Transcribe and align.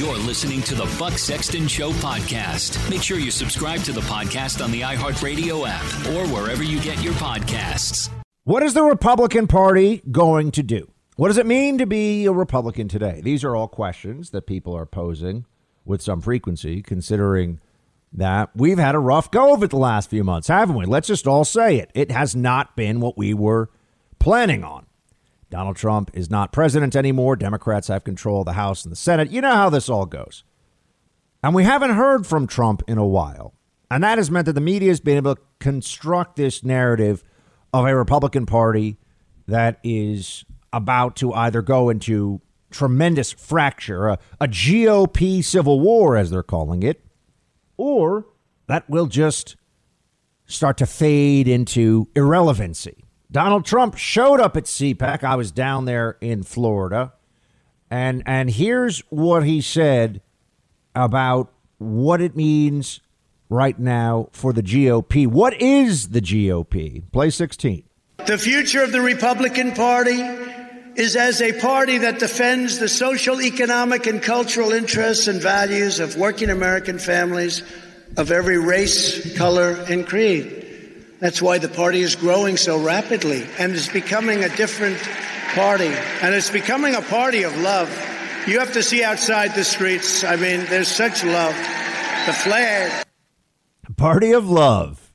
You're 0.00 0.16
listening 0.16 0.62
to 0.62 0.74
the 0.74 0.96
Buck 0.98 1.18
Sexton 1.18 1.68
Show 1.68 1.90
podcast. 1.90 2.88
Make 2.88 3.02
sure 3.02 3.18
you 3.18 3.30
subscribe 3.30 3.82
to 3.82 3.92
the 3.92 4.00
podcast 4.00 4.64
on 4.64 4.70
the 4.70 4.80
iHeartRadio 4.80 5.66
app 5.68 5.84
or 6.14 6.26
wherever 6.34 6.62
you 6.62 6.80
get 6.80 7.02
your 7.02 7.12
podcasts. 7.12 8.08
What 8.44 8.62
is 8.62 8.72
the 8.72 8.82
Republican 8.82 9.46
Party 9.46 10.00
going 10.10 10.52
to 10.52 10.62
do? 10.62 10.90
What 11.16 11.28
does 11.28 11.36
it 11.36 11.44
mean 11.44 11.76
to 11.76 11.84
be 11.84 12.24
a 12.24 12.32
Republican 12.32 12.88
today? 12.88 13.20
These 13.22 13.44
are 13.44 13.54
all 13.54 13.68
questions 13.68 14.30
that 14.30 14.46
people 14.46 14.74
are 14.74 14.86
posing 14.86 15.44
with 15.84 16.00
some 16.00 16.22
frequency, 16.22 16.80
considering 16.80 17.60
that 18.10 18.48
we've 18.56 18.78
had 18.78 18.94
a 18.94 18.98
rough 18.98 19.30
go 19.30 19.52
of 19.52 19.62
it 19.62 19.68
the 19.68 19.76
last 19.76 20.08
few 20.08 20.24
months, 20.24 20.48
haven't 20.48 20.76
we? 20.76 20.86
Let's 20.86 21.08
just 21.08 21.26
all 21.26 21.44
say 21.44 21.76
it. 21.76 21.90
It 21.94 22.10
has 22.10 22.34
not 22.34 22.74
been 22.74 23.00
what 23.00 23.18
we 23.18 23.34
were 23.34 23.68
planning 24.18 24.64
on. 24.64 24.86
Donald 25.50 25.76
Trump 25.76 26.10
is 26.14 26.30
not 26.30 26.52
president 26.52 26.94
anymore. 26.94 27.36
Democrats 27.36 27.88
have 27.88 28.04
control 28.04 28.40
of 28.40 28.46
the 28.46 28.52
House 28.52 28.84
and 28.84 28.92
the 28.92 28.96
Senate. 28.96 29.30
You 29.30 29.40
know 29.40 29.54
how 29.54 29.68
this 29.68 29.88
all 29.88 30.06
goes. 30.06 30.44
And 31.42 31.54
we 31.54 31.64
haven't 31.64 31.90
heard 31.90 32.26
from 32.26 32.46
Trump 32.46 32.82
in 32.86 32.98
a 32.98 33.06
while. 33.06 33.54
And 33.90 34.04
that 34.04 34.18
has 34.18 34.30
meant 34.30 34.46
that 34.46 34.52
the 34.52 34.60
media 34.60 34.88
has 34.90 35.00
been 35.00 35.16
able 35.16 35.34
to 35.34 35.42
construct 35.58 36.36
this 36.36 36.62
narrative 36.62 37.24
of 37.72 37.84
a 37.84 37.96
Republican 37.96 38.46
Party 38.46 38.98
that 39.48 39.80
is 39.82 40.44
about 40.72 41.16
to 41.16 41.32
either 41.32 41.62
go 41.62 41.88
into 41.88 42.40
tremendous 42.70 43.32
fracture, 43.32 44.08
a, 44.08 44.18
a 44.40 44.46
GOP 44.46 45.42
civil 45.42 45.80
war, 45.80 46.16
as 46.16 46.30
they're 46.30 46.44
calling 46.44 46.84
it, 46.84 47.04
or 47.76 48.26
that 48.68 48.88
will 48.88 49.06
just 49.06 49.56
start 50.46 50.76
to 50.76 50.86
fade 50.86 51.48
into 51.48 52.08
irrelevancy. 52.14 53.04
Donald 53.30 53.64
Trump 53.64 53.96
showed 53.96 54.40
up 54.40 54.56
at 54.56 54.64
CPAC. 54.64 55.22
I 55.22 55.36
was 55.36 55.52
down 55.52 55.84
there 55.84 56.16
in 56.20 56.42
Florida. 56.42 57.12
And 57.90 58.22
and 58.26 58.50
here's 58.50 59.00
what 59.10 59.44
he 59.44 59.60
said 59.60 60.20
about 60.94 61.52
what 61.78 62.20
it 62.20 62.36
means 62.36 63.00
right 63.48 63.78
now 63.78 64.28
for 64.32 64.52
the 64.52 64.62
GOP. 64.62 65.26
What 65.26 65.60
is 65.60 66.10
the 66.10 66.20
GOP? 66.20 67.02
Play 67.12 67.30
16. 67.30 67.84
The 68.26 68.38
future 68.38 68.82
of 68.82 68.92
the 68.92 69.00
Republican 69.00 69.72
Party 69.72 70.20
is 70.94 71.16
as 71.16 71.40
a 71.40 71.58
party 71.60 71.98
that 71.98 72.18
defends 72.18 72.78
the 72.78 72.88
social, 72.88 73.40
economic, 73.40 74.06
and 74.06 74.22
cultural 74.22 74.72
interests 74.72 75.26
and 75.26 75.40
values 75.40 76.00
of 76.00 76.16
working 76.16 76.50
American 76.50 76.98
families 76.98 77.62
of 78.16 78.30
every 78.30 78.58
race, 78.58 79.36
color, 79.36 79.72
and 79.88 80.06
creed. 80.06 80.59
That's 81.20 81.42
why 81.42 81.58
the 81.58 81.68
party 81.68 82.00
is 82.00 82.16
growing 82.16 82.56
so 82.56 82.82
rapidly 82.82 83.46
and 83.58 83.72
is 83.72 83.88
becoming 83.88 84.42
a 84.42 84.56
different 84.56 84.98
party. 85.54 85.92
And 86.22 86.34
it's 86.34 86.50
becoming 86.50 86.94
a 86.94 87.02
party 87.02 87.42
of 87.42 87.56
love. 87.58 87.88
You 88.46 88.58
have 88.58 88.72
to 88.72 88.82
see 88.82 89.04
outside 89.04 89.54
the 89.54 89.64
streets. 89.64 90.24
I 90.24 90.36
mean, 90.36 90.64
there's 90.66 90.88
such 90.88 91.22
love. 91.22 91.54
The 92.26 92.32
flag. 92.32 93.06
Party 93.96 94.32
of 94.32 94.48
love. 94.48 95.12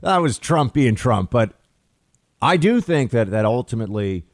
That 0.00 0.18
was 0.18 0.38
Trump 0.38 0.72
being 0.72 0.94
Trump, 0.94 1.30
but 1.30 1.52
I 2.40 2.56
do 2.56 2.80
think 2.80 3.10
that 3.10 3.30
that 3.30 3.44
ultimately 3.44 4.24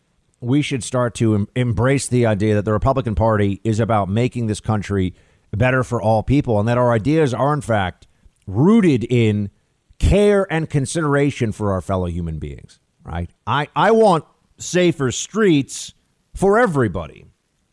we 0.41 0.63
should 0.63 0.85
start 0.85 1.15
to 1.17 1.35
em- 1.35 1.49
embrace 1.57 2.07
the 2.07 2.27
idea 2.27 2.55
that 2.55 2.67
the 2.67 2.73
Republican 2.73 3.15
Party 3.15 3.61
is 3.65 3.81
about 3.81 4.09
making 4.09 4.47
this 4.47 4.61
country 4.61 5.15
better 5.53 5.83
for 5.83 6.03
all 6.03 6.23
people 6.23 6.61
and 6.61 6.69
that 6.69 6.79
our 6.79 6.93
ideas 6.93 7.33
are 7.33 7.55
in 7.55 7.63
fact 7.63 8.07
rooted 8.47 9.05
in 9.05 9.51
care 9.99 10.47
and 10.51 10.69
consideration 10.69 11.53
for 11.53 11.73
our 11.73 11.81
fellow 11.81 12.07
human 12.07 12.39
beings, 12.39 12.81
right? 13.05 13.31
I, 13.47 13.69
I 13.75 13.91
want 13.91 14.25
safer 14.59 15.11
streets 15.11 15.95
for 16.35 16.59
everybody. 16.59 17.27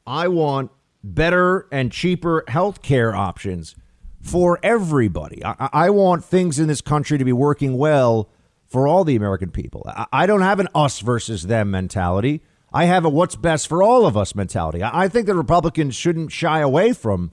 I 0.06 0.28
want 0.28 0.72
better 1.04 1.68
and 1.72 1.92
cheaper 1.92 2.44
health 2.48 2.82
care 2.82 3.16
options 3.16 3.76
for 4.22 4.60
everybody. 4.62 5.44
I, 5.44 5.70
I, 5.74 5.90
want 5.90 6.24
things 6.24 6.60
in 6.60 6.68
this 6.68 6.82
country 6.82 7.18
to 7.18 7.26
be 7.26 7.34
working 7.34 7.78
well 7.78 8.30
for 8.68 8.88
all 8.88 9.04
the 9.04 9.16
American 9.16 9.50
people. 9.50 9.84
I, 9.88 10.06
I 10.14 10.26
don't 10.28 10.42
have 10.42 10.60
an 10.60 10.68
us 10.76 11.00
versus 11.00 11.44
them 11.44 11.72
mentality. 11.72 12.42
I 12.72 12.86
have 12.86 13.04
a 13.04 13.10
what's 13.10 13.36
best 13.36 13.68
for 13.68 13.82
all 13.82 14.06
of 14.06 14.16
us 14.16 14.36
mentality. 14.36 14.84
I, 14.84 15.04
I 15.04 15.08
think 15.08 15.26
the 15.26 15.36
Republicans 15.36 15.96
shouldn't 15.96 16.32
shy 16.32 16.60
away 16.60 16.94
from 16.94 17.32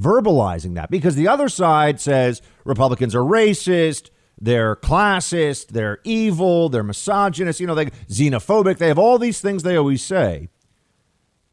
verbalizing 0.00 0.74
that 0.74 0.90
because 0.90 1.14
the 1.14 1.28
other 1.28 1.48
side 1.48 2.00
says 2.00 2.40
Republicans 2.64 3.14
are 3.14 3.22
racist, 3.22 4.10
they're 4.40 4.74
classist, 4.74 5.68
they're 5.68 5.98
evil, 6.04 6.68
they're 6.68 6.82
misogynist, 6.82 7.60
you 7.60 7.66
know, 7.66 7.74
they're 7.74 7.86
xenophobic. 8.08 8.78
They 8.78 8.88
have 8.88 8.98
all 8.98 9.18
these 9.18 9.40
things 9.40 9.62
they 9.62 9.76
always 9.76 10.02
say. 10.02 10.48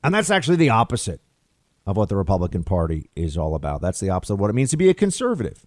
And 0.03 0.16
that's 0.16 0.30
actually 0.30 0.58
the 0.58 0.69
opposite 0.69 1.22
of 1.85 1.97
what 1.97 2.09
the 2.09 2.16
Republican 2.16 2.63
Party 2.63 3.09
is 3.16 3.38
all 3.38 3.56
about. 3.56 3.81
That's 3.81 4.00
the 4.00 4.09
opposite 4.09 4.35
of 4.35 4.40
what 4.40 4.50
it 4.50 4.53
means 4.53 4.69
to 4.72 4.78
be 4.78 4.90
a 4.90 4.94
conservative. 4.94 5.66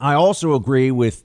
I 0.00 0.14
also 0.14 0.54
agree 0.54 0.90
with 0.90 1.24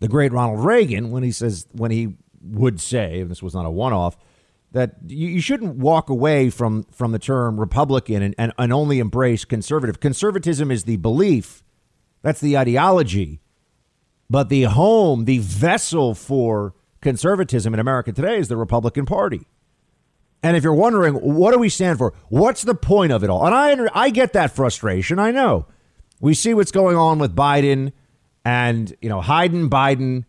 the 0.00 0.08
great 0.08 0.32
Ronald 0.32 0.64
Reagan 0.64 1.10
when 1.10 1.22
he 1.22 1.32
says 1.32 1.66
when 1.72 1.90
he 1.90 2.16
would 2.42 2.80
say, 2.80 3.20
and 3.20 3.30
this 3.30 3.42
was 3.42 3.54
not 3.54 3.66
a 3.66 3.70
one-off, 3.70 4.16
that 4.74 4.96
you, 5.06 5.28
you 5.28 5.40
shouldn't 5.40 5.76
walk 5.76 6.10
away 6.10 6.50
from 6.50 6.82
from 6.90 7.12
the 7.12 7.18
term 7.18 7.58
Republican 7.58 8.22
and, 8.22 8.34
and, 8.36 8.52
and 8.58 8.72
only 8.72 8.98
embrace 8.98 9.44
conservative. 9.44 10.00
Conservatism 10.00 10.70
is 10.70 10.82
the 10.84 10.96
belief, 10.96 11.62
that's 12.22 12.40
the 12.40 12.58
ideology, 12.58 13.40
but 14.28 14.48
the 14.48 14.64
home, 14.64 15.24
the 15.26 15.38
vessel 15.38 16.14
for 16.14 16.74
conservatism 17.00 17.72
in 17.72 17.80
America 17.80 18.12
today 18.12 18.36
is 18.36 18.48
the 18.48 18.56
Republican 18.56 19.06
Party. 19.06 19.46
And 20.42 20.56
if 20.56 20.64
you're 20.64 20.74
wondering, 20.74 21.14
what 21.14 21.52
do 21.52 21.58
we 21.58 21.68
stand 21.68 21.98
for? 21.98 22.12
What's 22.28 22.62
the 22.62 22.74
point 22.74 23.12
of 23.12 23.22
it 23.22 23.30
all? 23.30 23.46
And 23.46 23.54
I 23.54 23.88
I 23.94 24.10
get 24.10 24.32
that 24.32 24.54
frustration. 24.54 25.18
I 25.18 25.30
know. 25.30 25.66
We 26.20 26.34
see 26.34 26.52
what's 26.52 26.72
going 26.72 26.96
on 26.96 27.18
with 27.18 27.34
Biden 27.34 27.92
and, 28.44 28.92
you 29.00 29.08
know, 29.08 29.22
Hayden 29.22 29.70
Biden 29.70 30.24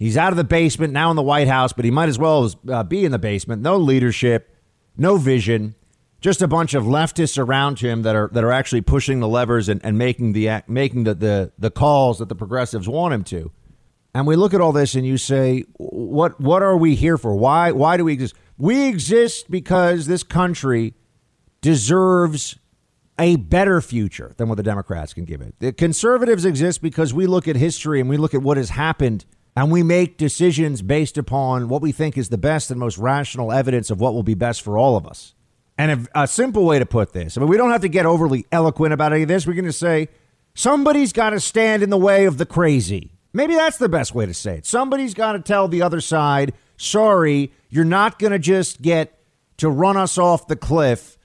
He's 0.00 0.16
out 0.16 0.32
of 0.32 0.38
the 0.38 0.44
basement, 0.44 0.94
now 0.94 1.10
in 1.10 1.16
the 1.16 1.22
White 1.22 1.46
House, 1.46 1.74
but 1.74 1.84
he 1.84 1.90
might 1.90 2.08
as 2.08 2.18
well 2.18 2.50
uh, 2.66 2.82
be 2.82 3.04
in 3.04 3.12
the 3.12 3.18
basement. 3.18 3.60
No 3.60 3.76
leadership, 3.76 4.56
no 4.96 5.18
vision, 5.18 5.74
just 6.22 6.40
a 6.40 6.48
bunch 6.48 6.72
of 6.72 6.84
leftists 6.84 7.36
around 7.36 7.80
him 7.80 8.00
that 8.00 8.16
are 8.16 8.30
that 8.32 8.42
are 8.42 8.50
actually 8.50 8.80
pushing 8.80 9.20
the 9.20 9.28
levers 9.28 9.68
and, 9.68 9.78
and 9.84 9.98
making 9.98 10.32
the 10.32 10.62
making 10.66 11.04
the, 11.04 11.14
the 11.14 11.52
the 11.58 11.70
calls 11.70 12.18
that 12.18 12.30
the 12.30 12.34
progressives 12.34 12.88
want 12.88 13.12
him 13.12 13.24
to. 13.24 13.52
And 14.14 14.26
we 14.26 14.36
look 14.36 14.54
at 14.54 14.62
all 14.62 14.72
this 14.72 14.94
and 14.94 15.06
you 15.06 15.18
say, 15.18 15.64
what 15.76 16.40
what 16.40 16.62
are 16.62 16.78
we 16.78 16.94
here 16.94 17.18
for? 17.18 17.36
Why 17.36 17.70
why 17.70 17.98
do 17.98 18.06
we 18.06 18.14
exist? 18.14 18.34
We 18.56 18.88
exist 18.88 19.50
because 19.50 20.06
this 20.06 20.22
country 20.22 20.94
deserves 21.60 22.58
a 23.18 23.36
better 23.36 23.82
future 23.82 24.32
than 24.38 24.48
what 24.48 24.54
the 24.54 24.62
Democrats 24.62 25.12
can 25.12 25.26
give 25.26 25.42
it. 25.42 25.56
The 25.58 25.74
conservatives 25.74 26.46
exist 26.46 26.80
because 26.80 27.12
we 27.12 27.26
look 27.26 27.46
at 27.46 27.56
history 27.56 28.00
and 28.00 28.08
we 28.08 28.16
look 28.16 28.32
at 28.32 28.40
what 28.40 28.56
has 28.56 28.70
happened 28.70 29.26
and 29.56 29.70
we 29.70 29.82
make 29.82 30.16
decisions 30.16 30.82
based 30.82 31.18
upon 31.18 31.68
what 31.68 31.82
we 31.82 31.92
think 31.92 32.16
is 32.16 32.28
the 32.28 32.38
best 32.38 32.70
and 32.70 32.78
most 32.78 32.98
rational 32.98 33.52
evidence 33.52 33.90
of 33.90 34.00
what 34.00 34.14
will 34.14 34.22
be 34.22 34.34
best 34.34 34.62
for 34.62 34.78
all 34.78 34.96
of 34.96 35.06
us. 35.06 35.34
And 35.76 36.08
a, 36.14 36.22
a 36.22 36.28
simple 36.28 36.64
way 36.64 36.78
to 36.78 36.86
put 36.86 37.12
this, 37.12 37.36
I 37.36 37.40
mean, 37.40 37.48
we 37.48 37.56
don't 37.56 37.70
have 37.70 37.80
to 37.82 37.88
get 37.88 38.06
overly 38.06 38.46
eloquent 38.52 38.92
about 38.92 39.12
any 39.12 39.22
of 39.22 39.28
this. 39.28 39.46
We're 39.46 39.54
going 39.54 39.64
to 39.64 39.72
say 39.72 40.08
somebody's 40.54 41.12
got 41.12 41.30
to 41.30 41.40
stand 41.40 41.82
in 41.82 41.90
the 41.90 41.96
way 41.98 42.26
of 42.26 42.38
the 42.38 42.46
crazy. 42.46 43.12
Maybe 43.32 43.54
that's 43.54 43.78
the 43.78 43.88
best 43.88 44.14
way 44.14 44.26
to 44.26 44.34
say 44.34 44.58
it. 44.58 44.66
Somebody's 44.66 45.14
got 45.14 45.32
to 45.32 45.40
tell 45.40 45.68
the 45.68 45.82
other 45.82 46.00
side, 46.00 46.52
sorry, 46.76 47.52
you're 47.68 47.84
not 47.84 48.18
going 48.18 48.32
to 48.32 48.38
just 48.38 48.82
get 48.82 49.18
to 49.58 49.70
run 49.70 49.96
us 49.96 50.18
off 50.18 50.48
the 50.48 50.56
cliff, 50.56 51.16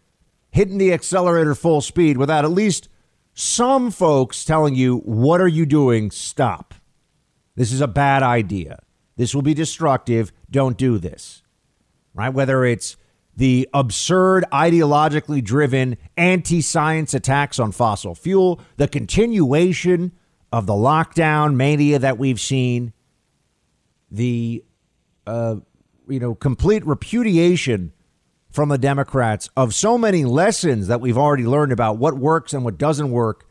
hitting 0.51 0.77
the 0.77 0.93
accelerator 0.93 1.55
full 1.55 1.81
speed 1.81 2.17
without 2.17 2.45
at 2.45 2.51
least 2.51 2.89
some 3.33 3.91
folks 3.91 4.45
telling 4.45 4.75
you, 4.75 4.99
what 4.99 5.41
are 5.41 5.47
you 5.47 5.65
doing? 5.65 6.11
Stop. 6.11 6.74
This 7.55 7.71
is 7.71 7.81
a 7.81 7.87
bad 7.87 8.23
idea. 8.23 8.79
This 9.15 9.33
will 9.33 9.41
be 9.41 9.53
destructive. 9.53 10.31
Don't 10.49 10.77
do 10.77 10.97
this. 10.97 11.41
Right? 12.13 12.29
Whether 12.29 12.65
it's 12.65 12.97
the 13.35 13.67
absurd, 13.73 14.45
ideologically 14.51 15.43
driven 15.43 15.97
anti 16.15 16.61
science 16.61 17.13
attacks 17.13 17.59
on 17.59 17.71
fossil 17.71 18.15
fuel, 18.15 18.61
the 18.77 18.87
continuation 18.87 20.13
of 20.51 20.65
the 20.65 20.73
lockdown 20.73 21.55
mania 21.55 21.99
that 21.99 22.17
we've 22.17 22.39
seen, 22.39 22.93
the 24.09 24.63
uh, 25.27 25.57
you 26.07 26.19
know 26.19 26.35
complete 26.35 26.85
repudiation 26.85 27.91
from 28.51 28.69
the 28.69 28.77
Democrats 28.77 29.49
of 29.57 29.73
so 29.73 29.97
many 29.97 30.23
lessons 30.23 30.87
that 30.87 31.01
we've 31.01 31.17
already 31.17 31.45
learned 31.45 31.73
about 31.73 31.97
what 31.97 32.17
works 32.17 32.53
and 32.53 32.63
what 32.63 32.77
doesn't 32.77 33.11
work 33.11 33.45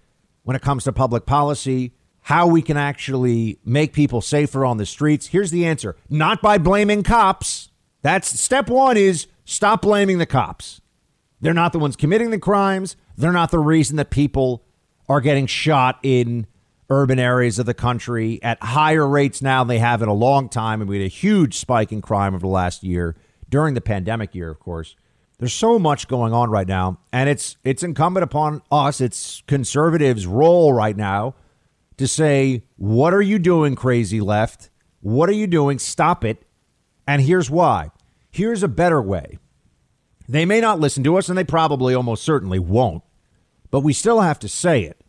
when 0.45 0.57
it 0.57 0.63
comes 0.63 0.85
to 0.85 0.93
public 0.93 1.27
policy, 1.27 1.93
how 2.25 2.47
we 2.47 2.63
can 2.63 2.79
actually 2.79 3.59
make 3.67 3.93
people 3.93 4.23
safer 4.23 4.65
on 4.65 4.79
the 4.79 4.87
streets? 4.87 5.27
Here's 5.27 5.51
the 5.51 5.67
answer 5.67 5.97
not 6.09 6.41
by 6.41 6.59
blaming 6.59 7.03
cops. 7.03 7.71
That's 8.01 8.41
step 8.41 8.69
one 8.69 8.97
is 8.97 9.27
stop 9.45 9.83
blaming 9.83 10.19
the 10.19 10.27
cops. 10.27 10.81
They're 11.41 11.53
not 11.53 11.73
the 11.73 11.79
ones 11.79 11.97
committing 11.97 12.31
the 12.31 12.39
crimes. 12.39 12.97
They're 13.17 13.33
not 13.33 13.51
the 13.51 13.59
reason 13.59 13.97
that 13.97 14.09
people 14.09 14.65
are 15.07 15.21
getting 15.21 15.47
shot 15.47 15.99
in 16.03 16.47
urban 16.89 17.19
areas 17.19 17.59
of 17.59 17.67
the 17.67 17.75
country 17.75 18.43
at 18.43 18.63
higher 18.63 19.07
rates 19.07 19.43
now 19.43 19.63
than 19.63 19.69
they 19.69 19.79
have 19.79 20.01
in 20.01 20.09
a 20.09 20.15
long 20.15 20.49
time. 20.49 20.81
And 20.81 20.89
we 20.89 20.97
had 20.97 21.05
a 21.05 21.09
huge 21.09 21.59
spike 21.59 21.93
in 21.93 22.01
crime 22.01 22.35
over 22.35 22.41
the 22.41 22.47
last 22.47 22.83
year 22.83 23.17
during 23.51 23.75
the 23.75 23.83
pandemic 23.83 24.35
year, 24.35 24.51
of 24.51 24.61
course. 24.61 24.97
There's 25.39 25.53
so 25.53 25.79
much 25.79 26.09
going 26.09 26.33
on 26.33 26.49
right 26.49 26.67
now, 26.67 27.01
and 27.13 27.29
it's 27.29 27.59
it's 27.65 27.83
incumbent 27.83 28.25
upon 28.25 28.63
us, 28.71 29.03
it's 29.03 29.43
conservatives' 29.47 30.27
role 30.27 30.73
right 30.73 30.97
now 30.97 31.35
to 31.97 32.09
say, 32.09 32.65
what 32.77 33.15
are 33.15 33.23
you 33.23 33.39
doing, 33.39 33.75
crazy 33.75 34.21
left? 34.21 34.71
What 35.01 35.29
are 35.29 35.35
you 35.35 35.47
doing? 35.47 35.79
Stop 35.79 36.25
it. 36.25 36.45
And 37.07 37.23
here's 37.23 37.51
why. 37.51 37.91
Here's 38.31 38.63
a 38.63 38.69
better 38.69 39.01
way. 39.01 39.39
They 40.29 40.45
may 40.45 40.61
not 40.61 40.81
listen 40.81 41.05
to 41.05 41.17
us, 41.17 41.29
and 41.29 41.37
they 41.37 41.45
probably 41.45 41.95
almost 41.95 42.23
certainly 42.23 42.59
won't, 42.59 43.03
but 43.71 43.81
we 43.81 43.93
still 43.93 44.21
have 44.21 44.39
to 44.41 44.49
say 44.49 44.85
it. 44.85 45.01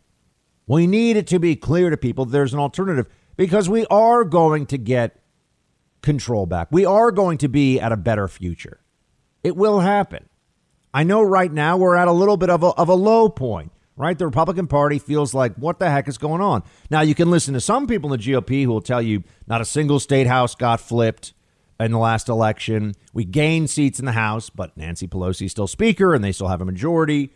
We 0.66 0.86
need 0.86 1.16
it 1.16 1.26
to 1.28 1.38
be 1.38 1.56
clear 1.56 1.90
to 1.90 1.96
people 1.96 2.24
there's 2.24 2.52
an 2.52 2.58
alternative 2.58 3.08
because 3.36 3.68
we 3.68 3.86
are 3.86 4.24
going 4.24 4.66
to 4.66 4.78
get 4.78 5.22
control 6.02 6.46
back. 6.46 6.68
We 6.70 6.84
are 6.84 7.10
going 7.10 7.38
to 7.38 7.48
be 7.48 7.80
at 7.80 7.92
a 7.92 7.96
better 7.96 8.28
future. 8.28 8.80
It 9.42 9.56
will 9.56 9.80
happen. 9.80 10.28
I 10.92 11.04
know 11.04 11.22
right 11.22 11.52
now 11.52 11.76
we're 11.76 11.96
at 11.96 12.08
a 12.08 12.12
little 12.12 12.36
bit 12.36 12.50
of 12.50 12.62
a, 12.62 12.68
of 12.68 12.88
a 12.88 12.94
low 12.94 13.28
point, 13.28 13.72
right? 13.96 14.18
The 14.18 14.26
Republican 14.26 14.66
Party 14.66 14.98
feels 14.98 15.34
like, 15.34 15.54
what 15.56 15.78
the 15.78 15.90
heck 15.90 16.08
is 16.08 16.18
going 16.18 16.40
on? 16.40 16.62
Now, 16.90 17.00
you 17.00 17.14
can 17.14 17.30
listen 17.30 17.54
to 17.54 17.60
some 17.60 17.86
people 17.86 18.12
in 18.12 18.20
the 18.20 18.32
GOP 18.32 18.64
who 18.64 18.70
will 18.70 18.82
tell 18.82 19.02
you 19.02 19.24
not 19.46 19.60
a 19.60 19.64
single 19.64 19.98
state 19.98 20.26
house 20.26 20.54
got 20.54 20.80
flipped 20.80 21.32
in 21.80 21.92
the 21.92 21.98
last 21.98 22.28
election. 22.28 22.94
We 23.12 23.24
gained 23.24 23.70
seats 23.70 23.98
in 23.98 24.04
the 24.04 24.12
House, 24.12 24.50
but 24.50 24.76
Nancy 24.76 25.06
Pelosi 25.06 25.46
is 25.46 25.52
still 25.52 25.66
Speaker 25.66 26.14
and 26.14 26.22
they 26.22 26.32
still 26.32 26.48
have 26.48 26.60
a 26.60 26.64
majority. 26.64 27.32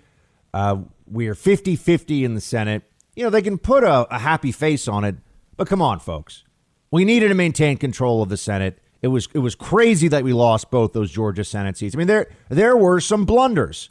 Uh, 0.53 0.83
we 1.07 1.29
are 1.29 1.35
50 1.35 1.77
50 1.77 2.25
in 2.25 2.35
the 2.35 2.41
Senate. 2.41 2.83
You 3.15 3.25
know, 3.25 3.31
they 3.31 3.43
can 3.43 3.59
put 3.59 3.85
a, 3.85 4.07
a 4.15 4.19
happy 4.19 4.53
face 4.53 4.89
on 4.89 5.05
it, 5.05 5.17
but 5.57 5.69
come 5.69 5.83
on, 5.83 6.01
folks. 6.01 6.45
We 6.91 7.05
needed 7.05 7.29
to 7.29 7.35
maintain 7.35 7.77
control 7.77 8.23
of 8.23 8.29
the 8.29 8.37
Senate. 8.37 8.79
It 9.03 9.09
was 9.09 9.29
it 9.35 9.39
was 9.39 9.55
crazy 9.55 10.09
that 10.09 10.25
we 10.25 10.33
lost 10.33 10.71
both 10.71 10.93
those 10.93 11.11
Georgia 11.11 11.45
Senate 11.45 11.77
seats. 11.77 11.95
I 11.95 11.99
mean, 11.99 12.07
there 12.07 12.31
there 12.49 12.77
were 12.77 13.01
some 13.01 13.25
blunders, 13.25 13.91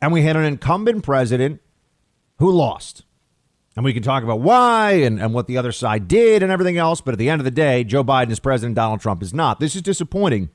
and 0.00 0.12
we 0.12 0.22
had 0.22 0.36
an 0.36 0.44
incumbent 0.44 1.02
president 1.04 1.60
who 2.38 2.50
lost. 2.50 3.04
And 3.76 3.84
we 3.84 3.92
can 3.92 4.02
talk 4.02 4.24
about 4.24 4.40
why 4.40 4.92
and, 4.92 5.20
and 5.20 5.32
what 5.32 5.46
the 5.46 5.56
other 5.56 5.70
side 5.70 6.08
did 6.08 6.42
and 6.42 6.50
everything 6.50 6.78
else. 6.78 7.00
But 7.00 7.12
at 7.12 7.18
the 7.18 7.30
end 7.30 7.40
of 7.40 7.44
the 7.44 7.50
day, 7.52 7.84
Joe 7.84 8.02
Biden 8.02 8.30
is 8.30 8.40
president, 8.40 8.74
Donald 8.74 9.00
Trump 9.00 9.22
is 9.22 9.32
not. 9.32 9.60
This 9.60 9.76
is 9.76 9.82
disappointing, 9.82 10.50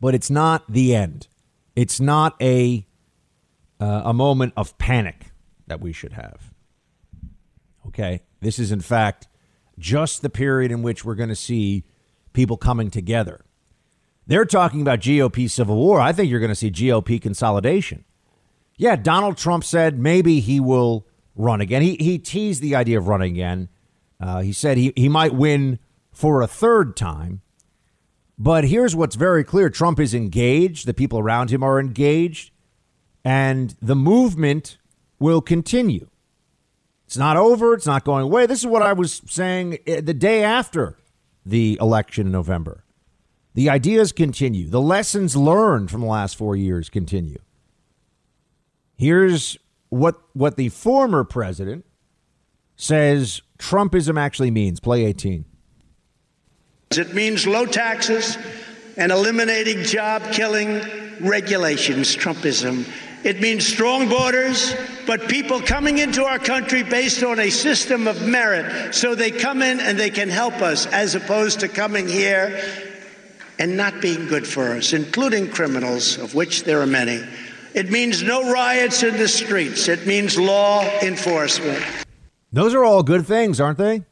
but 0.00 0.14
it's 0.14 0.30
not 0.30 0.64
the 0.68 0.94
end. 0.94 1.28
It's 1.76 2.00
not 2.00 2.34
a 2.42 2.86
uh, 3.80 4.02
a 4.04 4.12
moment 4.12 4.52
of 4.56 4.76
panic 4.78 5.32
that 5.66 5.80
we 5.80 5.92
should 5.92 6.12
have. 6.12 6.52
Okay, 7.86 8.22
this 8.40 8.58
is 8.58 8.70
in 8.70 8.80
fact 8.80 9.26
just 9.78 10.22
the 10.22 10.30
period 10.30 10.70
in 10.70 10.82
which 10.82 11.04
we're 11.04 11.14
going 11.14 11.28
to 11.28 11.36
see 11.36 11.84
people 12.32 12.56
coming 12.56 12.90
together. 12.90 13.44
They're 14.26 14.44
talking 14.44 14.82
about 14.82 15.00
GOP 15.00 15.50
civil 15.50 15.76
war. 15.76 16.00
I 16.00 16.12
think 16.12 16.30
you're 16.30 16.40
going 16.40 16.50
to 16.50 16.54
see 16.54 16.70
GOP 16.70 17.20
consolidation. 17.20 18.04
Yeah, 18.82 18.96
Donald 18.96 19.36
Trump 19.36 19.62
said 19.62 20.00
maybe 20.00 20.40
he 20.40 20.58
will 20.58 21.06
run 21.36 21.60
again. 21.60 21.82
He, 21.82 21.94
he 22.00 22.18
teased 22.18 22.60
the 22.60 22.74
idea 22.74 22.98
of 22.98 23.06
running 23.06 23.30
again. 23.30 23.68
Uh, 24.18 24.40
he 24.40 24.52
said 24.52 24.76
he, 24.76 24.92
he 24.96 25.08
might 25.08 25.32
win 25.32 25.78
for 26.10 26.42
a 26.42 26.48
third 26.48 26.96
time. 26.96 27.42
But 28.36 28.64
here's 28.64 28.96
what's 28.96 29.14
very 29.14 29.44
clear 29.44 29.70
Trump 29.70 30.00
is 30.00 30.14
engaged, 30.14 30.84
the 30.86 30.94
people 30.94 31.20
around 31.20 31.50
him 31.50 31.62
are 31.62 31.78
engaged, 31.78 32.50
and 33.24 33.76
the 33.80 33.94
movement 33.94 34.78
will 35.20 35.40
continue. 35.40 36.08
It's 37.06 37.16
not 37.16 37.36
over. 37.36 37.74
It's 37.74 37.86
not 37.86 38.02
going 38.04 38.24
away. 38.24 38.46
This 38.46 38.58
is 38.58 38.66
what 38.66 38.82
I 38.82 38.94
was 38.94 39.22
saying 39.28 39.78
eh, 39.86 40.00
the 40.00 40.12
day 40.12 40.42
after 40.42 40.98
the 41.46 41.78
election 41.80 42.26
in 42.26 42.32
November. 42.32 42.82
The 43.54 43.70
ideas 43.70 44.10
continue. 44.10 44.68
The 44.68 44.80
lessons 44.80 45.36
learned 45.36 45.88
from 45.88 46.00
the 46.00 46.08
last 46.08 46.34
four 46.34 46.56
years 46.56 46.90
continue. 46.90 47.38
Here's 49.02 49.58
what 49.88 50.14
what 50.32 50.56
the 50.56 50.68
former 50.68 51.24
president 51.24 51.84
says 52.76 53.42
Trumpism 53.58 54.16
actually 54.16 54.52
means. 54.52 54.78
Play 54.78 55.06
18. 55.06 55.44
It 56.92 57.12
means 57.12 57.44
low 57.44 57.66
taxes 57.66 58.38
and 58.96 59.10
eliminating 59.10 59.82
job 59.82 60.22
killing 60.30 60.80
regulations, 61.18 62.14
Trumpism. 62.14 62.88
It 63.24 63.40
means 63.40 63.66
strong 63.66 64.08
borders, 64.08 64.72
but 65.04 65.26
people 65.26 65.60
coming 65.60 65.98
into 65.98 66.24
our 66.24 66.38
country 66.38 66.84
based 66.84 67.24
on 67.24 67.40
a 67.40 67.50
system 67.50 68.06
of 68.06 68.24
merit. 68.24 68.94
So 68.94 69.16
they 69.16 69.32
come 69.32 69.62
in 69.62 69.80
and 69.80 69.98
they 69.98 70.10
can 70.10 70.28
help 70.28 70.62
us 70.62 70.86
as 70.86 71.16
opposed 71.16 71.58
to 71.58 71.68
coming 71.68 72.06
here 72.06 72.62
and 73.58 73.76
not 73.76 74.00
being 74.00 74.28
good 74.28 74.46
for 74.46 74.74
us, 74.74 74.92
including 74.92 75.50
criminals, 75.50 76.18
of 76.18 76.36
which 76.36 76.62
there 76.62 76.80
are 76.80 76.86
many. 76.86 77.20
It 77.74 77.90
means 77.90 78.22
no 78.22 78.52
riots 78.52 79.02
in 79.02 79.16
the 79.16 79.28
streets. 79.28 79.88
It 79.88 80.06
means 80.06 80.38
law 80.38 80.82
enforcement. 81.00 81.82
Those 82.52 82.74
are 82.74 82.84
all 82.84 83.02
good 83.02 83.26
things, 83.26 83.60
aren't 83.60 83.78
they? 83.78 84.04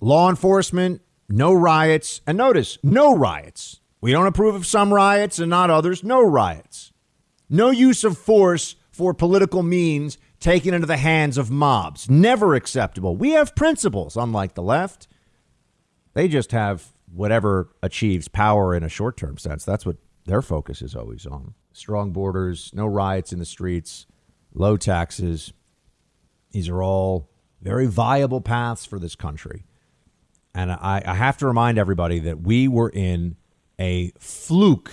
Law 0.00 0.30
enforcement, 0.30 1.02
no 1.28 1.52
riots, 1.52 2.22
and 2.26 2.38
notice, 2.38 2.78
no 2.82 3.14
riots. 3.14 3.80
We 4.00 4.12
don't 4.12 4.26
approve 4.26 4.54
of 4.54 4.66
some 4.66 4.94
riots 4.94 5.38
and 5.38 5.50
not 5.50 5.68
others, 5.68 6.02
no 6.02 6.22
riots. 6.22 6.92
No 7.50 7.70
use 7.70 8.02
of 8.02 8.16
force 8.16 8.76
for 8.90 9.12
political 9.12 9.62
means 9.62 10.16
taken 10.40 10.72
into 10.72 10.86
the 10.86 10.96
hands 10.96 11.36
of 11.36 11.50
mobs. 11.50 12.08
Never 12.08 12.54
acceptable. 12.54 13.16
We 13.16 13.32
have 13.32 13.54
principles, 13.54 14.16
unlike 14.16 14.54
the 14.54 14.62
left. 14.62 15.06
They 16.14 16.28
just 16.28 16.52
have 16.52 16.92
whatever 17.12 17.68
achieves 17.82 18.28
power 18.28 18.74
in 18.74 18.82
a 18.82 18.88
short 18.88 19.16
term 19.16 19.38
sense. 19.38 19.64
That's 19.64 19.84
what 19.84 19.96
their 20.26 20.42
focus 20.42 20.82
is 20.82 20.94
always 20.94 21.26
on. 21.26 21.54
Strong 21.72 22.12
borders, 22.12 22.70
no 22.74 22.86
riots 22.86 23.32
in 23.32 23.38
the 23.38 23.44
streets, 23.44 24.06
low 24.54 24.76
taxes. 24.76 25.52
These 26.50 26.68
are 26.68 26.82
all 26.82 27.30
very 27.62 27.86
viable 27.86 28.40
paths 28.40 28.84
for 28.84 28.98
this 28.98 29.14
country. 29.14 29.64
And 30.54 30.72
I, 30.72 31.02
I 31.04 31.14
have 31.14 31.36
to 31.38 31.46
remind 31.46 31.78
everybody 31.78 32.18
that 32.20 32.40
we 32.40 32.66
were 32.66 32.90
in 32.90 33.36
a 33.78 34.12
fluke 34.18 34.90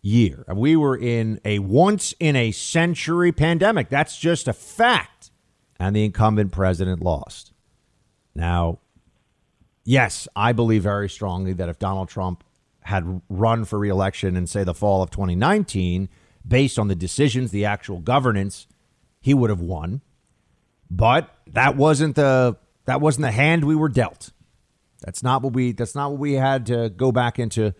year. 0.00 0.44
We 0.52 0.76
were 0.76 0.96
in 0.96 1.40
a 1.44 1.58
once 1.58 2.14
in 2.18 2.36
a 2.36 2.52
century 2.52 3.32
pandemic. 3.32 3.90
That's 3.90 4.18
just 4.18 4.48
a 4.48 4.52
fact. 4.52 5.30
And 5.78 5.94
the 5.94 6.04
incumbent 6.04 6.52
president 6.52 7.02
lost. 7.02 7.52
Now, 8.34 8.80
yes, 9.84 10.26
I 10.34 10.52
believe 10.52 10.82
very 10.82 11.08
strongly 11.08 11.52
that 11.52 11.68
if 11.68 11.78
Donald 11.78 12.08
Trump 12.08 12.42
had 12.88 13.20
run 13.28 13.66
for 13.66 13.78
reelection 13.78 14.34
in, 14.34 14.46
say, 14.46 14.64
the 14.64 14.72
fall 14.72 15.02
of 15.02 15.10
2019, 15.10 16.08
based 16.46 16.78
on 16.78 16.88
the 16.88 16.94
decisions, 16.94 17.50
the 17.50 17.66
actual 17.66 17.98
governance, 17.98 18.66
he 19.20 19.34
would 19.34 19.50
have 19.50 19.60
won. 19.60 20.00
But 20.90 21.28
that 21.48 21.76
wasn't 21.76 22.16
the 22.16 22.56
that 22.86 23.02
wasn't 23.02 23.26
the 23.26 23.30
hand 23.30 23.64
we 23.64 23.76
were 23.76 23.90
dealt. 23.90 24.32
That's 25.04 25.22
not 25.22 25.42
what 25.42 25.52
we 25.52 25.72
that's 25.72 25.94
not 25.94 26.12
what 26.12 26.20
we 26.20 26.32
had 26.32 26.64
to 26.66 26.88
go 26.88 27.12
back 27.12 27.38
into 27.38 27.74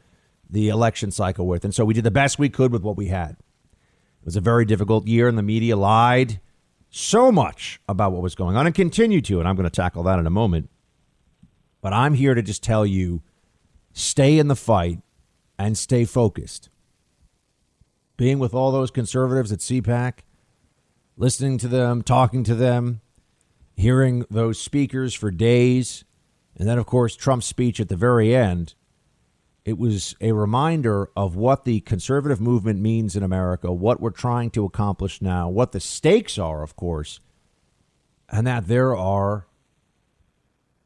the 0.51 0.69
election 0.69 1.11
cycle 1.11 1.47
with. 1.47 1.65
And 1.65 1.75
so 1.75 1.87
we 1.87 1.95
did 1.95 2.05
the 2.05 2.11
best 2.11 2.39
we 2.39 2.51
could 2.51 2.71
with 2.71 2.83
what 2.83 2.99
we 2.99 3.07
had. 3.07 3.31
It 3.31 4.27
was 4.27 4.37
a 4.37 4.43
very 4.43 4.67
difficult 4.67 5.07
year, 5.07 5.27
and 5.27 5.39
the 5.39 5.43
media 5.43 5.75
lied 5.75 6.39
so 6.91 7.33
much 7.33 7.81
about 7.89 8.13
what 8.13 8.21
was 8.21 8.35
going 8.35 8.57
on 8.57 8.67
and 8.67 8.75
continue 8.75 9.23
to. 9.23 9.39
And 9.39 9.49
I'm 9.49 9.57
going 9.57 9.65
to 9.65 9.71
tackle 9.71 10.03
that 10.03 10.19
in 10.19 10.27
a 10.27 10.31
moment. 10.31 10.69
But 11.81 11.95
I'm 11.95 12.13
here 12.13 12.35
to 12.35 12.43
just 12.43 12.63
tell 12.63 12.85
you 12.85 13.23
stay 13.93 14.39
in 14.39 14.49
the 14.49 14.57
fight 14.57 15.01
and 15.59 15.77
stay 15.77 16.05
focused. 16.05 16.69
Being 18.17 18.39
with 18.39 18.55
all 18.55 18.73
those 18.73 18.91
conservatives 18.91 19.53
at 19.53 19.61
CPAC, 19.61 20.21
listening 21.17 21.59
to 21.59 21.69
them, 21.69 22.03
talking 22.03 22.45
to 22.45 22.55
them, 22.55 23.01
hearing 23.77 24.25
those 24.31 24.61
speakers 24.61 25.15
for 25.15 25.31
days, 25.31 26.05
and 26.57 26.69
then, 26.69 26.79
of 26.79 26.87
course, 26.87 27.15
Trump's 27.15 27.47
speech 27.47 27.79
at 27.79 27.89
the 27.89 27.97
very 27.97 28.35
end 28.35 28.75
it 29.69 29.77
was 29.77 30.17
a 30.23 30.33
reminder 30.33 31.11
of 31.15 31.37
what 31.37 31.67
the 31.67 31.81
conservative 31.81 32.41
movement 32.41 32.81
means 32.81 33.15
in 33.15 33.23
America, 33.23 33.71
what 33.71 34.01
we're 34.01 34.09
trying 34.09 34.49
to 34.53 34.65
accomplish 34.65 35.21
now, 35.21 35.51
what 35.51 35.73
the 35.73 35.81
stakes 35.81 36.39
are, 36.39 36.63
of 36.63 36.75
course, 36.75 37.21
and 38.31 38.47
that 38.47 38.67
there 38.67 38.97
are 38.97 39.47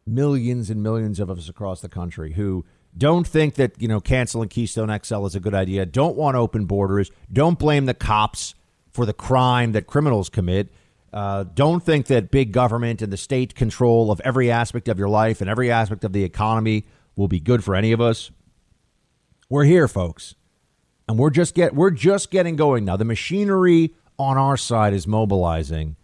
millions 0.05 0.69
and 0.69 0.83
millions 0.83 1.21
of 1.21 1.31
us 1.31 1.49
across 1.49 1.81
the 1.81 1.89
country 1.89 2.33
who 2.33 2.65
don't 2.97 3.27
think 3.27 3.55
that, 3.55 3.81
you 3.81 3.89
know, 3.89 4.01
canceling 4.01 4.49
Keystone 4.49 4.97
XL 5.03 5.27
is 5.27 5.35
a 5.35 5.41
good 5.41 5.55
idea, 5.55 5.87
don't 5.87 6.17
want 6.17 6.37
open 6.37 6.67
borders, 6.67 7.11
don't 7.33 7.59
blame 7.59 7.87
the 7.87 7.95
cops 7.95 8.55
for 8.91 9.07
the 9.07 9.13
crime 9.13 9.73
that 9.73 9.87
criminals 9.87 10.29
commit. 10.29 10.73
Uh, 11.13 11.45
don't 11.55 11.83
think 11.83 12.07
that 12.07 12.31
big 12.31 12.53
government 12.53 13.03
and 13.03 13.13
the 13.13 13.17
state 13.17 13.55
control 13.55 14.11
of 14.11 14.21
every 14.25 14.51
aspect 14.51 14.89
of 14.89 14.99
your 14.99 15.09
life 15.09 15.41
and 15.41 15.51
every 15.51 15.71
aspect 15.71 16.05
of 16.05 16.13
the 16.13 16.25
economy 16.25 16.87
will 17.17 17.29
be 17.29 17.41
good 17.41 17.63
for 17.63 17.75
any 17.75 17.93
of 17.93 18.01
us. 18.01 18.31
We're 19.49 19.65
here, 19.65 19.89
folks. 19.89 20.35
And 21.07 21.19
we're 21.19 21.31
just 21.31 21.55
get 21.55 21.75
we're 21.75 21.91
just 21.91 22.31
getting 22.31 22.57
going 22.57 22.87
now. 22.87 22.97
The 22.97 23.05
machinery 23.05 23.95
on 24.19 24.39
our 24.39 24.57
side 24.57 24.95
is 24.95 25.07
mobilizing. 25.07 25.97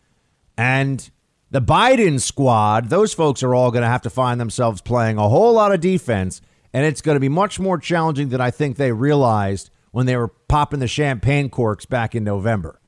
And 0.58 1.08
the 1.50 1.62
Biden 1.62 2.20
squad, 2.20 2.90
those 2.90 3.14
folks 3.14 3.42
are 3.42 3.54
all 3.54 3.70
going 3.70 3.82
to 3.82 3.88
have 3.88 4.02
to 4.02 4.10
find 4.10 4.38
themselves 4.38 4.82
playing 4.82 5.16
a 5.16 5.28
whole 5.28 5.54
lot 5.54 5.72
of 5.72 5.80
defense, 5.80 6.42
and 6.72 6.84
it's 6.84 7.00
going 7.00 7.16
to 7.16 7.20
be 7.20 7.28
much 7.28 7.58
more 7.58 7.78
challenging 7.78 8.28
than 8.28 8.40
I 8.40 8.50
think 8.50 8.76
they 8.76 8.92
realized 8.92 9.70
when 9.90 10.06
they 10.06 10.16
were 10.16 10.28
popping 10.28 10.80
the 10.80 10.88
champagne 10.88 11.50
corks 11.50 11.86
back 11.86 12.14
in 12.14 12.24
November. 12.24 12.80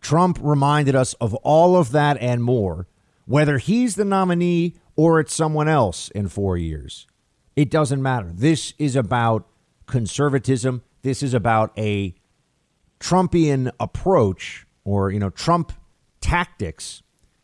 Trump 0.00 0.38
reminded 0.42 0.94
us 0.94 1.14
of 1.14 1.34
all 1.36 1.76
of 1.76 1.92
that 1.92 2.18
and 2.18 2.42
more, 2.42 2.88
whether 3.24 3.58
he's 3.58 3.94
the 3.94 4.04
nominee 4.04 4.74
or 4.96 5.20
it's 5.20 5.34
someone 5.34 5.68
else 5.68 6.10
in 6.10 6.28
four 6.28 6.56
years. 6.56 7.06
It 7.56 7.70
doesn't 7.70 8.02
matter. 8.02 8.30
This 8.32 8.74
is 8.78 8.96
about 8.96 9.46
conservatism. 9.86 10.82
This 11.02 11.22
is 11.22 11.34
about 11.34 11.72
a 11.78 12.14
Trumpian 13.00 13.70
approach 13.78 14.66
or, 14.84 15.10
you 15.10 15.18
know, 15.18 15.30
Trump 15.30 15.72
tactics 16.20 17.02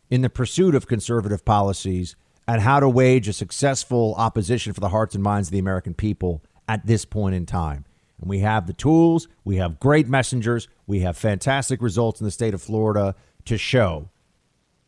in 0.09 0.21
the 0.21 0.29
pursuit 0.29 0.75
of 0.75 0.87
conservative 0.87 1.45
policies 1.45 2.15
and 2.49 2.63
how 2.63 2.79
to 2.79 2.89
wage 2.89 3.27
a 3.27 3.33
successful 3.33 4.15
opposition 4.17 4.73
for 4.73 4.79
the 4.79 4.89
hearts 4.89 5.13
and 5.13 5.23
minds 5.23 5.49
of 5.49 5.51
the 5.51 5.59
American 5.59 5.93
people 5.93 6.43
at 6.67 6.83
this 6.83 7.05
point 7.05 7.35
in 7.35 7.45
time. 7.45 7.85
And 8.19 8.27
we 8.27 8.39
have 8.39 8.65
the 8.65 8.73
tools, 8.73 9.27
we 9.43 9.57
have 9.57 9.79
great 9.79 10.07
messengers, 10.07 10.67
we 10.87 11.01
have 11.01 11.15
fantastic 11.15 11.79
results 11.79 12.19
in 12.19 12.25
the 12.25 12.31
state 12.31 12.55
of 12.55 12.61
Florida 12.63 13.13
to 13.45 13.55
show. 13.55 14.09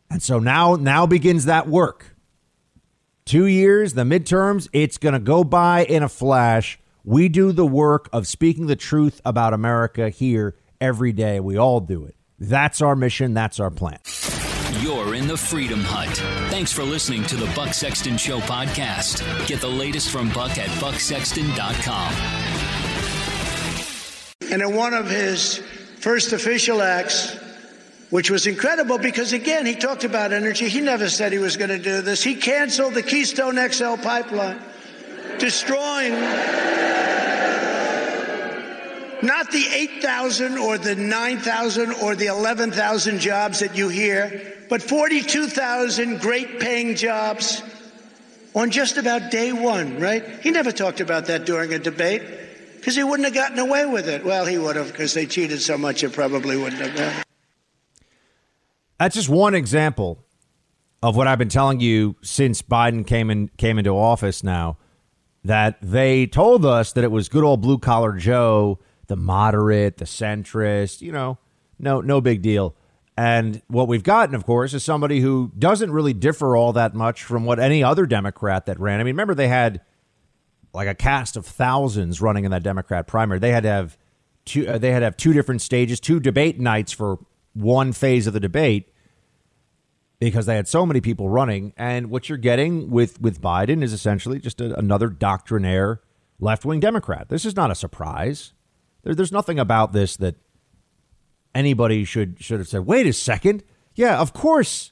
And 0.09 0.23
so 0.23 0.39
now 0.39 0.73
now 0.73 1.05
begins 1.05 1.45
that 1.45 1.67
work. 1.67 2.15
2 3.25 3.45
years, 3.45 3.93
the 3.93 4.05
midterms, 4.05 4.67
it's 4.73 4.97
going 4.97 5.13
to 5.13 5.19
go 5.19 5.43
by 5.43 5.85
in 5.85 6.01
a 6.01 6.09
flash. 6.09 6.79
We 7.03 7.29
do 7.29 7.51
the 7.51 7.65
work 7.65 8.09
of 8.11 8.27
speaking 8.27 8.65
the 8.65 8.75
truth 8.75 9.21
about 9.23 9.53
America 9.53 10.09
here 10.09 10.55
every 10.81 11.13
day. 11.13 11.39
We 11.39 11.57
all 11.57 11.79
do 11.79 12.05
it. 12.05 12.15
That's 12.39 12.81
our 12.81 12.95
mission, 12.95 13.35
that's 13.35 13.59
our 13.59 13.69
plan. 13.69 13.99
You're 14.81 15.13
in 15.13 15.27
the 15.27 15.37
Freedom 15.37 15.79
Hut. 15.83 16.09
Thanks 16.49 16.73
for 16.73 16.83
listening 16.83 17.21
to 17.25 17.35
the 17.35 17.45
Buck 17.55 17.71
Sexton 17.71 18.17
Show 18.17 18.39
podcast. 18.39 19.21
Get 19.45 19.61
the 19.61 19.67
latest 19.67 20.09
from 20.09 20.29
Buck 20.29 20.57
at 20.57 20.69
bucksexton.com. 20.81 22.13
And 24.51 24.63
in 24.63 24.75
one 24.75 24.95
of 24.95 25.07
his 25.07 25.57
first 25.99 26.33
official 26.33 26.81
acts, 26.81 27.37
which 28.09 28.31
was 28.31 28.47
incredible 28.47 28.97
because, 28.97 29.33
again, 29.33 29.67
he 29.67 29.75
talked 29.75 30.03
about 30.03 30.33
energy. 30.33 30.67
He 30.67 30.81
never 30.81 31.09
said 31.09 31.31
he 31.31 31.37
was 31.37 31.57
going 31.57 31.69
to 31.69 31.77
do 31.77 32.01
this. 32.01 32.23
He 32.23 32.33
canceled 32.33 32.95
the 32.95 33.03
Keystone 33.03 33.57
XL 33.71 33.97
pipeline, 33.97 34.59
destroying 35.37 36.13
not 39.23 39.51
the 39.51 39.65
8,000 39.67 40.57
or 40.57 40.77
the 40.77 40.95
9,000 40.95 41.93
or 42.01 42.15
the 42.15 42.27
11,000 42.27 43.19
jobs 43.19 43.59
that 43.59 43.75
you 43.75 43.89
hear, 43.89 44.55
but 44.69 44.81
42,000 44.81 46.19
great 46.19 46.59
paying 46.59 46.95
jobs 46.95 47.61
on 48.55 48.71
just 48.71 48.97
about 48.97 49.31
day 49.31 49.51
one, 49.51 49.99
right? 49.99 50.23
He 50.41 50.51
never 50.51 50.71
talked 50.71 50.99
about 50.99 51.25
that 51.27 51.45
during 51.45 51.73
a 51.73 51.79
debate 51.79 52.21
because 52.75 52.95
he 52.95 53.03
wouldn't 53.03 53.25
have 53.25 53.33
gotten 53.33 53.59
away 53.59 53.85
with 53.85 54.07
it. 54.07 54.25
Well, 54.25 54.45
he 54.45 54.57
would 54.57 54.75
have 54.75 54.87
because 54.87 55.13
they 55.13 55.25
cheated 55.25 55.61
so 55.61 55.77
much, 55.77 56.03
it 56.03 56.13
probably 56.13 56.57
wouldn't 56.57 56.81
have. 56.81 57.25
That's 58.99 59.15
just 59.15 59.29
one 59.29 59.55
example 59.55 60.23
of 61.01 61.15
what 61.15 61.27
I've 61.27 61.39
been 61.39 61.49
telling 61.49 61.79
you 61.79 62.15
since 62.21 62.61
Biden 62.61 63.05
came 63.05 63.29
in 63.29 63.49
came 63.57 63.77
into 63.77 63.91
office 63.91 64.43
now 64.43 64.77
that 65.43 65.77
they 65.81 66.27
told 66.27 66.65
us 66.65 66.93
that 66.93 67.03
it 67.03 67.11
was 67.11 67.27
good 67.27 67.43
old 67.43 67.61
blue 67.61 67.79
collar 67.79 68.13
Joe, 68.13 68.79
the 69.11 69.17
moderate, 69.17 69.97
the 69.97 70.05
centrist, 70.05 71.01
you 71.01 71.11
know, 71.11 71.37
no 71.77 71.99
no 72.01 72.21
big 72.21 72.41
deal. 72.41 72.75
And 73.17 73.61
what 73.67 73.89
we've 73.89 74.03
gotten, 74.03 74.33
of 74.33 74.45
course, 74.45 74.73
is 74.73 74.83
somebody 74.83 75.19
who 75.19 75.51
doesn't 75.59 75.91
really 75.91 76.13
differ 76.13 76.55
all 76.55 76.71
that 76.73 76.95
much 76.95 77.23
from 77.23 77.43
what 77.43 77.59
any 77.59 77.83
other 77.83 78.05
Democrat 78.05 78.65
that 78.67 78.79
ran. 78.79 78.99
I 78.99 79.03
mean, 79.03 79.13
remember 79.13 79.35
they 79.35 79.49
had 79.49 79.81
like 80.73 80.87
a 80.87 80.95
cast 80.95 81.35
of 81.35 81.45
thousands 81.45 82.21
running 82.21 82.45
in 82.45 82.51
that 82.51 82.63
Democrat 82.63 83.05
primary. 83.05 83.39
They 83.39 83.51
had 83.51 83.63
to 83.63 83.69
have 83.69 83.97
two. 84.45 84.65
Uh, 84.65 84.77
they 84.77 84.91
had 84.91 84.99
to 84.99 85.05
have 85.05 85.17
two 85.17 85.33
different 85.33 85.61
stages, 85.61 85.99
two 85.99 86.19
debate 86.21 86.57
nights 86.57 86.93
for 86.93 87.19
one 87.53 87.91
phase 87.91 88.27
of 88.27 88.33
the 88.33 88.39
debate 88.39 88.93
because 90.19 90.45
they 90.45 90.55
had 90.55 90.69
so 90.69 90.85
many 90.85 91.01
people 91.01 91.27
running. 91.27 91.73
And 91.75 92.09
what 92.09 92.29
you're 92.29 92.37
getting 92.37 92.89
with 92.89 93.19
with 93.19 93.41
Biden 93.41 93.83
is 93.83 93.91
essentially 93.91 94.39
just 94.39 94.61
a, 94.61 94.77
another 94.79 95.09
doctrinaire 95.09 95.99
left 96.39 96.63
wing 96.65 96.79
Democrat. 96.79 97.27
This 97.29 97.45
is 97.45 97.55
not 97.55 97.71
a 97.71 97.75
surprise. 97.75 98.53
There, 99.03 99.15
there's 99.15 99.31
nothing 99.31 99.59
about 99.59 99.93
this 99.93 100.17
that 100.17 100.35
anybody 101.53 102.03
should 102.05 102.41
should 102.41 102.59
have 102.59 102.67
said. 102.67 102.85
Wait 102.85 103.07
a 103.07 103.13
second. 103.13 103.63
Yeah, 103.95 104.19
of 104.19 104.33
course 104.33 104.91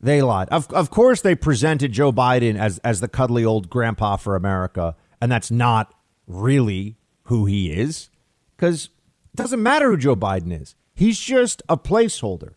they 0.00 0.22
lied. 0.22 0.48
Of 0.48 0.70
of 0.72 0.90
course 0.90 1.20
they 1.20 1.34
presented 1.34 1.92
Joe 1.92 2.12
Biden 2.12 2.58
as 2.58 2.78
as 2.78 3.00
the 3.00 3.08
cuddly 3.08 3.44
old 3.44 3.70
grandpa 3.70 4.16
for 4.16 4.36
America, 4.36 4.96
and 5.20 5.30
that's 5.30 5.50
not 5.50 5.94
really 6.26 6.96
who 7.24 7.46
he 7.46 7.72
is. 7.72 8.10
Because 8.56 8.90
it 9.32 9.36
doesn't 9.36 9.62
matter 9.62 9.90
who 9.90 9.96
Joe 9.96 10.16
Biden 10.16 10.58
is. 10.58 10.74
He's 10.94 11.18
just 11.18 11.62
a 11.68 11.76
placeholder. 11.76 12.54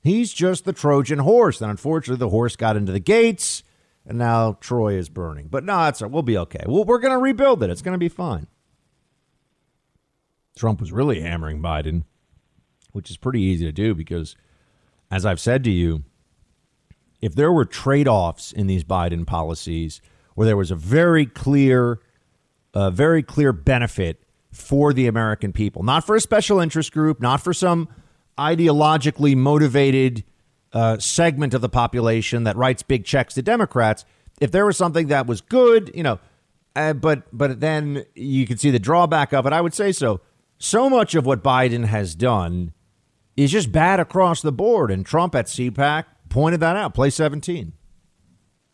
He's 0.00 0.32
just 0.32 0.64
the 0.64 0.72
Trojan 0.72 1.18
horse. 1.18 1.60
And 1.60 1.70
unfortunately, 1.70 2.18
the 2.18 2.30
horse 2.30 2.56
got 2.56 2.76
into 2.76 2.92
the 2.92 3.00
gates, 3.00 3.62
and 4.06 4.16
now 4.16 4.56
Troy 4.60 4.94
is 4.94 5.08
burning. 5.08 5.48
But 5.48 5.64
no, 5.64 5.76
that's 5.76 6.00
we'll 6.00 6.22
be 6.22 6.38
okay. 6.38 6.64
Well, 6.66 6.84
we're 6.84 7.00
going 7.00 7.12
to 7.12 7.18
rebuild 7.18 7.62
it. 7.62 7.70
It's 7.70 7.82
going 7.82 7.94
to 7.94 7.98
be 7.98 8.08
fine. 8.08 8.46
Trump 10.58 10.80
was 10.80 10.92
really 10.92 11.20
hammering 11.20 11.62
Biden, 11.62 12.02
which 12.92 13.10
is 13.10 13.16
pretty 13.16 13.40
easy 13.40 13.64
to 13.64 13.72
do 13.72 13.94
because, 13.94 14.36
as 15.10 15.24
I've 15.24 15.40
said 15.40 15.64
to 15.64 15.70
you, 15.70 16.04
if 17.20 17.34
there 17.34 17.52
were 17.52 17.64
trade 17.64 18.08
offs 18.08 18.52
in 18.52 18.66
these 18.66 18.84
Biden 18.84 19.26
policies 19.26 20.00
where 20.34 20.46
there 20.46 20.56
was 20.56 20.70
a 20.70 20.76
very 20.76 21.26
clear, 21.26 22.00
a 22.74 22.90
very 22.90 23.22
clear 23.22 23.52
benefit 23.52 24.22
for 24.52 24.92
the 24.92 25.06
American 25.06 25.52
people, 25.52 25.82
not 25.82 26.04
for 26.04 26.14
a 26.14 26.20
special 26.20 26.60
interest 26.60 26.92
group, 26.92 27.20
not 27.20 27.40
for 27.40 27.52
some 27.52 27.88
ideologically 28.38 29.36
motivated 29.36 30.24
uh, 30.72 30.98
segment 30.98 31.54
of 31.54 31.60
the 31.60 31.68
population 31.68 32.44
that 32.44 32.56
writes 32.56 32.82
big 32.82 33.04
checks 33.04 33.34
to 33.34 33.42
Democrats. 33.42 34.04
If 34.40 34.52
there 34.52 34.66
was 34.66 34.76
something 34.76 35.08
that 35.08 35.26
was 35.26 35.40
good, 35.40 35.90
you 35.94 36.02
know, 36.02 36.20
uh, 36.76 36.92
but 36.92 37.24
but 37.32 37.60
then 37.60 38.04
you 38.14 38.46
could 38.46 38.60
see 38.60 38.70
the 38.70 38.78
drawback 38.78 39.32
of 39.32 39.46
it. 39.46 39.52
I 39.52 39.60
would 39.60 39.74
say 39.74 39.90
so. 39.90 40.20
So 40.58 40.90
much 40.90 41.14
of 41.14 41.24
what 41.24 41.42
Biden 41.42 41.84
has 41.86 42.14
done 42.14 42.72
is 43.36 43.52
just 43.52 43.70
bad 43.70 44.00
across 44.00 44.42
the 44.42 44.52
board, 44.52 44.90
and 44.90 45.06
Trump 45.06 45.34
at 45.34 45.46
CPAC 45.46 46.04
pointed 46.28 46.60
that 46.60 46.76
out. 46.76 46.94
Play 46.94 47.10
seventeen. 47.10 47.72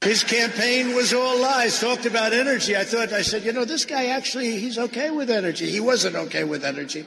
His 0.03 0.25
campaign 0.25 0.95
was 0.95 1.15
all 1.15 1.41
lies. 1.41 1.81
Talked 1.81 2.07
about 2.07 2.33
energy. 2.33 2.77
I 2.77 2.85
thought 2.85 3.13
I 3.13 3.23
said, 3.23 3.45
you 3.45 3.53
know, 3.53 3.65
this 3.65 3.85
guy 3.85 4.07
actually 4.07 4.59
he's 4.59 4.79
okay 4.79 5.11
with 5.11 5.31
energy. 5.31 5.71
He 5.71 5.81
wasn't 5.81 6.17
okay 6.17 6.45
with 6.45 6.65
energy 6.65 7.07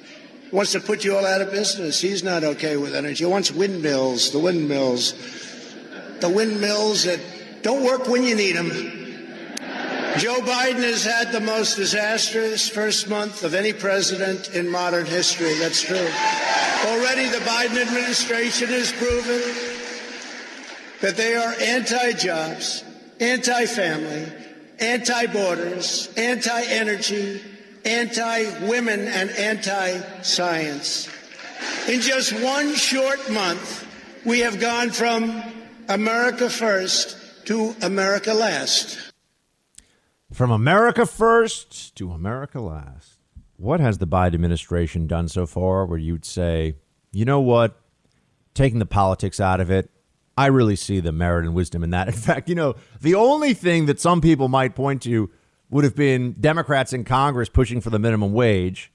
wants 0.51 0.71
to 0.71 0.79
put 0.79 1.03
you 1.03 1.15
all 1.15 1.25
out 1.25 1.41
of 1.41 1.51
business. 1.51 1.99
He's 1.99 2.23
not 2.23 2.43
okay 2.43 2.77
with 2.77 2.95
energy. 2.95 3.25
He 3.25 3.29
wants 3.29 3.51
windmills, 3.51 4.31
the 4.31 4.39
windmills, 4.39 5.13
the 6.19 6.29
windmills 6.29 7.03
that 7.03 7.19
don't 7.61 7.83
work 7.83 8.07
when 8.07 8.23
you 8.23 8.35
need 8.35 8.55
them. 8.55 8.96
Joe 10.17 10.39
Biden 10.39 10.81
has 10.81 11.03
had 11.03 11.31
the 11.31 11.39
most 11.39 11.75
disastrous 11.75 12.67
first 12.67 13.07
month 13.07 13.43
of 13.43 13.53
any 13.53 13.71
president 13.71 14.49
in 14.49 14.67
modern 14.67 15.05
history. 15.05 15.53
That's 15.59 15.81
true. 15.83 16.07
Already 16.85 17.29
the 17.29 17.43
Biden 17.45 17.79
administration 17.79 18.69
has 18.69 18.91
proven 18.93 19.41
that 21.01 21.17
they 21.17 21.35
are 21.35 21.53
anti 21.61 22.13
jobs, 22.13 22.83
anti 23.19 23.67
family, 23.67 24.25
anti 24.79 25.27
borders, 25.27 26.11
anti 26.17 26.63
energy, 26.63 27.39
anti 27.85 28.67
women, 28.67 29.01
and 29.01 29.29
anti 29.29 30.21
science. 30.23 31.09
In 31.87 32.01
just 32.01 32.33
one 32.41 32.73
short 32.73 33.29
month, 33.29 33.87
we 34.25 34.39
have 34.39 34.59
gone 34.59 34.89
from 34.89 35.43
America 35.87 36.49
first 36.49 37.17
to 37.45 37.75
America 37.83 38.33
last. 38.33 39.06
From 40.33 40.51
America 40.51 41.05
first 41.05 41.95
to 41.95 42.11
America 42.11 42.59
last. 42.59 43.19
What 43.55 43.79
has 43.79 43.97
the 43.97 44.07
Biden 44.07 44.33
administration 44.33 45.07
done 45.07 45.29
so 45.29 45.47
far 45.47 45.85
where 45.85 45.97
you'd 45.97 46.25
say, 46.25 46.75
you 47.13 47.23
know 47.23 47.39
what? 47.39 47.79
Taking 48.53 48.79
the 48.79 48.85
politics 48.85 49.39
out 49.39 49.61
of 49.61 49.71
it, 49.71 49.89
I 50.37 50.47
really 50.47 50.75
see 50.75 50.99
the 50.99 51.13
merit 51.13 51.45
and 51.45 51.55
wisdom 51.55 51.81
in 51.81 51.91
that. 51.91 52.07
In 52.07 52.13
fact, 52.13 52.49
you 52.49 52.55
know, 52.55 52.75
the 53.01 53.15
only 53.15 53.53
thing 53.53 53.85
that 53.85 54.01
some 54.01 54.19
people 54.19 54.49
might 54.49 54.75
point 54.75 55.01
to 55.03 55.31
would 55.69 55.85
have 55.85 55.95
been 55.95 56.35
Democrats 56.39 56.93
in 56.93 57.03
Congress 57.03 57.49
pushing 57.49 57.81
for 57.81 57.89
the 57.89 57.99
minimum 57.99 58.33
wage, 58.33 58.91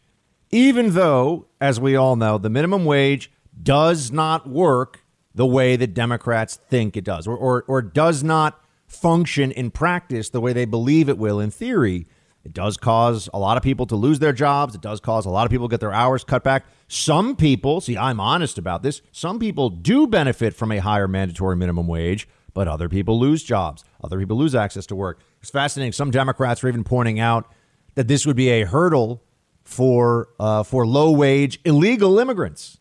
even 0.50 0.92
though, 0.92 1.46
as 1.60 1.80
we 1.80 1.96
all 1.96 2.16
know, 2.16 2.38
the 2.38 2.50
minimum 2.50 2.84
wage 2.84 3.30
does 3.62 4.12
not 4.12 4.48
work 4.48 5.04
the 5.34 5.46
way 5.46 5.76
that 5.76 5.94
Democrats 5.94 6.56
think 6.56 6.96
it 6.96 7.04
does, 7.04 7.26
or, 7.26 7.36
or, 7.36 7.64
or 7.66 7.80
does 7.80 8.22
not 8.22 8.62
function 8.92 9.50
in 9.50 9.70
practice 9.70 10.30
the 10.30 10.40
way 10.40 10.52
they 10.52 10.64
believe 10.64 11.08
it 11.08 11.18
will 11.18 11.40
in 11.40 11.50
theory. 11.50 12.06
It 12.44 12.52
does 12.52 12.76
cause 12.76 13.28
a 13.32 13.38
lot 13.38 13.56
of 13.56 13.62
people 13.62 13.87
to 13.87 13.96
lose 13.96 14.18
their 14.18 14.32
jobs. 14.32 14.75
It 14.75 14.80
does 14.80 15.00
cause 15.00 15.26
a 15.26 15.30
lot 15.30 15.46
of 15.46 15.50
people 15.50 15.68
get 15.68 15.80
their 15.80 15.92
hours 15.92 16.25
cut 16.25 16.42
back. 16.42 16.64
Some 16.88 17.37
people, 17.37 17.80
see, 17.80 17.96
I'm 17.96 18.20
honest 18.20 18.58
about 18.58 18.82
this, 18.82 19.00
some 19.12 19.38
people 19.38 19.70
do 19.70 20.06
benefit 20.06 20.54
from 20.54 20.72
a 20.72 20.78
higher 20.78 21.08
mandatory 21.08 21.56
minimum 21.56 21.87
wage, 21.87 22.28
but 22.52 22.68
other 22.68 22.88
people 22.88 23.18
lose 23.18 23.42
jobs. 23.42 23.84
Other 24.02 24.18
people 24.18 24.37
lose 24.37 24.54
access 24.54 24.87
to 24.87 24.96
work. 24.96 25.20
It's 25.40 25.50
fascinating. 25.50 25.92
Some 25.92 26.11
Democrats 26.11 26.62
are 26.62 26.68
even 26.68 26.84
pointing 26.84 27.18
out 27.18 27.50
that 27.94 28.08
this 28.08 28.26
would 28.26 28.37
be 28.37 28.49
a 28.49 28.64
hurdle 28.66 29.22
for 29.64 30.28
uh, 30.40 30.62
for 30.64 30.87
low 30.87 31.12
wage 31.12 31.61
illegal 31.64 32.18
immigrants. 32.18 32.78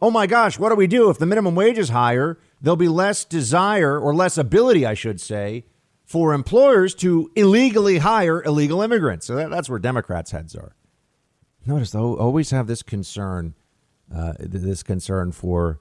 Oh 0.00 0.10
my 0.10 0.26
gosh, 0.26 0.58
what 0.58 0.68
do 0.68 0.74
we 0.74 0.86
do 0.86 1.08
if 1.08 1.18
the 1.18 1.26
minimum 1.26 1.54
wage 1.54 1.78
is 1.78 1.88
higher? 1.88 2.38
There'll 2.66 2.76
be 2.76 2.88
less 2.88 3.24
desire 3.24 3.96
or 3.96 4.12
less 4.12 4.36
ability, 4.36 4.84
I 4.84 4.94
should 4.94 5.20
say, 5.20 5.66
for 6.04 6.34
employers 6.34 6.96
to 6.96 7.30
illegally 7.36 7.98
hire 7.98 8.42
illegal 8.42 8.82
immigrants. 8.82 9.24
So 9.24 9.36
that, 9.36 9.50
that's 9.50 9.70
where 9.70 9.78
Democrats' 9.78 10.32
heads 10.32 10.56
are. 10.56 10.74
Notice 11.64 11.92
they 11.92 12.00
always 12.00 12.50
have 12.50 12.66
this 12.66 12.82
concern, 12.82 13.54
uh, 14.12 14.32
this 14.40 14.82
concern 14.82 15.30
for 15.30 15.78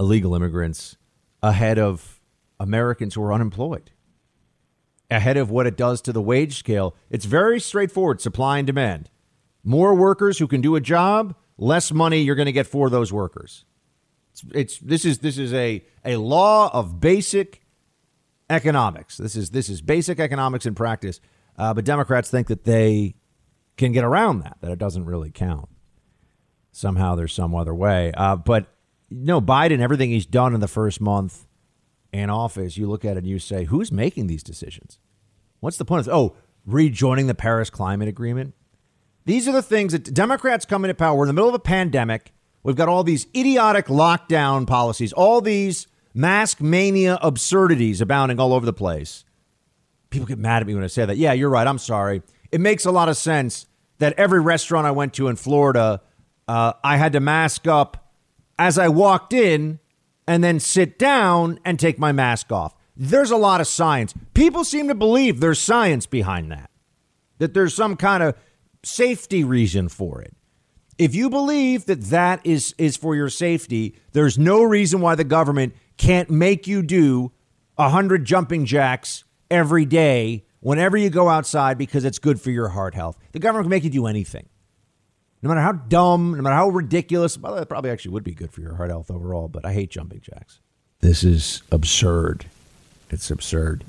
illegal 0.00 0.34
immigrants 0.34 0.96
ahead 1.44 1.78
of 1.78 2.20
Americans 2.58 3.14
who 3.14 3.22
are 3.22 3.32
unemployed, 3.32 3.92
ahead 5.12 5.36
of 5.36 5.48
what 5.48 5.68
it 5.68 5.76
does 5.76 6.00
to 6.00 6.12
the 6.12 6.20
wage 6.20 6.58
scale. 6.58 6.96
It's 7.08 7.24
very 7.24 7.60
straightforward: 7.60 8.20
supply 8.20 8.58
and 8.58 8.66
demand. 8.66 9.10
More 9.62 9.94
workers 9.94 10.40
who 10.40 10.48
can 10.48 10.60
do 10.60 10.74
a 10.74 10.80
job, 10.80 11.36
less 11.56 11.92
money 11.92 12.20
you're 12.20 12.34
going 12.34 12.46
to 12.46 12.50
get 12.50 12.66
for 12.66 12.90
those 12.90 13.12
workers. 13.12 13.64
It's, 14.54 14.78
this 14.78 15.04
is 15.04 15.18
this 15.18 15.38
is 15.38 15.52
a 15.52 15.84
a 16.04 16.16
law 16.16 16.70
of 16.72 17.00
basic 17.00 17.62
economics. 18.48 19.16
This 19.16 19.36
is 19.36 19.50
this 19.50 19.68
is 19.68 19.80
basic 19.80 20.20
economics 20.20 20.66
in 20.66 20.74
practice. 20.74 21.20
Uh, 21.56 21.74
but 21.74 21.84
Democrats 21.84 22.30
think 22.30 22.48
that 22.48 22.64
they 22.64 23.14
can 23.76 23.92
get 23.92 24.04
around 24.04 24.40
that, 24.40 24.56
that 24.60 24.70
it 24.70 24.78
doesn't 24.78 25.04
really 25.04 25.30
count. 25.30 25.68
Somehow 26.72 27.14
there's 27.14 27.32
some 27.32 27.54
other 27.54 27.74
way. 27.74 28.12
Uh, 28.16 28.36
but 28.36 28.66
no, 29.10 29.40
Biden, 29.40 29.80
everything 29.80 30.10
he's 30.10 30.26
done 30.26 30.54
in 30.54 30.60
the 30.60 30.68
first 30.68 31.00
month 31.00 31.46
in 32.12 32.30
office, 32.30 32.76
you 32.76 32.88
look 32.88 33.04
at 33.04 33.16
it 33.16 33.18
and 33.18 33.26
you 33.26 33.38
say, 33.38 33.64
who's 33.64 33.90
making 33.90 34.26
these 34.26 34.42
decisions? 34.42 34.98
What's 35.60 35.76
the 35.76 35.84
point 35.84 36.06
of 36.06 36.14
oh, 36.14 36.36
rejoining 36.64 37.26
the 37.26 37.34
Paris 37.34 37.70
Climate 37.70 38.08
Agreement? 38.08 38.54
These 39.24 39.46
are 39.46 39.52
the 39.52 39.62
things 39.62 39.92
that 39.92 40.14
Democrats 40.14 40.64
come 40.64 40.84
into 40.84 40.94
power. 40.94 41.16
We're 41.16 41.24
in 41.24 41.28
the 41.28 41.34
middle 41.34 41.48
of 41.48 41.54
a 41.54 41.58
pandemic. 41.58 42.32
We've 42.62 42.76
got 42.76 42.88
all 42.88 43.04
these 43.04 43.26
idiotic 43.34 43.86
lockdown 43.86 44.66
policies, 44.66 45.12
all 45.12 45.40
these 45.40 45.86
mask 46.12 46.60
mania 46.60 47.18
absurdities 47.22 48.00
abounding 48.00 48.38
all 48.38 48.52
over 48.52 48.66
the 48.66 48.72
place. 48.72 49.24
People 50.10 50.26
get 50.26 50.38
mad 50.38 50.62
at 50.62 50.66
me 50.66 50.74
when 50.74 50.84
I 50.84 50.88
say 50.88 51.04
that. 51.04 51.16
Yeah, 51.16 51.32
you're 51.32 51.50
right. 51.50 51.66
I'm 51.66 51.78
sorry. 51.78 52.22
It 52.50 52.60
makes 52.60 52.84
a 52.84 52.90
lot 52.90 53.08
of 53.08 53.16
sense 53.16 53.66
that 53.98 54.14
every 54.14 54.40
restaurant 54.40 54.86
I 54.86 54.90
went 54.90 55.14
to 55.14 55.28
in 55.28 55.36
Florida, 55.36 56.02
uh, 56.48 56.72
I 56.82 56.96
had 56.96 57.12
to 57.12 57.20
mask 57.20 57.66
up 57.66 58.12
as 58.58 58.76
I 58.76 58.88
walked 58.88 59.32
in 59.32 59.78
and 60.26 60.42
then 60.42 60.60
sit 60.60 60.98
down 60.98 61.60
and 61.64 61.78
take 61.78 61.98
my 61.98 62.12
mask 62.12 62.52
off. 62.52 62.74
There's 62.96 63.30
a 63.30 63.36
lot 63.36 63.60
of 63.60 63.66
science. 63.66 64.12
People 64.34 64.64
seem 64.64 64.88
to 64.88 64.94
believe 64.94 65.40
there's 65.40 65.60
science 65.60 66.06
behind 66.06 66.50
that, 66.50 66.70
that 67.38 67.54
there's 67.54 67.74
some 67.74 67.96
kind 67.96 68.22
of 68.22 68.34
safety 68.82 69.44
reason 69.44 69.88
for 69.88 70.20
it. 70.20 70.34
If 71.00 71.14
you 71.14 71.30
believe 71.30 71.86
that 71.86 72.02
that 72.10 72.44
is, 72.44 72.74
is 72.76 72.94
for 72.94 73.16
your 73.16 73.30
safety, 73.30 73.96
there's 74.12 74.38
no 74.38 74.62
reason 74.62 75.00
why 75.00 75.14
the 75.14 75.24
government 75.24 75.74
can't 75.96 76.28
make 76.28 76.66
you 76.66 76.82
do 76.82 77.32
100 77.76 78.26
jumping 78.26 78.66
jacks 78.66 79.24
every 79.50 79.86
day 79.86 80.44
whenever 80.60 80.98
you 80.98 81.08
go 81.08 81.30
outside 81.30 81.78
because 81.78 82.04
it's 82.04 82.18
good 82.18 82.38
for 82.38 82.50
your 82.50 82.68
heart 82.68 82.94
health. 82.94 83.16
The 83.32 83.38
government 83.38 83.64
can 83.64 83.70
make 83.70 83.84
you 83.84 83.88
do 83.88 84.06
anything. 84.06 84.46
No 85.40 85.48
matter 85.48 85.62
how 85.62 85.72
dumb, 85.72 86.32
no 86.36 86.42
matter 86.42 86.54
how 86.54 86.68
ridiculous, 86.68 87.34
that 87.36 87.66
probably 87.70 87.90
actually 87.90 88.10
would 88.10 88.24
be 88.24 88.34
good 88.34 88.52
for 88.52 88.60
your 88.60 88.74
heart 88.74 88.90
health 88.90 89.10
overall, 89.10 89.48
but 89.48 89.64
I 89.64 89.72
hate 89.72 89.88
jumping 89.88 90.20
jacks. 90.20 90.60
This 91.00 91.24
is 91.24 91.62
absurd. 91.72 92.44
It's 93.08 93.30
absurd. 93.30 93.84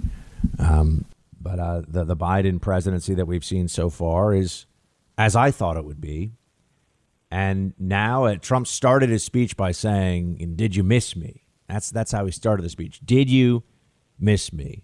Um, 0.57 1.03
but 1.41 1.59
uh, 1.59 1.81
the, 1.85 2.05
the 2.05 2.15
Biden 2.15 2.61
presidency 2.61 3.15
that 3.15 3.25
we've 3.25 3.43
seen 3.43 3.67
so 3.67 3.89
far 3.89 4.33
is 4.33 4.65
as 5.17 5.35
I 5.35 5.51
thought 5.51 5.75
it 5.75 5.83
would 5.83 5.99
be. 5.99 6.31
And 7.31 7.73
now 7.79 8.25
uh, 8.25 8.35
Trump 8.35 8.67
started 8.67 9.09
his 9.09 9.23
speech 9.23 9.55
by 9.55 9.71
saying, 9.71 10.53
Did 10.55 10.75
you 10.75 10.83
miss 10.83 11.15
me? 11.15 11.45
That's, 11.69 11.89
that's 11.89 12.11
how 12.11 12.25
he 12.25 12.31
started 12.31 12.63
the 12.63 12.69
speech. 12.69 12.99
Did 13.05 13.29
you 13.29 13.63
miss 14.19 14.51
me? 14.51 14.83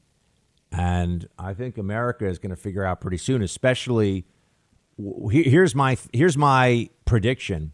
And 0.71 1.27
I 1.38 1.53
think 1.53 1.77
America 1.77 2.25
is 2.25 2.39
going 2.39 2.51
to 2.51 2.55
figure 2.55 2.86
out 2.86 3.01
pretty 3.01 3.17
soon, 3.17 3.41
especially 3.41 4.25
here's 5.29 5.75
my 5.75 5.97
here's 6.12 6.38
my 6.38 6.89
prediction. 7.05 7.73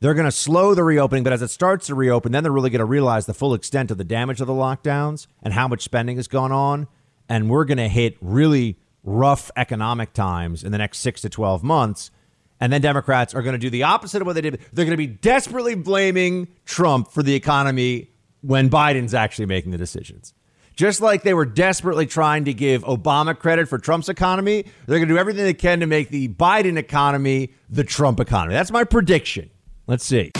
They're 0.00 0.14
going 0.14 0.26
to 0.26 0.32
slow 0.32 0.74
the 0.74 0.84
reopening, 0.84 1.24
but 1.24 1.32
as 1.32 1.42
it 1.42 1.48
starts 1.48 1.88
to 1.88 1.94
reopen, 1.94 2.30
then 2.30 2.44
they're 2.44 2.52
really 2.52 2.70
going 2.70 2.78
to 2.78 2.84
realize 2.84 3.26
the 3.26 3.34
full 3.34 3.52
extent 3.52 3.90
of 3.90 3.98
the 3.98 4.04
damage 4.04 4.40
of 4.40 4.46
the 4.46 4.52
lockdowns 4.52 5.26
and 5.42 5.52
how 5.52 5.66
much 5.66 5.82
spending 5.82 6.16
has 6.16 6.28
gone 6.28 6.52
on. 6.52 6.86
And 7.28 7.50
we're 7.50 7.64
going 7.64 7.78
to 7.78 7.88
hit 7.88 8.16
really 8.20 8.78
rough 9.02 9.50
economic 9.56 10.12
times 10.12 10.62
in 10.62 10.70
the 10.70 10.78
next 10.78 10.98
six 10.98 11.20
to 11.22 11.28
12 11.28 11.64
months. 11.64 12.12
And 12.60 12.72
then 12.72 12.80
Democrats 12.80 13.34
are 13.34 13.42
going 13.42 13.52
to 13.52 13.58
do 13.58 13.70
the 13.70 13.84
opposite 13.84 14.20
of 14.20 14.26
what 14.26 14.34
they 14.34 14.40
did. 14.40 14.60
They're 14.72 14.84
going 14.84 14.96
to 14.96 14.96
be 14.96 15.06
desperately 15.06 15.74
blaming 15.74 16.48
Trump 16.64 17.12
for 17.12 17.22
the 17.22 17.34
economy 17.34 18.10
when 18.40 18.68
Biden's 18.70 19.14
actually 19.14 19.46
making 19.46 19.70
the 19.72 19.78
decisions. 19.78 20.34
Just 20.74 21.00
like 21.00 21.24
they 21.24 21.34
were 21.34 21.44
desperately 21.44 22.06
trying 22.06 22.44
to 22.44 22.54
give 22.54 22.84
Obama 22.84 23.36
credit 23.36 23.68
for 23.68 23.78
Trump's 23.78 24.08
economy, 24.08 24.62
they're 24.86 24.98
going 24.98 25.08
to 25.08 25.14
do 25.14 25.18
everything 25.18 25.42
they 25.44 25.54
can 25.54 25.80
to 25.80 25.86
make 25.86 26.08
the 26.10 26.28
Biden 26.28 26.76
economy 26.76 27.52
the 27.68 27.82
Trump 27.82 28.20
economy. 28.20 28.54
That's 28.54 28.70
my 28.70 28.84
prediction. 28.84 29.50
Let's 29.88 30.04
see. 30.04 30.30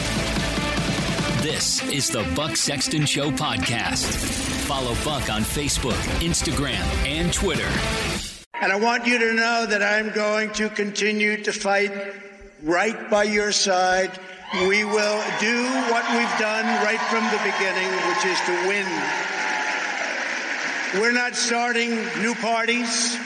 This 1.43 1.83
is 1.91 2.09
the 2.09 2.23
Buck 2.37 2.57
Sexton 2.57 3.05
Show 3.05 3.31
podcast. 3.33 4.05
Follow 4.67 4.95
Buck 5.05 5.29
on 5.29 5.43
Facebook, 5.43 5.99
Instagram, 6.21 6.85
and 7.05 7.33
Twitter. 7.33 8.38
And 8.61 8.73
I 8.73 8.77
want 8.77 9.07
you 9.07 9.19
to 9.19 9.35
know 9.35 9.67
that 9.67 9.83
I'm 9.83 10.11
going 10.11 10.53
to 10.55 10.69
continue 10.69 11.43
to 11.45 11.53
fight 11.53 11.93
right 12.63 13.09
by 13.11 13.25
your 13.25 13.53
side. 13.53 14.19
We 14.67 14.85
will 14.85 15.23
do 15.41 15.65
what 15.91 16.05
we've 16.17 16.39
done 16.39 16.67
right 16.85 17.01
from 17.11 17.25
the 17.31 17.39
beginning, 17.45 17.91
which 18.09 18.25
is 18.27 18.41
to 18.47 18.69
win 18.69 18.87
we're 20.95 21.13
not 21.13 21.37
starting 21.37 21.91
new 22.23 22.35
parties. 22.35 23.19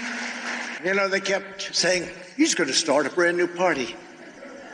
You 0.84 0.94
know, 0.94 1.08
they 1.08 1.20
kept 1.20 1.74
saying, 1.74 2.08
he's 2.36 2.56
going 2.56 2.68
to 2.68 2.74
start 2.74 3.06
a 3.06 3.10
brand 3.10 3.36
new 3.36 3.46
party. 3.46 3.94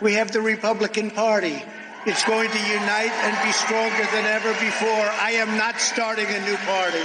We 0.00 0.14
have 0.14 0.32
the 0.32 0.40
Republican 0.40 1.10
Party. 1.10 1.62
It's 2.06 2.24
going 2.24 2.48
to 2.50 2.58
unite 2.58 3.12
and 3.12 3.36
be 3.44 3.52
stronger 3.52 4.06
than 4.12 4.24
ever 4.24 4.52
before. 4.54 4.88
I 5.20 5.32
am 5.32 5.58
not 5.58 5.80
starting 5.80 6.26
a 6.26 6.40
new 6.46 6.56
party. 6.56 7.02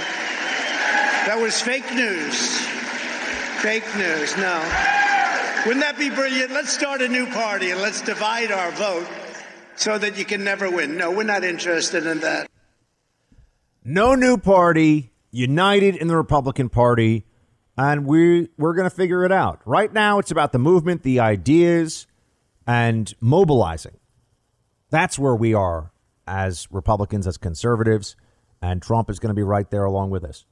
That 1.26 1.38
was 1.38 1.60
fake 1.60 1.92
news. 1.94 2.66
Fake 3.64 3.96
news, 3.96 4.36
no. 4.36 4.60
Wouldn't 5.64 5.82
that 5.82 5.96
be 5.98 6.10
brilliant? 6.10 6.50
Let's 6.50 6.70
start 6.70 7.00
a 7.00 7.08
new 7.08 7.24
party 7.24 7.70
and 7.70 7.80
let's 7.80 8.02
divide 8.02 8.52
our 8.52 8.70
vote 8.72 9.06
so 9.74 9.96
that 9.96 10.18
you 10.18 10.26
can 10.26 10.44
never 10.44 10.70
win. 10.70 10.98
No, 10.98 11.10
we're 11.10 11.22
not 11.22 11.44
interested 11.44 12.04
in 12.04 12.20
that. 12.20 12.50
No 13.82 14.16
new 14.16 14.36
party, 14.36 15.12
united 15.30 15.96
in 15.96 16.08
the 16.08 16.16
Republican 16.16 16.68
Party, 16.68 17.24
and 17.78 18.04
we 18.04 18.50
we're 18.58 18.74
going 18.74 18.90
to 18.90 18.94
figure 18.94 19.24
it 19.24 19.32
out. 19.32 19.62
Right 19.64 19.90
now, 19.90 20.18
it's 20.18 20.30
about 20.30 20.52
the 20.52 20.58
movement, 20.58 21.02
the 21.02 21.20
ideas, 21.20 22.06
and 22.66 23.14
mobilizing. 23.18 23.96
That's 24.90 25.18
where 25.18 25.34
we 25.34 25.54
are 25.54 25.90
as 26.26 26.68
Republicans, 26.70 27.26
as 27.26 27.38
conservatives, 27.38 28.14
and 28.60 28.82
Trump 28.82 29.08
is 29.08 29.18
going 29.18 29.30
to 29.30 29.34
be 29.34 29.42
right 29.42 29.70
there 29.70 29.84
along 29.84 30.10
with 30.10 30.22
us. 30.22 30.44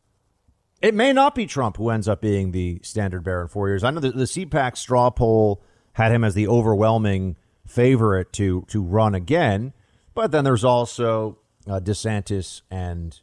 It 0.83 0.95
may 0.95 1.13
not 1.13 1.37
be 1.37 1.47
Trump 1.47 1.77
who 1.77 1.91
ends 1.91 2.09
up 2.09 2.21
being 2.21 2.51
the 2.51 2.81
standard 2.83 3.23
bearer 3.23 3.43
in 3.43 3.49
four 3.49 3.69
years. 3.69 3.85
I 3.85 3.91
know 3.91 4.01
the, 4.01 4.11
the 4.11 4.25
CPAC 4.25 4.77
straw 4.77 5.11
poll 5.11 5.63
had 5.93 6.11
him 6.11 6.25
as 6.25 6.35
the 6.35 6.49
overwhelming 6.49 7.37
favorite 7.67 8.33
to 8.35 8.65
to 8.69 8.83
run 8.83 9.15
again, 9.15 9.73
but 10.15 10.33
then 10.33 10.43
there's 10.43 10.65
also 10.65 11.39
uh, 11.69 11.79
DeSantis 11.79 12.63
and 12.71 13.21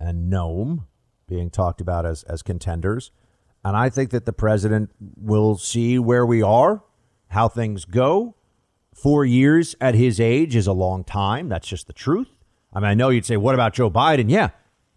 and 0.00 0.32
Noem 0.32 0.86
being 1.28 1.50
talked 1.50 1.80
about 1.80 2.04
as, 2.04 2.24
as 2.24 2.42
contenders. 2.42 3.12
And 3.64 3.76
I 3.76 3.88
think 3.88 4.10
that 4.10 4.26
the 4.26 4.32
president 4.32 4.90
will 5.16 5.56
see 5.56 5.98
where 5.98 6.26
we 6.26 6.42
are, 6.42 6.82
how 7.28 7.48
things 7.48 7.84
go. 7.84 8.34
Four 8.92 9.24
years 9.24 9.76
at 9.80 9.94
his 9.94 10.18
age 10.18 10.56
is 10.56 10.66
a 10.66 10.72
long 10.72 11.04
time. 11.04 11.48
That's 11.48 11.68
just 11.68 11.86
the 11.86 11.92
truth. 11.92 12.28
I 12.72 12.80
mean, 12.80 12.90
I 12.90 12.94
know 12.94 13.10
you'd 13.10 13.24
say, 13.24 13.36
what 13.36 13.54
about 13.54 13.72
Joe 13.72 13.90
Biden? 13.90 14.28
Yeah, 14.28 14.50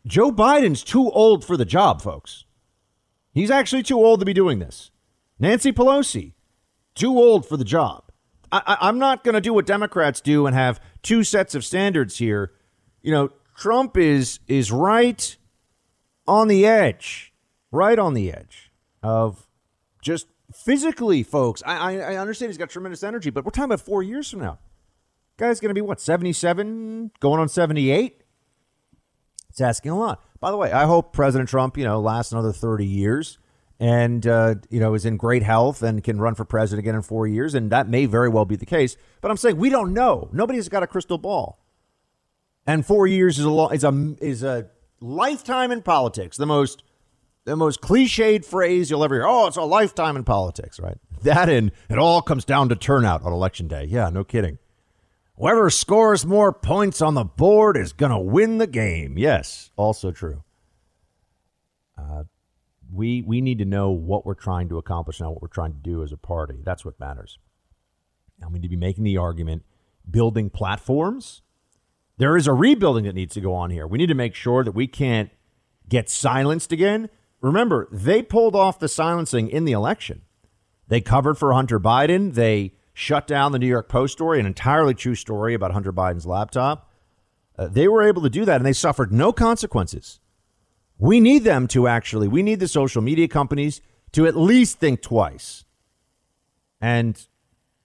Joe 0.05 0.31
Biden's 0.31 0.83
too 0.83 1.09
old 1.11 1.43
for 1.43 1.57
the 1.57 1.65
job, 1.65 2.01
folks. 2.01 2.45
He's 3.33 3.51
actually 3.51 3.83
too 3.83 3.97
old 3.97 4.19
to 4.19 4.25
be 4.25 4.33
doing 4.33 4.59
this. 4.59 4.91
Nancy 5.39 5.73
Pelosi, 5.73 6.33
too 6.93 7.17
old 7.17 7.47
for 7.47 7.57
the 7.57 7.65
job. 7.65 8.03
I, 8.51 8.89
am 8.89 8.99
not 8.99 9.23
going 9.23 9.33
to 9.33 9.41
do 9.41 9.53
what 9.53 9.65
Democrats 9.65 10.21
do 10.21 10.45
and 10.45 10.55
have 10.55 10.79
two 11.01 11.23
sets 11.23 11.55
of 11.55 11.65
standards 11.65 12.17
here. 12.17 12.53
You 13.01 13.11
know, 13.11 13.29
Trump 13.57 13.97
is 13.97 14.39
is 14.47 14.71
right 14.71 15.35
on 16.27 16.47
the 16.47 16.65
edge, 16.65 17.33
right 17.71 17.99
on 17.99 18.13
the 18.13 18.31
edge 18.31 18.71
of 19.03 19.47
just 20.01 20.27
physically, 20.53 21.23
folks. 21.23 21.61
I, 21.65 21.99
I, 21.99 22.15
understand 22.17 22.49
he's 22.49 22.57
got 22.57 22.69
tremendous 22.69 23.03
energy, 23.03 23.29
but 23.29 23.43
we're 23.43 23.51
talking 23.51 23.65
about 23.65 23.81
four 23.81 24.03
years 24.03 24.29
from 24.29 24.39
now. 24.39 24.59
Guy's 25.37 25.59
going 25.59 25.69
to 25.69 25.75
be 25.75 25.81
what 25.81 25.99
seventy 25.99 26.31
seven, 26.31 27.11
going 27.19 27.39
on 27.39 27.49
seventy 27.49 27.91
eight. 27.91 28.21
It's 29.55 29.61
asking 29.61 29.91
a 29.91 29.97
lot. 29.97 30.21
By 30.41 30.51
the 30.51 30.57
way, 30.57 30.69
I 30.73 30.83
hope 30.83 31.13
President 31.13 31.47
Trump, 31.47 31.77
you 31.77 31.85
know, 31.85 32.01
lasts 32.01 32.33
another 32.33 32.51
thirty 32.51 32.85
years 32.85 33.39
and 33.79 34.27
uh, 34.27 34.55
you 34.69 34.81
know 34.81 34.95
is 34.95 35.05
in 35.05 35.15
great 35.15 35.43
health 35.43 35.81
and 35.81 36.03
can 36.03 36.19
run 36.19 36.35
for 36.35 36.43
president 36.43 36.83
again 36.83 36.93
in 36.93 37.01
four 37.01 37.25
years, 37.25 37.55
and 37.55 37.71
that 37.71 37.87
may 37.87 38.05
very 38.05 38.27
well 38.27 38.43
be 38.43 38.57
the 38.57 38.65
case. 38.65 38.97
But 39.21 39.31
I'm 39.31 39.37
saying 39.37 39.55
we 39.55 39.69
don't 39.69 39.93
know. 39.93 40.29
Nobody's 40.33 40.67
got 40.67 40.83
a 40.83 40.87
crystal 40.87 41.17
ball, 41.17 41.65
and 42.67 42.85
four 42.85 43.07
years 43.07 43.39
is 43.39 43.45
a 43.45 43.49
lo- 43.49 43.69
is 43.69 43.85
a 43.85 44.15
is 44.19 44.43
a 44.43 44.67
lifetime 44.99 45.71
in 45.71 45.81
politics. 45.81 46.35
The 46.35 46.45
most 46.45 46.83
the 47.45 47.55
most 47.55 47.79
cliched 47.79 48.43
phrase 48.43 48.89
you'll 48.89 49.05
ever 49.05 49.15
hear. 49.15 49.25
Oh, 49.25 49.47
it's 49.47 49.55
a 49.55 49.61
lifetime 49.61 50.17
in 50.17 50.25
politics, 50.25 50.81
right? 50.81 50.97
That 51.23 51.47
and 51.47 51.71
it 51.89 51.97
all 51.97 52.21
comes 52.21 52.43
down 52.43 52.67
to 52.67 52.75
turnout 52.75 53.23
on 53.23 53.31
election 53.31 53.69
day. 53.69 53.85
Yeah, 53.85 54.09
no 54.09 54.25
kidding. 54.25 54.57
Whoever 55.37 55.69
scores 55.69 56.25
more 56.25 56.53
points 56.53 57.01
on 57.01 57.13
the 57.13 57.25
board 57.25 57.75
is 57.75 57.91
going 57.91 58.11
to 58.11 58.17
win 58.17 58.57
the 58.57 58.67
game. 58.67 59.17
Yes, 59.17 59.69
also 59.75 60.11
true. 60.11 60.43
Uh, 61.97 62.23
we 62.93 63.21
we 63.21 63.41
need 63.41 63.57
to 63.59 63.65
know 63.65 63.89
what 63.89 64.25
we're 64.25 64.33
trying 64.33 64.69
to 64.69 64.77
accomplish 64.77 65.19
now, 65.19 65.31
what 65.31 65.41
we're 65.41 65.47
trying 65.47 65.73
to 65.73 65.79
do 65.79 66.03
as 66.03 66.11
a 66.11 66.17
party. 66.17 66.61
That's 66.63 66.85
what 66.85 66.99
matters. 66.99 67.37
And 68.41 68.51
we 68.51 68.59
need 68.59 68.67
to 68.67 68.69
be 68.69 68.75
making 68.77 69.03
the 69.03 69.17
argument, 69.17 69.63
building 70.09 70.49
platforms. 70.49 71.41
There 72.17 72.37
is 72.37 72.47
a 72.47 72.53
rebuilding 72.53 73.03
that 73.05 73.15
needs 73.15 73.33
to 73.33 73.41
go 73.41 73.53
on 73.53 73.71
here. 73.71 73.85
We 73.85 73.97
need 73.97 74.07
to 74.07 74.13
make 74.13 74.35
sure 74.35 74.63
that 74.63 74.71
we 74.71 74.87
can't 74.87 75.31
get 75.89 76.09
silenced 76.09 76.71
again. 76.71 77.09
Remember, 77.41 77.89
they 77.91 78.21
pulled 78.21 78.55
off 78.55 78.79
the 78.79 78.87
silencing 78.87 79.49
in 79.49 79.65
the 79.65 79.73
election. 79.73 80.21
They 80.87 81.01
covered 81.01 81.37
for 81.37 81.53
Hunter 81.53 81.79
Biden. 81.79 82.33
They 82.33 82.73
shut 82.95 83.27
down 83.27 83.51
the 83.51 83.59
New 83.59 83.67
York 83.67 83.89
Post 83.89 84.13
story, 84.13 84.39
an 84.39 84.45
entirely 84.45 84.95
true 84.95 85.15
story 85.15 85.53
about 85.53 85.73
Hunter 85.73 85.93
Biden's 85.93 86.25
laptop. 86.25 86.89
Uh, 87.57 87.67
they 87.67 87.87
were 87.87 88.01
able 88.01 88.21
to 88.21 88.29
do 88.29 88.45
that, 88.45 88.55
and 88.55 88.65
they 88.65 88.73
suffered 88.73 89.11
no 89.11 89.31
consequences. 89.33 90.21
We 90.97 91.19
need 91.19 91.43
them 91.43 91.67
to 91.67 91.87
actually, 91.87 92.29
we 92.29 92.41
need 92.41 92.61
the 92.61 92.69
social 92.69 93.01
media 93.01 93.27
companies 93.27 93.81
to 94.13 94.25
at 94.25 94.37
least 94.37 94.79
think 94.79 95.01
twice. 95.01 95.65
And 96.79 97.21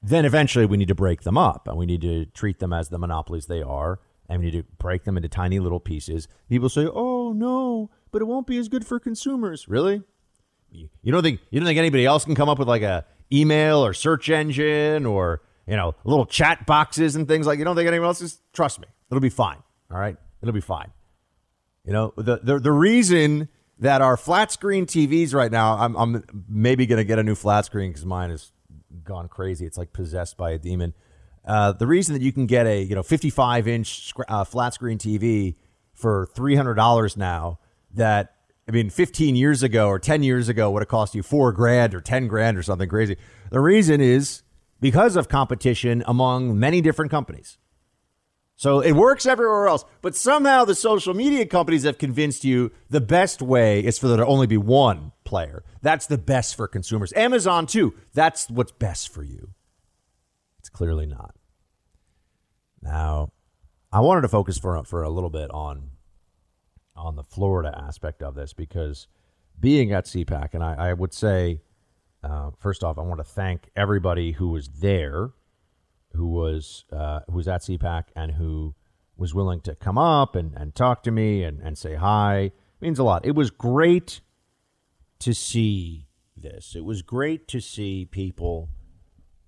then 0.00 0.24
eventually 0.24 0.64
we 0.64 0.76
need 0.76 0.88
to 0.88 0.94
break 0.94 1.22
them 1.22 1.36
up 1.36 1.66
and 1.66 1.76
we 1.76 1.86
need 1.86 2.02
to 2.02 2.26
treat 2.26 2.60
them 2.60 2.72
as 2.72 2.88
the 2.88 2.98
monopolies 2.98 3.46
they 3.46 3.62
are. 3.62 3.98
And 4.28 4.38
we 4.40 4.50
need 4.50 4.58
to 4.58 4.64
break 4.78 5.02
them 5.02 5.16
into 5.16 5.28
tiny 5.28 5.58
little 5.58 5.80
pieces. 5.80 6.28
People 6.48 6.68
say, 6.68 6.86
oh, 6.86 7.32
no, 7.32 7.90
but 8.12 8.22
it 8.22 8.26
won't 8.26 8.46
be 8.46 8.58
as 8.58 8.68
good 8.68 8.86
for 8.86 9.00
consumers. 9.00 9.66
Really? 9.66 10.02
You 10.70 11.10
don't 11.10 11.24
think 11.24 11.40
you 11.50 11.58
don't 11.58 11.66
think 11.66 11.80
anybody 11.80 12.06
else 12.06 12.24
can 12.24 12.36
come 12.36 12.48
up 12.48 12.60
with 12.60 12.68
like 12.68 12.82
a 12.82 13.04
email 13.32 13.84
or 13.84 13.92
search 13.92 14.30
engine 14.30 15.06
or 15.06 15.42
you 15.66 15.76
know 15.76 15.94
little 16.04 16.26
chat 16.26 16.66
boxes 16.66 17.16
and 17.16 17.28
things 17.28 17.46
like 17.46 17.58
you 17.58 17.64
don't 17.64 17.76
think 17.76 17.88
anyone 17.88 18.06
else 18.06 18.20
is? 18.20 18.40
Trust 18.52 18.80
me, 18.80 18.86
it'll 19.10 19.20
be 19.20 19.30
fine. 19.30 19.58
All 19.90 19.98
right, 19.98 20.16
it'll 20.42 20.54
be 20.54 20.60
fine. 20.60 20.90
You 21.84 21.92
know, 21.92 22.12
the 22.16 22.40
the, 22.42 22.58
the 22.58 22.72
reason 22.72 23.48
that 23.78 24.02
our 24.02 24.16
flat 24.16 24.52
screen 24.52 24.84
TVs 24.84 25.34
right 25.34 25.50
now, 25.50 25.74
I'm, 25.78 25.96
I'm 25.96 26.22
maybe 26.48 26.84
going 26.84 26.98
to 26.98 27.04
get 27.04 27.18
a 27.18 27.22
new 27.22 27.34
flat 27.34 27.64
screen 27.64 27.90
because 27.90 28.04
mine 28.04 28.28
has 28.28 28.52
gone 29.04 29.26
crazy. 29.28 29.64
It's 29.64 29.78
like 29.78 29.92
possessed 29.92 30.36
by 30.36 30.50
a 30.50 30.58
demon. 30.58 30.92
Uh, 31.44 31.72
the 31.72 31.86
reason 31.86 32.12
that 32.12 32.22
you 32.22 32.32
can 32.32 32.46
get 32.46 32.66
a 32.66 32.82
you 32.82 32.94
know 32.94 33.02
55 33.02 33.66
inch 33.66 34.12
uh, 34.28 34.44
flat 34.44 34.74
screen 34.74 34.98
TV 34.98 35.56
for 35.94 36.28
$300 36.34 37.16
now 37.16 37.58
that 37.94 38.34
I 38.70 38.72
mean 38.72 38.88
15 38.88 39.34
years 39.34 39.64
ago 39.64 39.88
or 39.88 39.98
10 39.98 40.22
years 40.22 40.48
ago 40.48 40.70
would 40.70 40.80
have 40.80 40.88
cost 40.88 41.16
you 41.16 41.24
four 41.24 41.50
grand 41.50 41.92
or 41.92 42.00
10 42.00 42.28
grand 42.28 42.56
or 42.56 42.62
something 42.62 42.88
crazy. 42.88 43.16
The 43.50 43.58
reason 43.58 44.00
is 44.00 44.44
because 44.80 45.16
of 45.16 45.28
competition 45.28 46.04
among 46.06 46.56
many 46.56 46.80
different 46.80 47.10
companies. 47.10 47.58
So 48.54 48.78
it 48.78 48.92
works 48.92 49.26
everywhere 49.26 49.66
else. 49.66 49.84
But 50.02 50.14
somehow 50.14 50.64
the 50.64 50.76
social 50.76 51.14
media 51.14 51.46
companies 51.46 51.82
have 51.82 51.98
convinced 51.98 52.44
you 52.44 52.70
the 52.88 53.00
best 53.00 53.42
way 53.42 53.80
is 53.80 53.98
for 53.98 54.06
there 54.06 54.18
to 54.18 54.26
only 54.26 54.46
be 54.46 54.56
one 54.56 55.10
player. 55.24 55.64
That's 55.82 56.06
the 56.06 56.18
best 56.18 56.54
for 56.54 56.68
consumers. 56.68 57.12
Amazon, 57.14 57.66
too. 57.66 57.94
That's 58.14 58.48
what's 58.48 58.70
best 58.70 59.12
for 59.12 59.24
you. 59.24 59.50
It's 60.60 60.68
clearly 60.68 61.06
not. 61.06 61.34
Now, 62.80 63.32
I 63.90 63.98
wanted 63.98 64.20
to 64.20 64.28
focus 64.28 64.58
for, 64.58 64.84
for 64.84 65.02
a 65.02 65.10
little 65.10 65.30
bit 65.30 65.50
on, 65.50 65.89
on 66.96 67.16
the 67.16 67.24
Florida 67.24 67.74
aspect 67.76 68.22
of 68.22 68.34
this 68.34 68.52
because 68.52 69.06
being 69.58 69.92
at 69.92 70.06
CPAC, 70.06 70.54
and 70.54 70.62
I, 70.62 70.90
I 70.90 70.92
would 70.92 71.12
say, 71.12 71.60
uh, 72.22 72.50
first 72.58 72.84
off, 72.84 72.98
I 72.98 73.02
want 73.02 73.18
to 73.18 73.24
thank 73.24 73.70
everybody 73.76 74.32
who 74.32 74.48
was 74.48 74.68
there 74.68 75.32
who 76.14 76.26
was 76.26 76.84
uh, 76.92 77.20
who 77.28 77.36
was 77.36 77.48
at 77.48 77.62
CPAC 77.62 78.04
and 78.16 78.32
who 78.32 78.74
was 79.16 79.34
willing 79.34 79.60
to 79.60 79.74
come 79.74 79.98
up 79.98 80.34
and, 80.34 80.54
and 80.54 80.74
talk 80.74 81.02
to 81.02 81.10
me 81.10 81.44
and, 81.44 81.60
and 81.60 81.76
say 81.76 81.94
hi. 81.94 82.44
It 82.44 82.52
means 82.80 82.98
a 82.98 83.04
lot. 83.04 83.24
It 83.26 83.34
was 83.34 83.50
great 83.50 84.20
to 85.20 85.34
see 85.34 86.06
this. 86.36 86.74
It 86.74 86.84
was 86.84 87.02
great 87.02 87.46
to 87.48 87.60
see 87.60 88.06
people 88.06 88.70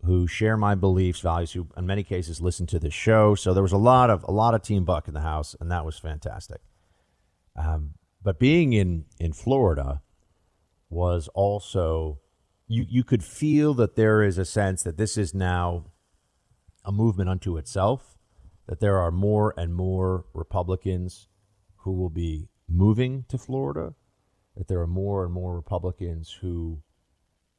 who 0.05 0.27
share 0.27 0.57
my 0.57 0.75
beliefs, 0.75 1.21
values, 1.21 1.53
who 1.53 1.69
in 1.77 1.87
many 1.87 2.03
cases 2.03 2.41
listen 2.41 2.67
to 2.67 2.79
the 2.79 2.91
show. 2.91 3.35
So 3.35 3.55
there 3.55 3.63
was 3.63 3.73
a 3.73 3.79
lot 3.79 4.11
of 4.11 4.25
a 4.25 4.33
lot 4.33 4.55
of 4.55 4.63
Team 4.63 4.85
Buck 4.85 5.09
in 5.09 5.15
the 5.15 5.21
house, 5.21 5.57
and 5.61 5.71
that 5.71 5.85
was 5.85 5.99
fantastic. 5.99 6.61
Um, 7.57 7.95
but 8.23 8.39
being 8.39 8.73
in 8.73 9.05
in 9.19 9.33
Florida 9.33 10.03
was 10.89 11.29
also 11.35 12.21
you 12.69 12.87
you 12.89 13.05
could 13.05 13.25
feel 13.25 13.75
that 13.75 13.97
there 13.97 14.23
is 14.23 14.39
a 14.39 14.45
sense 14.45 14.83
that 14.83 14.97
this 14.97 15.17
is 15.19 15.35
now 15.35 15.87
a 16.85 16.93
movement 16.93 17.29
unto 17.29 17.57
itself, 17.57 18.17
that 18.67 18.81
there 18.81 18.99
are 18.99 19.11
more 19.11 19.55
and 19.57 19.75
more 19.75 20.25
Republicans 20.35 21.29
who 21.79 21.93
will 21.93 22.11
be 22.11 22.49
moving 22.69 23.25
to 23.29 23.39
Florida, 23.39 23.95
that 24.57 24.69
there 24.69 24.81
are 24.81 24.87
more 24.87 25.25
and 25.25 25.33
more 25.33 25.55
Republicans 25.55 26.39
who 26.41 26.83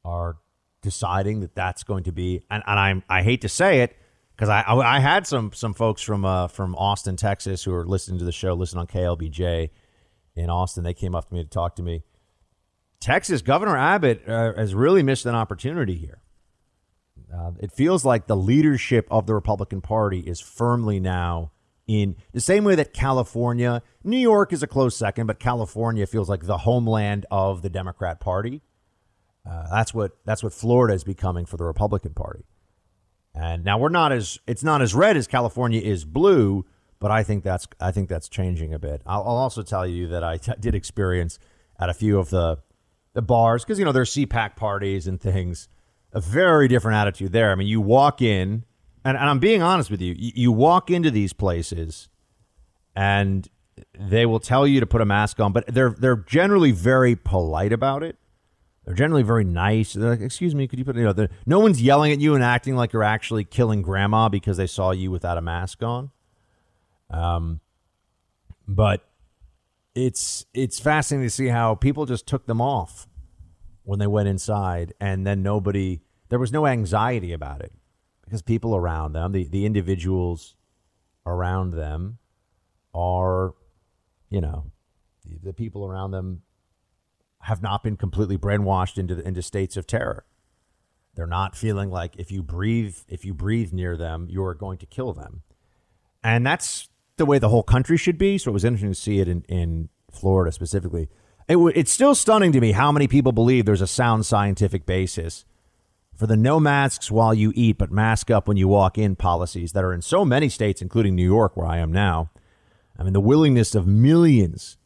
are 0.03 0.37
deciding 0.81 1.39
that 1.39 1.55
that's 1.55 1.83
going 1.83 2.03
to 2.03 2.11
be, 2.11 2.43
and, 2.49 2.61
and 2.67 2.79
I'm, 2.79 3.03
I 3.09 3.23
hate 3.23 3.41
to 3.41 3.49
say 3.49 3.81
it, 3.81 3.95
because 4.35 4.49
I, 4.49 4.61
I, 4.61 4.97
I 4.97 4.99
had 4.99 5.25
some 5.25 5.51
some 5.53 5.73
folks 5.73 6.01
from 6.01 6.25
uh, 6.25 6.47
from 6.47 6.75
Austin, 6.75 7.15
Texas, 7.15 7.63
who 7.63 7.73
are 7.73 7.85
listening 7.85 8.19
to 8.19 8.25
the 8.25 8.31
show, 8.31 8.53
listen 8.53 8.79
on 8.79 8.87
KLBJ 8.87 9.69
in 10.35 10.49
Austin. 10.49 10.83
They 10.83 10.93
came 10.93 11.15
up 11.15 11.29
to 11.29 11.33
me 11.33 11.43
to 11.43 11.49
talk 11.49 11.75
to 11.75 11.83
me. 11.83 12.03
Texas 12.99 13.41
Governor 13.41 13.77
Abbott 13.77 14.27
uh, 14.27 14.53
has 14.53 14.73
really 14.73 15.03
missed 15.03 15.25
an 15.25 15.35
opportunity 15.35 15.95
here. 15.95 16.21
Uh, 17.33 17.51
it 17.59 17.71
feels 17.71 18.05
like 18.05 18.27
the 18.27 18.37
leadership 18.37 19.07
of 19.09 19.25
the 19.25 19.33
Republican 19.33 19.81
Party 19.81 20.19
is 20.19 20.39
firmly 20.39 20.99
now 20.99 21.51
in 21.87 22.15
the 22.31 22.39
same 22.39 22.63
way 22.63 22.75
that 22.75 22.93
California, 22.93 23.81
New 24.03 24.17
York 24.17 24.53
is 24.53 24.63
a 24.63 24.67
close 24.67 24.95
second, 24.95 25.27
but 25.27 25.39
California 25.39 26.05
feels 26.05 26.29
like 26.29 26.45
the 26.45 26.59
homeland 26.59 27.25
of 27.29 27.61
the 27.61 27.69
Democrat 27.69 28.19
Party. 28.19 28.61
Uh, 29.49 29.67
that's 29.69 29.93
what 29.93 30.13
that's 30.25 30.41
what 30.41 30.53
Florida 30.53 30.93
is 30.93 31.03
becoming 31.03 31.45
for 31.45 31.57
the 31.57 31.65
Republican 31.65 32.13
Party. 32.13 32.45
And 33.35 33.65
now 33.65 33.77
we're 33.77 33.89
not 33.89 34.11
as 34.11 34.39
it's 34.47 34.63
not 34.63 34.81
as 34.81 34.93
red 34.93 35.17
as 35.17 35.27
California 35.27 35.81
is 35.81 36.05
blue, 36.05 36.65
but 37.03 37.11
I 37.11 37.21
think 37.21 37.43
that's 37.43 37.67
I 37.81 37.91
think 37.91 38.07
that's 38.07 38.29
changing 38.29 38.73
a 38.73 38.79
bit. 38.79 39.01
I'll, 39.05 39.23
I'll 39.23 39.35
also 39.35 39.61
tell 39.61 39.85
you 39.85 40.07
that 40.07 40.23
I 40.23 40.37
t- 40.37 40.53
did 40.61 40.73
experience 40.73 41.37
at 41.77 41.89
a 41.89 41.93
few 41.93 42.17
of 42.17 42.29
the 42.29 42.59
the 43.11 43.21
bars 43.21 43.65
because 43.65 43.77
you 43.77 43.83
know 43.83 43.91
there's 43.91 44.15
CPAC 44.15 44.55
parties 44.55 45.05
and 45.05 45.19
things 45.19 45.67
a 46.13 46.21
very 46.21 46.69
different 46.69 46.95
attitude 46.95 47.33
there. 47.33 47.51
I 47.51 47.55
mean, 47.55 47.67
you 47.67 47.81
walk 47.81 48.21
in, 48.21 48.63
and, 49.03 49.17
and 49.17 49.29
I'm 49.29 49.39
being 49.39 49.61
honest 49.61 49.91
with 49.91 49.99
you, 49.99 50.15
you, 50.17 50.31
you 50.33 50.51
walk 50.53 50.89
into 50.89 51.11
these 51.11 51.33
places 51.33 52.07
and 52.95 53.49
they 53.99 54.25
will 54.25 54.39
tell 54.39 54.65
you 54.65 54.79
to 54.79 54.85
put 54.85 55.01
a 55.01 55.05
mask 55.05 55.41
on, 55.41 55.51
but 55.51 55.67
they're 55.67 55.97
they're 55.99 56.15
generally 56.15 56.71
very 56.71 57.17
polite 57.17 57.73
about 57.73 58.01
it. 58.03 58.15
They're 58.85 58.95
generally 58.95 59.23
very 59.23 59.43
nice. 59.43 59.91
They're 59.91 60.11
like, 60.11 60.21
"Excuse 60.21 60.55
me, 60.55 60.69
could 60.69 60.79
you 60.79 60.85
put 60.85 60.95
you 60.95 61.03
know?" 61.03 61.27
No 61.45 61.59
one's 61.59 61.81
yelling 61.81 62.13
at 62.13 62.21
you 62.21 62.33
and 62.33 62.41
acting 62.41 62.77
like 62.77 62.93
you're 62.93 63.03
actually 63.03 63.43
killing 63.43 63.81
grandma 63.81 64.29
because 64.29 64.55
they 64.55 64.67
saw 64.67 64.91
you 64.91 65.11
without 65.11 65.37
a 65.37 65.41
mask 65.41 65.83
on. 65.83 66.11
Um, 67.13 67.61
but 68.67 69.07
it's 69.95 70.45
it's 70.53 70.79
fascinating 70.79 71.27
to 71.27 71.29
see 71.29 71.47
how 71.47 71.75
people 71.75 72.05
just 72.05 72.27
took 72.27 72.45
them 72.47 72.59
off 72.59 73.07
when 73.83 73.99
they 73.99 74.07
went 74.07 74.27
inside, 74.27 74.93
and 74.99 75.27
then 75.27 75.43
nobody, 75.43 76.01
there 76.29 76.39
was 76.39 76.51
no 76.51 76.65
anxiety 76.65 77.33
about 77.33 77.61
it 77.61 77.73
because 78.23 78.41
people 78.41 78.75
around 78.75 79.13
them, 79.13 79.33
the, 79.33 79.47
the 79.47 79.65
individuals 79.65 80.55
around 81.25 81.71
them, 81.71 82.17
are, 82.93 83.53
you 84.29 84.39
know, 84.39 84.71
the, 85.25 85.37
the 85.47 85.53
people 85.53 85.85
around 85.85 86.11
them 86.11 86.41
have 87.41 87.61
not 87.61 87.83
been 87.83 87.97
completely 87.97 88.37
brainwashed 88.37 88.97
into 88.97 89.19
into 89.27 89.41
states 89.41 89.77
of 89.77 89.85
terror. 89.85 90.25
They're 91.15 91.27
not 91.27 91.55
feeling 91.55 91.91
like 91.91 92.15
if 92.17 92.31
you 92.31 92.41
breathe 92.41 92.97
if 93.07 93.25
you 93.25 93.33
breathe 93.33 93.73
near 93.73 93.97
them, 93.97 94.27
you're 94.29 94.55
going 94.55 94.77
to 94.79 94.85
kill 94.85 95.13
them, 95.13 95.43
and 96.23 96.45
that's 96.45 96.89
the 97.17 97.25
way 97.25 97.39
the 97.39 97.49
whole 97.49 97.63
country 97.63 97.97
should 97.97 98.17
be. 98.17 98.37
So 98.37 98.51
it 98.51 98.53
was 98.53 98.65
interesting 98.65 98.91
to 98.91 98.99
see 98.99 99.19
it 99.19 99.27
in 99.27 99.43
in 99.47 99.89
Florida 100.11 100.51
specifically. 100.51 101.09
It 101.47 101.53
w- 101.53 101.73
it's 101.75 101.91
still 101.91 102.15
stunning 102.15 102.51
to 102.53 102.61
me 102.61 102.71
how 102.71 102.91
many 102.91 103.07
people 103.07 103.31
believe 103.31 103.65
there's 103.65 103.81
a 103.81 103.87
sound 103.87 104.25
scientific 104.25 104.85
basis 104.85 105.45
for 106.15 106.27
the 106.27 106.37
no 106.37 106.59
masks 106.59 107.11
while 107.11 107.33
you 107.33 107.51
eat, 107.55 107.77
but 107.77 107.91
mask 107.91 108.29
up 108.31 108.47
when 108.47 108.57
you 108.57 108.67
walk 108.67 108.97
in 108.97 109.15
policies 109.15 109.73
that 109.73 109.83
are 109.83 109.93
in 109.93 110.01
so 110.01 110.23
many 110.23 110.47
states, 110.47 110.81
including 110.81 111.15
New 111.15 111.25
York, 111.25 111.57
where 111.57 111.67
I 111.67 111.79
am 111.79 111.91
now. 111.91 112.29
I 112.97 113.03
mean, 113.03 113.13
the 113.13 113.19
willingness 113.19 113.73
of 113.73 113.87
millions 113.87 114.77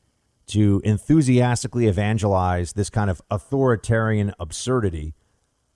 to 0.48 0.82
enthusiastically 0.86 1.88
evangelize 1.88 2.74
this 2.74 2.90
kind 2.90 3.10
of 3.10 3.22
authoritarian 3.30 4.34
absurdity 4.40 5.14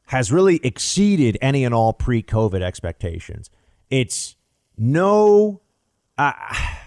has 0.07 0.31
really 0.31 0.59
exceeded 0.63 1.37
any 1.41 1.63
and 1.63 1.73
all 1.73 1.93
pre 1.93 2.23
COVID 2.23 2.61
expectations. 2.61 3.49
It's 3.89 4.35
no, 4.77 5.61
I, 6.21 6.77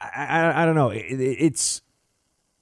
I, 0.00 0.62
I, 0.62 0.66
don't 0.66 0.74
know. 0.74 0.90
It, 0.90 1.04
it's, 1.08 1.82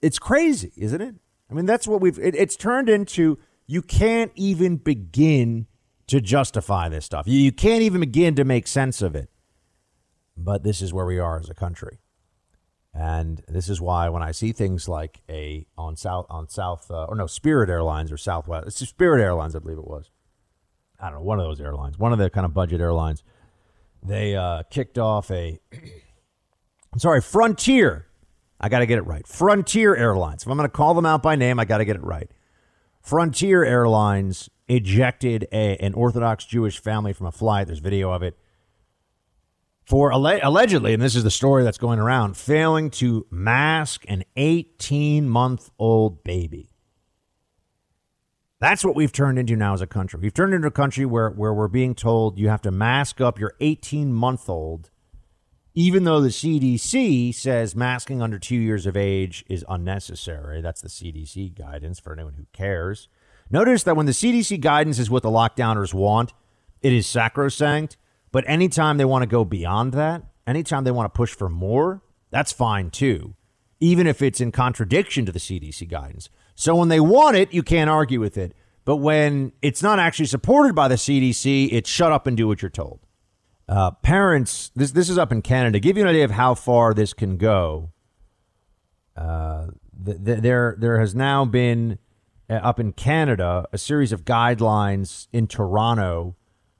it's 0.02 0.18
crazy, 0.18 0.72
isn't 0.76 1.00
it? 1.00 1.14
I 1.50 1.54
mean, 1.54 1.66
that's 1.66 1.88
what 1.88 2.00
we've, 2.00 2.18
it, 2.18 2.34
it's 2.34 2.56
turned 2.56 2.88
into 2.88 3.38
you 3.66 3.82
can't 3.82 4.32
even 4.34 4.76
begin 4.76 5.66
to 6.08 6.20
justify 6.20 6.88
this 6.88 7.04
stuff. 7.04 7.26
You, 7.26 7.38
you 7.38 7.52
can't 7.52 7.82
even 7.82 8.00
begin 8.00 8.34
to 8.34 8.44
make 8.44 8.66
sense 8.66 9.00
of 9.02 9.14
it. 9.14 9.30
But 10.36 10.62
this 10.62 10.80
is 10.82 10.92
where 10.92 11.06
we 11.06 11.18
are 11.18 11.38
as 11.38 11.50
a 11.50 11.54
country. 11.54 11.98
And 12.94 13.42
this 13.46 13.68
is 13.68 13.80
why 13.80 14.08
when 14.08 14.22
I 14.22 14.32
see 14.32 14.52
things 14.52 14.88
like 14.88 15.20
a 15.28 15.66
on 15.76 15.96
South 15.96 16.26
on 16.30 16.48
South 16.48 16.90
uh, 16.90 17.04
or 17.04 17.14
no 17.14 17.26
Spirit 17.26 17.68
Airlines 17.68 18.10
or 18.10 18.16
Southwest, 18.16 18.66
it's 18.66 18.88
Spirit 18.88 19.22
Airlines, 19.22 19.54
I 19.54 19.58
believe 19.60 19.78
it 19.78 19.86
was. 19.86 20.10
I 20.98 21.06
don't 21.06 21.18
know 21.18 21.24
one 21.24 21.38
of 21.38 21.46
those 21.46 21.60
airlines, 21.60 21.98
one 21.98 22.12
of 22.12 22.18
the 22.18 22.30
kind 22.30 22.44
of 22.44 22.54
budget 22.54 22.80
airlines. 22.80 23.22
They 24.02 24.36
uh, 24.36 24.62
kicked 24.70 24.98
off 24.98 25.30
a, 25.30 25.58
I'm 26.92 26.98
sorry, 26.98 27.20
Frontier. 27.20 28.06
I 28.60 28.68
got 28.68 28.80
to 28.80 28.86
get 28.86 28.98
it 28.98 29.06
right. 29.06 29.26
Frontier 29.26 29.94
Airlines. 29.94 30.42
If 30.42 30.48
I'm 30.48 30.56
going 30.56 30.68
to 30.68 30.76
call 30.76 30.94
them 30.94 31.06
out 31.06 31.22
by 31.22 31.36
name, 31.36 31.60
I 31.60 31.64
got 31.64 31.78
to 31.78 31.84
get 31.84 31.96
it 31.96 32.04
right. 32.04 32.30
Frontier 33.02 33.64
Airlines 33.64 34.50
ejected 34.68 35.46
a, 35.52 35.76
an 35.76 35.94
Orthodox 35.94 36.44
Jewish 36.44 36.78
family 36.78 37.12
from 37.12 37.26
a 37.26 37.32
flight. 37.32 37.66
There's 37.66 37.78
video 37.78 38.12
of 38.12 38.22
it 38.22 38.36
for 39.84 40.12
alle- 40.12 40.40
allegedly, 40.42 40.92
and 40.92 41.02
this 41.02 41.16
is 41.16 41.24
the 41.24 41.30
story 41.30 41.64
that's 41.64 41.78
going 41.78 41.98
around, 41.98 42.36
failing 42.36 42.90
to 42.90 43.26
mask 43.30 44.04
an 44.08 44.24
18 44.36 45.28
month 45.28 45.70
old 45.78 46.22
baby. 46.24 46.68
That's 48.60 48.84
what 48.84 48.96
we've 48.96 49.12
turned 49.12 49.38
into 49.38 49.54
now 49.54 49.74
as 49.74 49.80
a 49.80 49.86
country. 49.86 50.18
We've 50.20 50.34
turned 50.34 50.52
into 50.52 50.66
a 50.66 50.72
country 50.72 51.06
where, 51.06 51.30
where 51.30 51.54
we're 51.54 51.68
being 51.68 51.94
told 51.94 52.38
you 52.38 52.48
have 52.48 52.62
to 52.62 52.72
mask 52.72 53.20
up 53.20 53.38
your 53.38 53.54
18 53.60 54.12
month 54.12 54.48
old, 54.48 54.90
even 55.74 56.02
though 56.02 56.20
the 56.20 56.30
CDC 56.30 57.32
says 57.32 57.76
masking 57.76 58.20
under 58.20 58.36
two 58.36 58.56
years 58.56 58.84
of 58.84 58.96
age 58.96 59.44
is 59.48 59.64
unnecessary. 59.68 60.60
That's 60.60 60.80
the 60.80 60.88
CDC 60.88 61.56
guidance 61.56 62.00
for 62.00 62.12
anyone 62.12 62.34
who 62.34 62.46
cares. 62.52 63.08
Notice 63.48 63.84
that 63.84 63.96
when 63.96 64.06
the 64.06 64.12
CDC 64.12 64.60
guidance 64.60 64.98
is 64.98 65.08
what 65.08 65.22
the 65.22 65.30
lockdowners 65.30 65.94
want, 65.94 66.32
it 66.82 66.92
is 66.92 67.06
sacrosanct. 67.06 67.96
But 68.32 68.44
anytime 68.48 68.96
they 68.96 69.04
want 69.04 69.22
to 69.22 69.28
go 69.28 69.44
beyond 69.44 69.92
that, 69.92 70.24
anytime 70.48 70.82
they 70.82 70.90
want 70.90 71.06
to 71.06 71.16
push 71.16 71.32
for 71.32 71.48
more, 71.48 72.02
that's 72.30 72.52
fine 72.52 72.90
too, 72.90 73.36
even 73.78 74.08
if 74.08 74.20
it's 74.20 74.40
in 74.40 74.50
contradiction 74.50 75.24
to 75.26 75.32
the 75.32 75.38
CDC 75.38 75.88
guidance. 75.88 76.28
So 76.58 76.74
when 76.74 76.88
they 76.88 76.98
want 76.98 77.36
it, 77.36 77.54
you 77.54 77.62
can't 77.62 77.88
argue 77.88 78.18
with 78.18 78.36
it. 78.36 78.52
But 78.84 78.96
when 78.96 79.52
it's 79.62 79.80
not 79.80 80.00
actually 80.00 80.26
supported 80.26 80.74
by 80.74 80.88
the 80.88 80.96
CDC, 80.96 81.68
it's 81.70 81.88
shut 81.88 82.10
up 82.10 82.26
and 82.26 82.36
do 82.36 82.48
what 82.48 82.62
you're 82.62 82.68
told. 82.68 82.98
Uh, 83.68 83.92
parents, 83.92 84.72
this 84.74 84.90
this 84.90 85.08
is 85.08 85.18
up 85.18 85.30
in 85.30 85.40
Canada. 85.40 85.78
Give 85.78 85.96
you 85.96 86.02
an 86.02 86.08
idea 86.08 86.24
of 86.24 86.32
how 86.32 86.56
far 86.56 86.94
this 86.94 87.12
can 87.14 87.36
go. 87.36 87.92
Uh, 89.16 89.68
th- 90.04 90.24
th- 90.24 90.38
there 90.40 90.74
there 90.80 90.98
has 90.98 91.14
now 91.14 91.44
been 91.44 92.00
uh, 92.50 92.54
up 92.54 92.80
in 92.80 92.92
Canada 92.92 93.68
a 93.72 93.78
series 93.78 94.10
of 94.10 94.24
guidelines 94.24 95.28
in 95.32 95.46
Toronto 95.46 96.34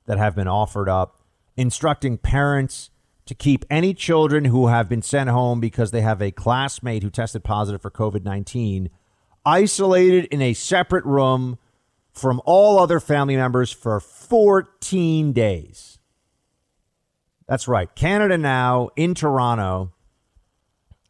that 0.07 0.19
have 0.19 0.35
been 0.35 0.49
offered 0.49 0.89
up 0.89 1.23
instructing 1.57 2.19
parents 2.19 2.91
to 3.27 3.35
keep 3.35 3.65
any 3.71 3.95
children 3.95 4.47
who 4.47 4.67
have 4.67 4.89
been 4.89 5.03
sent 5.03 5.31
home 5.31 5.61
because 5.61 5.93
they 5.93 6.01
have 6.01 6.21
a 6.21 6.33
classmate 6.33 7.05
who 7.05 7.11
tested 7.11 7.45
positive 7.45 7.81
for 7.81 7.93
COVID 7.93 8.25
19 8.25 8.91
isolated 9.49 10.27
in 10.27 10.43
a 10.43 10.53
separate 10.53 11.07
room 11.07 11.59
from 12.13 12.43
all 12.45 12.79
other 12.79 13.01
family 13.01 13.35
members 13.35 13.73
for 13.73 13.99
14 13.99 15.33
days. 15.33 15.99
That's 17.47 17.67
right. 17.67 17.93
Canada 17.95 18.37
now 18.37 18.91
in 18.95 19.15
Toronto 19.15 19.93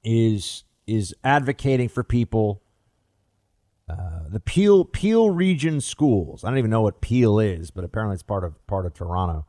is 0.04 0.62
is 0.86 1.14
advocating 1.22 1.88
for 1.88 2.02
people 2.02 2.62
uh, 3.88 4.28
the 4.28 4.38
Peel 4.38 4.84
Peel 4.84 5.30
Region 5.30 5.80
schools. 5.80 6.44
I 6.44 6.50
don't 6.50 6.58
even 6.58 6.70
know 6.70 6.82
what 6.82 7.00
Peel 7.00 7.40
is, 7.40 7.72
but 7.72 7.82
apparently 7.82 8.14
it's 8.14 8.22
part 8.22 8.44
of 8.44 8.64
part 8.68 8.86
of 8.86 8.94
Toronto. 8.94 9.46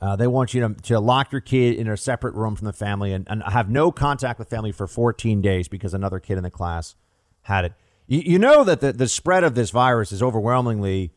Uh, 0.00 0.16
they 0.16 0.26
want 0.26 0.52
you 0.52 0.60
to, 0.66 0.74
to 0.82 0.98
lock 0.98 1.30
your 1.30 1.40
kid 1.40 1.76
in 1.76 1.88
a 1.88 1.96
separate 1.96 2.34
room 2.34 2.56
from 2.56 2.66
the 2.66 2.72
family 2.72 3.12
and, 3.12 3.26
and 3.30 3.42
have 3.44 3.70
no 3.70 3.92
contact 3.92 4.38
with 4.38 4.50
family 4.50 4.72
for 4.72 4.86
14 4.86 5.40
days 5.40 5.68
because 5.68 5.94
another 5.94 6.20
kid 6.20 6.36
in 6.36 6.42
the 6.42 6.50
class 6.50 6.96
had 7.42 7.64
it. 7.64 7.72
You, 8.06 8.20
you 8.20 8.38
know 8.38 8.64
that 8.64 8.80
the, 8.80 8.92
the 8.92 9.08
spread 9.08 9.44
of 9.44 9.54
this 9.54 9.70
virus 9.70 10.12
is 10.12 10.22
overwhelmingly, 10.22 11.12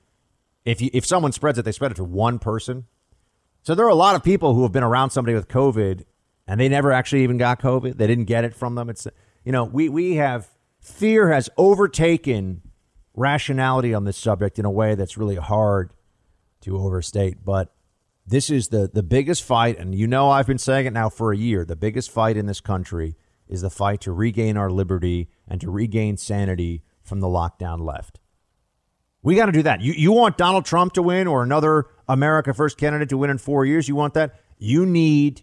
if, 0.66 0.82
you, 0.82 0.90
if 0.94 1.06
someone 1.06 1.32
spreads 1.32 1.58
it, 1.58 1.64
they 1.64 1.72
spread 1.72 1.92
it 1.92 1.96
to 1.96 2.04
one 2.04 2.40
person. 2.40 2.86
So 3.62 3.76
there 3.76 3.86
are 3.86 3.90
a 3.90 3.96
lot 3.96 4.16
of 4.16 4.24
people 4.24 4.56
who 4.56 4.64
have 4.64 4.72
been 4.72 4.84
around 4.84 5.10
somebody 5.12 5.36
with 5.36 5.48
COVID 5.48 6.06
and 6.48 6.60
they 6.60 6.70
never 6.70 6.92
actually 6.92 7.24
even 7.24 7.38
got 7.38 7.62
COVID. 7.62 7.98
They 7.98 8.08
didn't 8.08 8.26
get 8.26 8.44
it 8.44 8.56
from 8.56 8.76
them. 8.76 8.90
It's, 8.90 9.08
you 9.44 9.52
know, 9.52 9.64
we, 9.64 9.90
we 9.90 10.16
have, 10.16 10.48
fear 10.80 11.32
has 11.32 11.50
overtaken 11.58 12.62
rationality 13.14 13.94
on 13.94 14.06
this 14.06 14.18
subject 14.18 14.58
in 14.58 14.66
a 14.66 14.72
way 14.72 14.96
that's 14.96 15.18
really 15.18 15.36
hard 15.36 15.92
to 16.62 16.78
overstate. 16.78 17.44
But 17.44 17.74
this 18.30 18.50
is 18.50 18.68
the 18.68 18.90
the 18.92 19.02
biggest 19.04 19.44
fight, 19.44 19.80
and 19.80 19.96
you 19.96 20.06
know 20.06 20.30
I've 20.30 20.46
been 20.46 20.60
saying 20.60 20.86
it 20.86 20.94
now 20.94 21.10
for 21.10 21.32
a 21.32 21.38
year. 21.38 21.66
The 21.66 21.76
biggest 21.76 22.12
fight 22.12 22.38
in 22.38 22.46
this 22.46 22.62
country 22.62 23.16
is 23.48 23.62
the 23.62 23.72
fight 23.72 24.02
to 24.02 24.12
regain 24.12 24.56
our 24.56 24.70
liberty 24.70 25.30
and 25.50 25.60
to 25.62 25.70
regain 25.70 26.18
sanity 26.18 26.84
from 27.02 27.20
the 27.20 27.28
lockdown 27.28 27.82
left. 27.82 28.20
We 29.22 29.36
got 29.36 29.48
to 29.48 29.52
do 29.52 29.64
that. 29.64 29.82
You 29.82 29.94
you 29.94 30.12
want 30.12 30.38
Donald 30.38 30.66
Trump 30.66 30.94
to 30.94 31.02
win 31.02 31.28
or 31.28 31.44
another 31.44 31.88
America 32.08 32.54
First 32.54 32.78
candidate 32.78 33.10
to 33.10 33.18
win 33.18 33.30
in 33.30 33.38
four 33.38 33.66
years? 33.66 33.88
You 33.90 33.96
want 33.96 34.14
that? 34.14 34.40
You 34.58 34.86
need 34.86 35.42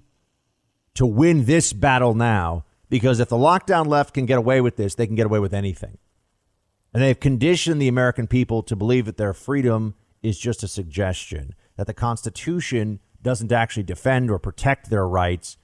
to 0.95 1.07
win 1.07 1.45
this 1.45 1.73
battle 1.73 2.15
now 2.15 2.65
because 2.89 3.21
if 3.21 3.29
the 3.29 3.37
lockdown 3.37 3.87
left 3.87 4.15
can 4.15 4.25
get 4.25 4.39
away 4.39 4.61
with 4.61 4.77
this, 4.77 4.95
they 4.95 5.07
can 5.07 5.17
get 5.17 5.27
away 5.27 5.41
with 5.41 5.53
anything. 5.53 5.99
And 6.95 7.03
they've 7.03 7.19
conditioned 7.19 7.83
the 7.83 7.89
American 7.89 8.27
people 8.27 8.63
to 8.63 8.77
believe 8.77 9.05
that 9.05 9.19
their 9.19 9.35
freedom 9.35 9.95
is 10.23 10.39
just 10.39 10.63
a 10.63 10.69
suggestion 10.69 11.55
that 11.77 11.87
the 11.87 11.95
Constitution 11.95 13.01
doesn't 13.23 13.53
actually 13.53 13.83
defend 13.83 14.31
or 14.31 14.39
protect 14.39 14.89
their 14.89 15.07
rights. 15.07 15.59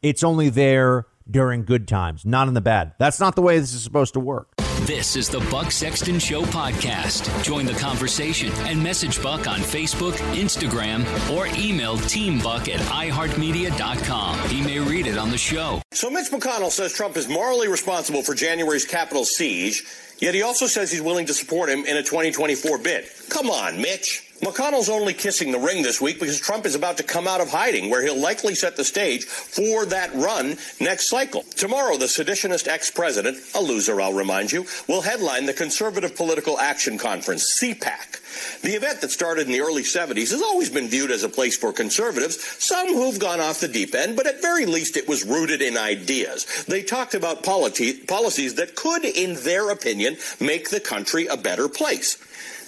It's 0.00 0.24
only 0.24 0.48
there 0.48 1.06
during 1.30 1.64
good 1.64 1.86
times, 1.86 2.24
not 2.24 2.48
in 2.48 2.54
the 2.54 2.60
bad. 2.60 2.94
That's 2.98 3.20
not 3.20 3.36
the 3.36 3.42
way 3.42 3.58
this 3.58 3.74
is 3.74 3.82
supposed 3.82 4.14
to 4.14 4.20
work. 4.20 4.48
This 4.82 5.16
is 5.16 5.28
the 5.28 5.40
Buck 5.50 5.72
Sexton 5.72 6.18
Show 6.18 6.42
podcast. 6.42 7.44
Join 7.44 7.66
the 7.66 7.74
conversation 7.74 8.50
and 8.60 8.82
message 8.82 9.20
Buck 9.22 9.48
on 9.48 9.58
Facebook, 9.58 10.12
Instagram, 10.34 11.04
or 11.36 11.46
email 11.58 11.96
teambuck 11.96 12.72
at 12.72 12.80
iheartmedia.com. 12.80 14.48
He 14.48 14.62
may 14.62 14.78
read 14.78 15.06
it 15.06 15.18
on 15.18 15.30
the 15.30 15.36
show. 15.36 15.82
So 15.92 16.08
Mitch 16.08 16.30
McConnell 16.30 16.70
says 16.70 16.92
Trump 16.94 17.16
is 17.16 17.28
morally 17.28 17.68
responsible 17.68 18.22
for 18.22 18.34
January's 18.34 18.84
Capitol 18.84 19.24
siege, 19.24 19.82
yet 20.20 20.34
he 20.34 20.42
also 20.42 20.66
says 20.66 20.90
he's 20.92 21.02
willing 21.02 21.26
to 21.26 21.34
support 21.34 21.68
him 21.68 21.84
in 21.84 21.96
a 21.96 22.02
2024 22.02 22.78
bid. 22.78 23.04
Come 23.28 23.50
on, 23.50 23.82
Mitch. 23.82 24.27
McConnell's 24.40 24.88
only 24.88 25.14
kissing 25.14 25.50
the 25.50 25.58
ring 25.58 25.82
this 25.82 26.00
week 26.00 26.20
because 26.20 26.40
Trump 26.40 26.64
is 26.64 26.74
about 26.74 26.96
to 26.98 27.02
come 27.02 27.26
out 27.26 27.40
of 27.40 27.50
hiding, 27.50 27.90
where 27.90 28.02
he'll 28.02 28.18
likely 28.18 28.54
set 28.54 28.76
the 28.76 28.84
stage 28.84 29.24
for 29.24 29.84
that 29.86 30.14
run 30.14 30.56
next 30.80 31.08
cycle. 31.08 31.42
Tomorrow, 31.56 31.96
the 31.96 32.06
seditionist 32.06 32.68
ex 32.68 32.90
president, 32.90 33.38
a 33.54 33.60
loser, 33.60 34.00
I'll 34.00 34.12
remind 34.12 34.52
you, 34.52 34.66
will 34.86 35.02
headline 35.02 35.46
the 35.46 35.54
Conservative 35.54 36.14
Political 36.16 36.58
Action 36.58 36.98
Conference, 36.98 37.58
CPAC. 37.60 38.60
The 38.62 38.74
event 38.74 39.00
that 39.00 39.10
started 39.10 39.46
in 39.46 39.52
the 39.52 39.60
early 39.60 39.82
70s 39.82 40.30
has 40.30 40.42
always 40.42 40.70
been 40.70 40.88
viewed 40.88 41.10
as 41.10 41.24
a 41.24 41.28
place 41.28 41.56
for 41.56 41.72
conservatives, 41.72 42.40
some 42.62 42.88
who've 42.88 43.18
gone 43.18 43.40
off 43.40 43.60
the 43.60 43.68
deep 43.68 43.94
end, 43.94 44.16
but 44.16 44.26
at 44.26 44.42
very 44.42 44.66
least 44.66 44.96
it 44.96 45.08
was 45.08 45.24
rooted 45.24 45.62
in 45.62 45.76
ideas. 45.76 46.64
They 46.66 46.82
talked 46.82 47.14
about 47.14 47.42
polity- 47.42 47.94
policies 47.94 48.54
that 48.54 48.76
could, 48.76 49.04
in 49.04 49.34
their 49.42 49.70
opinion, 49.70 50.16
make 50.40 50.70
the 50.70 50.80
country 50.80 51.26
a 51.26 51.36
better 51.36 51.68
place. 51.68 52.18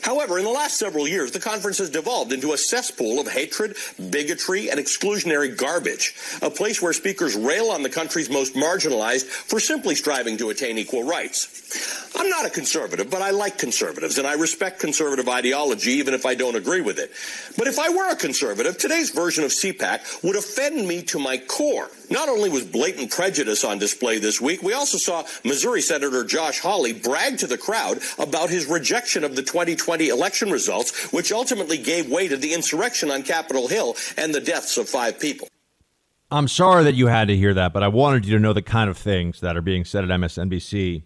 However, 0.02 0.38
in 0.38 0.44
the 0.44 0.50
last 0.50 0.78
several 0.78 1.06
years, 1.06 1.32
the 1.32 1.40
conference 1.40 1.78
has 1.78 1.90
devolved 1.90 2.32
into 2.32 2.52
a 2.52 2.58
cesspool 2.58 3.20
of 3.20 3.28
hatred, 3.28 3.76
bigotry, 4.10 4.70
and 4.70 4.80
exclusionary 4.80 5.56
garbage, 5.56 6.14
a 6.42 6.50
place 6.50 6.80
where 6.80 6.92
speakers 6.92 7.36
rail 7.36 7.70
on 7.70 7.82
the 7.82 7.90
country's 7.90 8.30
most 8.30 8.54
marginalized 8.54 9.24
for 9.24 9.60
simply 9.60 9.94
striving 9.94 10.36
to 10.38 10.50
attain 10.50 10.78
equal 10.78 11.04
rights. 11.04 12.10
I'm 12.16 12.28
not 12.28 12.46
a 12.46 12.50
conservative, 12.50 13.10
but 13.10 13.22
I 13.22 13.30
like 13.30 13.58
conservatives, 13.58 14.18
and 14.18 14.26
I 14.26 14.34
respect 14.34 14.80
conservative 14.80 15.28
ideology 15.28 15.92
even 15.92 16.14
if 16.14 16.26
I 16.26 16.34
don't 16.34 16.56
agree 16.56 16.80
with 16.80 16.98
it. 16.98 17.10
But 17.56 17.66
if 17.66 17.78
I 17.78 17.90
were 17.90 18.10
a 18.10 18.16
conservative, 18.16 18.78
today's 18.78 19.10
version 19.10 19.44
of 19.44 19.50
CPAC 19.50 20.22
would 20.24 20.36
offend 20.36 20.86
me 20.86 21.02
to 21.04 21.18
my 21.18 21.38
core. 21.38 21.90
Not 22.10 22.28
only 22.28 22.50
was 22.50 22.64
blatant 22.64 23.12
prejudice 23.12 23.62
on 23.62 23.78
display 23.78 24.18
this 24.18 24.40
week, 24.40 24.62
we 24.62 24.72
also 24.72 24.98
saw 24.98 25.24
Missouri 25.44 25.80
Senator 25.80 26.24
Josh 26.24 26.58
Hawley 26.58 26.92
brag 26.92 27.38
to 27.38 27.46
the 27.46 27.56
crowd 27.56 28.00
about 28.18 28.50
his 28.50 28.66
rejection 28.66 29.22
of 29.22 29.36
the 29.36 29.42
2020 29.42 30.08
election 30.08 30.50
results, 30.50 31.12
which 31.12 31.30
ultimately 31.30 31.78
gave 31.78 32.10
way 32.10 32.26
to 32.26 32.36
the 32.36 32.52
insurrection 32.52 33.12
on 33.12 33.22
Capitol 33.22 33.68
Hill 33.68 33.94
and 34.16 34.34
the 34.34 34.40
deaths 34.40 34.76
of 34.76 34.88
five 34.88 35.20
people. 35.20 35.46
I'm 36.32 36.48
sorry 36.48 36.84
that 36.84 36.94
you 36.94 37.06
had 37.06 37.28
to 37.28 37.36
hear 37.36 37.54
that, 37.54 37.72
but 37.72 37.84
I 37.84 37.88
wanted 37.88 38.26
you 38.26 38.36
to 38.36 38.42
know 38.42 38.52
the 38.52 38.62
kind 38.62 38.90
of 38.90 38.98
things 38.98 39.40
that 39.40 39.56
are 39.56 39.62
being 39.62 39.84
said 39.84 40.02
at 40.02 40.10
MSNBC 40.10 41.04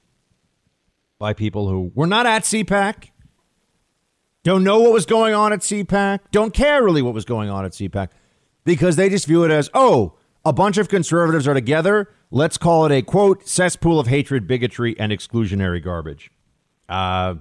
by 1.18 1.34
people 1.34 1.68
who 1.68 1.92
were 1.94 2.06
not 2.06 2.26
at 2.26 2.42
CPAC, 2.42 3.10
don't 4.42 4.64
know 4.64 4.80
what 4.80 4.92
was 4.92 5.06
going 5.06 5.34
on 5.34 5.52
at 5.52 5.60
CPAC, 5.60 6.20
don't 6.30 6.52
care 6.52 6.82
really 6.82 7.02
what 7.02 7.14
was 7.14 7.24
going 7.24 7.50
on 7.50 7.64
at 7.64 7.72
CPAC, 7.72 8.08
because 8.64 8.96
they 8.96 9.08
just 9.08 9.26
view 9.26 9.44
it 9.44 9.50
as, 9.50 9.70
oh, 9.72 10.14
a 10.44 10.52
bunch 10.52 10.78
of 10.78 10.88
conservatives 10.88 11.48
are 11.48 11.54
together. 11.54 12.10
Let's 12.30 12.58
call 12.58 12.86
it 12.86 12.92
a 12.92 13.02
quote 13.02 13.48
cesspool 13.48 13.98
of 13.98 14.06
hatred, 14.06 14.46
bigotry, 14.46 14.98
and 14.98 15.12
exclusionary 15.12 15.82
garbage. 15.82 16.30
Uh, 16.88 17.36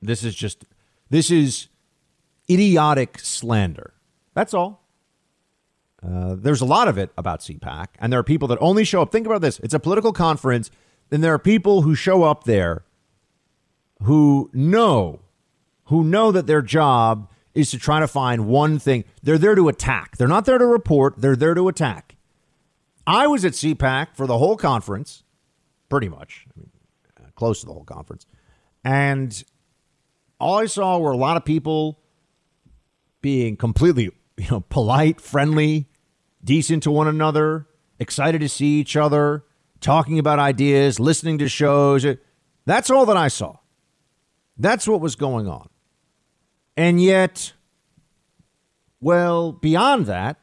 this 0.00 0.22
is 0.22 0.34
just 0.34 0.64
this 1.10 1.30
is 1.30 1.68
idiotic 2.48 3.18
slander. 3.18 3.94
That's 4.34 4.54
all. 4.54 4.84
Uh, 6.00 6.36
there's 6.38 6.60
a 6.60 6.64
lot 6.64 6.86
of 6.86 6.96
it 6.96 7.10
about 7.18 7.40
CPAC, 7.40 7.86
and 7.98 8.12
there 8.12 8.20
are 8.20 8.24
people 8.24 8.46
that 8.48 8.58
only 8.60 8.84
show 8.84 9.02
up. 9.02 9.10
Think 9.10 9.26
about 9.26 9.40
this: 9.40 9.58
it's 9.60 9.74
a 9.74 9.80
political 9.80 10.12
conference, 10.12 10.70
and 11.10 11.24
there 11.24 11.34
are 11.34 11.38
people 11.38 11.82
who 11.82 11.94
show 11.94 12.22
up 12.22 12.44
there 12.44 12.84
who 14.02 14.48
know, 14.52 15.20
who 15.86 16.04
know 16.04 16.30
that 16.30 16.46
their 16.46 16.62
job 16.62 17.28
is 17.54 17.70
to 17.72 17.78
try 17.78 17.98
to 17.98 18.06
find 18.06 18.46
one 18.46 18.78
thing. 18.78 19.04
They're 19.22 19.38
there 19.38 19.56
to 19.56 19.68
attack. 19.68 20.16
They're 20.16 20.28
not 20.28 20.44
there 20.44 20.58
to 20.58 20.66
report. 20.66 21.14
They're 21.18 21.34
there 21.34 21.54
to 21.54 21.66
attack. 21.66 22.14
I 23.08 23.26
was 23.26 23.42
at 23.46 23.54
CPAC 23.54 24.08
for 24.14 24.26
the 24.26 24.36
whole 24.36 24.58
conference, 24.58 25.24
pretty 25.88 26.10
much, 26.10 26.44
I 26.46 26.60
mean, 26.60 26.70
uh, 27.18 27.30
close 27.34 27.60
to 27.60 27.66
the 27.66 27.72
whole 27.72 27.86
conference, 27.86 28.26
and 28.84 29.42
all 30.38 30.58
I 30.58 30.66
saw 30.66 30.98
were 30.98 31.12
a 31.12 31.16
lot 31.16 31.38
of 31.38 31.44
people 31.46 32.00
being 33.22 33.56
completely, 33.56 34.10
you 34.36 34.50
know, 34.50 34.60
polite, 34.60 35.22
friendly, 35.22 35.88
decent 36.44 36.82
to 36.82 36.90
one 36.90 37.08
another, 37.08 37.66
excited 37.98 38.42
to 38.42 38.48
see 38.48 38.78
each 38.78 38.94
other, 38.94 39.42
talking 39.80 40.18
about 40.18 40.38
ideas, 40.38 41.00
listening 41.00 41.38
to 41.38 41.48
shows. 41.48 42.06
That's 42.66 42.90
all 42.90 43.06
that 43.06 43.16
I 43.16 43.28
saw. 43.28 43.56
That's 44.58 44.86
what 44.86 45.00
was 45.00 45.16
going 45.16 45.48
on. 45.48 45.70
And 46.76 47.02
yet, 47.02 47.54
well, 49.00 49.52
beyond 49.52 50.04
that, 50.06 50.36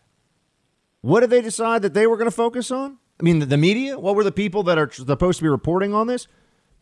what 1.06 1.20
did 1.20 1.30
they 1.30 1.42
decide 1.42 1.84
that 1.84 1.94
they 1.94 2.08
were 2.08 2.18
going 2.18 2.30
to 2.30 2.36
focus 2.36 2.72
on? 2.72 2.98
I 3.20 3.24
mean, 3.24 3.38
the, 3.38 3.46
the, 3.46 3.58
media? 3.58 4.00
What 4.00 4.16
were 4.16 4.24
the 4.24 4.32
people 4.32 4.64
that 4.64 4.80
are 4.80 4.92
supposed 4.92 5.38
to 5.38 5.44
be 5.44 5.50
reporting 5.50 5.94
on 5.94 6.08
this? 6.08 6.28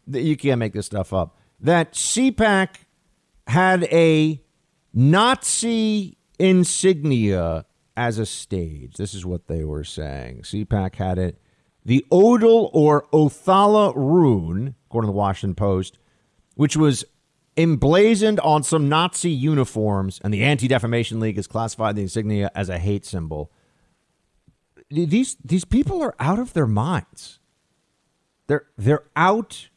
You 0.07 0.38
can't 0.38 0.59
make 0.59 0.71
this 0.71 0.86
stuff 0.86 1.12
up. 1.12 1.38
That 1.59 1.91
CPAC 1.91 2.69
had 3.47 3.83
a 3.91 4.41
Nazi 4.93 6.17
insignia 6.39 7.65
as 7.97 8.17
a 8.17 8.25
stage. 8.25 8.93
This 8.93 9.13
is 9.13 9.25
what 9.25 9.47
they 9.47 9.65
were 9.65 9.83
saying. 9.83 10.43
CPAC 10.43 10.95
had 10.95 11.17
it. 11.17 11.38
The 11.83 12.05
Odal 12.09 12.71
or 12.71 13.05
Othala 13.12 13.91
rune, 13.93 14.75
according 14.86 15.09
to 15.09 15.12
the 15.12 15.17
Washington 15.17 15.55
Post, 15.55 15.99
which 16.55 16.77
was 16.77 17.03
emblazoned 17.57 18.39
on 18.39 18.63
some 18.63 18.88
Nazi 18.88 19.31
uniforms, 19.31 20.21
and 20.23 20.33
the 20.33 20.45
Anti 20.45 20.69
Defamation 20.69 21.19
League 21.19 21.36
has 21.36 21.45
classified 21.45 21.97
the 21.97 22.03
insignia 22.03 22.49
as 22.55 22.69
a 22.69 22.79
hate 22.79 23.05
symbol. 23.05 23.51
These 24.93 25.38
these 25.43 25.65
people 25.65 26.01
are 26.01 26.15
out 26.19 26.39
of 26.39 26.53
their 26.53 26.67
minds. 26.67 27.39
They're 28.47 28.67
they're 28.77 29.06
out 29.15 29.69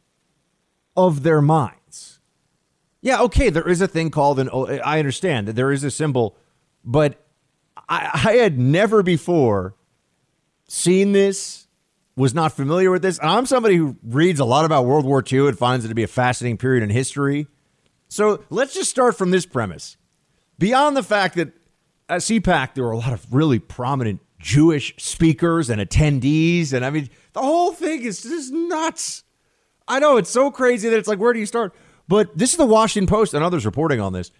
of 0.96 1.22
their 1.22 1.40
minds. 1.40 2.20
Yeah, 3.00 3.22
okay, 3.22 3.50
there 3.50 3.68
is 3.68 3.80
a 3.80 3.88
thing 3.88 4.10
called 4.10 4.38
an. 4.38 4.50
Oh, 4.52 4.66
I 4.66 4.98
understand 4.98 5.48
that 5.48 5.54
there 5.54 5.72
is 5.72 5.84
a 5.84 5.90
symbol, 5.90 6.36
but 6.84 7.24
I, 7.88 8.10
I 8.12 8.32
had 8.34 8.58
never 8.58 9.02
before 9.02 9.74
seen 10.68 11.12
this 11.12 11.66
was 12.16 12.34
not 12.34 12.52
familiar 12.52 12.90
with 12.90 13.02
this. 13.02 13.18
I'm 13.22 13.46
somebody 13.46 13.76
who 13.76 13.96
reads 14.02 14.40
a 14.40 14.44
lot 14.44 14.64
about 14.64 14.86
World 14.86 15.04
War 15.04 15.22
II 15.30 15.48
and 15.48 15.58
finds 15.58 15.84
it 15.84 15.88
to 15.88 15.94
be 15.94 16.02
a 16.02 16.08
fascinating 16.08 16.56
period 16.56 16.82
in 16.82 16.90
history. 16.90 17.46
So 18.08 18.42
let's 18.50 18.74
just 18.74 18.90
start 18.90 19.16
from 19.16 19.30
this 19.30 19.46
premise. 19.46 19.96
Beyond 20.58 20.96
the 20.96 21.02
fact 21.02 21.36
that 21.36 21.52
at 22.08 22.22
CPAC, 22.22 22.74
there 22.74 22.84
were 22.84 22.92
a 22.92 22.96
lot 22.96 23.12
of 23.12 23.26
really 23.32 23.58
prominent 23.58 24.20
Jewish 24.46 24.94
speakers 24.96 25.68
and 25.68 25.80
attendees. 25.80 26.72
And 26.72 26.84
I 26.84 26.90
mean, 26.90 27.10
the 27.32 27.42
whole 27.42 27.72
thing 27.72 28.02
is 28.02 28.22
just 28.22 28.52
nuts. 28.52 29.24
I 29.88 29.98
know 29.98 30.18
it's 30.18 30.30
so 30.30 30.52
crazy 30.52 30.88
that 30.88 30.96
it's 30.96 31.08
like, 31.08 31.18
where 31.18 31.32
do 31.32 31.40
you 31.40 31.46
start? 31.46 31.74
But 32.06 32.38
this 32.38 32.52
is 32.52 32.56
the 32.56 32.64
Washington 32.64 33.08
Post 33.08 33.34
and 33.34 33.42
others 33.42 33.66
reporting 33.66 34.00
on 34.00 34.12
this. 34.12 34.30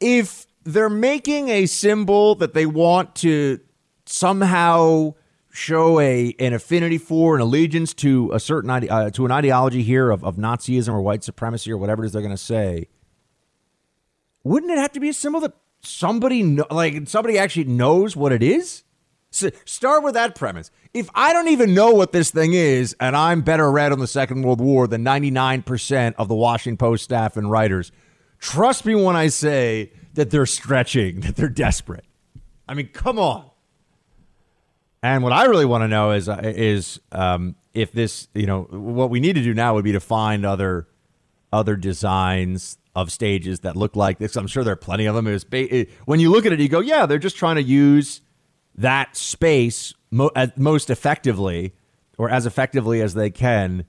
If 0.00 0.46
they're 0.64 0.90
making 0.90 1.48
a 1.48 1.64
symbol 1.64 2.34
that 2.34 2.52
they 2.52 2.66
want 2.66 3.14
to 3.16 3.60
somehow 4.04 5.14
show 5.50 5.98
a 5.98 6.34
an 6.38 6.52
affinity 6.52 6.98
for 6.98 7.36
an 7.36 7.40
allegiance 7.40 7.94
to 7.94 8.30
a 8.34 8.38
certain 8.38 8.68
uh, 8.68 9.08
to 9.08 9.24
an 9.24 9.32
ideology 9.32 9.82
here 9.82 10.10
of, 10.10 10.22
of 10.24 10.36
Nazism 10.36 10.90
or 10.90 11.00
white 11.00 11.24
supremacy 11.24 11.72
or 11.72 11.78
whatever 11.78 12.02
it 12.02 12.08
is 12.08 12.12
they're 12.12 12.20
going 12.20 12.30
to 12.32 12.36
say, 12.36 12.88
wouldn't 14.44 14.70
it 14.70 14.76
have 14.76 14.92
to 14.92 15.00
be 15.00 15.08
a 15.08 15.14
symbol 15.14 15.40
that 15.40 15.54
somebody 15.80 16.42
know, 16.42 16.66
like 16.70 17.08
somebody 17.08 17.38
actually 17.38 17.64
knows 17.64 18.14
what 18.14 18.30
it 18.30 18.42
is? 18.42 18.82
So 19.36 19.50
start 19.66 20.02
with 20.02 20.14
that 20.14 20.34
premise. 20.34 20.70
If 20.94 21.10
I 21.14 21.34
don't 21.34 21.48
even 21.48 21.74
know 21.74 21.90
what 21.90 22.12
this 22.12 22.30
thing 22.30 22.54
is, 22.54 22.96
and 22.98 23.14
I'm 23.14 23.42
better 23.42 23.70
read 23.70 23.92
on 23.92 23.98
the 23.98 24.06
Second 24.06 24.42
World 24.42 24.62
War 24.62 24.86
than 24.86 25.04
99% 25.04 26.14
of 26.16 26.28
the 26.28 26.34
Washington 26.34 26.78
Post 26.78 27.04
staff 27.04 27.36
and 27.36 27.50
writers, 27.50 27.92
trust 28.38 28.86
me 28.86 28.94
when 28.94 29.14
I 29.14 29.28
say 29.28 29.92
that 30.14 30.30
they're 30.30 30.46
stretching, 30.46 31.20
that 31.20 31.36
they're 31.36 31.50
desperate. 31.50 32.06
I 32.66 32.72
mean, 32.72 32.88
come 32.88 33.18
on. 33.18 33.50
And 35.02 35.22
what 35.22 35.34
I 35.34 35.44
really 35.44 35.66
want 35.66 35.82
to 35.82 35.88
know 35.88 36.12
is 36.12 36.28
uh, 36.28 36.40
is 36.42 36.98
um, 37.12 37.54
if 37.74 37.92
this, 37.92 38.28
you 38.34 38.46
know, 38.46 38.62
what 38.62 39.10
we 39.10 39.20
need 39.20 39.34
to 39.34 39.42
do 39.42 39.52
now 39.52 39.74
would 39.74 39.84
be 39.84 39.92
to 39.92 40.00
find 40.00 40.46
other 40.46 40.88
other 41.52 41.76
designs 41.76 42.78
of 42.94 43.12
stages 43.12 43.60
that 43.60 43.76
look 43.76 43.94
like 43.94 44.18
this. 44.18 44.34
I'm 44.34 44.46
sure 44.46 44.64
there 44.64 44.72
are 44.72 44.76
plenty 44.76 45.04
of 45.04 45.14
them. 45.14 45.26
It 45.26 45.44
it, 45.52 45.90
when 46.06 46.20
you 46.20 46.30
look 46.30 46.46
at 46.46 46.52
it, 46.52 46.58
you 46.58 46.68
go, 46.70 46.80
yeah, 46.80 47.04
they're 47.04 47.18
just 47.18 47.36
trying 47.36 47.56
to 47.56 47.62
use 47.62 48.22
that 48.76 49.16
space 49.16 49.94
mo- 50.10 50.30
most 50.56 50.90
effectively, 50.90 51.74
or 52.18 52.30
as 52.30 52.46
effectively 52.46 53.00
as 53.00 53.14
they 53.14 53.30
can. 53.30 53.84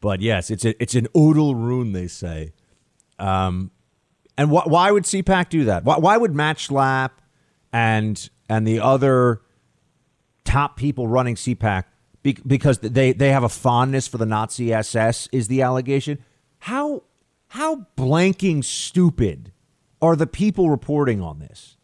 But 0.00 0.20
yes, 0.20 0.50
it's 0.50 0.64
a, 0.64 0.80
it's 0.82 0.94
an 0.94 1.08
odal 1.14 1.54
rune, 1.54 1.92
they 1.92 2.06
say. 2.06 2.52
Um, 3.18 3.70
and 4.38 4.48
wh- 4.50 4.66
why 4.66 4.90
would 4.90 5.04
CPAC 5.04 5.50
do 5.50 5.64
that? 5.64 5.84
Why, 5.84 5.98
why 5.98 6.16
would 6.16 6.34
Matt 6.34 6.56
Schlapp 6.56 7.10
and 7.72 8.30
and 8.48 8.66
the 8.66 8.80
other 8.80 9.42
top 10.44 10.76
people 10.76 11.06
running 11.06 11.36
CPAC 11.36 11.84
be- 12.22 12.38
because 12.46 12.78
they, 12.78 13.12
they 13.12 13.30
have 13.30 13.44
a 13.44 13.48
fondness 13.48 14.08
for 14.08 14.18
the 14.18 14.26
Nazi 14.26 14.72
SS 14.72 15.28
is 15.32 15.48
the 15.48 15.62
allegation. 15.62 16.18
How 16.60 17.04
how 17.48 17.86
blanking 17.96 18.64
stupid 18.64 19.52
are 20.00 20.14
the 20.16 20.26
people 20.26 20.70
reporting 20.70 21.20
on 21.20 21.38
this? 21.40 21.76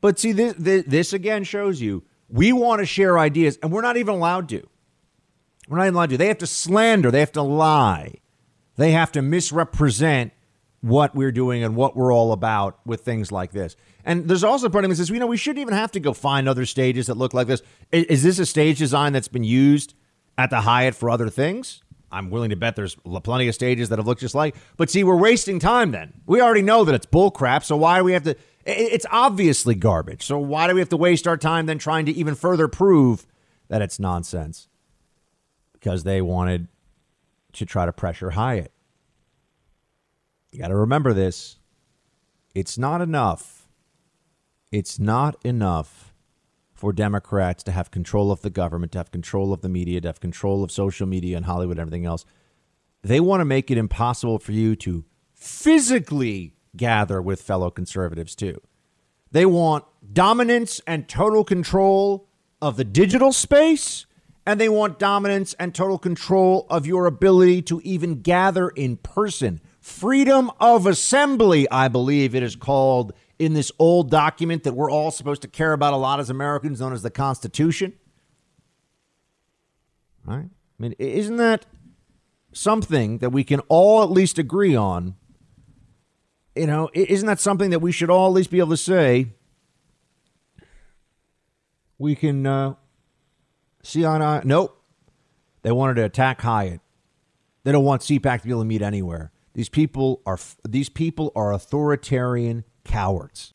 But 0.00 0.18
see, 0.18 0.32
this, 0.32 0.54
this, 0.58 0.84
this 0.86 1.12
again 1.12 1.44
shows 1.44 1.80
you 1.80 2.04
we 2.28 2.52
want 2.52 2.80
to 2.80 2.86
share 2.86 3.18
ideas, 3.18 3.58
and 3.62 3.72
we're 3.72 3.82
not 3.82 3.96
even 3.96 4.14
allowed 4.14 4.48
to. 4.50 4.66
We're 5.68 5.78
not 5.78 5.84
even 5.84 5.94
allowed 5.94 6.10
to. 6.10 6.18
They 6.18 6.28
have 6.28 6.38
to 6.38 6.46
slander. 6.46 7.10
They 7.10 7.20
have 7.20 7.32
to 7.32 7.42
lie. 7.42 8.14
They 8.76 8.92
have 8.92 9.12
to 9.12 9.22
misrepresent 9.22 10.32
what 10.80 11.14
we're 11.14 11.32
doing 11.32 11.62
and 11.62 11.76
what 11.76 11.94
we're 11.94 12.12
all 12.12 12.32
about 12.32 12.80
with 12.86 13.02
things 13.02 13.30
like 13.30 13.52
this. 13.52 13.76
And 14.04 14.26
there's 14.26 14.44
also 14.44 14.68
part 14.68 14.84
of 14.84 14.88
me 14.88 14.94
that 14.94 14.96
says, 14.96 15.10
you 15.10 15.18
know, 15.18 15.26
we 15.26 15.36
shouldn't 15.36 15.60
even 15.60 15.74
have 15.74 15.92
to 15.92 16.00
go 16.00 16.14
find 16.14 16.48
other 16.48 16.64
stages 16.64 17.06
that 17.08 17.16
look 17.16 17.34
like 17.34 17.46
this. 17.46 17.62
Is, 17.92 18.04
is 18.06 18.22
this 18.22 18.38
a 18.38 18.46
stage 18.46 18.78
design 18.78 19.12
that's 19.12 19.28
been 19.28 19.44
used 19.44 19.94
at 20.38 20.50
the 20.50 20.62
Hyatt 20.62 20.94
for 20.94 21.10
other 21.10 21.28
things? 21.28 21.82
I'm 22.10 22.30
willing 22.30 22.50
to 22.50 22.56
bet 22.56 22.76
there's 22.76 22.96
plenty 23.22 23.46
of 23.48 23.54
stages 23.54 23.90
that 23.90 23.98
have 23.98 24.06
looked 24.06 24.22
just 24.22 24.34
like. 24.34 24.56
But 24.76 24.90
see, 24.90 25.04
we're 25.04 25.16
wasting 25.16 25.58
time 25.58 25.92
then. 25.92 26.12
We 26.26 26.40
already 26.40 26.62
know 26.62 26.84
that 26.84 26.94
it's 26.94 27.06
bull 27.06 27.30
crap. 27.30 27.62
So 27.62 27.76
why 27.76 27.98
do 27.98 28.04
we 28.04 28.12
have 28.14 28.24
to? 28.24 28.36
It's 28.66 29.06
obviously 29.10 29.74
garbage. 29.74 30.22
So 30.22 30.38
why 30.38 30.68
do 30.68 30.74
we 30.74 30.80
have 30.80 30.90
to 30.90 30.96
waste 30.96 31.26
our 31.26 31.36
time 31.36 31.66
then 31.66 31.78
trying 31.78 32.06
to 32.06 32.12
even 32.12 32.34
further 32.34 32.68
prove 32.68 33.26
that 33.68 33.80
it's 33.82 33.98
nonsense? 33.98 34.68
Because 35.72 36.04
they 36.04 36.20
wanted 36.20 36.68
to 37.54 37.64
try 37.64 37.86
to 37.86 37.92
pressure 37.92 38.30
Hyatt. 38.30 38.72
You 40.52 40.58
got 40.58 40.68
to 40.68 40.76
remember 40.76 41.12
this. 41.14 41.56
It's 42.54 42.76
not 42.76 43.00
enough 43.00 43.60
it's 44.70 44.98
not 44.98 45.36
enough 45.44 46.14
for 46.72 46.92
Democrats 46.92 47.62
to 47.64 47.72
have 47.72 47.90
control 47.90 48.30
of 48.30 48.42
the 48.42 48.50
government, 48.50 48.92
to 48.92 48.98
have 48.98 49.10
control 49.10 49.52
of 49.52 49.62
the 49.62 49.68
media, 49.68 50.00
to 50.00 50.08
have 50.08 50.20
control 50.20 50.62
of 50.62 50.70
social 50.70 51.06
media 51.06 51.36
and 51.36 51.46
Hollywood 51.46 51.76
and 51.76 51.80
everything 51.80 52.06
else. 52.06 52.24
They 53.02 53.20
want 53.20 53.40
to 53.40 53.44
make 53.44 53.70
it 53.70 53.78
impossible 53.78 54.38
for 54.38 54.52
you 54.52 54.76
to 54.76 55.04
physically 55.34 56.54
gather 56.76 57.20
with 57.20 57.42
fellow 57.42 57.70
conservatives, 57.70 58.34
too. 58.34 58.60
They 59.30 59.46
want 59.46 59.84
dominance 60.12 60.80
and 60.86 61.08
total 61.08 61.44
control 61.44 62.28
of 62.60 62.76
the 62.76 62.84
digital 62.84 63.32
space, 63.32 64.06
and 64.46 64.60
they 64.60 64.68
want 64.68 64.98
dominance 64.98 65.54
and 65.54 65.74
total 65.74 65.98
control 65.98 66.66
of 66.68 66.86
your 66.86 67.06
ability 67.06 67.62
to 67.62 67.80
even 67.82 68.22
gather 68.22 68.68
in 68.70 68.96
person. 68.96 69.60
Freedom 69.80 70.50
of 70.60 70.86
assembly, 70.86 71.70
I 71.70 71.88
believe 71.88 72.34
it 72.34 72.42
is 72.42 72.56
called 72.56 73.12
in 73.38 73.54
this 73.54 73.72
old 73.78 74.10
document 74.10 74.64
that 74.64 74.74
we're 74.74 74.90
all 74.90 75.10
supposed 75.10 75.42
to 75.42 75.48
care 75.48 75.72
about 75.72 75.94
a 75.94 75.96
lot 75.96 76.20
as 76.20 76.28
Americans, 76.28 76.80
known 76.80 76.92
as 76.92 77.02
the 77.02 77.10
Constitution. 77.10 77.94
Right? 80.24 80.48
I 80.50 80.82
mean, 80.82 80.94
isn't 80.98 81.36
that 81.36 81.66
something 82.52 83.18
that 83.18 83.30
we 83.30 83.44
can 83.44 83.60
all 83.68 84.02
at 84.02 84.10
least 84.10 84.38
agree 84.38 84.74
on? 84.74 85.16
You 86.54 86.66
know, 86.66 86.90
isn't 86.92 87.26
that 87.26 87.40
something 87.40 87.70
that 87.70 87.78
we 87.78 87.92
should 87.92 88.10
all 88.10 88.26
at 88.28 88.32
least 88.32 88.50
be 88.50 88.58
able 88.58 88.70
to 88.70 88.76
say? 88.76 89.28
We 91.98 92.14
can 92.14 92.46
uh, 92.46 92.74
see 93.82 94.04
on. 94.04 94.22
Uh, 94.22 94.40
nope. 94.44 94.76
They 95.62 95.72
wanted 95.72 95.94
to 95.94 96.04
attack 96.04 96.40
Hyatt. 96.40 96.80
They 97.64 97.72
don't 97.72 97.84
want 97.84 98.02
CPAC 98.02 98.38
to 98.38 98.44
be 98.44 98.50
able 98.50 98.62
to 98.62 98.66
meet 98.66 98.82
anywhere. 98.82 99.30
These 99.54 99.68
people 99.68 100.22
are 100.26 100.38
these 100.66 100.88
people 100.88 101.32
are 101.36 101.52
authoritarian 101.52 102.64
cowards. 102.84 103.52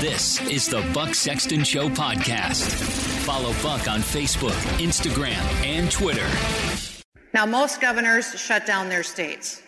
This 0.00 0.40
is 0.48 0.66
the 0.66 0.88
Buck 0.94 1.14
Sexton 1.14 1.64
Show 1.64 1.88
podcast. 1.88 2.62
Follow 3.24 3.52
Buck 3.62 3.88
on 3.88 4.00
Facebook, 4.00 4.56
Instagram, 4.78 5.42
and 5.64 5.90
Twitter. 5.90 6.26
Now, 7.34 7.44
most 7.44 7.80
governors 7.80 8.32
shut 8.38 8.64
down 8.64 8.88
their 8.88 9.02
states. 9.02 9.62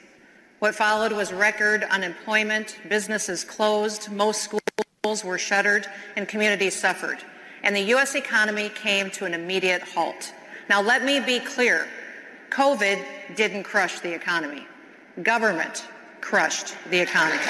What 0.60 0.74
followed 0.74 1.12
was 1.12 1.32
record 1.32 1.84
unemployment, 1.84 2.76
businesses 2.86 3.44
closed, 3.44 4.12
most 4.12 4.42
schools 4.42 5.24
were 5.24 5.38
shuttered, 5.38 5.86
and 6.16 6.28
communities 6.28 6.78
suffered. 6.78 7.16
And 7.62 7.74
the 7.74 7.80
U.S. 7.94 8.14
economy 8.14 8.68
came 8.68 9.10
to 9.12 9.24
an 9.24 9.32
immediate 9.32 9.80
halt. 9.80 10.34
Now, 10.68 10.82
let 10.82 11.02
me 11.02 11.18
be 11.18 11.40
clear 11.40 11.88
COVID 12.50 13.02
didn't 13.36 13.62
crush 13.62 14.00
the 14.00 14.12
economy, 14.12 14.66
government 15.22 15.88
crushed 16.20 16.74
the 16.90 17.00
economy. 17.00 17.40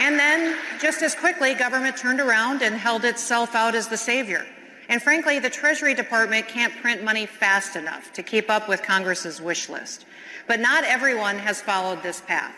And 0.00 0.18
then, 0.18 0.56
just 0.80 1.02
as 1.02 1.14
quickly, 1.14 1.54
government 1.54 1.96
turned 1.96 2.18
around 2.18 2.62
and 2.62 2.74
held 2.74 3.04
itself 3.04 3.54
out 3.54 3.76
as 3.76 3.86
the 3.86 3.96
savior. 3.96 4.44
And 4.88 5.00
frankly, 5.00 5.38
the 5.38 5.50
Treasury 5.50 5.94
Department 5.94 6.48
can't 6.48 6.74
print 6.82 7.04
money 7.04 7.26
fast 7.26 7.76
enough 7.76 8.12
to 8.14 8.24
keep 8.24 8.50
up 8.50 8.68
with 8.68 8.82
Congress's 8.82 9.40
wish 9.40 9.68
list. 9.68 10.04
But 10.46 10.60
not 10.60 10.84
everyone 10.84 11.38
has 11.38 11.60
followed 11.60 12.02
this 12.02 12.20
path. 12.20 12.54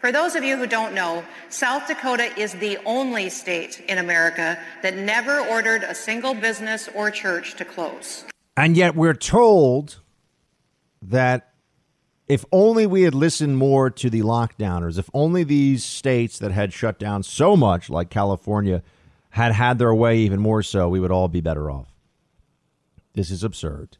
For 0.00 0.10
those 0.10 0.34
of 0.34 0.42
you 0.42 0.56
who 0.56 0.66
don't 0.66 0.94
know, 0.94 1.24
South 1.48 1.86
Dakota 1.86 2.36
is 2.36 2.54
the 2.54 2.76
only 2.84 3.30
state 3.30 3.80
in 3.88 3.98
America 3.98 4.58
that 4.82 4.96
never 4.96 5.38
ordered 5.38 5.84
a 5.84 5.94
single 5.94 6.34
business 6.34 6.88
or 6.94 7.10
church 7.10 7.54
to 7.54 7.64
close. 7.64 8.24
And 8.56 8.76
yet 8.76 8.96
we're 8.96 9.14
told 9.14 10.00
that 11.02 11.52
if 12.28 12.44
only 12.50 12.86
we 12.86 13.02
had 13.02 13.14
listened 13.14 13.56
more 13.58 13.90
to 13.90 14.10
the 14.10 14.22
lockdowners, 14.22 14.98
if 14.98 15.08
only 15.14 15.44
these 15.44 15.84
states 15.84 16.38
that 16.40 16.50
had 16.50 16.72
shut 16.72 16.98
down 16.98 17.22
so 17.22 17.56
much, 17.56 17.88
like 17.88 18.10
California, 18.10 18.82
had 19.30 19.52
had 19.52 19.78
their 19.78 19.94
way 19.94 20.18
even 20.18 20.40
more 20.40 20.62
so, 20.62 20.88
we 20.88 20.98
would 20.98 21.10
all 21.10 21.28
be 21.28 21.40
better 21.40 21.70
off. 21.70 21.92
This 23.14 23.30
is 23.30 23.44
absurd. 23.44 23.98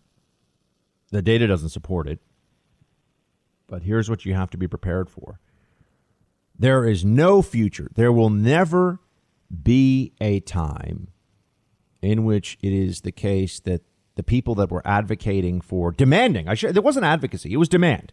The 1.11 1.22
data 1.22 1.47
doesn't 1.47 1.68
support 1.68 2.09
it. 2.09 2.20
But 3.72 3.84
here's 3.84 4.10
what 4.10 4.26
you 4.26 4.34
have 4.34 4.50
to 4.50 4.58
be 4.58 4.68
prepared 4.68 5.08
for 5.08 5.40
there 6.58 6.86
is 6.86 7.06
no 7.06 7.40
future, 7.40 7.90
there 7.94 8.12
will 8.12 8.28
never 8.28 9.00
be 9.62 10.12
a 10.20 10.40
time 10.40 11.08
in 12.02 12.26
which 12.26 12.58
it 12.60 12.70
is 12.70 13.00
the 13.00 13.12
case 13.12 13.60
that 13.60 13.80
the 14.14 14.22
people 14.22 14.54
that 14.56 14.70
were 14.70 14.86
advocating 14.86 15.62
for 15.62 15.90
demanding, 15.90 16.48
I 16.48 16.54
should, 16.54 16.74
there 16.74 16.82
wasn't 16.82 17.06
advocacy, 17.06 17.54
it 17.54 17.56
was 17.56 17.70
demand 17.70 18.12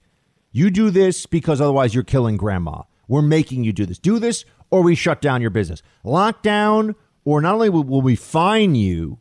you 0.54 0.70
do 0.70 0.90
this 0.92 1.26
because 1.26 1.60
otherwise 1.60 1.94
you're 1.94 2.06
killing 2.06 2.38
grandma. 2.38 2.84
We're 3.10 3.22
making 3.22 3.66
you 3.66 3.74
do 3.74 3.86
this. 3.86 4.00
Do 4.00 4.18
this 4.18 4.46
or 4.72 4.82
we 4.82 4.96
shut 4.96 5.22
down 5.22 5.42
your 5.42 5.50
business. 5.50 5.82
Lockdown, 6.06 6.96
or 7.26 7.42
not 7.42 7.56
only 7.56 7.70
will 7.70 8.02
we 8.02 8.16
fine 8.16 8.76
you, 8.76 9.20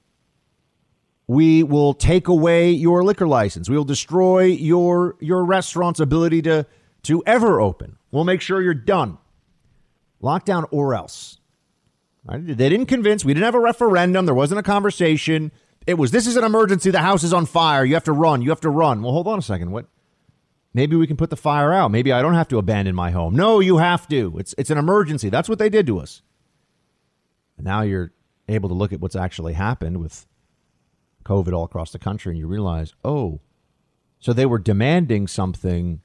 we 1.28 1.62
will 1.62 1.92
take 1.92 2.26
away 2.26 2.70
your 2.70 3.04
liquor 3.04 3.28
license. 3.28 3.68
We 3.68 3.76
will 3.76 3.84
destroy 3.84 4.44
your 4.44 5.16
your 5.20 5.44
restaurant's 5.44 6.00
ability 6.00 6.42
to 6.42 6.66
to 7.04 7.22
ever 7.26 7.60
open. 7.60 7.98
We'll 8.10 8.24
make 8.24 8.40
sure 8.40 8.60
you're 8.60 8.74
done. 8.74 9.18
Lockdown 10.22 10.66
or 10.72 10.94
else. 10.94 11.38
Right? 12.24 12.44
They 12.44 12.68
didn't 12.68 12.86
convince. 12.86 13.24
We 13.24 13.34
didn't 13.34 13.44
have 13.44 13.54
a 13.54 13.60
referendum. 13.60 14.26
There 14.26 14.34
wasn't 14.34 14.58
a 14.58 14.64
conversation. 14.64 15.52
It 15.86 15.94
was 15.94 16.10
this 16.10 16.26
is 16.26 16.36
an 16.36 16.44
emergency. 16.44 16.90
The 16.90 17.00
house 17.00 17.22
is 17.22 17.34
on 17.34 17.46
fire. 17.46 17.84
You 17.84 17.94
have 17.94 18.04
to 18.04 18.12
run. 18.12 18.42
You 18.42 18.48
have 18.48 18.62
to 18.62 18.70
run. 18.70 19.02
Well, 19.02 19.12
hold 19.12 19.28
on 19.28 19.38
a 19.38 19.42
second. 19.42 19.70
What? 19.70 19.86
Maybe 20.72 20.96
we 20.96 21.06
can 21.06 21.16
put 21.16 21.30
the 21.30 21.36
fire 21.36 21.72
out. 21.72 21.90
Maybe 21.90 22.12
I 22.12 22.22
don't 22.22 22.34
have 22.34 22.48
to 22.48 22.58
abandon 22.58 22.94
my 22.94 23.10
home. 23.10 23.34
No, 23.34 23.60
you 23.60 23.76
have 23.78 24.08
to. 24.08 24.36
It's 24.38 24.54
it's 24.56 24.70
an 24.70 24.78
emergency. 24.78 25.28
That's 25.28 25.48
what 25.48 25.58
they 25.58 25.68
did 25.68 25.86
to 25.88 25.98
us. 25.98 26.22
And 27.58 27.66
now 27.66 27.82
you're 27.82 28.12
able 28.48 28.70
to 28.70 28.74
look 28.74 28.94
at 28.94 29.00
what's 29.00 29.16
actually 29.16 29.52
happened 29.52 29.98
with 29.98 30.26
COVID 31.28 31.52
all 31.52 31.64
across 31.64 31.92
the 31.92 31.98
country 31.98 32.32
and 32.32 32.38
you 32.38 32.46
realize, 32.46 32.94
"Oh, 33.04 33.40
so 34.18 34.32
they 34.32 34.46
were 34.46 34.58
demanding 34.58 35.26
something 35.26 36.00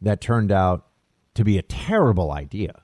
that 0.00 0.20
turned 0.20 0.52
out 0.52 0.86
to 1.34 1.44
be 1.44 1.58
a 1.58 1.62
terrible 1.62 2.30
idea." 2.30 2.82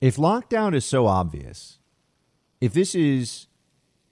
If 0.00 0.16
lockdown 0.16 0.74
is 0.74 0.84
so 0.84 1.06
obvious, 1.06 1.78
if 2.60 2.72
this 2.72 2.94
is 2.94 3.46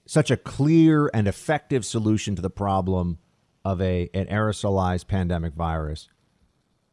such 0.05 0.29
a 0.29 0.37
clear 0.37 1.09
and 1.13 1.27
effective 1.27 1.85
solution 1.85 2.35
to 2.35 2.41
the 2.41 2.49
problem 2.49 3.17
of 3.63 3.81
a 3.81 4.09
an 4.13 4.27
aerosolized 4.27 5.07
pandemic 5.07 5.53
virus. 5.53 6.07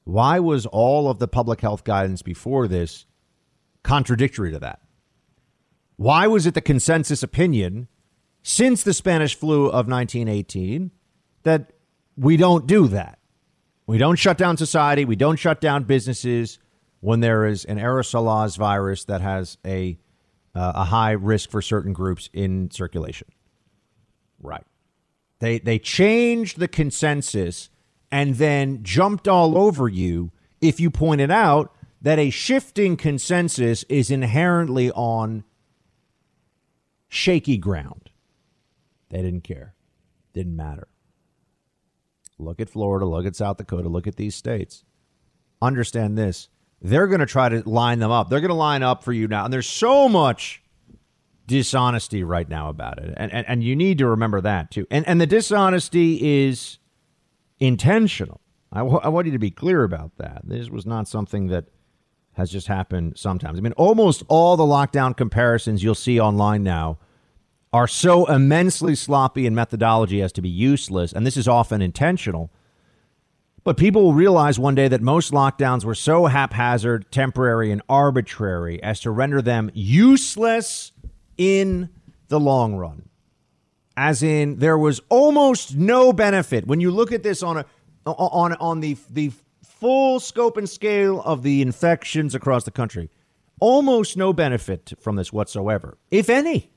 Why 0.05 0.41
was 0.41 0.67
all 0.67 1.09
of 1.09 1.19
the 1.19 1.29
public 1.29 1.61
health 1.61 1.85
guidance 1.85 2.23
before 2.23 2.67
this 2.67 3.05
contradictory 3.83 4.51
to 4.51 4.59
that? 4.59 4.81
Why 5.97 6.27
was 6.27 6.47
it 6.47 6.55
the 6.55 6.61
consensus 6.61 7.23
opinion 7.23 7.89
since 8.43 8.83
the 8.83 8.95
Spanish 8.95 9.35
flu 9.35 9.67
of 9.67 9.89
1918 9.89 10.91
that 11.45 11.73
we 12.17 12.37
don't 12.37 12.67
do 12.67 12.89
that? 12.89 13.19
We 13.87 13.99
don't 13.99 14.17
shut 14.17 14.39
down 14.39 14.57
society, 14.57 15.05
we 15.05 15.17
don't 15.17 15.37
shut 15.37 15.61
down 15.61 15.85
businesses 15.85 16.59
when 17.01 17.21
there 17.21 17.47
is 17.47 17.65
an 17.65 17.79
aerosolized 17.79 18.57
virus 18.57 19.05
that 19.05 19.21
has 19.21 19.59
a 19.67 19.99
uh, 20.55 20.73
a 20.75 20.85
high 20.85 21.13
risk 21.13 21.51
for 21.51 21.63
certain 21.63 21.93
groups 21.93 22.29
in 22.33 22.71
circulation. 22.71 23.29
Right. 24.41 24.65
They 25.41 25.59
they 25.59 25.79
changed 25.79 26.59
the 26.59 26.69
consensus 26.69 27.71
and 28.11 28.37
then 28.37 28.83
jumped 28.83 29.27
all 29.27 29.59
over 29.59 29.89
you 29.89 30.31
if 30.61 30.79
you 30.79 30.91
pointed 30.91 31.31
out 31.31 31.75
that 32.01 32.19
a 32.19 32.31
shifting 32.31 32.97
consensus 32.97 33.85
is 33.85 34.11
inherently 34.11 34.91
on 34.93 35.45
shaky 37.09 37.57
ground. 37.57 38.02
They 39.13 39.23
didn't 39.23 39.45
care. 39.45 39.75
Didn't 40.33 40.57
matter. 40.57 40.89
Look 42.39 42.61
at 42.61 42.71
Florida, 42.71 43.07
look 43.07 43.27
at 43.27 43.37
South 43.37 43.59
Dakota, 43.59 43.89
look 43.89 44.09
at 44.09 44.17
these 44.17 44.35
states. 44.35 44.85
Understand 45.61 46.19
this. 46.19 46.49
They're 46.81 47.07
going 47.07 47.21
to 47.21 47.27
try 47.27 47.49
to 47.49 47.63
line 47.69 48.01
them 48.01 48.11
up. 48.11 48.29
They're 48.29 48.41
going 48.41 48.49
to 48.49 48.55
line 48.55 48.83
up 48.83 49.05
for 49.05 49.13
you 49.13 49.29
now. 49.29 49.45
And 49.45 49.53
there's 49.53 49.69
so 49.69 50.09
much 50.09 50.63
dishonesty 51.47 52.25
right 52.25 52.49
now 52.49 52.71
about 52.71 52.99
it. 52.99 53.15
And, 53.17 53.33
and, 53.33 53.47
and 53.47 53.63
you 53.63 53.77
need 53.77 53.99
to 53.99 54.09
remember 54.09 54.41
that 54.41 54.73
too. 54.73 54.87
And, 54.91 55.07
and 55.07 55.21
the 55.21 55.27
dishonesty 55.27 56.47
is 56.47 56.79
intentional. 57.61 58.41
I, 58.73 58.79
w- 58.79 59.01
I 59.01 59.09
want 59.09 59.27
you 59.27 59.33
to 59.33 59.39
be 59.39 59.51
clear 59.51 59.85
about 59.85 60.17
that. 60.17 60.41
This 60.45 60.71
was 60.71 60.87
not 60.87 61.07
something 61.07 61.49
that 61.49 61.67
has 62.33 62.51
just 62.51 62.67
happened 62.67 63.19
sometimes. 63.19 63.59
I 63.59 63.63
mean, 63.63 63.75
almost 63.75 64.25
all 64.29 64.57
the 64.57 64.65
lockdown 64.65 65.17
comparisons 65.17 65.85
you'll 65.85 65.95
see 65.95 66.19
online 66.19 66.63
now 66.65 66.99
are 67.73 67.89
so 67.89 68.27
immensely 68.27 68.95
sloppy 68.95 69.47
in 69.47 69.55
methodology 69.55 70.21
as 70.21 70.33
to 70.33 70.43
be 70.43 70.49
useless. 70.49 71.13
And 71.13 71.27
this 71.27 71.37
is 71.37 71.49
often 71.49 71.81
intentional. 71.81 72.51
But 73.65 73.77
people 73.77 74.03
will 74.03 74.15
realize 74.15 74.59
one 74.59 74.75
day 74.75 74.89
that 74.89 75.01
most 75.01 75.33
lockdowns 75.33 75.85
were 75.85 75.95
so 75.95 76.27
haphazard, 76.27 77.11
temporary, 77.13 77.71
and 77.71 77.81
arbitrary 77.89 78.83
as 78.83 79.01
to 79.01 79.11
render 79.11 79.41
them 79.41 79.71
useless 79.73 80.93
in 81.39 81.89
the 82.29 82.41
long 82.41 82.75
run. 82.75 83.09
As 83.97 84.23
in, 84.23 84.59
there 84.59 84.79
was 84.79 85.01
almost 85.09 85.77
no 85.77 86.13
benefit 86.13 86.67
when 86.67 86.81
you 86.81 86.91
look 86.91 87.13
at 87.13 87.23
this 87.23 87.43
on 87.43 87.59
a 87.59 87.65
on 88.05 88.55
on 88.55 88.81
the 88.81 88.97
the 89.11 89.33
full 89.63 90.19
scope 90.19 90.57
and 90.57 90.69
scale 90.69 91.21
of 91.23 91.43
the 91.43 91.63
infections 91.63 92.35
across 92.35 92.65
the 92.65 92.71
country. 92.71 93.11
Almost 93.61 94.17
no 94.17 94.33
benefit 94.33 94.93
from 94.99 95.17
this 95.17 95.33
whatsoever, 95.33 95.99
if 96.11 96.29
any. 96.29 96.71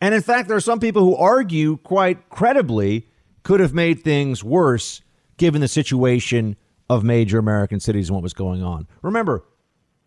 And 0.00 0.14
in 0.14 0.22
fact, 0.22 0.48
there 0.48 0.56
are 0.56 0.60
some 0.60 0.80
people 0.80 1.02
who 1.02 1.16
argue 1.16 1.78
quite 1.78 2.28
credibly 2.28 3.06
could 3.42 3.60
have 3.60 3.72
made 3.72 4.02
things 4.02 4.44
worse 4.44 5.02
given 5.36 5.60
the 5.60 5.68
situation 5.68 6.56
of 6.88 7.04
major 7.04 7.38
American 7.38 7.80
cities 7.80 8.08
and 8.08 8.14
what 8.14 8.22
was 8.22 8.34
going 8.34 8.62
on. 8.62 8.86
Remember, 9.02 9.44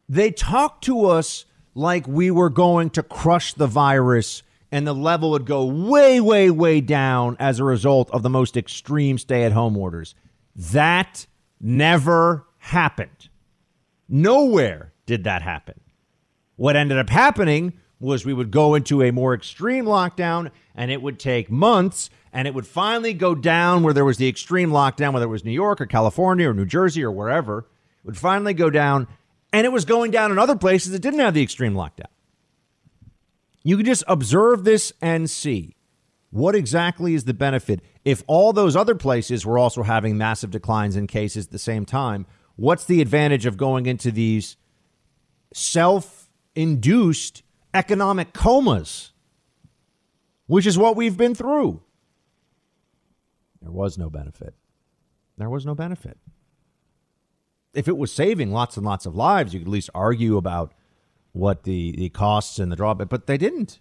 they 0.08 0.32
talked 0.32 0.84
to 0.86 1.06
us 1.06 1.46
like 1.76 2.08
we 2.08 2.32
were 2.32 2.50
going 2.50 2.90
to 2.92 3.04
crush 3.04 3.54
the 3.54 3.68
virus 3.68 4.44
and 4.72 4.86
the 4.86 4.94
level 4.94 5.32
would 5.32 5.46
go 5.46 5.66
way, 5.66 6.20
way, 6.20 6.52
way 6.52 6.82
down 6.82 7.36
as 7.40 7.60
a 7.60 7.64
result 7.64 8.10
of 8.12 8.24
the 8.24 8.30
most 8.30 8.56
extreme 8.56 9.18
stay 9.18 9.44
at 9.44 9.52
home 9.52 9.76
orders. 9.76 10.14
That 10.56 11.26
never 11.60 12.46
happened. 12.58 13.30
Nowhere 14.08 14.94
did 15.06 15.24
that 15.24 15.42
happen. 15.42 15.80
What 16.56 16.76
ended 16.76 16.98
up 16.98 17.10
happening 17.10 17.74
was 18.00 18.26
we 18.26 18.34
would 18.34 18.52
go 18.52 18.76
into 18.76 19.02
a 19.04 19.12
more 19.12 19.34
extreme 19.34 19.86
lockdown 19.86 20.52
and 20.74 20.90
it 20.90 21.02
would 21.02 21.20
take 21.20 21.52
months 21.52 22.10
and 22.32 22.48
it 22.48 22.54
would 22.54 22.68
finally 22.68 23.14
go 23.14 23.36
down 23.36 23.84
where 23.84 23.94
there 23.94 24.06
was 24.06 24.18
the 24.18 24.28
extreme 24.28 24.70
lockdown, 24.70 25.14
whether 25.14 25.26
it 25.26 25.30
was 25.30 25.44
New 25.44 25.52
York 25.52 25.82
or 25.82 25.86
California 25.86 26.50
or 26.50 26.54
New 26.54 26.66
Jersey 26.66 27.04
or 27.04 27.12
wherever, 27.12 27.60
it 27.60 28.06
would 28.06 28.18
finally 28.18 28.54
go 28.54 28.70
down 28.70 29.08
and 29.52 29.66
it 29.66 29.72
was 29.72 29.86
going 29.86 30.12
down 30.12 30.32
in 30.32 30.40
other 30.40 30.56
places 30.56 30.92
that 30.92 31.00
didn't 31.00 31.20
have 31.20 31.34
the 31.34 31.42
extreme 31.42 31.74
lockdown. 31.74 32.06
You 33.64 33.76
can 33.76 33.86
just 33.86 34.04
observe 34.08 34.64
this 34.64 34.94
and 35.02 35.30
see 35.30 35.76
what 36.32 36.56
exactly 36.56 37.16
is 37.16 37.26
the 37.26 37.34
benefit 37.34 37.82
if 38.06 38.24
all 38.28 38.54
those 38.54 38.76
other 38.76 38.96
places 38.96 39.46
were 39.46 39.58
also 39.58 39.84
having 39.84 40.18
massive 40.18 40.52
declines 40.52 40.96
in 40.96 41.08
cases 41.08 41.48
at 41.48 41.52
the 41.52 41.60
same 41.60 41.86
time. 41.86 42.26
What's 42.56 42.86
the 42.86 43.02
advantage 43.02 43.46
of 43.46 43.58
going 43.58 43.86
into 43.86 44.12
these 44.12 44.56
self 45.54 46.30
induced 46.56 47.44
economic 47.74 48.34
comas, 48.34 49.12
which 50.48 50.66
is 50.66 50.78
what 50.78 50.96
we've 50.96 51.18
been 51.18 51.36
through? 51.36 51.82
There 53.62 53.72
was 53.72 53.98
no 53.98 54.10
benefit. 54.10 54.56
There 55.38 55.50
was 55.50 55.66
no 55.66 55.76
benefit. 55.76 56.18
If 57.74 57.88
it 57.88 57.98
was 57.98 58.12
saving 58.12 58.52
lots 58.52 58.78
and 58.78 58.86
lots 58.86 59.06
of 59.06 59.16
lives, 59.16 59.54
you 59.54 59.60
could 59.60 59.68
at 59.68 59.72
least 59.72 59.90
argue 59.94 60.38
about 60.38 60.74
what 61.34 61.64
the, 61.64 61.94
the 61.98 62.10
costs 62.10 62.58
and 62.58 62.72
the 62.72 62.76
drawback, 62.76 63.10
but 63.10 63.28
they 63.28 63.38
didn't. 63.38 63.80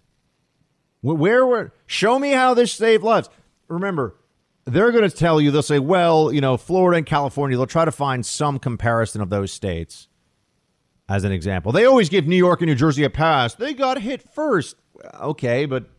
Where 1.01 1.45
were, 1.45 1.73
show 1.85 2.19
me 2.19 2.31
how 2.31 2.53
this 2.53 2.73
saved 2.73 3.03
lives. 3.03 3.29
Remember, 3.67 4.15
they're 4.65 4.91
going 4.91 5.09
to 5.09 5.15
tell 5.15 5.39
you, 5.39 5.49
they'll 5.49 5.61
say, 5.61 5.79
well, 5.79 6.31
you 6.31 6.41
know, 6.41 6.57
Florida 6.57 6.97
and 6.97 7.05
California, 7.05 7.57
they'll 7.57 7.65
try 7.65 7.85
to 7.85 7.91
find 7.91 8.25
some 8.25 8.59
comparison 8.59 9.21
of 9.21 9.29
those 9.29 9.51
states 9.51 10.08
as 11.09 11.23
an 11.23 11.31
example. 11.31 11.71
They 11.71 11.85
always 11.85 12.07
give 12.07 12.27
New 12.27 12.37
York 12.37 12.61
and 12.61 12.69
New 12.69 12.75
Jersey 12.75 13.03
a 13.03 13.09
pass. 13.09 13.55
They 13.55 13.73
got 13.73 13.99
hit 13.99 14.21
first. 14.21 14.75
Okay, 15.19 15.65
but 15.65 15.89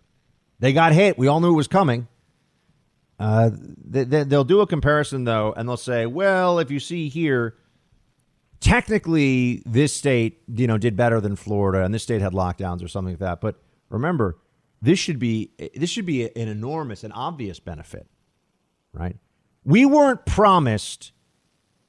they 0.60 0.72
got 0.72 0.92
hit. 0.92 1.18
We 1.18 1.26
all 1.26 1.40
knew 1.40 1.52
it 1.52 1.56
was 1.56 1.68
coming. 1.68 2.06
Uh, 3.18 3.50
they, 3.52 4.04
they, 4.04 4.22
they'll 4.22 4.44
do 4.44 4.60
a 4.60 4.66
comparison, 4.66 5.24
though, 5.24 5.52
and 5.54 5.68
they'll 5.68 5.76
say, 5.76 6.06
well, 6.06 6.58
if 6.58 6.70
you 6.70 6.80
see 6.80 7.08
here, 7.08 7.56
technically 8.60 9.62
this 9.66 9.92
state, 9.92 10.40
you 10.46 10.66
know, 10.66 10.78
did 10.78 10.96
better 10.96 11.20
than 11.20 11.36
Florida, 11.36 11.84
and 11.84 11.92
this 11.92 12.02
state 12.02 12.22
had 12.22 12.32
lockdowns 12.32 12.82
or 12.82 12.88
something 12.88 13.14
like 13.14 13.20
that. 13.20 13.40
But 13.40 13.56
remember, 13.88 14.38
this 14.80 14.98
should 14.98 15.18
be 15.18 15.50
this 15.74 15.90
should 15.90 16.06
be 16.06 16.24
an 16.24 16.48
enormous 16.48 17.04
and 17.04 17.12
obvious 17.14 17.60
benefit, 17.60 18.06
right? 18.94 19.16
We 19.64 19.84
weren't 19.84 20.24
promised 20.24 21.12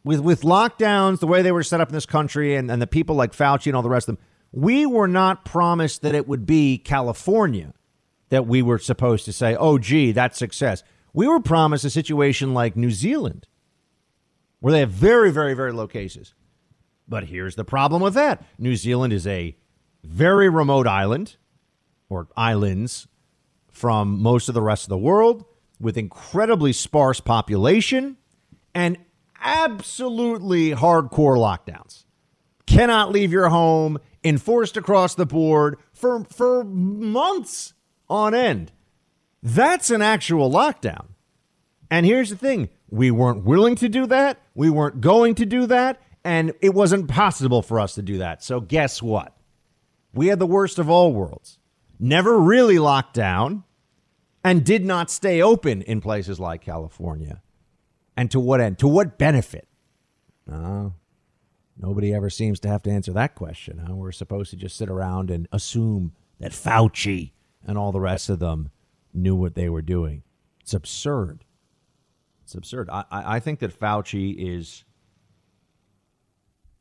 with 0.04 0.20
with 0.20 0.41
lockdowns 0.41 1.20
the 1.20 1.28
way 1.28 1.41
they 1.41 1.52
were 1.52 1.64
set 1.64 1.82
up 1.82 1.89
in 1.89 1.93
this 1.93 2.06
country, 2.06 2.56
and, 2.56 2.70
and 2.70 2.82
the 2.82 2.88
people 2.88 3.16
like 3.16 3.34
Fauci 3.34 3.68
and 3.68 3.76
all 3.76 3.82
the 3.82 3.89
rest 3.89 4.08
of 4.10 4.16
them. 4.16 4.26
We 4.54 4.86
were 4.86 5.08
not 5.08 5.45
promised 5.45 6.02
that 6.02 6.16
it 6.16 6.28
would 6.28 6.45
be 6.45 6.78
California 6.78 7.74
that 8.30 8.47
we 8.47 8.62
were 8.62 8.80
supposed 8.80 9.26
to 9.26 9.34
say, 9.34 9.56
"Oh, 9.56 9.78
gee, 9.78 10.12
that's 10.12 10.38
success." 10.38 10.84
We 11.14 11.28
were 11.28 11.41
promised 11.41 11.84
a 11.84 11.89
situation 11.89 12.54
like 12.54 12.76
New 12.78 12.91
Zealand, 12.91 13.47
where 14.60 14.72
they 14.72 14.80
have 14.80 14.91
very, 14.91 15.32
very, 15.32 15.54
very 15.54 15.74
low 15.74 15.88
cases 15.88 16.34
but 17.12 17.26
here's 17.26 17.56
the 17.56 17.66
problem 17.66 18.02
with 18.02 18.14
that 18.14 18.41
New 18.58 18.78
Zealand 18.78 19.12
is 19.12 19.28
a 19.28 19.56
very 20.04 20.47
remote 20.47 20.88
island 20.88 21.36
or 22.10 22.30
islands 22.38 23.06
from 23.70 24.22
most 24.22 24.47
of 24.47 24.56
the 24.56 24.62
rest 24.62 24.86
of 24.86 24.89
the 24.89 24.97
world 24.97 25.43
with 25.80 25.97
incredibly 25.97 26.72
sparse 26.72 27.20
population 27.20 28.16
and 28.74 28.97
absolutely 29.41 30.71
hardcore 30.71 31.37
lockdowns. 31.37 32.05
Cannot 32.65 33.11
leave 33.11 33.31
your 33.31 33.49
home, 33.49 33.99
enforced 34.23 34.77
across 34.77 35.15
the 35.15 35.25
board 35.25 35.77
for, 35.93 36.23
for 36.25 36.63
months 36.63 37.73
on 38.09 38.33
end. 38.33 38.71
That's 39.43 39.89
an 39.89 40.01
actual 40.01 40.51
lockdown. 40.51 41.07
And 41.89 42.05
here's 42.05 42.29
the 42.29 42.35
thing 42.35 42.69
we 42.89 43.11
weren't 43.11 43.43
willing 43.43 43.75
to 43.77 43.89
do 43.89 44.05
that. 44.07 44.39
We 44.55 44.69
weren't 44.69 45.01
going 45.01 45.35
to 45.35 45.45
do 45.45 45.65
that. 45.67 46.01
And 46.23 46.53
it 46.61 46.73
wasn't 46.73 47.07
possible 47.07 47.61
for 47.61 47.79
us 47.79 47.95
to 47.95 48.01
do 48.01 48.19
that. 48.19 48.43
So, 48.43 48.59
guess 48.59 49.01
what? 49.01 49.35
We 50.13 50.27
had 50.27 50.39
the 50.39 50.45
worst 50.45 50.77
of 50.77 50.89
all 50.89 51.13
worlds. 51.13 51.57
Never 51.99 52.37
really 52.37 52.79
locked 52.79 53.13
down 53.13 53.63
and 54.43 54.63
did 54.63 54.85
not 54.85 55.09
stay 55.09 55.41
open 55.41 55.81
in 55.83 56.01
places 56.01 56.39
like 56.39 56.61
California. 56.61 57.41
And 58.16 58.30
to 58.32 58.39
what 58.39 58.62
end? 58.62 58.80
To 58.80 58.88
what 58.88 59.18
benefit? 59.18 59.68
No, 60.47 60.95
nobody 61.78 62.14
ever 62.14 62.30
seems 62.30 62.59
to 62.62 62.68
have 62.68 62.82
to 62.84 62.91
answer 62.91 63.14
that 63.14 63.36
question. 63.36 63.78
Huh? 63.78 63.95
We're 63.95 64.12
supposed 64.12 64.49
to 64.51 64.57
just 64.57 64.76
sit 64.76 64.89
around 64.89 65.32
and 65.32 65.47
assume 65.51 66.14
that 66.39 66.51
Fauci 66.51 67.32
and 67.66 67.78
all 67.78 67.91
the 67.91 67.99
rest 67.99 68.30
of 68.30 68.39
them 68.39 68.72
knew 69.14 69.36
what 69.36 69.55
they 69.55 69.70
were 69.70 69.82
doing. 69.82 70.24
It's 70.62 70.74
absurd. 70.74 71.45
It's 72.43 72.55
absurd. 72.55 72.89
I, 72.91 73.05
I 73.12 73.39
think 73.39 73.59
that 73.59 73.78
Fauci 73.78 74.36
is 74.38 74.84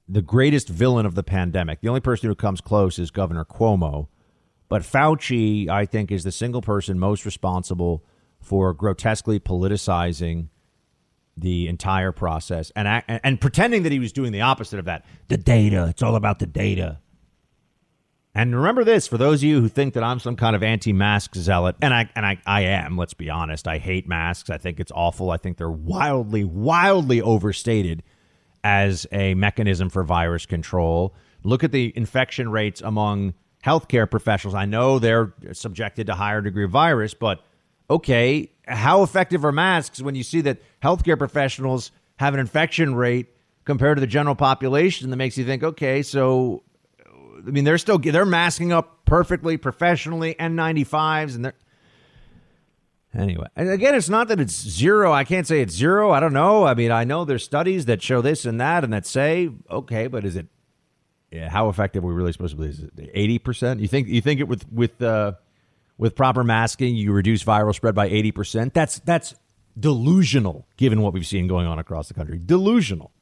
the 0.09 0.23
greatest 0.23 0.69
villain 0.69 1.07
of 1.07 1.15
the 1.15 1.23
pandemic. 1.23 1.81
The 1.81 1.89
only 1.89 2.01
person 2.01 2.29
who 2.29 2.35
comes 2.35 2.61
close 2.61 2.99
is 2.99 3.11
Governor 3.11 3.45
Cuomo. 3.45 4.09
But 4.69 4.83
Fauci, 4.83 5.69
I 5.69 5.87
think, 5.87 6.11
is 6.11 6.25
the 6.25 6.33
single 6.33 6.63
person 6.63 6.99
most 6.99 7.25
responsible 7.25 8.05
for 8.41 8.73
grotesquely 8.73 9.39
politicizing 9.39 10.49
the 11.41 11.69
entire 11.69 12.13
process 12.13 12.71
and, 12.77 13.03
and, 13.09 13.41
pretending 13.41 13.83
that 13.85 13.93
he 13.93 13.99
was 13.99 14.13
doing 14.13 14.33
the 14.33 14.43
opposite 14.43 14.79
of 14.79 14.85
that. 14.85 15.05
The 15.29 15.37
data. 15.37 15.87
It's 15.89 16.03
all 16.03 16.17
about 16.17 16.39
the 16.39 16.47
data. 16.47 16.99
And 18.35 18.55
remember 18.55 18.85
this 18.85 19.09
for 19.09 19.19
those 19.19 19.41
of 19.41 19.45
you 19.45 19.61
who 19.61 19.69
think 19.69 19.95
that 19.95 20.05
I'm 20.05 20.21
some 20.21 20.37
kind 20.37 20.55
of 20.55 20.63
anti-mask 20.63 21.35
zealot, 21.35 21.77
and 21.83 21.93
I 21.93 22.09
and 22.15 22.25
I, 22.25 22.39
I 22.47 22.61
am. 22.63 22.97
Let's 22.97 23.15
be 23.15 23.29
honest. 23.29 23.67
I 23.67 23.79
hate 23.79 24.07
masks. 24.07 24.51
I 24.51 24.59
think 24.59 24.79
it's 24.79 24.93
awful. 24.95 25.31
I 25.31 25.37
think 25.37 25.57
they're 25.57 25.69
wildly, 25.69 26.45
wildly 26.45 27.21
overstated 27.21 28.05
as 28.63 29.07
a 29.11 29.35
mechanism 29.35 29.91
for 29.91 30.05
virus 30.05 30.47
control. 30.47 31.15
Look 31.43 31.65
at 31.65 31.73
the 31.73 31.93
infection 31.97 32.51
rates 32.51 32.81
among 32.83 33.35
healthcare 33.65 34.09
professionals. 34.09 34.55
I 34.55 34.67
know 34.67 34.99
they're 34.99 35.35
subjected 35.53 36.07
to 36.07 36.15
higher 36.15 36.41
degree 36.41 36.65
of 36.65 36.71
virus, 36.71 37.15
but 37.15 37.43
okay, 37.89 38.51
how 38.71 39.03
effective 39.03 39.45
are 39.45 39.53
masks 39.53 40.01
when 40.01 40.15
you 40.15 40.23
see 40.23 40.41
that 40.43 40.59
healthcare 40.83 41.19
professionals 41.19 41.91
have 42.17 42.35
an 42.35 42.41
infection 42.41 42.95
rate 42.95 43.29
compared 43.65 43.97
to 43.97 44.01
the 44.01 44.07
general 44.07 44.35
population 44.35 45.11
that 45.11 45.17
makes 45.17 45.37
you 45.37 45.45
think, 45.45 45.63
okay, 45.63 46.03
so 46.03 46.63
I 47.47 47.51
mean 47.51 47.65
they're 47.65 47.79
still 47.79 47.99
they're 47.99 48.27
masking 48.27 48.73
up 48.73 49.05
perfectly 49.05 49.57
professionally 49.57 50.35
N95s 50.39 51.35
and 51.35 51.45
they're 51.45 51.55
Anyway, 53.13 53.47
and 53.57 53.69
again, 53.69 53.97
it's 53.97 54.09
not 54.09 54.29
that 54.29 54.39
it's 54.39 54.55
zero. 54.55 55.13
I 55.13 55.25
can't 55.25 55.45
say 55.45 55.61
it's 55.61 55.75
zero. 55.75 56.13
I 56.13 56.21
don't 56.21 56.33
know. 56.33 56.65
I 56.65 56.75
mean, 56.75 56.93
I 56.93 57.03
know 57.03 57.25
there's 57.25 57.43
studies 57.43 57.87
that 57.87 58.01
show 58.01 58.23
this 58.23 58.45
and 58.45 58.61
that 58.61 58.85
and 58.85 58.93
that 58.93 59.05
say, 59.05 59.51
okay, 59.69 60.07
but 60.07 60.25
is 60.25 60.37
it? 60.37 60.47
Yeah, 61.33 61.49
how 61.49 61.69
effective 61.69 62.05
are 62.05 62.07
we 62.07 62.13
really 62.13 62.33
supposed 62.33 62.57
to 62.57 62.63
be? 62.63 62.69
Is 62.69 62.81
it 62.81 63.11
eighty 63.13 63.41
percent? 63.41 63.81
You 63.81 63.89
think 63.89 64.07
you 64.07 64.21
think 64.21 64.39
it 64.39 64.47
with 64.47 64.71
with 64.71 65.03
uh, 65.03 65.33
with 66.01 66.17
proper 66.17 66.43
masking, 66.43 66.97
you 66.97 67.13
reduce 67.13 67.45
viral 67.45 67.75
spread 67.75 67.95
by 67.95 68.07
eighty 68.07 68.33
percent? 68.33 68.73
That's 68.73 69.01
that's 69.01 69.35
delusional, 69.79 70.67
given 70.79 71.03
what 71.03 71.13
we've 71.13 71.27
seen 71.27 71.47
going 71.47 71.67
on 71.67 71.79
across 71.79 72.09
the 72.09 72.15
country. 72.15 72.39
Delusional. 72.39 73.13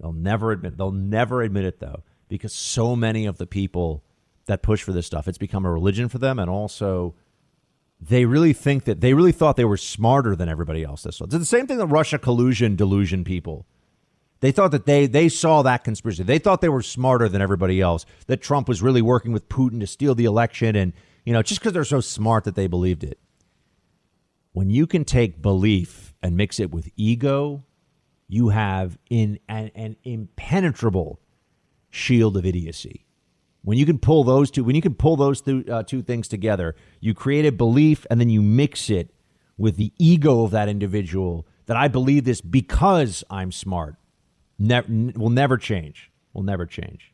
They'll 0.00 0.12
never 0.12 0.52
admit. 0.52 0.78
They'll 0.78 0.92
never 0.92 1.42
admit 1.42 1.64
it 1.64 1.80
though, 1.80 2.04
because 2.28 2.52
so 2.52 2.94
many 2.94 3.26
of 3.26 3.36
the 3.36 3.46
people 3.46 4.04
that 4.46 4.62
push 4.62 4.82
for 4.82 4.92
this 4.92 5.06
stuff, 5.06 5.26
it's 5.26 5.38
become 5.38 5.66
a 5.66 5.72
religion 5.72 6.08
for 6.08 6.18
them, 6.18 6.38
and 6.38 6.48
also 6.48 7.16
they 8.00 8.24
really 8.24 8.52
think 8.52 8.84
that 8.84 9.00
they 9.00 9.12
really 9.12 9.32
thought 9.32 9.56
they 9.56 9.64
were 9.64 9.76
smarter 9.76 10.36
than 10.36 10.48
everybody 10.48 10.84
else. 10.84 11.02
This 11.02 11.20
It's 11.20 11.34
the 11.34 11.44
same 11.44 11.66
thing 11.66 11.78
that 11.78 11.86
Russia 11.86 12.18
collusion 12.18 12.76
delusion 12.76 13.24
people. 13.24 13.66
They 14.38 14.52
thought 14.52 14.70
that 14.70 14.86
they 14.86 15.06
they 15.06 15.28
saw 15.28 15.62
that 15.62 15.82
conspiracy. 15.82 16.22
They 16.22 16.38
thought 16.38 16.60
they 16.60 16.68
were 16.68 16.80
smarter 16.80 17.28
than 17.28 17.42
everybody 17.42 17.80
else. 17.80 18.06
That 18.28 18.40
Trump 18.40 18.68
was 18.68 18.80
really 18.80 19.02
working 19.02 19.32
with 19.32 19.48
Putin 19.48 19.80
to 19.80 19.86
steal 19.88 20.14
the 20.14 20.24
election, 20.26 20.76
and 20.76 20.92
you 21.24 21.32
know, 21.32 21.42
just 21.42 21.60
because 21.60 21.72
they're 21.72 21.84
so 21.84 22.00
smart 22.00 22.44
that 22.44 22.54
they 22.54 22.66
believed 22.66 23.04
it. 23.04 23.18
When 24.52 24.70
you 24.70 24.86
can 24.86 25.04
take 25.04 25.40
belief 25.40 26.14
and 26.22 26.36
mix 26.36 26.58
it 26.58 26.70
with 26.70 26.90
ego, 26.96 27.64
you 28.28 28.48
have 28.48 28.98
in 29.08 29.38
an, 29.48 29.70
an 29.74 29.96
impenetrable 30.04 31.20
shield 31.90 32.36
of 32.36 32.46
idiocy. 32.46 33.06
When 33.62 33.76
you 33.76 33.84
can 33.84 33.98
pull 33.98 34.24
those 34.24 34.50
two, 34.50 34.64
when 34.64 34.74
you 34.74 34.82
can 34.82 34.94
pull 34.94 35.16
those 35.16 35.40
two, 35.40 35.64
uh, 35.70 35.82
two 35.82 36.02
things 36.02 36.28
together, 36.28 36.74
you 37.00 37.12
create 37.12 37.44
a 37.44 37.52
belief 37.52 38.06
and 38.10 38.18
then 38.18 38.30
you 38.30 38.40
mix 38.40 38.88
it 38.88 39.12
with 39.58 39.76
the 39.76 39.92
ego 39.98 40.44
of 40.44 40.50
that 40.52 40.68
individual 40.68 41.46
that 41.66 41.76
I 41.76 41.88
believe 41.88 42.24
this 42.24 42.40
because 42.40 43.22
I'm 43.28 43.52
smart. 43.52 43.96
Ne- 44.58 45.12
will 45.14 45.30
never 45.30 45.58
change. 45.58 46.10
Will 46.32 46.42
never 46.42 46.66
change. 46.66 47.12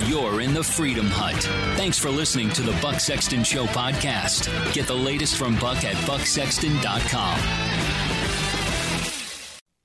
You're 0.00 0.40
in 0.40 0.54
the 0.54 0.64
Freedom 0.64 1.06
Hut. 1.06 1.40
Thanks 1.76 1.98
for 2.00 2.10
listening 2.10 2.50
to 2.50 2.62
the 2.62 2.72
Buck 2.82 2.98
Sexton 2.98 3.44
Show 3.44 3.64
podcast. 3.66 4.74
Get 4.74 4.88
the 4.88 4.94
latest 4.94 5.36
from 5.36 5.56
Buck 5.60 5.84
at 5.84 5.94
bucksexton.com. 6.08 7.38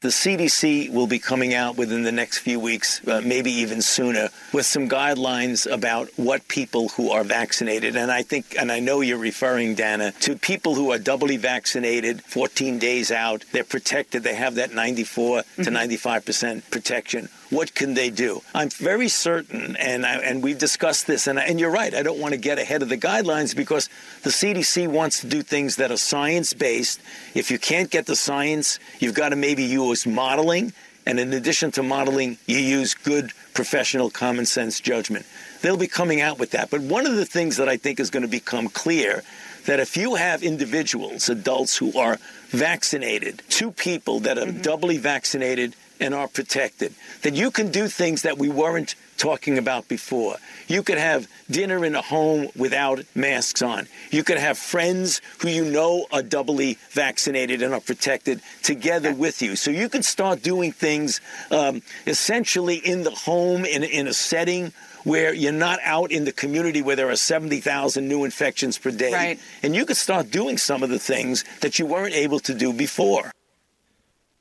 The 0.01 0.07
CDC 0.07 0.91
will 0.91 1.05
be 1.05 1.20
coming 1.20 1.53
out 1.53 1.78
within 1.78 2.03
the 2.03 2.12
next 2.12 2.39
few 2.39 2.60
weeks, 2.60 3.05
uh, 3.07 3.22
maybe 3.24 3.51
even 3.51 3.84
sooner, 3.84 4.30
with 4.51 4.66
some 4.66 4.89
guidelines 4.89 5.72
about 5.72 6.10
what 6.16 6.47
people 6.47 6.89
who 6.89 7.12
are 7.12 7.24
vaccinated, 7.24 7.95
and 7.95 8.10
I 8.10 8.24
think, 8.24 8.55
and 8.57 8.72
I 8.72 8.80
know 8.80 9.01
you're 9.01 9.18
referring, 9.18 9.76
Dana, 9.76 10.14
to 10.22 10.38
people 10.38 10.74
who 10.74 10.91
are 10.91 10.97
doubly 10.97 11.38
vaccinated, 11.38 12.22
14 12.24 12.80
days 12.80 13.12
out, 13.12 13.43
they're 13.51 13.64
protected, 13.64 14.24
they 14.24 14.36
have 14.36 14.55
that 14.55 14.74
94 14.74 15.39
mm-hmm. 15.41 15.64
to 15.64 15.70
95% 15.70 16.72
protection 16.72 17.30
what 17.50 17.74
can 17.74 17.93
they 17.95 18.10
do? 18.10 18.41
I'm 18.54 18.70
very 18.70 19.08
certain, 19.08 19.76
and 19.78 20.06
I, 20.06 20.18
and 20.18 20.43
we've 20.43 20.58
discussed 20.58 21.08
this, 21.08 21.28
and, 21.28 21.39
and 21.39 21.60
you're 21.60 21.72
right. 21.72 21.93
I 21.93 22.04
don't 22.04 22.20
want 22.20 22.34
to 22.34 22.39
get 22.39 22.60
ahead 22.60 22.82
of 22.82 22.89
the 22.89 22.97
guidelines 22.97 23.56
because 23.56 23.89
the 24.24 24.30
CDC 24.30 24.88
wants 24.88 25.22
to 25.22 25.28
do 25.28 25.41
things 25.41 25.78
that 25.78 25.91
are 25.91 25.97
science 25.97 26.54
based. 26.54 27.00
If 27.34 27.50
you 27.50 27.58
can't 27.58 27.89
get 27.89 28.06
the 28.06 28.16
science, 28.16 28.80
you've 29.00 29.16
got 29.16 29.30
to 29.30 29.36
maybe 29.36 29.64
use 29.64 30.06
modeling, 30.06 30.74
and 31.06 31.20
in 31.20 31.34
addition 31.34 31.72
to 31.72 31.84
modeling, 31.84 32.38
you 32.45 32.60
use 32.60 32.93
good 32.93 33.32
professional 33.54 34.10
common 34.10 34.45
sense 34.45 34.80
judgment. 34.80 35.26
They'll 35.62 35.76
be 35.78 35.88
coming 35.88 36.22
out 36.22 36.39
with 36.39 36.52
that. 36.52 36.70
But 36.70 36.82
one 36.82 37.06
of 37.06 37.16
the 37.16 37.26
things 37.26 37.58
that 37.58 37.68
I 37.68 37.78
think 37.78 38.00
is 38.00 38.10
going 38.10 38.22
to 38.22 38.30
become 38.30 38.70
clear 38.70 39.24
that 39.66 39.80
if 39.80 39.97
you 39.97 40.16
have 40.16 40.43
individuals, 40.43 41.30
adults 41.30 41.78
who 41.78 41.97
are 41.97 42.18
vaccinated, 42.50 43.41
two 43.50 43.72
people 43.72 44.20
that 44.22 44.38
are 44.38 44.45
mm-hmm. 44.45 44.62
doubly 44.62 44.97
vaccinated 44.97 45.76
and 46.00 46.14
are 46.14 46.28
protected. 46.28 46.93
That 47.24 47.34
you 47.34 47.52
can 47.52 47.72
do 47.72 47.88
things 47.88 48.22
that 48.24 48.38
we 48.38 48.50
weren't 48.50 48.95
talking 49.18 49.58
about 49.58 49.88
before. 49.88 50.38
You 50.68 50.82
could 50.82 50.97
have 50.97 51.28
dinner 51.52 51.84
in 51.84 51.95
a 51.95 52.02
home 52.02 52.47
without 52.56 53.04
masks 53.16 53.62
on. 53.62 53.88
You 54.12 54.24
could 54.24 54.38
have 54.38 54.58
friends 54.58 55.22
who 55.39 55.50
you 55.50 55.66
know 55.66 56.08
are 56.12 56.24
doubly 56.24 56.78
vaccinated 56.91 57.62
and 57.62 57.74
are 57.74 57.82
protected 57.82 58.41
together 58.64 59.14
with 59.14 59.41
you. 59.41 59.56
So 59.56 59.72
you 59.72 59.89
can 59.89 60.04
start 60.04 60.41
doing 60.41 60.72
things 60.72 61.22
um, 61.52 61.82
essentially 62.08 62.78
in 62.78 63.04
the 63.04 63.12
home, 63.12 63.66
in, 63.66 63.84
in 63.84 64.08
a 64.08 64.14
setting 64.14 64.72
where 65.04 65.34
you're 65.34 65.52
not 65.52 65.80
out 65.84 66.12
in 66.12 66.26
the 66.26 66.32
community 66.32 66.82
where 66.82 66.95
there 66.95 67.10
are 67.10 67.16
70,000 67.16 68.08
new 68.08 68.26
infections 68.26 68.78
per 68.78 68.91
day. 68.91 69.14
Right. 69.14 69.39
And 69.64 69.76
you 69.76 69.86
could 69.86 69.97
start 69.97 70.32
doing 70.32 70.58
some 70.58 70.84
of 70.84 70.89
the 70.89 71.00
things 71.00 71.43
that 71.62 71.80
you 71.80 71.86
weren't 71.86 72.14
able 72.14 72.39
to 72.41 72.54
do 72.54 72.74
before. 72.74 73.32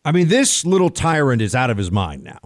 I 0.09 0.11
mean, 0.11 0.29
this 0.29 0.65
little 0.65 0.89
tyrant 0.89 1.43
is 1.43 1.55
out 1.55 1.69
of 1.69 1.77
his 1.77 1.93
mind 1.93 2.25
now. 2.25 2.39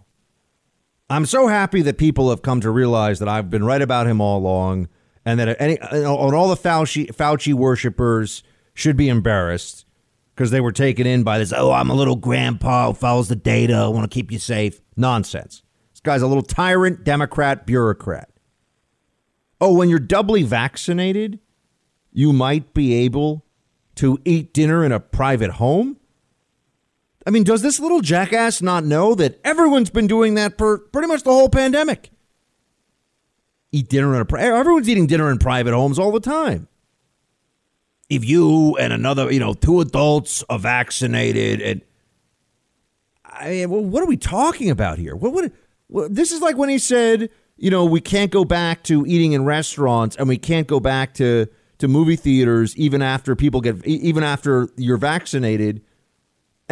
I'm 1.08 1.24
so 1.24 1.46
happy 1.46 1.80
that 1.82 1.96
people 1.96 2.30
have 2.30 2.42
come 2.42 2.60
to 2.60 2.72
realize 2.72 3.20
that 3.20 3.28
I've 3.28 3.50
been 3.50 3.62
right 3.62 3.80
about 3.80 4.08
him 4.08 4.20
all 4.20 4.38
along, 4.38 4.88
and 5.24 5.38
that 5.38 5.60
any 5.60 5.78
and 5.78 6.04
all 6.04 6.48
the 6.48 6.56
Fauci 6.56 7.06
Fauci 7.14 7.54
worshippers 7.54 8.42
should 8.74 8.96
be 8.96 9.08
embarrassed 9.08 9.86
because 10.34 10.50
they 10.50 10.60
were 10.60 10.72
taken 10.72 11.06
in 11.06 11.22
by 11.22 11.38
this. 11.38 11.52
Oh, 11.56 11.70
I'm 11.70 11.88
a 11.88 11.94
little 11.94 12.16
grandpa 12.16 12.88
who 12.88 12.94
follows 12.94 13.28
the 13.28 13.36
data. 13.36 13.74
I 13.74 13.86
want 13.86 14.10
to 14.10 14.12
keep 14.12 14.32
you 14.32 14.40
safe. 14.40 14.80
Nonsense. 14.96 15.62
This 15.92 16.00
guy's 16.00 16.22
a 16.22 16.26
little 16.26 16.42
tyrant, 16.42 17.04
Democrat, 17.04 17.64
bureaucrat. 17.64 18.28
Oh, 19.60 19.72
when 19.72 19.88
you're 19.88 20.00
doubly 20.00 20.42
vaccinated, 20.42 21.38
you 22.12 22.32
might 22.32 22.74
be 22.74 22.92
able 22.94 23.46
to 23.94 24.18
eat 24.24 24.52
dinner 24.52 24.84
in 24.84 24.90
a 24.90 24.98
private 24.98 25.52
home. 25.52 25.98
I 27.26 27.30
mean, 27.30 27.44
does 27.44 27.62
this 27.62 27.78
little 27.78 28.00
jackass 28.00 28.62
not 28.62 28.84
know 28.84 29.14
that 29.14 29.40
everyone's 29.44 29.90
been 29.90 30.06
doing 30.06 30.34
that 30.34 30.58
for 30.58 30.78
pretty 30.78 31.08
much 31.08 31.22
the 31.22 31.30
whole 31.30 31.48
pandemic? 31.48 32.10
Eat 33.70 33.88
dinner 33.88 34.14
in 34.14 34.26
a 34.26 34.38
everyone's 34.38 34.88
eating 34.88 35.06
dinner 35.06 35.30
in 35.30 35.38
private 35.38 35.72
homes 35.72 35.98
all 35.98 36.12
the 36.12 36.20
time. 36.20 36.68
If 38.10 38.24
you 38.24 38.76
and 38.76 38.92
another, 38.92 39.32
you 39.32 39.40
know, 39.40 39.54
two 39.54 39.80
adults 39.80 40.44
are 40.50 40.58
vaccinated, 40.58 41.62
and 41.62 41.80
I 43.24 43.50
mean, 43.50 43.70
well, 43.70 43.84
what 43.84 44.02
are 44.02 44.06
we 44.06 44.18
talking 44.18 44.68
about 44.68 44.98
here? 44.98 45.16
What 45.16 45.32
what? 45.32 45.52
what 45.86 46.14
this 46.14 46.32
is 46.32 46.40
like 46.40 46.56
when 46.56 46.68
he 46.68 46.78
said, 46.78 47.30
you 47.56 47.70
know, 47.70 47.84
we 47.84 48.00
can't 48.00 48.30
go 48.30 48.44
back 48.44 48.82
to 48.84 49.06
eating 49.06 49.32
in 49.32 49.44
restaurants, 49.44 50.16
and 50.16 50.28
we 50.28 50.36
can't 50.36 50.66
go 50.66 50.80
back 50.80 51.14
to 51.14 51.46
to 51.78 51.88
movie 51.88 52.16
theaters 52.16 52.76
even 52.76 53.00
after 53.00 53.34
people 53.34 53.60
get 53.60 53.84
even 53.86 54.22
after 54.22 54.68
you're 54.76 54.98
vaccinated 54.98 55.82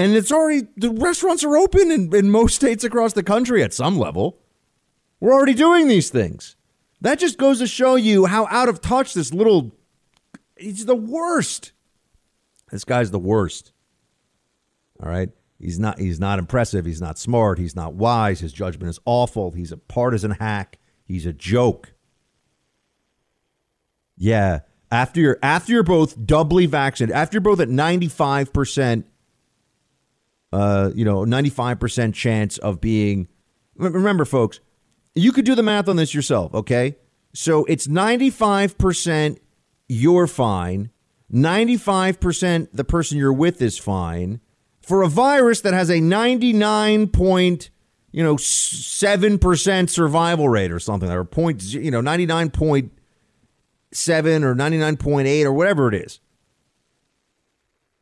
and 0.01 0.15
it's 0.15 0.33
already, 0.33 0.67
the 0.77 0.91
restaurants 0.91 1.45
are 1.45 1.57
open 1.57 1.91
in, 1.91 2.15
in 2.15 2.31
most 2.31 2.55
states 2.55 2.85
across 2.85 3.13
the 3.13 3.23
country 3.23 3.63
at 3.63 3.75
some 3.75 3.99
level. 3.99 4.39
We're 5.21 5.35
already 5.35 5.53
doing 5.53 5.89
these 5.89 6.09
things. 6.09 6.57
That 7.03 7.19
just 7.19 7.37
goes 7.37 7.59
to 7.59 7.67
show 7.67 7.97
you 7.97 8.25
how 8.25 8.47
out 8.47 8.71
of 8.71 8.81
touch 8.81 9.13
this 9.13 9.35
little, 9.35 9.77
he's 10.57 10.87
the 10.87 10.97
worst. 10.97 11.73
This 12.71 12.85
guy's 12.85 13.11
the 13.11 13.19
worst. 13.19 13.73
All 15.03 15.11
right. 15.11 15.29
He's 15.59 15.79
not 15.79 15.99
he's 15.99 16.19
not 16.19 16.39
impressive. 16.39 16.87
He's 16.87 17.03
not 17.03 17.19
smart. 17.19 17.59
He's 17.59 17.77
not 17.77 17.93
wise. 17.93 18.41
His 18.41 18.53
judgment 18.53 18.89
is 18.89 18.99
awful. 19.05 19.51
He's 19.51 19.73
a 19.73 19.77
partisan 19.77 20.31
hack. 20.31 20.79
He's 21.05 21.27
a 21.27 21.35
joke. 21.35 21.93
Yeah. 24.17 24.61
After 24.91 25.21
you're 25.21 25.39
after 25.43 25.73
you're 25.73 25.83
both 25.83 26.25
doubly 26.25 26.65
vaccinated, 26.65 27.15
after 27.15 27.37
you're 27.37 27.43
both 27.43 27.61
at 27.61 27.69
95% 27.69 29.05
uh, 30.53 30.91
you 30.95 31.05
know, 31.05 31.25
95% 31.25 32.15
chance 32.15 32.59
of 32.59 32.81
being. 32.81 33.29
Remember, 33.77 34.25
folks, 34.25 34.61
you 35.15 35.33
could 35.33 35.45
do 35.45 35.55
the 35.55 35.63
math 35.63 35.89
on 35.89 35.97
this 35.97 36.15
yourself, 36.15 36.55
okay? 36.55 36.97
So 37.33 37.65
it's 37.67 37.87
95% 37.87 39.39
you're 39.89 40.27
fine, 40.27 40.91
95% 41.33 42.69
the 42.73 42.85
person 42.85 43.19
you're 43.19 43.33
with 43.33 43.63
is 43.63 43.79
fine 43.79 44.41
for 44.83 45.03
a 45.03 45.09
virus 45.09 45.61
that 45.61 45.73
has 45.75 45.91
a 45.91 46.01
99 46.01 47.09
point, 47.09 47.71
you 48.11 48.23
know, 48.23 48.37
7% 48.37 49.91
survival 49.91 50.49
rate 50.49 50.73
or 50.73 50.79
something, 50.81 51.11
or 51.11 51.25
point, 51.25 51.63
you 51.63 51.91
know, 51.91 52.01
99.7 52.01 52.91
or 54.43 54.55
99.8 54.55 55.45
or 55.45 55.53
whatever 55.53 55.89
it 55.89 55.95
is 55.95 56.21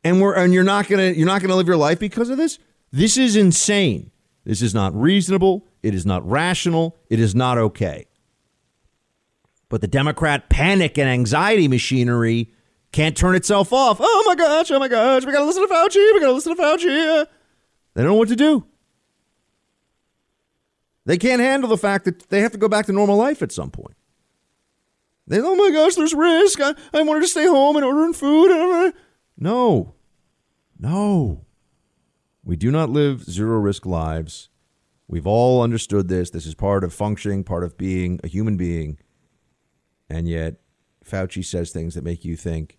and 0.03 0.21
we're 0.21 0.33
and 0.33 0.53
you're 0.53 0.63
not 0.63 0.87
gonna 0.87 1.11
you're 1.11 1.27
not 1.27 1.41
gonna 1.41 1.55
live 1.55 1.67
your 1.67 1.77
life 1.77 1.99
because 1.99 2.29
of 2.29 2.37
this. 2.37 2.59
This 2.91 3.17
is 3.17 3.35
insane. 3.35 4.11
This 4.45 4.61
is 4.61 4.73
not 4.73 4.99
reasonable. 4.99 5.65
It 5.83 5.93
is 5.93 6.05
not 6.05 6.27
rational. 6.27 6.97
It 7.09 7.19
is 7.19 7.35
not 7.35 7.57
okay. 7.57 8.05
But 9.69 9.81
the 9.81 9.87
Democrat 9.87 10.49
panic 10.49 10.97
and 10.97 11.07
anxiety 11.07 11.67
machinery 11.67 12.51
can't 12.91 13.15
turn 13.15 13.35
itself 13.35 13.71
off. 13.71 13.97
Oh 13.99 14.23
my 14.25 14.35
gosh! 14.35 14.71
Oh 14.71 14.79
my 14.79 14.87
gosh! 14.87 15.25
We 15.25 15.31
gotta 15.31 15.45
listen 15.45 15.67
to 15.67 15.73
Fauci. 15.73 16.13
We 16.13 16.19
gotta 16.19 16.33
listen 16.33 16.55
to 16.55 16.61
Fauci. 16.61 17.27
They 17.93 18.01
don't 18.01 18.11
know 18.11 18.15
what 18.15 18.29
to 18.29 18.35
do. 18.35 18.65
They 21.05 21.17
can't 21.17 21.41
handle 21.41 21.69
the 21.69 21.77
fact 21.77 22.05
that 22.05 22.29
they 22.29 22.41
have 22.41 22.51
to 22.51 22.57
go 22.57 22.67
back 22.67 22.85
to 22.85 22.91
normal 22.91 23.17
life 23.17 23.41
at 23.41 23.51
some 23.51 23.71
point. 23.71 23.95
They, 25.27 25.39
oh 25.39 25.55
my 25.55 25.71
gosh, 25.71 25.95
there's 25.95 26.13
risk. 26.13 26.59
I, 26.59 26.73
I 26.93 27.03
wanted 27.03 27.21
to 27.21 27.27
stay 27.27 27.45
home 27.45 27.75
and 27.75 27.85
ordering 27.85 28.13
food. 28.13 28.93
No. 29.39 29.95
No. 30.77 31.45
We 32.43 32.55
do 32.55 32.71
not 32.71 32.89
live 32.89 33.23
zero 33.23 33.57
risk 33.57 33.85
lives. 33.85 34.49
We've 35.07 35.25
all 35.25 35.63
understood 35.63 36.09
this. 36.09 36.29
This 36.29 36.45
is 36.45 36.53
part 36.53 36.83
of 36.83 36.93
functioning, 36.93 37.43
part 37.43 37.63
of 37.63 37.77
being 37.77 38.19
a 38.23 38.27
human 38.27 38.57
being. 38.57 38.99
And 40.09 40.27
yet, 40.27 40.55
Fauci 41.05 41.43
says 41.43 41.71
things 41.71 41.95
that 41.95 42.03
make 42.03 42.25
you 42.25 42.35
think, 42.35 42.77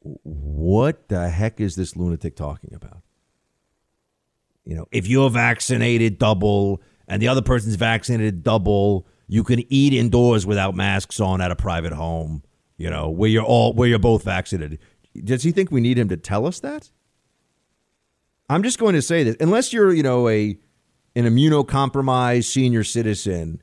what 0.00 1.08
the 1.08 1.28
heck 1.28 1.60
is 1.60 1.76
this 1.76 1.96
lunatic 1.96 2.36
talking 2.36 2.74
about? 2.74 3.02
You 4.64 4.76
know, 4.76 4.86
if 4.92 5.06
you're 5.08 5.30
vaccinated 5.30 6.18
double 6.18 6.82
and 7.06 7.20
the 7.20 7.28
other 7.28 7.42
person's 7.42 7.76
vaccinated 7.76 8.42
double, 8.42 9.06
you 9.26 9.44
can 9.44 9.64
eat 9.72 9.92
indoors 9.92 10.46
without 10.46 10.74
masks 10.74 11.20
on 11.20 11.40
at 11.40 11.50
a 11.50 11.56
private 11.56 11.92
home, 11.92 12.42
you 12.76 12.90
know, 12.90 13.08
where 13.08 13.30
you're 13.30 13.44
all 13.44 13.72
where 13.72 13.88
you're 13.88 13.98
both 13.98 14.24
vaccinated. 14.24 14.78
Does 15.14 15.42
he 15.42 15.50
think 15.50 15.70
we 15.70 15.80
need 15.80 15.98
him 15.98 16.08
to 16.08 16.16
tell 16.16 16.46
us 16.46 16.60
that? 16.60 16.90
I'm 18.48 18.62
just 18.62 18.78
going 18.78 18.94
to 18.94 19.02
say 19.02 19.24
this: 19.24 19.36
unless 19.40 19.72
you're, 19.72 19.92
you 19.92 20.02
know, 20.02 20.28
a 20.28 20.58
an 21.16 21.24
immunocompromised 21.24 22.44
senior 22.44 22.84
citizen, 22.84 23.62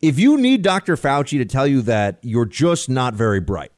if 0.00 0.18
you 0.18 0.36
need 0.36 0.62
Dr. 0.62 0.96
Fauci 0.96 1.38
to 1.38 1.44
tell 1.44 1.66
you 1.66 1.82
that, 1.82 2.18
you're 2.22 2.46
just 2.46 2.88
not 2.88 3.14
very 3.14 3.40
bright. 3.40 3.72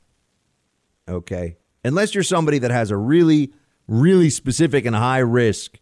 Okay, 1.08 1.56
unless 1.84 2.14
you're 2.14 2.24
somebody 2.24 2.58
that 2.58 2.70
has 2.70 2.90
a 2.90 2.96
really, 2.96 3.52
really 3.88 4.30
specific 4.30 4.84
and 4.84 4.96
high 4.96 5.18
risk. 5.18 5.78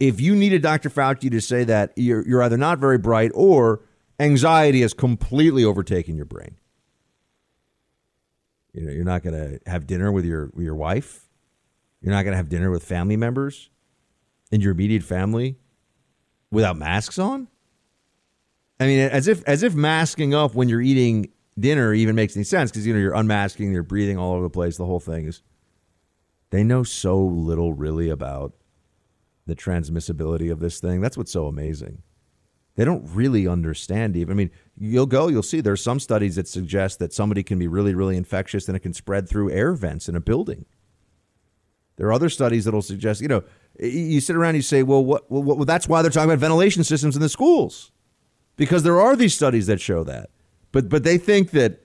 If 0.00 0.20
you 0.20 0.34
needed 0.34 0.60
Dr. 0.60 0.90
Fauci 0.90 1.30
to 1.30 1.40
say 1.40 1.64
that, 1.64 1.92
you're, 1.96 2.26
you're 2.26 2.42
either 2.42 2.56
not 2.56 2.78
very 2.78 2.98
bright 2.98 3.30
or 3.32 3.82
anxiety 4.18 4.80
has 4.80 4.92
completely 4.92 5.64
overtaken 5.64 6.16
your 6.16 6.24
brain. 6.24 6.56
You 8.74 8.86
know, 8.86 8.92
you're 8.92 9.04
not 9.04 9.22
going 9.22 9.34
to 9.34 9.70
have 9.70 9.86
dinner 9.86 10.12
with 10.12 10.24
your 10.24 10.50
your 10.56 10.74
wife. 10.74 11.28
You're 12.00 12.12
not 12.12 12.24
going 12.24 12.32
to 12.32 12.36
have 12.36 12.48
dinner 12.48 12.70
with 12.70 12.84
family 12.84 13.16
members 13.16 13.70
in 14.50 14.60
your 14.60 14.72
immediate 14.72 15.02
family 15.02 15.56
without 16.50 16.76
masks 16.76 17.18
on. 17.18 17.48
I 18.78 18.86
mean, 18.86 18.98
as 18.98 19.28
if 19.28 19.42
as 19.44 19.62
if 19.62 19.74
masking 19.74 20.34
up 20.34 20.54
when 20.54 20.68
you're 20.68 20.82
eating 20.82 21.30
dinner 21.58 21.94
even 21.94 22.16
makes 22.16 22.36
any 22.36 22.44
sense 22.44 22.70
because 22.70 22.86
you 22.86 22.92
know 22.92 23.00
you're 23.00 23.14
unmasking, 23.14 23.72
you're 23.72 23.82
breathing 23.84 24.18
all 24.18 24.32
over 24.34 24.42
the 24.42 24.50
place. 24.50 24.76
The 24.76 24.86
whole 24.86 25.00
thing 25.00 25.26
is. 25.26 25.42
They 26.50 26.62
know 26.62 26.84
so 26.84 27.20
little 27.20 27.72
really 27.72 28.10
about 28.10 28.52
the 29.44 29.56
transmissibility 29.56 30.52
of 30.52 30.60
this 30.60 30.78
thing. 30.78 31.00
That's 31.00 31.16
what's 31.16 31.32
so 31.32 31.46
amazing. 31.46 32.02
They 32.76 32.84
don't 32.84 33.04
really 33.12 33.48
understand 33.48 34.16
even. 34.16 34.32
I 34.32 34.36
mean, 34.36 34.50
you'll 34.78 35.06
go, 35.06 35.28
you'll 35.28 35.42
see 35.42 35.60
there's 35.60 35.82
some 35.82 36.00
studies 36.00 36.36
that 36.36 36.48
suggest 36.48 36.98
that 36.98 37.12
somebody 37.12 37.42
can 37.42 37.58
be 37.58 37.68
really, 37.68 37.94
really 37.94 38.16
infectious 38.16 38.68
and 38.68 38.76
it 38.76 38.80
can 38.80 38.92
spread 38.92 39.28
through 39.28 39.50
air 39.50 39.72
vents 39.74 40.08
in 40.08 40.16
a 40.16 40.20
building. 40.20 40.66
There 41.96 42.08
are 42.08 42.12
other 42.12 42.28
studies 42.28 42.64
that'll 42.64 42.82
suggest, 42.82 43.20
you 43.20 43.28
know, 43.28 43.44
you 43.78 44.20
sit 44.20 44.36
around 44.36 44.50
and 44.50 44.56
you 44.56 44.62
say, 44.62 44.82
well, 44.82 45.04
what, 45.04 45.30
well, 45.30 45.42
well, 45.42 45.64
that's 45.64 45.88
why 45.88 46.02
they're 46.02 46.10
talking 46.10 46.30
about 46.30 46.40
ventilation 46.40 46.82
systems 46.84 47.14
in 47.14 47.22
the 47.22 47.28
schools, 47.28 47.92
because 48.56 48.82
there 48.82 49.00
are 49.00 49.14
these 49.16 49.34
studies 49.34 49.66
that 49.66 49.80
show 49.80 50.02
that. 50.04 50.30
But 50.72 50.88
but 50.88 51.04
they 51.04 51.18
think 51.18 51.52
that 51.52 51.80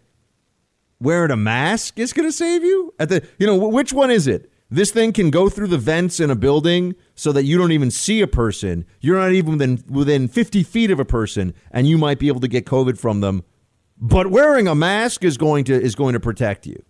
wearing 0.99 1.31
a 1.31 1.37
mask 1.37 1.99
is 1.99 2.11
going 2.11 2.27
to 2.27 2.31
save 2.31 2.63
you. 2.63 2.93
At 2.99 3.09
the, 3.09 3.27
you 3.37 3.45
know, 3.45 3.55
which 3.55 3.93
one 3.93 4.09
is 4.09 4.27
it? 4.27 4.51
This 4.71 4.91
thing 4.91 5.13
can 5.13 5.29
go 5.29 5.49
through 5.49 5.67
the 5.67 5.77
vents 5.77 6.19
in 6.19 6.29
a 6.29 6.35
building 6.35 6.95
so 7.19 7.33
that 7.33 7.43
you 7.43 7.57
don't 7.57 7.73
even 7.73 7.91
see 7.91 8.21
a 8.21 8.27
person. 8.27 8.85
You're 9.01 9.19
not 9.19 9.33
even 9.33 9.57
within, 9.57 9.83
within 9.89 10.29
50 10.29 10.63
feet 10.63 10.89
of 10.89 11.01
a 11.01 11.05
person, 11.05 11.53
and 11.69 11.85
you 11.85 11.97
might 11.97 12.17
be 12.17 12.29
able 12.29 12.39
to 12.39 12.47
get 12.47 12.65
COVID 12.65 12.97
from 12.97 13.19
them. 13.19 13.43
But 13.97 14.27
wearing 14.27 14.69
a 14.69 14.73
mask 14.73 15.25
is 15.25 15.37
going 15.37 15.65
to 15.65 15.73
is 15.73 15.95
going 15.95 16.13
to 16.13 16.21
protect 16.21 16.65
you. 16.65 16.81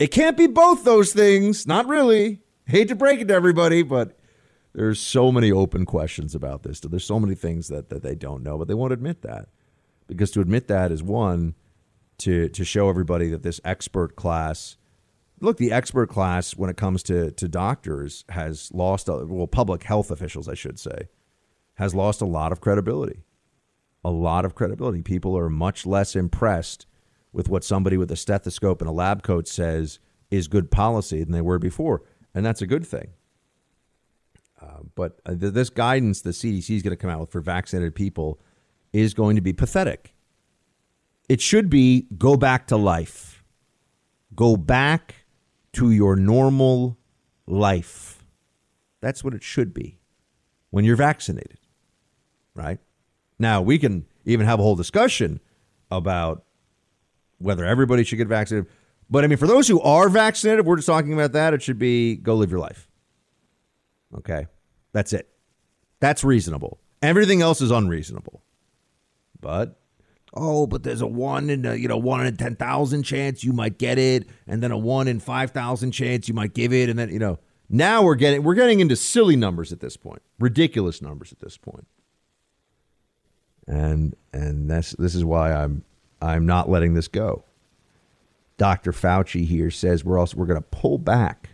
It 0.00 0.08
can't 0.08 0.36
be 0.36 0.48
both 0.48 0.82
those 0.82 1.12
things. 1.12 1.64
Not 1.64 1.86
really. 1.86 2.40
Hate 2.66 2.88
to 2.88 2.96
break 2.96 3.20
it 3.20 3.28
to 3.28 3.34
everybody, 3.34 3.84
but 3.84 4.18
there's 4.74 4.98
so 4.98 5.30
many 5.30 5.52
open 5.52 5.86
questions 5.86 6.34
about 6.34 6.64
this. 6.64 6.80
There's 6.80 7.04
so 7.04 7.20
many 7.20 7.36
things 7.36 7.68
that, 7.68 7.90
that 7.90 8.02
they 8.02 8.16
don't 8.16 8.42
know, 8.42 8.58
but 8.58 8.66
they 8.66 8.74
won't 8.74 8.92
admit 8.92 9.22
that. 9.22 9.48
Because 10.08 10.32
to 10.32 10.40
admit 10.40 10.66
that 10.66 10.90
is 10.90 11.04
one, 11.04 11.54
to 12.18 12.48
to 12.48 12.64
show 12.64 12.88
everybody 12.88 13.28
that 13.28 13.44
this 13.44 13.60
expert 13.64 14.16
class 14.16 14.76
look 15.40 15.56
the 15.56 15.72
expert 15.72 16.08
class 16.08 16.56
when 16.56 16.70
it 16.70 16.76
comes 16.76 17.02
to 17.04 17.30
to 17.32 17.48
doctors 17.48 18.24
has 18.30 18.70
lost 18.72 19.08
well 19.08 19.46
public 19.46 19.82
health 19.84 20.10
officials 20.10 20.48
I 20.48 20.54
should 20.54 20.78
say 20.78 21.08
has 21.74 21.94
lost 21.94 22.20
a 22.20 22.26
lot 22.26 22.50
of 22.50 22.60
credibility. 22.60 23.22
A 24.04 24.10
lot 24.10 24.44
of 24.44 24.54
credibility. 24.54 25.00
People 25.02 25.38
are 25.38 25.48
much 25.48 25.86
less 25.86 26.16
impressed 26.16 26.86
with 27.32 27.48
what 27.48 27.62
somebody 27.62 27.96
with 27.96 28.10
a 28.10 28.16
stethoscope 28.16 28.80
and 28.80 28.88
a 28.88 28.92
lab 28.92 29.22
coat 29.22 29.46
says 29.46 29.98
is 30.30 30.48
good 30.48 30.70
policy 30.70 31.22
than 31.22 31.32
they 31.32 31.40
were 31.40 31.58
before 31.58 32.02
and 32.34 32.44
that's 32.44 32.62
a 32.62 32.66
good 32.66 32.86
thing. 32.86 33.08
Uh, 34.60 34.80
but 34.94 35.20
uh, 35.24 35.34
this 35.36 35.70
guidance 35.70 36.20
the 36.22 36.30
CDC 36.30 36.76
is 36.76 36.82
going 36.82 36.90
to 36.90 36.96
come 36.96 37.10
out 37.10 37.20
with 37.20 37.30
for 37.30 37.40
vaccinated 37.40 37.94
people 37.94 38.40
is 38.92 39.14
going 39.14 39.36
to 39.36 39.42
be 39.42 39.52
pathetic. 39.52 40.14
It 41.28 41.40
should 41.40 41.68
be 41.68 42.06
go 42.16 42.36
back 42.36 42.66
to 42.68 42.76
life. 42.76 43.44
Go 44.34 44.56
back 44.56 45.17
to 45.74 45.90
your 45.90 46.16
normal 46.16 46.98
life. 47.46 48.24
That's 49.00 49.22
what 49.22 49.34
it 49.34 49.42
should 49.42 49.72
be 49.72 49.98
when 50.70 50.84
you're 50.84 50.96
vaccinated, 50.96 51.58
right? 52.54 52.78
Now, 53.38 53.62
we 53.62 53.78
can 53.78 54.06
even 54.24 54.46
have 54.46 54.58
a 54.58 54.62
whole 54.62 54.76
discussion 54.76 55.40
about 55.90 56.44
whether 57.38 57.64
everybody 57.64 58.04
should 58.04 58.16
get 58.16 58.28
vaccinated. 58.28 58.70
But 59.08 59.24
I 59.24 59.26
mean, 59.26 59.38
for 59.38 59.46
those 59.46 59.68
who 59.68 59.80
are 59.80 60.08
vaccinated, 60.08 60.66
we're 60.66 60.76
just 60.76 60.86
talking 60.86 61.14
about 61.14 61.32
that. 61.32 61.54
It 61.54 61.62
should 61.62 61.78
be 61.78 62.16
go 62.16 62.34
live 62.34 62.50
your 62.50 62.60
life. 62.60 62.88
Okay. 64.16 64.46
That's 64.92 65.12
it. 65.12 65.28
That's 66.00 66.24
reasonable. 66.24 66.80
Everything 67.02 67.42
else 67.42 67.60
is 67.60 67.70
unreasonable. 67.70 68.42
But 69.40 69.77
oh, 70.38 70.66
but 70.66 70.82
there's 70.84 71.00
a 71.02 71.06
one 71.06 71.50
in 71.50 71.66
a, 71.66 71.74
you 71.74 71.88
know 71.88 71.98
one 71.98 72.26
in 72.26 72.36
ten 72.36 72.56
thousand 72.56 73.04
chance 73.04 73.44
you 73.44 73.52
might 73.52 73.78
get 73.78 73.98
it, 73.98 74.26
and 74.46 74.62
then 74.62 74.70
a 74.72 74.78
one 74.78 75.08
in 75.08 75.20
five 75.20 75.50
thousand 75.52 75.92
chance 75.92 76.28
you 76.28 76.34
might 76.34 76.54
give 76.54 76.72
it, 76.72 76.88
and 76.88 76.98
then 76.98 77.10
you 77.10 77.18
know 77.18 77.38
now 77.68 78.02
we're 78.02 78.14
getting 78.16 78.42
we're 78.42 78.54
getting 78.54 78.80
into 78.80 78.96
silly 78.96 79.36
numbers 79.36 79.72
at 79.72 79.80
this 79.80 79.96
point, 79.96 80.22
ridiculous 80.38 81.02
numbers 81.02 81.32
at 81.32 81.40
this 81.40 81.56
point. 81.58 81.86
and 83.66 84.16
and 84.32 84.70
that's 84.70 84.92
this 84.92 85.14
is 85.14 85.24
why 85.24 85.52
I'm 85.52 85.84
I'm 86.22 86.46
not 86.46 86.68
letting 86.70 86.94
this 86.94 87.08
go. 87.08 87.44
Dr. 88.56 88.92
Fauci 88.92 89.46
here 89.46 89.70
says 89.70 90.04
we're 90.04 90.18
also 90.18 90.36
we're 90.36 90.46
going 90.46 90.60
to 90.62 90.68
pull 90.70 90.98
back 90.98 91.50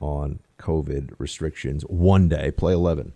on 0.00 0.40
COVID 0.58 1.14
restrictions 1.18 1.82
one 1.84 2.28
day. 2.28 2.50
Play 2.50 2.72
eleven. 2.72 3.12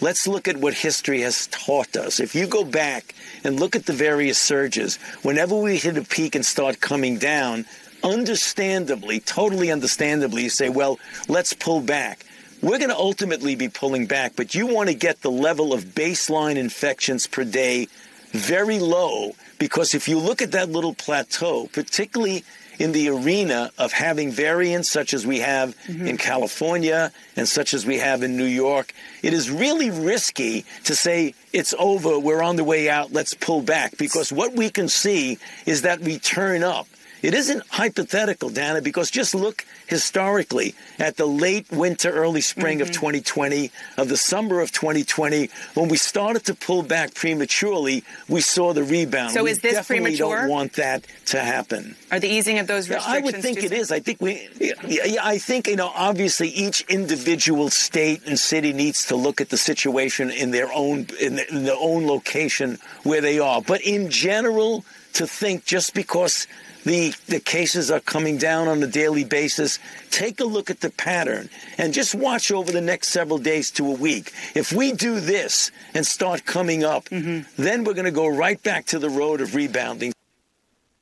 Let's 0.00 0.26
look 0.26 0.48
at 0.48 0.56
what 0.56 0.74
history 0.74 1.20
has 1.20 1.46
taught 1.48 1.96
us. 1.96 2.20
If 2.20 2.34
you 2.34 2.46
go 2.46 2.64
back 2.64 3.14
and 3.44 3.60
look 3.60 3.76
at 3.76 3.86
the 3.86 3.92
various 3.92 4.38
surges, 4.38 4.96
whenever 5.22 5.54
we 5.54 5.76
hit 5.76 5.96
a 5.96 6.02
peak 6.02 6.34
and 6.34 6.44
start 6.44 6.80
coming 6.80 7.18
down, 7.18 7.66
understandably, 8.02 9.20
totally 9.20 9.70
understandably, 9.70 10.44
you 10.44 10.50
say, 10.50 10.68
well, 10.68 10.98
let's 11.28 11.52
pull 11.52 11.80
back. 11.80 12.24
We're 12.60 12.78
going 12.78 12.90
to 12.90 12.96
ultimately 12.96 13.56
be 13.56 13.68
pulling 13.68 14.06
back, 14.06 14.34
but 14.36 14.54
you 14.54 14.66
want 14.66 14.88
to 14.88 14.94
get 14.94 15.22
the 15.22 15.30
level 15.30 15.72
of 15.72 15.84
baseline 15.84 16.56
infections 16.56 17.26
per 17.26 17.44
day 17.44 17.88
very 18.30 18.78
low 18.78 19.32
because 19.58 19.94
if 19.94 20.08
you 20.08 20.18
look 20.18 20.42
at 20.42 20.52
that 20.52 20.70
little 20.70 20.94
plateau, 20.94 21.68
particularly 21.72 22.44
in 22.82 22.90
the 22.90 23.08
arena 23.08 23.70
of 23.78 23.92
having 23.92 24.32
variants 24.32 24.90
such 24.90 25.14
as 25.14 25.24
we 25.24 25.38
have 25.38 25.76
mm-hmm. 25.86 26.08
in 26.08 26.16
California 26.16 27.12
and 27.36 27.48
such 27.48 27.74
as 27.74 27.86
we 27.86 27.98
have 27.98 28.24
in 28.24 28.36
New 28.36 28.44
York, 28.44 28.92
it 29.22 29.32
is 29.32 29.52
really 29.52 29.88
risky 29.88 30.64
to 30.82 30.96
say 30.96 31.32
it's 31.52 31.72
over, 31.78 32.18
we're 32.18 32.42
on 32.42 32.56
the 32.56 32.64
way 32.64 32.90
out, 32.90 33.12
let's 33.12 33.34
pull 33.34 33.62
back. 33.62 33.96
Because 33.96 34.32
what 34.32 34.54
we 34.54 34.68
can 34.68 34.88
see 34.88 35.38
is 35.64 35.82
that 35.82 36.00
we 36.00 36.18
turn 36.18 36.64
up. 36.64 36.88
It 37.22 37.34
isn't 37.34 37.62
hypothetical, 37.68 38.48
Dana, 38.48 38.82
because 38.82 39.10
just 39.10 39.34
look 39.34 39.64
historically 39.86 40.74
at 40.98 41.16
the 41.16 41.26
late 41.26 41.70
winter, 41.70 42.10
early 42.10 42.40
spring 42.40 42.78
mm-hmm. 42.78 42.88
of 42.88 42.92
2020, 42.92 43.70
of 43.96 44.08
the 44.08 44.16
summer 44.16 44.60
of 44.60 44.72
2020, 44.72 45.48
when 45.74 45.88
we 45.88 45.96
started 45.96 46.44
to 46.46 46.54
pull 46.54 46.82
back 46.82 47.14
prematurely, 47.14 48.02
we 48.28 48.40
saw 48.40 48.72
the 48.72 48.82
rebound. 48.82 49.32
So 49.32 49.44
we 49.44 49.52
is 49.52 49.60
this 49.60 49.74
definitely 49.74 50.16
premature? 50.16 50.40
don't 50.40 50.50
want 50.50 50.72
that 50.74 51.06
to 51.26 51.40
happen. 51.40 51.94
Are 52.10 52.18
the 52.18 52.28
easing 52.28 52.58
of 52.58 52.66
those 52.66 52.88
restrictions? 52.88 53.14
Yeah, 53.14 53.20
I 53.20 53.24
would 53.24 53.42
think 53.42 53.62
it 53.62 53.72
is. 53.72 53.92
I 53.92 54.00
think 54.00 54.20
we. 54.20 54.48
Yeah, 54.58 55.20
I 55.22 55.38
think 55.38 55.68
you 55.68 55.76
know. 55.76 55.92
Obviously, 55.94 56.48
each 56.48 56.82
individual 56.88 57.70
state 57.70 58.22
and 58.26 58.38
city 58.38 58.72
needs 58.72 59.06
to 59.06 59.16
look 59.16 59.40
at 59.40 59.50
the 59.50 59.56
situation 59.56 60.30
in 60.30 60.50
their 60.50 60.72
own 60.72 61.06
in, 61.20 61.36
the, 61.36 61.48
in 61.50 61.64
their 61.64 61.76
own 61.78 62.06
location 62.06 62.78
where 63.04 63.20
they 63.20 63.38
are. 63.38 63.62
But 63.62 63.82
in 63.82 64.10
general, 64.10 64.84
to 65.14 65.26
think 65.26 65.64
just 65.64 65.94
because 65.94 66.46
the, 66.84 67.14
the 67.26 67.40
cases 67.40 67.90
are 67.90 68.00
coming 68.00 68.38
down 68.38 68.68
on 68.68 68.82
a 68.82 68.86
daily 68.86 69.24
basis. 69.24 69.78
Take 70.10 70.40
a 70.40 70.44
look 70.44 70.70
at 70.70 70.80
the 70.80 70.90
pattern 70.90 71.48
and 71.78 71.94
just 71.94 72.14
watch 72.14 72.50
over 72.50 72.72
the 72.72 72.80
next 72.80 73.08
several 73.08 73.38
days 73.38 73.70
to 73.72 73.86
a 73.86 73.94
week. 73.94 74.32
If 74.54 74.72
we 74.72 74.92
do 74.92 75.20
this 75.20 75.70
and 75.94 76.06
start 76.06 76.44
coming 76.44 76.84
up, 76.84 77.04
mm-hmm. 77.06 77.48
then 77.62 77.84
we're 77.84 77.94
going 77.94 78.06
to 78.06 78.10
go 78.10 78.26
right 78.26 78.62
back 78.62 78.86
to 78.86 78.98
the 78.98 79.10
road 79.10 79.40
of 79.40 79.54
rebounding. 79.54 80.12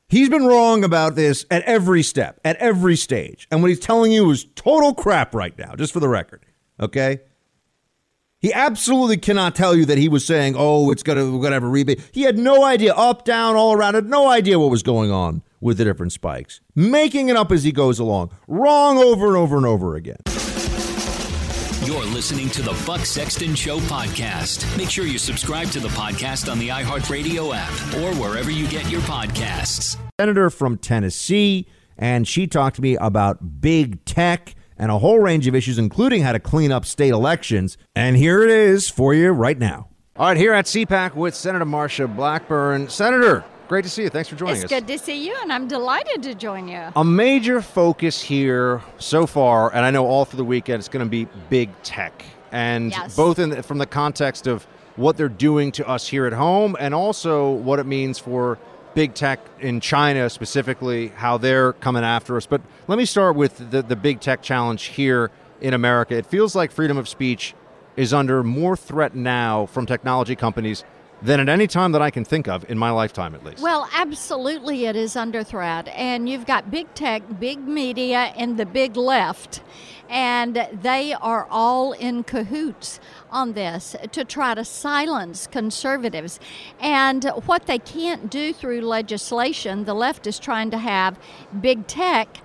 He's 0.08 0.28
been 0.28 0.44
wrong 0.44 0.82
about 0.82 1.14
this 1.14 1.46
at 1.50 1.62
every 1.62 2.02
step, 2.02 2.40
at 2.44 2.56
every 2.56 2.96
stage. 2.96 3.46
And 3.50 3.62
what 3.62 3.68
he's 3.68 3.78
telling 3.78 4.10
you 4.12 4.30
is 4.30 4.44
total 4.56 4.92
crap 4.92 5.34
right 5.34 5.56
now, 5.56 5.76
just 5.76 5.92
for 5.92 6.00
the 6.00 6.08
record. 6.08 6.44
Okay? 6.80 7.20
He 8.40 8.52
absolutely 8.52 9.18
cannot 9.18 9.54
tell 9.54 9.76
you 9.76 9.84
that 9.84 9.98
he 9.98 10.08
was 10.08 10.26
saying, 10.26 10.54
"Oh, 10.56 10.90
it's 10.90 11.02
gonna 11.02 11.30
we're 11.30 11.42
gonna 11.42 11.56
have 11.56 11.62
a 11.62 11.68
rebate." 11.68 12.00
He 12.10 12.22
had 12.22 12.38
no 12.38 12.64
idea, 12.64 12.94
up, 12.94 13.26
down, 13.26 13.54
all 13.54 13.74
around. 13.74 13.94
Had 13.94 14.08
no 14.08 14.28
idea 14.28 14.58
what 14.58 14.70
was 14.70 14.82
going 14.82 15.10
on 15.10 15.42
with 15.60 15.78
the 15.78 15.84
different 15.84 16.12
spikes, 16.12 16.60
making 16.74 17.28
it 17.28 17.36
up 17.36 17.52
as 17.52 17.64
he 17.64 17.72
goes 17.72 17.98
along. 17.98 18.30
Wrong 18.48 18.98
over 18.98 19.28
and 19.28 19.36
over 19.36 19.56
and 19.56 19.66
over 19.66 19.94
again. 19.96 20.16
You're 21.84 22.04
listening 22.04 22.50
to 22.50 22.62
the 22.62 22.80
Buck 22.86 23.00
Sexton 23.06 23.54
Show 23.54 23.80
podcast. 23.80 24.76
Make 24.76 24.90
sure 24.90 25.06
you 25.06 25.18
subscribe 25.18 25.68
to 25.68 25.80
the 25.80 25.88
podcast 25.88 26.50
on 26.50 26.58
the 26.58 26.68
iHeartRadio 26.68 27.54
app 27.54 27.94
or 27.96 28.14
wherever 28.20 28.50
you 28.50 28.68
get 28.68 28.88
your 28.90 29.00
podcasts. 29.02 29.96
Senator 30.20 30.50
from 30.50 30.76
Tennessee, 30.76 31.66
and 31.96 32.28
she 32.28 32.46
talked 32.46 32.76
to 32.76 32.82
me 32.82 32.96
about 32.96 33.60
big 33.60 34.04
tech 34.04 34.54
and 34.76 34.90
a 34.90 34.98
whole 34.98 35.18
range 35.20 35.46
of 35.46 35.54
issues, 35.54 35.78
including 35.78 36.22
how 36.22 36.32
to 36.32 36.38
clean 36.38 36.70
up 36.70 36.84
state 36.84 37.10
elections. 37.10 37.76
And 37.96 38.16
here 38.16 38.42
it 38.42 38.50
is 38.50 38.88
for 38.88 39.12
you 39.14 39.30
right 39.30 39.58
now. 39.58 39.88
All 40.16 40.26
right, 40.26 40.36
here 40.36 40.52
at 40.52 40.66
CPAC 40.66 41.14
with 41.14 41.34
Senator 41.34 41.64
Marsha 41.64 42.14
Blackburn. 42.14 42.88
Senator, 42.90 43.42
great 43.70 43.84
to 43.84 43.88
see 43.88 44.02
you. 44.02 44.10
Thanks 44.10 44.28
for 44.28 44.34
joining 44.34 44.56
it's 44.56 44.64
us. 44.64 44.72
It's 44.72 44.80
good 44.80 44.88
to 44.88 44.98
see 44.98 45.24
you, 45.24 45.36
and 45.42 45.52
I'm 45.52 45.68
delighted 45.68 46.24
to 46.24 46.34
join 46.34 46.66
you. 46.66 46.82
A 46.96 47.04
major 47.04 47.62
focus 47.62 48.20
here 48.20 48.82
so 48.98 49.28
far, 49.28 49.72
and 49.72 49.86
I 49.86 49.92
know 49.92 50.06
all 50.06 50.24
through 50.24 50.38
the 50.38 50.44
weekend, 50.44 50.80
it's 50.80 50.88
going 50.88 51.06
to 51.06 51.08
be 51.08 51.28
big 51.48 51.70
tech. 51.84 52.24
And 52.50 52.90
yes. 52.90 53.14
both 53.14 53.38
in, 53.38 53.62
from 53.62 53.78
the 53.78 53.86
context 53.86 54.48
of 54.48 54.64
what 54.96 55.16
they're 55.16 55.28
doing 55.28 55.70
to 55.72 55.88
us 55.88 56.08
here 56.08 56.26
at 56.26 56.32
home 56.32 56.76
and 56.80 56.92
also 56.92 57.52
what 57.52 57.78
it 57.78 57.86
means 57.86 58.18
for 58.18 58.58
big 58.94 59.14
tech 59.14 59.38
in 59.60 59.78
China 59.78 60.28
specifically, 60.28 61.08
how 61.14 61.38
they're 61.38 61.74
coming 61.74 62.02
after 62.02 62.36
us. 62.36 62.46
But 62.46 62.62
let 62.88 62.98
me 62.98 63.04
start 63.04 63.36
with 63.36 63.70
the, 63.70 63.82
the 63.82 63.94
big 63.94 64.18
tech 64.18 64.42
challenge 64.42 64.86
here 64.86 65.30
in 65.60 65.74
America. 65.74 66.16
It 66.16 66.26
feels 66.26 66.56
like 66.56 66.72
freedom 66.72 66.98
of 66.98 67.08
speech 67.08 67.54
is 67.96 68.12
under 68.12 68.42
more 68.42 68.76
threat 68.76 69.14
now 69.14 69.66
from 69.66 69.86
technology 69.86 70.34
companies 70.34 70.82
than 71.22 71.40
at 71.40 71.48
any 71.48 71.66
time 71.66 71.92
that 71.92 72.02
I 72.02 72.10
can 72.10 72.24
think 72.24 72.48
of 72.48 72.68
in 72.70 72.78
my 72.78 72.90
lifetime, 72.90 73.34
at 73.34 73.44
least. 73.44 73.62
Well, 73.62 73.88
absolutely, 73.92 74.86
it 74.86 74.96
is 74.96 75.16
under 75.16 75.42
threat. 75.44 75.88
And 75.88 76.28
you've 76.28 76.46
got 76.46 76.70
big 76.70 76.92
tech, 76.94 77.22
big 77.38 77.66
media, 77.66 78.32
and 78.36 78.56
the 78.56 78.66
big 78.66 78.96
left. 78.96 79.62
And 80.08 80.68
they 80.72 81.12
are 81.12 81.46
all 81.50 81.92
in 81.92 82.24
cahoots 82.24 82.98
on 83.30 83.52
this 83.52 83.94
to 84.10 84.24
try 84.24 84.54
to 84.54 84.64
silence 84.64 85.46
conservatives. 85.46 86.40
And 86.80 87.24
what 87.46 87.66
they 87.66 87.78
can't 87.78 88.28
do 88.28 88.52
through 88.52 88.80
legislation, 88.80 89.84
the 89.84 89.94
left 89.94 90.26
is 90.26 90.38
trying 90.38 90.70
to 90.72 90.78
have 90.78 91.18
big 91.60 91.86
tech 91.86 92.40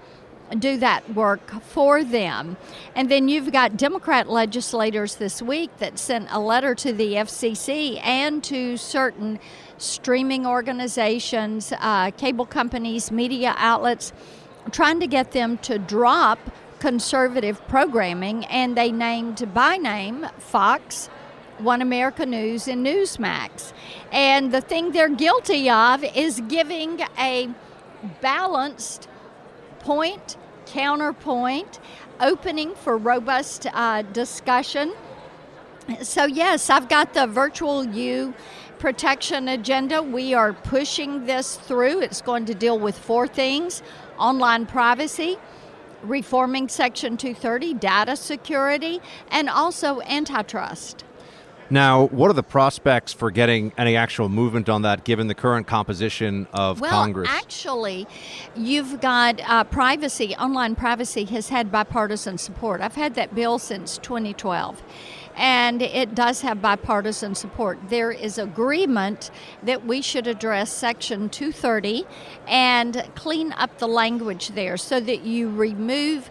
do 0.53 0.77
that 0.77 1.13
work 1.13 1.61
for 1.61 2.03
them. 2.03 2.57
And 2.95 3.09
then 3.09 3.27
you've 3.27 3.51
got 3.51 3.77
Democrat 3.77 4.29
legislators 4.29 5.15
this 5.15 5.41
week 5.41 5.75
that 5.77 5.97
sent 5.97 6.27
a 6.31 6.39
letter 6.39 6.75
to 6.75 6.93
the 6.93 7.13
FCC 7.13 7.99
and 8.03 8.43
to 8.43 8.77
certain 8.77 9.39
streaming 9.77 10.45
organizations, 10.45 11.73
uh, 11.79 12.11
cable 12.11 12.45
companies, 12.45 13.11
media 13.11 13.55
outlets, 13.57 14.13
trying 14.71 14.99
to 14.99 15.07
get 15.07 15.31
them 15.31 15.57
to 15.59 15.79
drop 15.79 16.39
conservative 16.79 17.65
programming. 17.67 18.45
And 18.45 18.77
they 18.77 18.91
named 18.91 19.53
by 19.53 19.77
name 19.77 20.27
Fox. 20.37 21.09
One 21.57 21.81
America 21.81 22.25
News 22.25 22.67
and 22.67 22.85
Newsmax. 22.85 23.71
And 24.11 24.51
the 24.51 24.59
thing 24.59 24.91
they're 24.91 25.07
guilty 25.07 25.69
of 25.69 26.03
is 26.03 26.41
giving 26.49 26.99
a 27.17 27.49
balanced 28.19 29.07
point, 29.85 30.35
counterpoint, 30.65 31.79
opening 32.19 32.73
for 32.73 32.97
robust 32.97 33.67
uh, 33.71 34.01
discussion. 34.01 34.93
So, 36.01 36.25
yes, 36.25 36.71
I've 36.71 36.89
got 36.89 37.13
the 37.13 37.27
virtual 37.27 37.85
U 37.85 38.33
protection 38.79 39.47
agenda. 39.47 40.01
We 40.01 40.33
are 40.33 40.53
pushing 40.53 41.27
this 41.27 41.55
through. 41.55 42.01
It's 42.01 42.21
going 42.21 42.45
to 42.45 42.55
deal 42.55 42.79
with 42.79 42.97
four 42.97 43.27
things 43.27 43.83
online 44.17 44.65
privacy, 44.65 45.37
reforming 46.01 46.67
Section 46.67 47.15
230, 47.15 47.75
data 47.75 48.15
security, 48.15 48.99
and 49.29 49.47
also 49.49 50.01
antitrust. 50.01 51.03
Now, 51.69 52.07
what 52.07 52.29
are 52.29 52.33
the 52.33 52.43
prospects 52.43 53.11
for 53.11 53.31
getting 53.31 53.73
any 53.77 53.95
actual 53.95 54.29
movement 54.29 54.69
on 54.69 54.83
that 54.83 55.03
given 55.03 55.27
the 55.27 55.33
current 55.33 55.65
composition 55.65 56.47
of 56.53 56.79
well, 56.79 56.91
Congress? 56.91 57.29
Actually, 57.31 58.07
you've 58.55 59.01
got 59.01 59.41
uh, 59.49 59.63
privacy, 59.63 60.35
online 60.35 60.75
privacy 60.75 61.25
has 61.25 61.49
had 61.49 61.71
bipartisan 61.71 62.37
support. 62.37 62.81
I've 62.81 62.95
had 62.95 63.15
that 63.15 63.33
bill 63.33 63.57
since 63.57 63.97
2012 63.97 64.83
and 65.37 65.81
it 65.81 66.15
does 66.15 66.41
have 66.41 66.61
bipartisan 66.61 67.35
support. 67.35 67.77
There 67.89 68.11
is 68.11 68.37
agreement 68.37 69.31
that 69.63 69.85
we 69.85 70.01
should 70.01 70.27
address 70.27 70.71
Section 70.71 71.29
230 71.29 72.05
and 72.47 73.09
clean 73.15 73.51
up 73.53 73.77
the 73.79 73.87
language 73.87 74.49
there 74.49 74.77
so 74.77 74.99
that 74.99 75.21
you 75.21 75.49
remove 75.49 76.29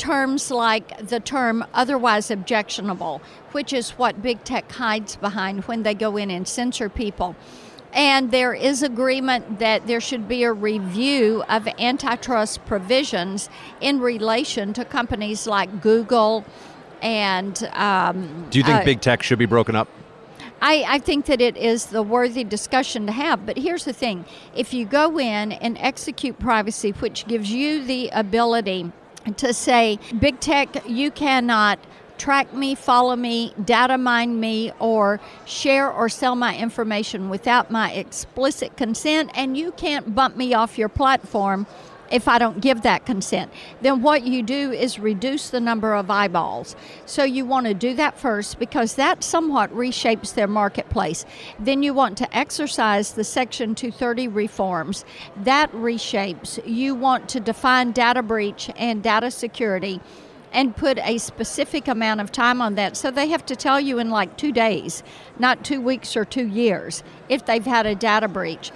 terms 0.00 0.50
like 0.50 1.06
the 1.06 1.20
term 1.20 1.62
otherwise 1.74 2.30
objectionable, 2.30 3.20
which 3.52 3.72
is 3.72 3.90
what 3.90 4.22
big 4.22 4.42
tech 4.44 4.72
hides 4.72 5.14
behind 5.16 5.64
when 5.64 5.82
they 5.82 5.94
go 5.94 6.16
in 6.16 6.30
and 6.30 6.48
censor 6.48 6.88
people. 6.88 7.36
And 7.92 8.30
there 8.30 8.54
is 8.54 8.82
agreement 8.82 9.58
that 9.58 9.86
there 9.86 10.00
should 10.00 10.26
be 10.26 10.44
a 10.44 10.52
review 10.52 11.42
of 11.48 11.68
antitrust 11.78 12.64
provisions 12.64 13.50
in 13.80 14.00
relation 14.00 14.72
to 14.74 14.84
companies 14.84 15.46
like 15.46 15.82
Google 15.82 16.44
and. 17.02 17.62
Um, 17.74 18.46
Do 18.50 18.58
you 18.58 18.64
think 18.64 18.78
uh, 18.78 18.84
big 18.84 19.00
tech 19.02 19.22
should 19.22 19.38
be 19.38 19.46
broken 19.46 19.76
up? 19.76 19.88
I, 20.62 20.84
I, 20.86 20.98
think 20.98 21.24
that 21.26 21.40
it 21.40 21.56
is 21.56 21.86
the 21.86 22.02
worthy 22.02 22.44
discussion 22.44 23.06
to 23.06 23.12
have. 23.12 23.46
But 23.46 23.56
here's 23.56 23.84
the 23.84 23.94
thing 23.94 24.24
if 24.54 24.72
you 24.72 24.84
go 24.84 25.18
in 25.18 25.52
and 25.52 25.76
execute 25.78 26.38
privacy, 26.38 26.90
which 26.90 27.26
gives 27.26 27.50
you 27.50 27.84
the 27.84 28.08
ability 28.10 28.92
to 29.38 29.52
say, 29.52 29.98
big 30.18 30.40
tech, 30.40 30.88
you 30.88 31.10
cannot 31.10 31.78
track 32.18 32.52
me, 32.52 32.74
follow 32.74 33.16
me, 33.16 33.54
data 33.64 33.96
mine 33.96 34.38
me, 34.38 34.70
or 34.78 35.18
share 35.46 35.90
or 35.90 36.08
sell 36.08 36.36
my 36.36 36.56
information 36.56 37.30
without 37.30 37.70
my 37.70 37.90
explicit 37.92 38.76
consent, 38.76 39.30
and 39.34 39.56
you 39.56 39.72
can't 39.72 40.14
bump 40.14 40.36
me 40.36 40.52
off 40.52 40.76
your 40.76 40.90
platform 40.90 41.66
if 42.10 42.28
I 42.28 42.38
don't 42.38 42.60
give 42.60 42.82
that 42.82 43.06
consent. 43.06 43.50
Then 43.80 44.02
what 44.02 44.26
you 44.26 44.42
do 44.42 44.72
is 44.72 44.98
reduce 44.98 45.50
the 45.50 45.60
number 45.60 45.94
of 45.94 46.10
eyeballs. 46.10 46.76
So 47.06 47.22
you 47.24 47.44
want 47.44 47.66
to 47.66 47.74
do 47.74 47.94
that 47.94 48.18
first 48.18 48.58
because 48.58 48.94
that 48.94 49.22
somewhat 49.22 49.72
reshapes 49.72 50.34
their 50.34 50.48
marketplace. 50.48 51.24
Then 51.58 51.82
you 51.82 51.94
want 51.94 52.18
to 52.18 52.36
exercise 52.36 53.12
the 53.12 53.24
Section 53.24 53.74
230 53.74 54.28
reforms. 54.28 55.04
That 55.36 55.70
reshapes. 55.72 56.60
You 56.66 56.94
want 56.94 57.28
to 57.30 57.40
define 57.40 57.92
data 57.92 58.22
breach 58.22 58.70
and 58.76 59.02
data 59.02 59.30
security 59.30 60.00
and 60.52 60.76
put 60.76 60.98
a 60.98 61.18
specific 61.18 61.86
amount 61.86 62.20
of 62.20 62.32
time 62.32 62.60
on 62.60 62.74
that. 62.74 62.96
So 62.96 63.10
they 63.10 63.28
have 63.28 63.46
to 63.46 63.56
tell 63.56 63.80
you 63.80 63.98
in 63.98 64.10
like 64.10 64.36
two 64.36 64.52
days, 64.52 65.02
not 65.38 65.64
two 65.64 65.80
weeks 65.80 66.16
or 66.16 66.24
two 66.24 66.46
years, 66.46 67.04
if 67.28 67.46
they've 67.46 67.64
had 67.64 67.86
a 67.86 67.94
data 67.94 68.26
breach 68.26 68.72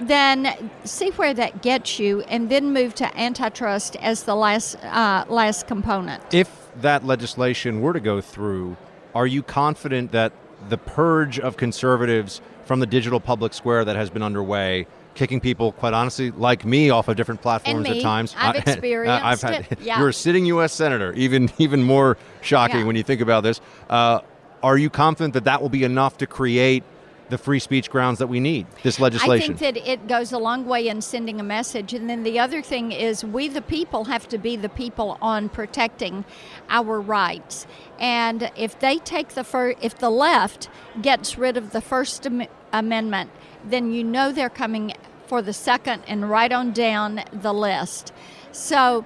then 0.00 0.70
see 0.84 1.10
where 1.10 1.34
that 1.34 1.62
gets 1.62 1.98
you, 1.98 2.20
and 2.22 2.50
then 2.50 2.72
move 2.72 2.94
to 2.96 3.18
antitrust 3.18 3.96
as 3.96 4.24
the 4.24 4.34
last 4.34 4.76
uh, 4.84 5.24
last 5.28 5.66
component. 5.66 6.22
If 6.32 6.50
that 6.76 7.04
legislation 7.04 7.80
were 7.80 7.92
to 7.92 8.00
go 8.00 8.20
through, 8.20 8.76
are 9.14 9.26
you 9.26 9.42
confident 9.42 10.12
that 10.12 10.32
the 10.68 10.78
purge 10.78 11.38
of 11.38 11.56
conservatives 11.56 12.40
from 12.64 12.80
the 12.80 12.86
digital 12.86 13.20
public 13.20 13.54
square 13.54 13.84
that 13.84 13.96
has 13.96 14.10
been 14.10 14.22
underway? 14.22 14.86
Kicking 15.14 15.40
people, 15.40 15.70
quite 15.70 15.94
honestly, 15.94 16.32
like 16.32 16.64
me, 16.64 16.90
off 16.90 17.06
of 17.06 17.14
different 17.16 17.40
platforms 17.40 17.88
at 17.88 18.02
times. 18.02 18.34
I've 18.36 18.56
experienced 18.66 19.24
I've 19.24 19.40
had, 19.40 19.68
it. 19.70 19.80
Yeah. 19.80 19.98
You're 20.00 20.08
a 20.08 20.12
sitting 20.12 20.44
U.S. 20.46 20.72
senator, 20.72 21.12
even 21.12 21.52
even 21.58 21.84
more 21.84 22.18
shocking 22.40 22.80
Yeah. 22.80 22.86
when 22.86 22.96
you 22.96 23.04
think 23.04 23.20
about 23.20 23.44
this. 23.44 23.60
Uh, 23.88 24.20
are 24.60 24.76
you 24.76 24.90
confident 24.90 25.34
that 25.34 25.44
that 25.44 25.62
will 25.62 25.68
be 25.68 25.84
enough 25.84 26.16
to 26.18 26.26
create 26.26 26.82
the 27.28 27.38
free 27.38 27.58
speech 27.58 27.90
grounds 27.90 28.18
that 28.18 28.26
we 28.26 28.40
need? 28.40 28.66
This 28.82 29.00
legislation. 29.00 29.54
I 29.54 29.56
think 29.56 29.76
that 29.76 29.90
it 29.90 30.06
goes 30.08 30.32
a 30.32 30.38
long 30.38 30.66
way 30.66 30.88
in 30.88 31.00
sending 31.00 31.40
a 31.40 31.44
message. 31.44 31.92
And 31.94 32.08
then 32.08 32.22
the 32.22 32.38
other 32.38 32.62
thing 32.62 32.92
is, 32.92 33.24
we 33.24 33.48
the 33.48 33.62
people 33.62 34.04
have 34.04 34.28
to 34.28 34.38
be 34.38 34.56
the 34.56 34.68
people 34.68 35.18
on 35.22 35.48
protecting 35.48 36.24
our 36.68 37.00
rights. 37.00 37.66
And 37.98 38.50
if 38.56 38.78
they 38.78 38.98
take 38.98 39.30
the 39.30 39.44
fir- 39.44 39.74
if 39.80 39.98
the 39.98 40.10
left 40.10 40.68
gets 41.00 41.38
rid 41.38 41.56
of 41.56 41.72
the 41.72 41.80
First 41.80 42.26
Am- 42.26 42.46
Amendment, 42.72 43.30
then 43.64 43.92
you 43.92 44.04
know 44.04 44.32
they're 44.32 44.50
coming 44.50 44.92
for 45.26 45.40
the 45.40 45.52
second 45.52 46.02
and 46.06 46.28
right 46.28 46.52
on 46.52 46.72
down 46.72 47.24
the 47.32 47.54
list. 47.54 48.12
So 48.52 49.04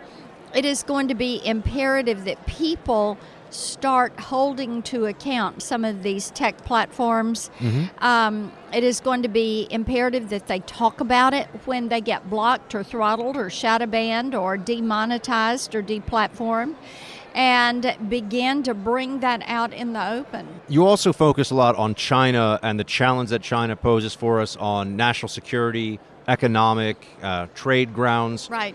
it 0.55 0.65
is 0.65 0.83
going 0.83 1.09
to 1.09 1.15
be 1.15 1.41
imperative 1.45 2.25
that 2.25 2.47
people 2.47 3.19
start 3.51 4.19
holding 4.19 4.83
to 4.83 5.07
account 5.07 5.63
some 5.63 5.85
of 5.85 6.03
these 6.03 6.31
tech 6.31 6.65
platforms. 6.65 7.51
Um, 7.99 8.53
it 8.73 8.85
is 8.85 9.01
going 9.01 9.23
to 9.23 9.29
be 9.29 9.67
imperative 9.71 10.29
that 10.29 10.47
they 10.47 10.61
talk 10.61 11.01
about 11.01 11.35
it 11.35 11.47
when 11.65 11.89
they 11.89 12.01
get 12.01 12.29
blocked 12.29 12.75
or 12.75 12.83
throttled 12.85 13.37
or 13.37 13.51
shadow 13.51 13.87
banned 13.87 14.35
or 14.35 14.57
demonetized 14.57 15.75
or 15.75 15.83
deplatformed 15.83 16.75
and 17.35 17.97
begin 18.09 18.63
to 18.65 18.75
bring 18.75 19.21
that 19.21 19.43
out 19.47 19.73
in 19.73 19.93
the 19.93 20.13
open. 20.13 20.47
You 20.69 20.87
also 20.87 21.13
focus 21.13 21.51
a 21.51 21.55
lot 21.55 21.77
on 21.77 21.95
China 21.95 22.59
and 22.63 22.81
the 22.81 22.85
challenge 22.85 23.31
that 23.31 23.43
China 23.43 23.77
poses 23.77 24.15
for 24.15 24.41
us 24.41 24.57
on 24.57 24.97
national 24.97 25.29
security, 25.29 26.01
economic, 26.27 27.07
uh, 27.23 27.47
trade 27.55 27.95
grounds. 27.95 28.49
Right. 28.51 28.75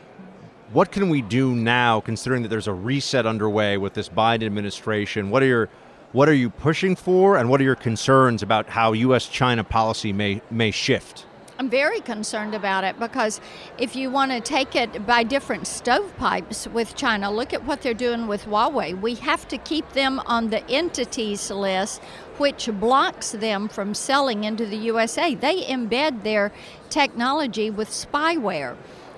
What 0.74 0.92
can 0.92 1.10
we 1.10 1.22
do 1.22 1.54
now, 1.54 2.02
considering 2.02 2.42
that 2.42 2.50
there's 2.50 2.68
a 2.68 2.74
reset 2.74 3.28
underway 3.28 3.78
with 3.78 3.94
this 3.94 4.10
Biden 4.10 4.48
administration? 4.48 5.30
What 5.30 5.44
are 5.44 5.46
your 5.46 5.70
what 6.14 6.28
are 6.28 6.34
you 6.34 6.50
pushing 6.50 6.96
for, 6.96 7.38
and 7.38 7.48
what 7.48 7.62
are 7.62 7.64
your 7.64 7.76
concerns 7.76 8.42
about 8.42 8.70
how 8.70 8.94
U.S.-China 8.94 9.70
policy 9.70 10.12
may 10.12 10.42
may 10.50 10.72
shift? 10.72 11.28
I'm 11.60 11.70
very 11.70 12.00
concerned 12.00 12.56
about 12.56 12.84
it 12.84 13.00
because 13.00 13.40
if 13.78 13.96
you 13.96 14.10
want 14.10 14.32
to 14.32 14.42
take 14.42 14.76
it 14.76 15.06
by 15.06 15.22
different 15.22 15.68
stovepipes 15.68 16.66
with 16.66 16.96
China, 16.96 17.32
look 17.32 17.54
at 17.54 17.64
what 17.66 17.84
they're 17.84 17.94
doing 17.94 18.26
with 18.26 18.46
Huawei. 18.46 19.00
We 19.00 19.14
have 19.16 19.48
to 19.50 19.60
keep 19.60 19.88
them 19.92 20.22
on 20.22 20.50
the 20.50 20.68
entities 20.68 21.52
list, 21.52 22.02
which 22.40 22.68
blocks 22.80 23.32
them 23.32 23.68
from 23.68 23.94
selling 23.94 24.44
into 24.44 24.66
the 24.66 24.78
USA. 24.78 25.36
They 25.36 25.62
embed 25.66 26.24
their 26.24 26.52
technology 26.90 27.70
with 27.70 27.90
spyware. 27.90 28.76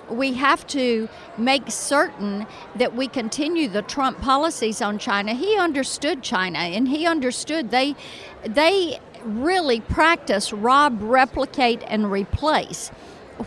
We 0.08 0.34
have 0.34 0.66
to 0.68 1.08
make 1.36 1.70
certain 1.70 2.46
that 2.76 2.94
we 2.94 3.08
continue 3.08 3.68
the 3.68 3.82
Trump 3.82 4.20
policies 4.20 4.80
on 4.80 4.98
China. 4.98 5.34
He 5.34 5.56
understood 5.56 6.22
China 6.22 6.58
and 6.58 6.88
he 6.88 7.06
understood 7.06 7.70
they 7.70 7.96
they 8.44 9.00
really 9.24 9.80
practice 9.80 10.52
rob, 10.52 10.98
replicate, 11.02 11.82
and 11.88 12.10
replace. 12.10 12.90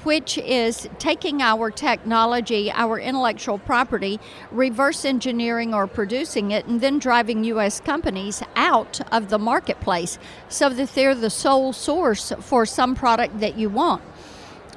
which 0.04 0.38
is 0.38 0.88
taking 1.00 1.42
our 1.42 1.72
technology, 1.72 2.72
our 2.72 3.00
intellectual 3.00 3.58
property, 3.58 4.20
reverse 4.52 5.04
engineering 5.04 5.74
or 5.74 5.88
producing 5.88 6.52
it, 6.52 6.66
and 6.68 6.82
then 6.82 7.00
driving 7.00 7.44
U.S. 7.46 7.80
companies 7.80 8.44
out 8.56 9.02
of 9.12 9.30
the 9.30 9.40
marketplace 9.40 10.20
so 10.48 10.70
that 10.70 10.94
they're 10.94 11.16
the 11.16 11.30
sole 11.30 11.74
source 11.74 12.32
for 12.40 12.66
some 12.66 12.94
product 12.96 13.40
that 13.40 13.58
you 13.58 13.70
want. 13.70 14.04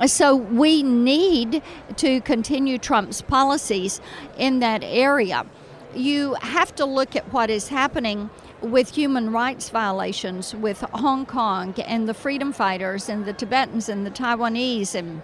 So 0.06 0.34
we 0.34 0.82
need 0.82 1.62
to 1.96 2.20
continue 2.22 2.78
Trump's 2.78 3.22
policies 3.22 4.00
in 4.36 4.58
that 4.58 4.82
area. 4.82 5.46
You 5.94 6.34
have 6.40 6.74
to 6.76 6.84
look 6.84 7.14
at 7.14 7.32
what 7.32 7.50
is 7.50 7.68
happening 7.68 8.30
with 8.60 8.94
human 8.94 9.32
rights 9.32 9.68
violations 9.68 10.54
with 10.54 10.80
Hong 10.92 11.26
Kong 11.26 11.74
and 11.86 12.08
the 12.08 12.14
freedom 12.14 12.52
fighters 12.52 13.08
and 13.08 13.24
the 13.24 13.32
Tibetans 13.32 13.88
and 13.88 14.06
the 14.06 14.10
Taiwanese 14.10 14.94
and 14.94 15.22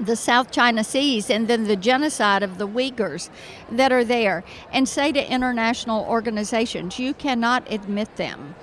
the 0.00 0.16
South 0.16 0.50
China 0.50 0.82
Seas 0.82 1.30
and 1.30 1.48
then 1.48 1.64
the 1.64 1.76
genocide 1.76 2.42
of 2.42 2.58
the 2.58 2.66
Uyghurs 2.66 3.30
that 3.70 3.92
are 3.92 4.04
there 4.04 4.42
and 4.72 4.88
say 4.88 5.12
to 5.12 5.32
international 5.32 6.04
organizations, 6.06 6.98
you 6.98 7.14
cannot 7.14 7.70
admit 7.70 8.16
them. 8.16 8.54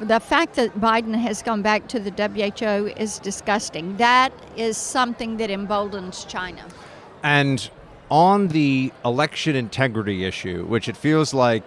The 0.00 0.20
fact 0.20 0.54
that 0.54 0.74
Biden 0.80 1.14
has 1.16 1.42
gone 1.42 1.60
back 1.62 1.88
to 1.88 1.98
the 1.98 2.10
WHO 2.10 2.86
is 3.00 3.18
disgusting. 3.18 3.96
That 3.96 4.32
is 4.56 4.76
something 4.76 5.38
that 5.38 5.50
emboldens 5.50 6.24
China. 6.24 6.64
And 7.24 7.68
on 8.10 8.48
the 8.48 8.92
election 9.04 9.56
integrity 9.56 10.24
issue, 10.24 10.64
which 10.66 10.88
it 10.88 10.96
feels 10.96 11.34
like 11.34 11.64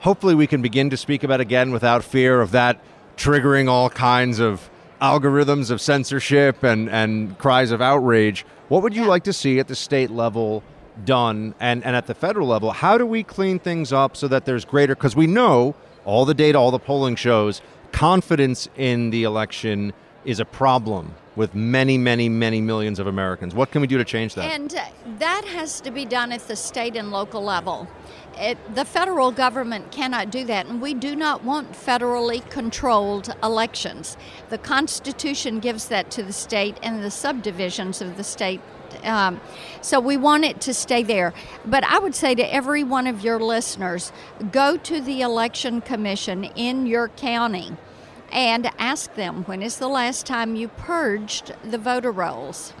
hopefully 0.00 0.34
we 0.34 0.46
can 0.46 0.60
begin 0.60 0.90
to 0.90 0.96
speak 0.96 1.22
about 1.22 1.40
again 1.40 1.70
without 1.70 2.02
fear 2.02 2.40
of 2.40 2.50
that 2.50 2.80
triggering 3.16 3.68
all 3.68 3.90
kinds 3.90 4.40
of 4.40 4.68
algorithms 5.00 5.70
of 5.70 5.80
censorship 5.80 6.64
and, 6.64 6.90
and 6.90 7.38
cries 7.38 7.70
of 7.70 7.80
outrage. 7.80 8.44
What 8.68 8.82
would 8.82 8.94
you 8.94 9.02
yeah. 9.02 9.08
like 9.08 9.24
to 9.24 9.32
see 9.32 9.60
at 9.60 9.68
the 9.68 9.76
state 9.76 10.10
level 10.10 10.64
done 11.04 11.54
and, 11.60 11.84
and 11.84 11.94
at 11.94 12.06
the 12.08 12.14
federal 12.14 12.48
level? 12.48 12.72
How 12.72 12.98
do 12.98 13.06
we 13.06 13.22
clean 13.22 13.60
things 13.60 13.92
up 13.92 14.16
so 14.16 14.26
that 14.28 14.44
there's 14.44 14.64
greater, 14.64 14.96
because 14.96 15.14
we 15.14 15.28
know 15.28 15.76
all 16.08 16.24
the 16.24 16.32
data, 16.32 16.58
all 16.58 16.70
the 16.70 16.78
polling 16.78 17.16
shows 17.16 17.60
confidence 17.92 18.66
in 18.76 19.10
the 19.10 19.24
election 19.24 19.92
is 20.24 20.40
a 20.40 20.44
problem 20.44 21.14
with 21.36 21.54
many, 21.54 21.98
many, 21.98 22.30
many 22.30 22.62
millions 22.62 22.98
of 22.98 23.06
Americans. 23.06 23.54
What 23.54 23.70
can 23.70 23.82
we 23.82 23.86
do 23.86 23.98
to 23.98 24.04
change 24.04 24.34
that? 24.34 24.50
And 24.50 24.74
uh, 24.74 24.84
that 25.18 25.44
has 25.44 25.82
to 25.82 25.90
be 25.90 26.06
done 26.06 26.32
at 26.32 26.48
the 26.48 26.56
state 26.56 26.96
and 26.96 27.10
local 27.10 27.44
level. 27.44 27.86
It, 28.38 28.56
the 28.74 28.86
federal 28.86 29.32
government 29.32 29.92
cannot 29.92 30.30
do 30.30 30.44
that, 30.44 30.64
and 30.66 30.80
we 30.80 30.94
do 30.94 31.14
not 31.14 31.44
want 31.44 31.72
federally 31.72 32.48
controlled 32.48 33.34
elections. 33.42 34.16
The 34.48 34.58
Constitution 34.58 35.60
gives 35.60 35.88
that 35.88 36.10
to 36.12 36.22
the 36.22 36.32
state 36.32 36.78
and 36.82 37.04
the 37.04 37.10
subdivisions 37.10 38.00
of 38.00 38.16
the 38.16 38.24
state. 38.24 38.62
Um, 39.04 39.40
so 39.80 40.00
we 40.00 40.16
want 40.16 40.44
it 40.44 40.60
to 40.62 40.74
stay 40.74 41.02
there. 41.02 41.32
But 41.64 41.84
I 41.84 41.98
would 41.98 42.14
say 42.14 42.34
to 42.34 42.54
every 42.54 42.84
one 42.84 43.06
of 43.06 43.22
your 43.22 43.38
listeners 43.38 44.12
go 44.52 44.76
to 44.76 45.00
the 45.00 45.20
Election 45.20 45.80
Commission 45.80 46.44
in 46.44 46.86
your 46.86 47.08
county 47.08 47.76
and 48.30 48.70
ask 48.78 49.14
them 49.14 49.44
when 49.44 49.62
is 49.62 49.78
the 49.78 49.88
last 49.88 50.26
time 50.26 50.54
you 50.54 50.68
purged 50.68 51.54
the 51.64 51.78
voter 51.78 52.12
rolls? 52.12 52.72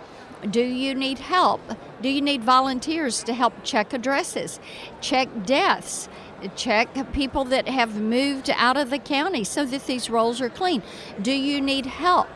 Do 0.48 0.62
you 0.62 0.94
need 0.94 1.18
help? 1.18 1.60
Do 2.00 2.08
you 2.08 2.20
need 2.20 2.44
volunteers 2.44 3.24
to 3.24 3.34
help 3.34 3.54
check 3.64 3.92
addresses, 3.92 4.60
check 5.00 5.28
deaths, 5.44 6.08
check 6.54 7.12
people 7.12 7.44
that 7.46 7.66
have 7.66 8.00
moved 8.00 8.48
out 8.50 8.76
of 8.76 8.90
the 8.90 9.00
county 9.00 9.42
so 9.42 9.64
that 9.64 9.86
these 9.86 10.08
rolls 10.08 10.40
are 10.40 10.48
clean? 10.48 10.82
Do 11.20 11.32
you 11.32 11.60
need 11.60 11.86
help 11.86 12.28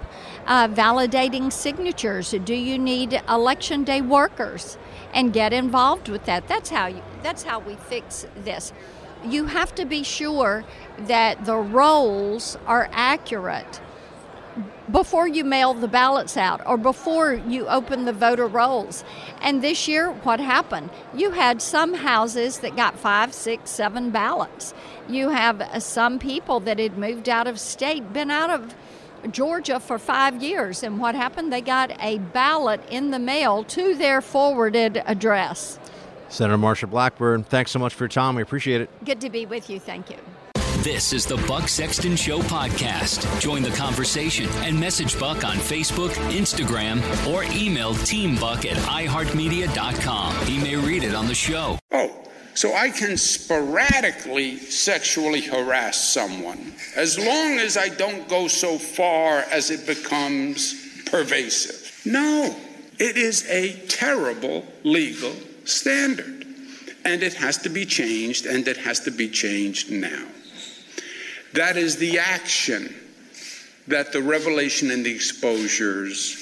uh, 0.47 0.69
validating 0.69 1.53
signatures? 1.53 2.31
Do 2.45 2.55
you 2.55 2.79
need 2.79 3.21
election 3.29 3.85
day 3.85 4.01
workers? 4.01 4.79
And 5.15 5.33
get 5.33 5.53
involved 5.53 6.09
with 6.09 6.25
that. 6.25 6.49
That's 6.49 6.71
how 6.71 6.87
you. 6.87 7.03
That's 7.23 7.43
how 7.43 7.59
we 7.61 7.75
fix 7.77 8.27
this 8.35 8.73
you 9.25 9.47
have 9.47 9.75
to 9.77 9.85
be 9.85 10.03
sure 10.03 10.65
that 10.99 11.45
the 11.45 11.57
rolls 11.57 12.57
are 12.67 12.89
accurate 12.93 13.81
before 14.91 15.27
you 15.27 15.45
mail 15.45 15.73
the 15.73 15.89
ballots 15.89 16.37
out 16.37 16.61
or 16.67 16.77
before 16.77 17.33
you 17.33 17.67
open 17.69 18.05
the 18.05 18.13
voter 18.13 18.47
rolls. 18.47 19.05
And 19.41 19.63
this 19.63 19.89
year, 19.89 20.11
what 20.11 20.41
happened? 20.41 20.91
You 21.15 21.31
had 21.31 21.63
some 21.63 21.95
houses 21.95 22.59
that 22.59 22.77
got 22.77 22.99
five, 22.99 23.33
six, 23.33 23.71
seven 23.71 24.11
ballots. 24.11 24.75
You 25.09 25.31
have 25.31 25.61
uh, 25.61 25.81
some 25.81 26.19
people 26.19 26.61
that 26.61 26.79
had 26.79 26.99
moved 26.99 27.29
out 27.29 27.47
of 27.47 27.59
state, 27.59 28.13
been 28.13 28.31
out 28.31 28.51
of 28.51 28.75
Georgia 29.31 29.79
for 29.81 29.99
five 29.99 30.43
years. 30.43 30.83
And 30.83 30.99
what 30.99 31.15
happened? 31.15 31.53
They 31.53 31.61
got 31.61 31.93
a 32.01 32.19
ballot 32.19 32.81
in 32.91 33.11
the 33.11 33.19
mail 33.19 33.65
to 33.65 33.95
their 33.95 34.21
forwarded 34.21 35.03
address. 35.07 35.79
Senator 36.29 36.57
Marsha 36.59 36.89
Blackburn, 36.89 37.45
thanks 37.45 37.71
so 37.71 37.79
much 37.79 37.95
for 37.95 38.05
your 38.05 38.09
time. 38.09 38.37
We 38.37 38.43
appreciate 38.43 38.81
it. 38.81 38.91
Good 39.05 39.21
to 39.21 39.31
be 39.31 39.45
with 39.47 39.69
you. 39.69 39.79
Thank 39.79 40.11
you. 40.11 40.17
This 40.83 41.13
is 41.13 41.27
the 41.27 41.37
Buck 41.47 41.69
Sexton 41.69 42.17
Show 42.17 42.41
podcast. 42.41 43.41
Join 43.41 43.63
the 43.63 43.71
conversation 43.71 44.47
and 44.65 44.79
message 44.81 45.17
Buck 45.21 45.45
on 45.45 45.57
Facebook, 45.57 46.11
Instagram, 46.33 46.99
or 47.33 47.45
email 47.57 47.95
teambuck 47.95 48.65
at 48.69 48.77
iheartmedia.com. 48.79 50.47
He 50.47 50.59
may 50.59 50.75
read 50.75 51.05
it 51.05 51.15
on 51.15 51.29
the 51.29 51.35
show. 51.37 51.79
Oh, 51.93 52.25
so 52.55 52.75
I 52.75 52.91
can 52.91 53.17
sporadically 53.17 54.59
sexually 54.59 55.41
harass 55.41 56.13
someone 56.13 56.75
as 56.97 57.19
long 57.19 57.59
as 57.59 57.77
I 57.77 57.89
don't 57.89 58.29
go 58.29 58.49
so 58.49 58.79
far 58.79 59.39
as 59.51 59.71
it 59.71 59.87
becomes 59.87 61.05
pervasive. 61.07 62.01
No, 62.05 62.55
it 62.99 63.17
is 63.17 63.49
a 63.49 63.73
terrible 63.89 64.65
legal 64.85 65.35
standard. 65.65 66.47
And 67.05 67.23
it 67.23 67.35
has 67.35 67.59
to 67.59 67.69
be 67.69 67.85
changed, 67.85 68.47
and 68.47 68.67
it 68.69 68.77
has 68.77 69.01
to 69.01 69.11
be 69.11 69.29
changed 69.29 69.91
now. 69.91 70.25
That 71.55 71.77
is 71.77 71.97
the 71.97 72.21
action 72.21 72.95
that 73.89 74.13
the 74.13 74.23
revelation 74.23 74.91
and 74.93 75.05
the 75.05 75.13
exposures 75.13 76.39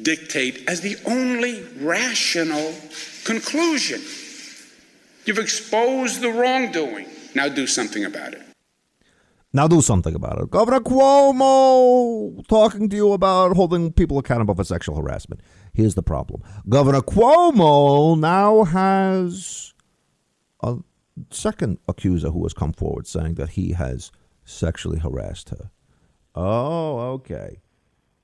dictate 0.00 0.64
as 0.68 0.80
the 0.80 0.96
only 1.04 1.62
rational 1.80 2.74
conclusion. 3.24 4.00
You've 5.30 5.38
exposed 5.38 6.22
the 6.22 6.32
wrongdoing. 6.32 7.06
Now 7.36 7.48
do 7.48 7.64
something 7.68 8.04
about 8.04 8.34
it. 8.34 8.42
Now 9.52 9.68
do 9.68 9.80
something 9.80 10.12
about 10.12 10.42
it. 10.42 10.50
Governor 10.50 10.80
Cuomo 10.80 12.44
talking 12.48 12.88
to 12.88 12.96
you 12.96 13.12
about 13.12 13.54
holding 13.54 13.92
people 13.92 14.18
accountable 14.18 14.56
for 14.56 14.64
sexual 14.64 14.96
harassment. 14.96 15.40
Here's 15.72 15.94
the 15.94 16.02
problem 16.02 16.42
Governor 16.68 17.00
Cuomo 17.00 18.18
now 18.18 18.64
has 18.64 19.72
a 20.64 20.78
second 21.30 21.78
accuser 21.86 22.30
who 22.30 22.42
has 22.42 22.52
come 22.52 22.72
forward 22.72 23.06
saying 23.06 23.34
that 23.34 23.50
he 23.50 23.74
has 23.74 24.10
sexually 24.44 24.98
harassed 24.98 25.50
her. 25.50 25.70
Oh, 26.34 26.98
okay. 27.12 27.60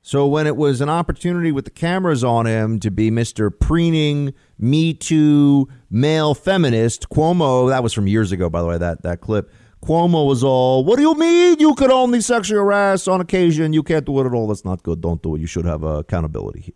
So 0.02 0.26
when 0.26 0.48
it 0.48 0.56
was 0.56 0.80
an 0.80 0.88
opportunity 0.88 1.52
with 1.52 1.66
the 1.66 1.70
cameras 1.70 2.24
on 2.24 2.46
him 2.46 2.80
to 2.80 2.90
be 2.90 3.12
Mr. 3.12 3.56
Preening, 3.56 4.34
Me 4.58 4.92
Too, 4.92 5.68
male 5.90 6.34
feminist, 6.34 7.08
Cuomo, 7.08 7.68
that 7.68 7.82
was 7.82 7.92
from 7.92 8.06
years 8.06 8.32
ago, 8.32 8.50
by 8.50 8.60
the 8.60 8.66
way, 8.66 8.78
that, 8.78 9.02
that 9.02 9.20
clip. 9.20 9.50
Cuomo 9.82 10.26
was 10.26 10.42
all, 10.42 10.84
what 10.84 10.96
do 10.96 11.02
you 11.02 11.14
mean 11.14 11.58
you 11.60 11.74
could 11.74 11.90
only 11.90 12.20
sexually 12.20 12.58
harass 12.58 13.06
on 13.06 13.20
occasion? 13.20 13.72
You 13.72 13.82
can't 13.82 14.04
do 14.04 14.18
it 14.20 14.26
at 14.26 14.32
all. 14.32 14.48
That's 14.48 14.64
not 14.64 14.82
good. 14.82 15.00
Don't 15.00 15.22
do 15.22 15.36
it. 15.36 15.40
You 15.40 15.46
should 15.46 15.64
have 15.64 15.84
uh, 15.84 15.98
accountability 15.98 16.60
here. 16.60 16.74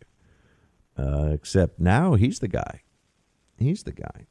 Uh, 0.96 1.30
except 1.32 1.80
now 1.80 2.14
he's 2.14 2.40
the 2.40 2.48
guy. 2.48 2.82
He's 3.58 3.82
the 3.82 3.92
guy. 3.92 4.26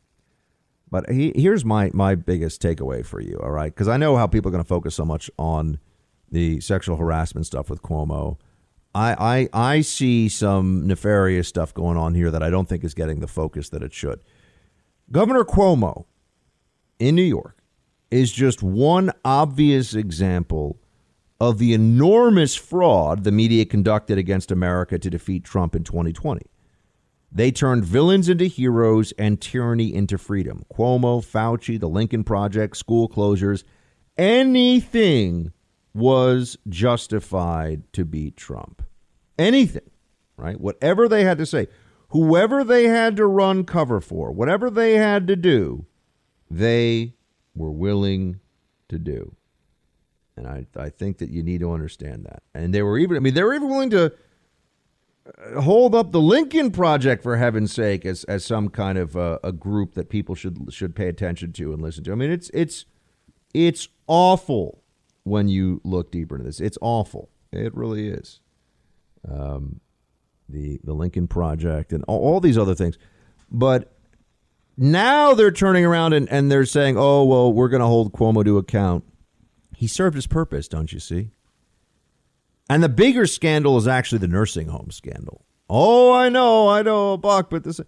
But 0.91 1.09
he, 1.09 1.33
here's 1.35 1.65
my, 1.65 1.91
my 1.93 2.15
biggest 2.15 2.61
takeaway 2.61 3.05
for 3.05 3.19
you, 3.19 3.39
all 3.43 3.51
right? 3.51 3.73
Because 3.73 3.87
I 3.87 3.97
know 3.97 4.15
how 4.17 4.27
people 4.27 4.49
are 4.49 4.51
going 4.51 4.63
to 4.63 4.67
focus 4.67 4.95
so 4.95 5.05
much 5.05 5.29
on 5.37 5.79
the 6.31 6.59
sexual 6.61 6.95
harassment 6.95 7.45
stuff 7.45 7.69
with 7.69 7.81
Cuomo. 7.81 8.37
I, 8.95 9.49
I, 9.53 9.71
I 9.71 9.81
see 9.81 10.29
some 10.29 10.87
nefarious 10.87 11.47
stuff 11.47 11.73
going 11.73 11.97
on 11.97 12.15
here 12.15 12.31
that 12.31 12.41
I 12.41 12.49
don't 12.49 12.67
think 12.67 12.83
is 12.83 12.93
getting 12.93 13.19
the 13.19 13.27
focus 13.27 13.69
that 13.69 13.83
it 13.83 13.93
should. 13.93 14.21
Governor 15.11 15.43
Cuomo 15.43 16.05
in 16.99 17.15
New 17.15 17.23
York 17.23 17.63
is 18.11 18.31
just 18.31 18.61
one 18.61 19.11
obvious 19.25 19.95
example 19.95 20.79
of 21.39 21.57
the 21.57 21.73
enormous 21.73 22.55
fraud 22.55 23.23
the 23.23 23.31
media 23.31 23.65
conducted 23.65 24.19
against 24.19 24.51
America 24.51 24.99
to 24.99 25.09
defeat 25.09 25.43
Trump 25.43 25.75
in 25.75 25.83
2020. 25.83 26.45
They 27.31 27.51
turned 27.51 27.85
villains 27.85 28.29
into 28.29 28.45
heroes 28.45 29.11
and 29.13 29.41
tyranny 29.41 29.93
into 29.93 30.17
freedom. 30.17 30.63
Cuomo, 30.71 31.23
Fauci, 31.23 31.79
the 31.79 31.89
Lincoln 31.89 32.23
Project, 32.23 32.77
school 32.77 33.09
closures, 33.09 33.63
anything 34.17 35.53
was 35.93 36.57
justified 36.67 37.81
to 37.93 38.05
beat 38.05 38.37
Trump. 38.37 38.83
Anything, 39.39 39.89
right? 40.37 40.59
Whatever 40.59 41.07
they 41.07 41.23
had 41.23 41.37
to 41.39 41.45
say, 41.45 41.67
whoever 42.09 42.63
they 42.63 42.85
had 42.85 43.15
to 43.17 43.25
run 43.25 43.63
cover 43.63 44.01
for, 44.01 44.31
whatever 44.31 44.69
they 44.69 44.93
had 44.95 45.27
to 45.27 45.35
do, 45.35 45.85
they 46.49 47.13
were 47.55 47.71
willing 47.71 48.39
to 48.87 48.99
do. 48.99 49.35
And 50.35 50.47
I, 50.47 50.65
I 50.77 50.89
think 50.89 51.17
that 51.17 51.29
you 51.29 51.43
need 51.43 51.59
to 51.59 51.71
understand 51.71 52.25
that. 52.25 52.43
And 52.53 52.73
they 52.73 52.81
were 52.81 52.97
even, 52.97 53.17
I 53.17 53.19
mean, 53.19 53.33
they 53.33 53.43
were 53.43 53.53
even 53.53 53.69
willing 53.69 53.89
to 53.89 54.13
hold 55.59 55.95
up 55.95 56.11
the 56.11 56.21
Lincoln 56.21 56.71
Project 56.71 57.23
for 57.23 57.37
heaven's 57.37 57.73
sake 57.73 58.05
as 58.05 58.23
as 58.25 58.45
some 58.45 58.69
kind 58.69 58.97
of 58.97 59.15
uh, 59.15 59.39
a 59.43 59.51
group 59.51 59.93
that 59.95 60.09
people 60.09 60.35
should 60.35 60.73
should 60.73 60.95
pay 60.95 61.07
attention 61.07 61.51
to 61.53 61.73
and 61.73 61.81
listen 61.81 62.03
to. 62.05 62.11
I 62.11 62.15
mean, 62.15 62.31
it's 62.31 62.49
it's 62.53 62.85
it's 63.53 63.87
awful 64.07 64.81
when 65.23 65.47
you 65.47 65.81
look 65.83 66.11
deeper 66.11 66.35
into 66.35 66.45
this. 66.45 66.59
It's 66.59 66.77
awful. 66.81 67.29
It 67.51 67.75
really 67.75 68.07
is. 68.07 68.39
Um, 69.29 69.81
the 70.49 70.79
the 70.83 70.93
Lincoln 70.93 71.27
Project 71.27 71.93
and 71.93 72.03
all, 72.07 72.19
all 72.19 72.39
these 72.39 72.57
other 72.57 72.75
things, 72.75 72.97
but 73.51 73.93
now 74.77 75.33
they're 75.33 75.51
turning 75.51 75.85
around 75.85 76.13
and, 76.13 76.29
and 76.29 76.51
they're 76.51 76.65
saying, 76.65 76.97
"Oh 76.97 77.23
well, 77.25 77.51
we're 77.51 77.69
going 77.69 77.81
to 77.81 77.87
hold 77.87 78.13
Cuomo 78.13 78.43
to 78.45 78.57
account." 78.57 79.03
He 79.75 79.87
served 79.87 80.15
his 80.15 80.27
purpose, 80.27 80.67
don't 80.67 80.91
you 80.91 80.99
see? 80.99 81.31
And 82.69 82.83
the 82.83 82.89
bigger 82.89 83.25
scandal 83.25 83.77
is 83.77 83.87
actually 83.87 84.19
the 84.19 84.27
nursing 84.27 84.67
home 84.67 84.91
scandal. 84.91 85.45
Oh, 85.69 86.13
I 86.13 86.29
know, 86.29 86.67
I 86.67 86.81
know, 86.81 87.17
Buck, 87.17 87.49
but 87.49 87.63
this 87.63 87.79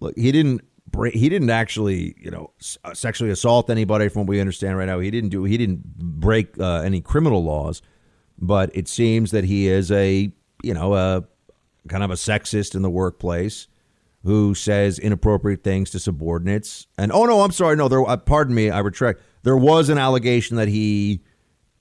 look, 0.00 0.16
he 0.16 0.32
didn't 0.32 0.62
break, 0.90 1.14
he 1.14 1.28
didn't 1.28 1.50
actually, 1.50 2.14
you 2.18 2.30
know, 2.30 2.52
uh, 2.84 2.94
sexually 2.94 3.30
assault 3.30 3.70
anybody 3.70 4.08
from 4.08 4.22
what 4.22 4.28
we 4.28 4.40
understand 4.40 4.78
right 4.78 4.86
now. 4.86 4.98
He 4.98 5.10
didn't 5.10 5.30
do 5.30 5.44
he 5.44 5.56
didn't 5.56 5.98
break 5.98 6.58
uh, 6.58 6.80
any 6.80 7.00
criminal 7.00 7.44
laws, 7.44 7.82
but 8.38 8.70
it 8.74 8.88
seems 8.88 9.30
that 9.30 9.44
he 9.44 9.68
is 9.68 9.90
a, 9.92 10.32
you 10.62 10.74
know, 10.74 10.94
a 10.94 11.24
kind 11.88 12.02
of 12.02 12.10
a 12.10 12.14
sexist 12.14 12.74
in 12.74 12.82
the 12.82 12.90
workplace 12.90 13.68
who 14.24 14.54
says 14.54 14.98
inappropriate 14.98 15.62
things 15.62 15.90
to 15.90 15.98
subordinates. 15.98 16.86
And 16.98 17.12
oh 17.12 17.24
no, 17.26 17.42
I'm 17.42 17.52
sorry, 17.52 17.76
no, 17.76 17.88
there 17.88 18.06
uh, 18.08 18.16
pardon 18.16 18.54
me, 18.54 18.70
I 18.70 18.80
retract. 18.80 19.20
There 19.42 19.56
was 19.56 19.88
an 19.88 19.98
allegation 19.98 20.56
that 20.56 20.68
he 20.68 21.22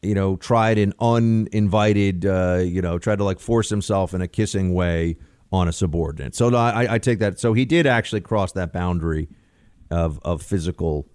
you 0.05 0.13
know, 0.13 0.35
tried 0.35 0.77
an 0.77 0.93
uninvited, 0.99 2.25
uh, 2.25 2.61
you 2.63 2.81
know, 2.81 2.99
tried 2.99 3.17
to 3.17 3.23
like 3.23 3.39
force 3.39 3.69
himself 3.69 4.13
in 4.13 4.21
a 4.21 4.27
kissing 4.27 4.73
way 4.73 5.17
on 5.51 5.67
a 5.67 5.73
subordinate. 5.73 6.35
So 6.35 6.53
I, 6.55 6.95
I 6.95 6.99
take 6.99 7.19
that. 7.19 7.39
So 7.39 7.53
he 7.53 7.65
did 7.65 7.87
actually 7.87 8.21
cross 8.21 8.51
that 8.53 8.71
boundary 8.71 9.27
of 9.89 10.19
of 10.23 10.41
physical, 10.41 11.07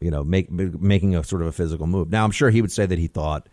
you 0.00 0.10
know, 0.10 0.24
make, 0.24 0.50
making 0.50 1.14
a 1.14 1.22
sort 1.22 1.42
of 1.42 1.48
a 1.48 1.52
physical 1.52 1.86
move. 1.86 2.10
Now 2.10 2.24
I'm 2.24 2.30
sure 2.30 2.50
he 2.50 2.62
would 2.62 2.72
say 2.72 2.86
that 2.86 2.98
he 2.98 3.06
thought, 3.06 3.48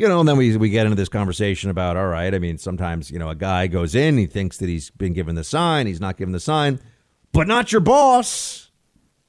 you 0.00 0.08
know, 0.08 0.20
and 0.20 0.26
then 0.26 0.38
we 0.38 0.56
we 0.56 0.70
get 0.70 0.86
into 0.86 0.96
this 0.96 1.10
conversation 1.10 1.68
about, 1.68 1.98
all 1.98 2.06
right, 2.06 2.34
I 2.34 2.38
mean, 2.38 2.56
sometimes 2.56 3.10
you 3.10 3.18
know 3.18 3.28
a 3.28 3.34
guy 3.34 3.66
goes 3.66 3.94
in, 3.94 4.16
he 4.16 4.26
thinks 4.26 4.56
that 4.56 4.66
he's 4.66 4.88
been 4.88 5.12
given 5.12 5.34
the 5.34 5.44
sign, 5.44 5.86
he's 5.86 6.00
not 6.00 6.16
given 6.16 6.32
the 6.32 6.40
sign, 6.40 6.80
but 7.32 7.46
not 7.46 7.70
your 7.70 7.82
boss. 7.82 8.70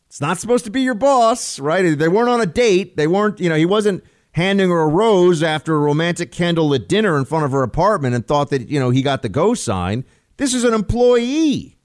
It's 0.08 0.22
not 0.22 0.38
supposed 0.38 0.64
to 0.66 0.72
be 0.72 0.82
your 0.82 0.94
boss, 0.94 1.60
right? 1.60 1.98
They 1.98 2.08
weren't 2.08 2.30
on 2.30 2.40
a 2.40 2.46
date. 2.46 2.96
They 2.96 3.08
weren't, 3.08 3.40
you 3.42 3.50
know, 3.50 3.56
he 3.56 3.66
wasn't 3.66 4.04
handing 4.32 4.70
her 4.70 4.82
a 4.82 4.88
rose 4.88 5.44
after 5.44 5.76
a 5.76 5.80
romantic 5.80 6.32
candlelit 6.32 6.88
dinner 6.88 7.18
in 7.18 7.26
front 7.26 7.46
of 7.46 7.52
her 7.52 7.64
apartment 7.64 8.16
and 8.16 8.26
thought 8.26 8.50
that, 8.50 8.70
you 8.70 8.80
know, 8.80 8.90
he 8.90 9.02
got 9.02 9.22
the 9.22 9.30
go 9.30 9.54
sign. 9.54 10.06
This 10.38 10.54
is 10.54 10.64
an 10.66 10.74
employee. 10.74 11.78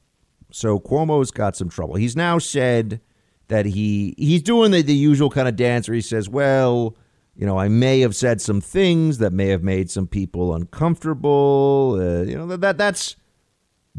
So 0.51 0.79
Cuomo's 0.79 1.31
got 1.31 1.57
some 1.57 1.69
trouble. 1.69 1.97
He's 1.97 2.17
now 2.17 2.39
said 2.39 3.01
that 3.49 3.67
he 3.67 4.15
he's 4.17 4.43
doing 4.43 4.71
the, 4.71 4.83
the 4.83 4.95
usual 4.95 5.31
kind 5.31 5.47
of 5.49 5.55
dance 5.55 5.89
where 5.89 5.95
he 5.95 6.01
says, 6.01 6.29
well, 6.29 6.97
you 7.37 7.47
know, 7.47 7.59
I 7.59 7.69
may 7.69 8.01
have 8.01 8.17
said 8.17 8.41
some 8.41 8.61
things 8.61 9.19
that 9.19 9.33
may 9.33 9.49
have 9.49 9.63
made 9.63 9.91
some 9.91 10.07
people 10.07 10.55
uncomfortable. 10.55 11.99
Uh, 12.01 12.23
you 12.23 12.37
know, 12.37 12.57
that 12.57 12.79
that's 12.79 13.17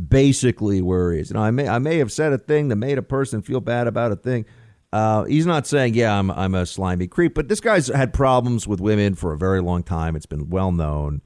basically 0.08 0.82
where 0.82 1.14
he 1.14 1.20
is. 1.20 1.30
You 1.30 1.36
know, 1.36 1.42
I 1.42 1.52
may 1.52 1.68
I 1.68 1.80
may 1.80 1.98
have 1.98 2.12
said 2.12 2.34
a 2.34 2.38
thing 2.38 2.70
that 2.70 2.76
made 2.76 2.98
a 2.98 3.04
person 3.04 3.42
feel 3.42 3.62
bad 3.62 3.88
about 3.88 4.12
a 4.12 4.16
thing. 4.16 4.46
Uh, 4.94 5.26
he's 5.26 5.46
not 5.46 5.68
saying, 5.68 5.94
yeah, 5.94 6.18
I'm, 6.18 6.32
I'm 6.32 6.56
a 6.56 6.66
slimy 6.66 7.08
creep, 7.08 7.36
but 7.36 7.50
this 7.50 7.60
guy's 7.60 7.88
had 7.88 8.14
problems 8.14 8.68
with 8.68 8.80
women 8.80 9.16
for 9.16 9.34
a 9.34 9.38
very 9.38 9.62
long 9.62 9.84
time. 9.84 10.16
It's 10.16 10.26
been 10.26 10.50
well 10.50 10.72
known. 10.72 11.22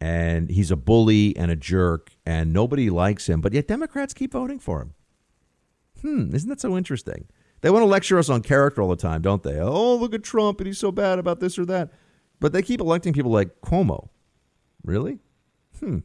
And 0.00 0.50
he's 0.50 0.70
a 0.70 0.76
bully 0.76 1.36
and 1.36 1.50
a 1.50 1.56
jerk, 1.56 2.12
and 2.26 2.52
nobody 2.52 2.90
likes 2.90 3.28
him, 3.28 3.40
but 3.40 3.52
yet 3.52 3.66
Democrats 3.66 4.12
keep 4.12 4.32
voting 4.32 4.58
for 4.58 4.82
him. 4.82 4.94
Hmm, 6.02 6.34
isn't 6.34 6.48
that 6.48 6.60
so 6.60 6.76
interesting? 6.76 7.28
They 7.60 7.70
want 7.70 7.82
to 7.82 7.88
lecture 7.88 8.18
us 8.18 8.28
on 8.28 8.42
character 8.42 8.82
all 8.82 8.88
the 8.88 8.96
time, 8.96 9.22
don't 9.22 9.42
they? 9.42 9.58
Oh, 9.58 9.96
look 9.96 10.14
at 10.14 10.22
Trump, 10.22 10.60
and 10.60 10.66
he's 10.66 10.78
so 10.78 10.92
bad 10.92 11.18
about 11.18 11.40
this 11.40 11.58
or 11.58 11.64
that. 11.66 11.90
But 12.38 12.52
they 12.52 12.62
keep 12.62 12.80
electing 12.80 13.12
people 13.12 13.30
like 13.30 13.60
Cuomo. 13.62 14.08
Really? 14.84 15.18
Hmm. 15.80 16.00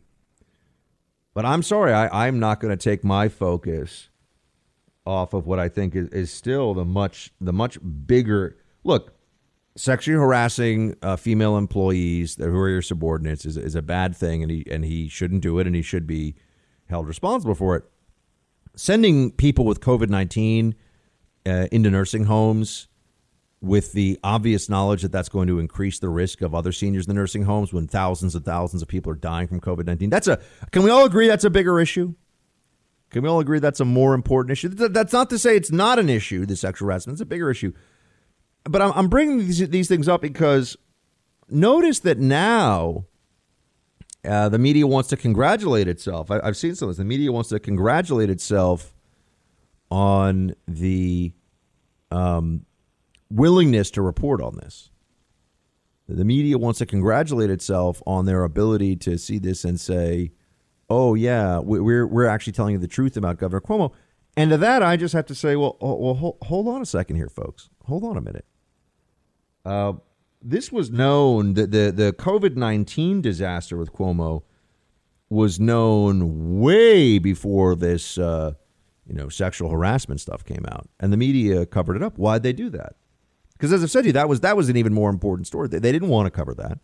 But 1.33 1.45
I'm 1.45 1.63
sorry, 1.63 1.93
I, 1.93 2.27
I'm 2.27 2.39
not 2.39 2.59
going 2.59 2.75
to 2.75 2.81
take 2.81 3.03
my 3.03 3.29
focus 3.29 4.09
off 5.05 5.33
of 5.33 5.47
what 5.47 5.59
I 5.59 5.69
think 5.69 5.95
is, 5.95 6.07
is 6.09 6.31
still 6.31 6.73
the 6.73 6.85
much 6.85 7.31
the 7.39 7.53
much 7.53 7.77
bigger 8.05 8.57
look. 8.83 9.13
Sexually 9.77 10.19
harassing 10.19 10.97
uh, 11.01 11.15
female 11.15 11.57
employees 11.57 12.35
who 12.35 12.57
are 12.57 12.67
your 12.67 12.81
subordinates 12.81 13.45
is, 13.45 13.55
is 13.55 13.73
a 13.73 13.81
bad 13.81 14.13
thing, 14.13 14.41
and 14.43 14.51
he 14.51 14.65
and 14.69 14.83
he 14.83 15.07
shouldn't 15.07 15.41
do 15.41 15.59
it, 15.59 15.67
and 15.67 15.75
he 15.75 15.81
should 15.81 16.05
be 16.05 16.35
held 16.89 17.07
responsible 17.07 17.55
for 17.55 17.77
it. 17.77 17.85
Sending 18.75 19.31
people 19.31 19.63
with 19.63 19.79
COVID 19.79 20.09
nineteen 20.09 20.75
uh, 21.45 21.67
into 21.71 21.89
nursing 21.89 22.25
homes 22.25 22.87
with 23.61 23.93
the 23.93 24.19
obvious 24.23 24.69
knowledge 24.69 25.03
that 25.03 25.11
that's 25.11 25.29
going 25.29 25.47
to 25.47 25.59
increase 25.59 25.99
the 25.99 26.09
risk 26.09 26.41
of 26.41 26.55
other 26.55 26.71
seniors 26.71 27.05
in 27.05 27.13
the 27.13 27.19
nursing 27.19 27.43
homes 27.43 27.71
when 27.71 27.87
thousands 27.87 28.33
and 28.33 28.43
thousands 28.43 28.81
of 28.81 28.87
people 28.87 29.11
are 29.11 29.15
dying 29.15 29.47
from 29.47 29.61
COVID 29.61 29.85
19. 29.85 30.09
That's 30.09 30.27
a, 30.27 30.39
can 30.71 30.83
we 30.83 30.89
all 30.89 31.05
agree 31.05 31.27
that's 31.27 31.43
a 31.43 31.49
bigger 31.49 31.79
issue? 31.79 32.15
Can 33.11 33.23
we 33.23 33.29
all 33.29 33.39
agree 33.39 33.59
that's 33.59 33.79
a 33.79 33.85
more 33.85 34.13
important 34.13 34.51
issue? 34.51 34.69
That's 34.69 35.13
not 35.13 35.29
to 35.29 35.37
say 35.37 35.55
it's 35.55 35.71
not 35.71 35.99
an 35.99 36.09
issue, 36.09 36.45
the 36.45 36.55
sexual 36.55 36.87
harassment. 36.87 37.15
It's 37.15 37.21
a 37.21 37.25
bigger 37.25 37.51
issue. 37.51 37.73
But 38.63 38.81
I'm, 38.81 39.09
bringing 39.09 39.39
these, 39.39 39.69
these 39.69 39.87
things 39.87 40.07
up 40.07 40.21
because 40.21 40.77
notice 41.49 41.99
that 41.99 42.19
now 42.19 43.05
uh, 44.23 44.49
the 44.49 44.59
media 44.59 44.87
wants 44.87 45.09
to 45.09 45.17
congratulate 45.17 45.87
itself. 45.87 46.31
I, 46.31 46.45
have 46.45 46.55
seen 46.55 46.75
some 46.75 46.87
of 46.87 46.91
this. 46.91 46.99
The 46.99 47.05
media 47.05 47.31
wants 47.31 47.49
to 47.49 47.59
congratulate 47.59 48.29
itself 48.29 48.93
on 49.91 50.55
the 50.67 51.33
um, 52.09 52.65
willingness 53.29 53.91
to 53.91 54.01
report 54.01 54.41
on 54.41 54.55
this. 54.55 54.89
The 56.07 56.25
media 56.25 56.57
wants 56.57 56.79
to 56.79 56.85
congratulate 56.85 57.49
itself 57.49 58.01
on 58.07 58.25
their 58.25 58.43
ability 58.43 58.95
to 58.97 59.17
see 59.17 59.37
this 59.37 59.63
and 59.63 59.79
say, 59.79 60.31
oh 60.89 61.13
yeah, 61.13 61.59
we're 61.59 62.07
we're 62.07 62.25
actually 62.25 62.53
telling 62.53 62.73
you 62.73 62.79
the 62.79 62.87
truth 62.87 63.15
about 63.15 63.37
Governor 63.37 63.61
Cuomo. 63.61 63.93
And 64.35 64.49
to 64.49 64.57
that, 64.57 64.81
I 64.81 64.97
just 64.97 65.13
have 65.13 65.25
to 65.27 65.35
say, 65.35 65.55
well, 65.55 65.77
oh, 65.81 65.95
well, 65.95 66.13
hold, 66.15 66.37
hold 66.43 66.67
on 66.67 66.81
a 66.81 66.85
second 66.85 67.17
here, 67.17 67.29
folks. 67.29 67.69
Hold 67.83 68.03
on 68.03 68.17
a 68.17 68.21
minute. 68.21 68.45
Uh, 69.65 69.93
this 70.41 70.71
was 70.71 70.89
known 70.89 71.53
that 71.53 71.71
the 71.71 71.91
the 71.95 72.13
COVID 72.13 72.55
nineteen 72.55 73.21
disaster 73.21 73.77
with 73.77 73.93
Cuomo 73.93 74.43
was 75.29 75.59
known 75.59 76.59
way 76.59 77.19
before 77.19 77.75
this, 77.75 78.17
uh, 78.17 78.53
you 79.11 79.17
know, 79.17 79.27
sexual 79.27 79.69
harassment 79.69 80.21
stuff 80.21 80.45
came 80.45 80.65
out, 80.69 80.87
and 80.97 81.11
the 81.11 81.17
media 81.17 81.65
covered 81.65 81.97
it 81.97 82.01
up. 82.01 82.17
Why'd 82.17 82.43
they 82.43 82.53
do 82.53 82.69
that? 82.69 82.95
Because 83.51 83.73
as 83.73 83.83
I've 83.83 83.91
said 83.91 84.03
to 84.03 84.07
you, 84.07 84.13
that 84.13 84.29
was 84.29 84.39
that 84.39 84.55
was 84.55 84.69
an 84.69 84.77
even 84.77 84.93
more 84.93 85.09
important 85.09 85.47
story. 85.47 85.67
They, 85.67 85.79
they 85.79 85.91
didn't 85.91 86.07
want 86.07 86.27
to 86.27 86.31
cover 86.31 86.53
that, 86.53 86.79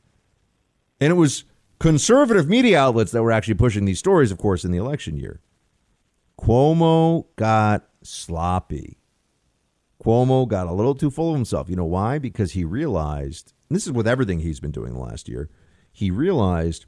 and 1.00 1.12
it 1.12 1.16
was 1.16 1.46
conservative 1.80 2.50
media 2.50 2.80
outlets 2.80 3.14
that 3.14 3.24
were 3.24 3.32
actually 3.32 3.54
pushing 3.54 3.86
these 3.86 4.00
stories, 4.00 4.30
of 4.30 4.38
course, 4.38 4.66
in 4.66 4.72
the 4.72 4.78
election 4.78 5.16
year. 5.16 5.40
Cuomo 6.38 7.28
got 7.38 7.88
sloppy. 8.04 8.98
Cuomo 10.04 10.46
got 10.46 10.68
a 10.68 10.74
little 10.74 10.96
too 10.96 11.10
full 11.10 11.30
of 11.30 11.36
himself. 11.36 11.70
You 11.70 11.78
know 11.78 11.86
why? 11.86 12.20
Because 12.20 12.52
he 12.52 12.66
realized, 12.66 13.54
this 13.70 13.88
is 13.88 13.94
with 13.94 14.08
everything 14.08 14.40
he's 14.40 14.60
been 14.60 14.72
doing 14.72 14.94
the 14.94 15.00
last 15.00 15.30
year, 15.30 15.50
he 15.94 16.12
realized 16.12 16.88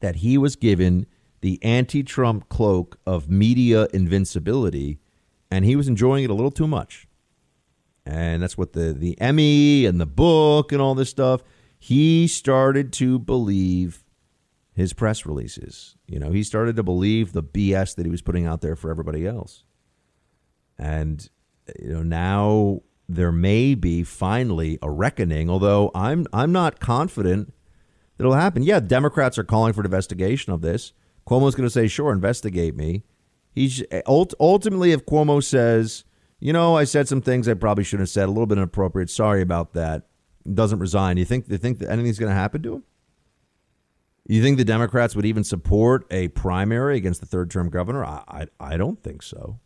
that 0.00 0.16
he 0.16 0.38
was 0.38 0.56
given 0.56 1.06
the 1.44 1.62
anti 1.62 2.02
Trump 2.02 2.48
cloak 2.48 2.98
of 3.04 3.28
media 3.28 3.86
invincibility, 3.92 4.98
and 5.50 5.66
he 5.66 5.76
was 5.76 5.88
enjoying 5.88 6.24
it 6.24 6.30
a 6.30 6.32
little 6.32 6.50
too 6.50 6.66
much. 6.66 7.06
And 8.06 8.42
that's 8.42 8.56
what 8.56 8.72
the, 8.72 8.94
the 8.94 9.20
Emmy 9.20 9.84
and 9.84 10.00
the 10.00 10.06
book 10.06 10.72
and 10.72 10.80
all 10.80 10.94
this 10.94 11.10
stuff, 11.10 11.42
he 11.78 12.26
started 12.28 12.94
to 12.94 13.18
believe 13.18 14.04
his 14.72 14.94
press 14.94 15.26
releases. 15.26 15.96
You 16.06 16.18
know, 16.18 16.32
he 16.32 16.42
started 16.42 16.76
to 16.76 16.82
believe 16.82 17.34
the 17.34 17.42
BS 17.42 17.94
that 17.96 18.06
he 18.06 18.10
was 18.10 18.22
putting 18.22 18.46
out 18.46 18.62
there 18.62 18.74
for 18.74 18.90
everybody 18.90 19.26
else. 19.26 19.64
And 20.78 21.28
you 21.78 21.92
know, 21.92 22.02
now 22.02 22.80
there 23.06 23.32
may 23.32 23.74
be 23.74 24.02
finally 24.02 24.78
a 24.80 24.90
reckoning, 24.90 25.50
although 25.50 25.90
I'm 25.94 26.26
I'm 26.32 26.52
not 26.52 26.80
confident 26.80 27.52
that 28.16 28.24
it'll 28.24 28.32
happen. 28.32 28.62
Yeah, 28.62 28.80
Democrats 28.80 29.36
are 29.36 29.44
calling 29.44 29.74
for 29.74 29.82
an 29.82 29.86
investigation 29.86 30.50
of 30.50 30.62
this. 30.62 30.94
Cuomo's 31.26 31.54
going 31.54 31.66
to 31.66 31.72
say, 31.72 31.88
"Sure, 31.88 32.12
investigate 32.12 32.76
me." 32.76 33.04
He's 33.52 33.82
ultimately 34.06 34.92
if 34.92 35.06
Cuomo 35.06 35.42
says, 35.42 36.04
"You 36.40 36.52
know, 36.52 36.76
I 36.76 36.84
said 36.84 37.08
some 37.08 37.22
things 37.22 37.48
I 37.48 37.54
probably 37.54 37.84
shouldn't 37.84 38.02
have 38.02 38.10
said, 38.10 38.26
a 38.26 38.32
little 38.32 38.46
bit 38.46 38.58
inappropriate. 38.58 39.10
Sorry 39.10 39.42
about 39.42 39.72
that." 39.74 40.08
Doesn't 40.52 40.78
resign. 40.78 41.16
You 41.16 41.24
think 41.24 41.46
they 41.46 41.56
think 41.56 41.78
that 41.78 41.90
anything's 41.90 42.18
going 42.18 42.30
to 42.30 42.36
happen 42.36 42.62
to 42.62 42.74
him? 42.74 42.84
You 44.26 44.42
think 44.42 44.56
the 44.56 44.64
Democrats 44.64 45.14
would 45.14 45.26
even 45.26 45.44
support 45.44 46.06
a 46.10 46.28
primary 46.28 46.96
against 46.96 47.20
the 47.20 47.26
third 47.26 47.50
term 47.50 47.70
governor? 47.70 48.04
I, 48.04 48.22
I, 48.28 48.46
I 48.60 48.76
don't 48.76 49.02
think 49.02 49.22
so. 49.22 49.60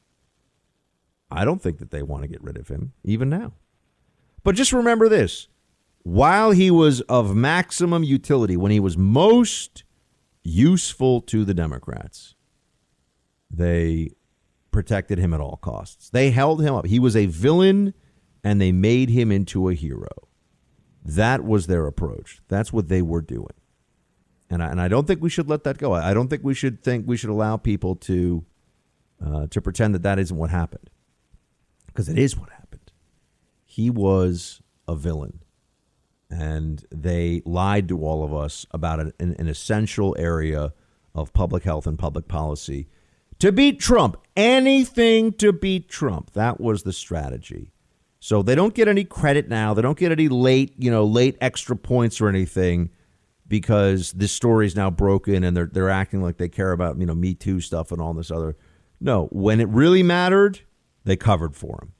I 1.30 1.44
don't 1.44 1.62
think 1.62 1.78
that 1.78 1.90
they 1.90 2.02
want 2.02 2.22
to 2.22 2.28
get 2.28 2.42
rid 2.42 2.56
of 2.56 2.68
him, 2.68 2.92
even 3.04 3.28
now. 3.28 3.52
But 4.44 4.54
just 4.54 4.72
remember 4.72 5.08
this 5.08 5.48
while 6.02 6.52
he 6.52 6.70
was 6.70 7.00
of 7.02 7.36
maximum 7.36 8.02
utility, 8.02 8.56
when 8.56 8.72
he 8.72 8.80
was 8.80 8.96
most 8.96 9.84
useful 10.42 11.20
to 11.22 11.44
the 11.44 11.54
Democrats, 11.54 12.34
they 13.50 14.10
protected 14.70 15.18
him 15.18 15.34
at 15.34 15.40
all 15.40 15.56
costs. 15.56 16.10
They 16.10 16.30
held 16.30 16.62
him 16.62 16.74
up. 16.74 16.86
He 16.86 16.98
was 16.98 17.16
a 17.16 17.26
villain 17.26 17.94
and 18.44 18.60
they 18.60 18.72
made 18.72 19.10
him 19.10 19.32
into 19.32 19.68
a 19.68 19.74
hero. 19.74 20.28
That 21.04 21.44
was 21.44 21.66
their 21.66 21.86
approach. 21.86 22.40
That's 22.48 22.72
what 22.72 22.88
they 22.88 23.02
were 23.02 23.22
doing. 23.22 23.54
And 24.50 24.62
I, 24.62 24.68
and 24.68 24.80
I 24.80 24.88
don't 24.88 25.06
think 25.06 25.22
we 25.22 25.30
should 25.30 25.48
let 25.48 25.64
that 25.64 25.78
go. 25.78 25.92
I 25.92 26.14
don't 26.14 26.28
think 26.28 26.42
we 26.42 26.54
should 26.54 26.82
think 26.82 27.06
we 27.06 27.16
should 27.16 27.30
allow 27.30 27.56
people 27.56 27.96
to 27.96 28.44
uh, 29.24 29.46
to 29.48 29.60
pretend 29.60 29.94
that 29.94 30.02
that 30.04 30.18
isn't 30.18 30.36
what 30.36 30.50
happened 30.50 30.90
because 31.88 32.08
it 32.08 32.18
is 32.18 32.36
what 32.36 32.50
happened. 32.50 32.92
He 33.64 33.90
was 33.90 34.62
a 34.86 34.94
villain 34.94 35.40
and 36.30 36.84
they 36.90 37.42
lied 37.44 37.88
to 37.88 38.04
all 38.04 38.22
of 38.22 38.34
us 38.34 38.66
about 38.70 39.00
an, 39.00 39.12
an, 39.18 39.48
essential 39.48 40.14
area 40.18 40.74
of 41.14 41.32
public 41.32 41.64
health 41.64 41.86
and 41.86 41.98
public 41.98 42.28
policy 42.28 42.88
to 43.38 43.50
beat 43.52 43.80
Trump. 43.80 44.16
Anything 44.36 45.32
to 45.34 45.52
beat 45.52 45.88
Trump. 45.88 46.32
That 46.32 46.60
was 46.60 46.82
the 46.82 46.92
strategy. 46.92 47.72
So 48.20 48.42
they 48.42 48.54
don't 48.54 48.74
get 48.74 48.88
any 48.88 49.04
credit 49.04 49.48
now. 49.48 49.74
They 49.74 49.82
don't 49.82 49.98
get 49.98 50.12
any 50.12 50.28
late, 50.28 50.74
you 50.76 50.90
know, 50.90 51.04
late 51.04 51.36
extra 51.40 51.76
points 51.76 52.20
or 52.20 52.28
anything 52.28 52.90
because 53.46 54.12
this 54.12 54.32
story 54.32 54.66
is 54.66 54.76
now 54.76 54.90
broken 54.90 55.44
and 55.44 55.56
they're 55.56 55.70
they're 55.72 55.88
acting 55.88 56.22
like 56.22 56.36
they 56.36 56.48
care 56.48 56.72
about, 56.72 56.98
you 56.98 57.06
know, 57.06 57.14
Me 57.14 57.34
Too 57.34 57.60
stuff 57.60 57.92
and 57.92 58.00
all 58.00 58.12
this 58.12 58.30
other. 58.30 58.56
No, 59.00 59.26
when 59.26 59.60
it 59.60 59.68
really 59.68 60.02
mattered, 60.02 60.60
they 61.04 61.16
covered 61.16 61.54
for 61.54 61.78
him. 61.80 61.92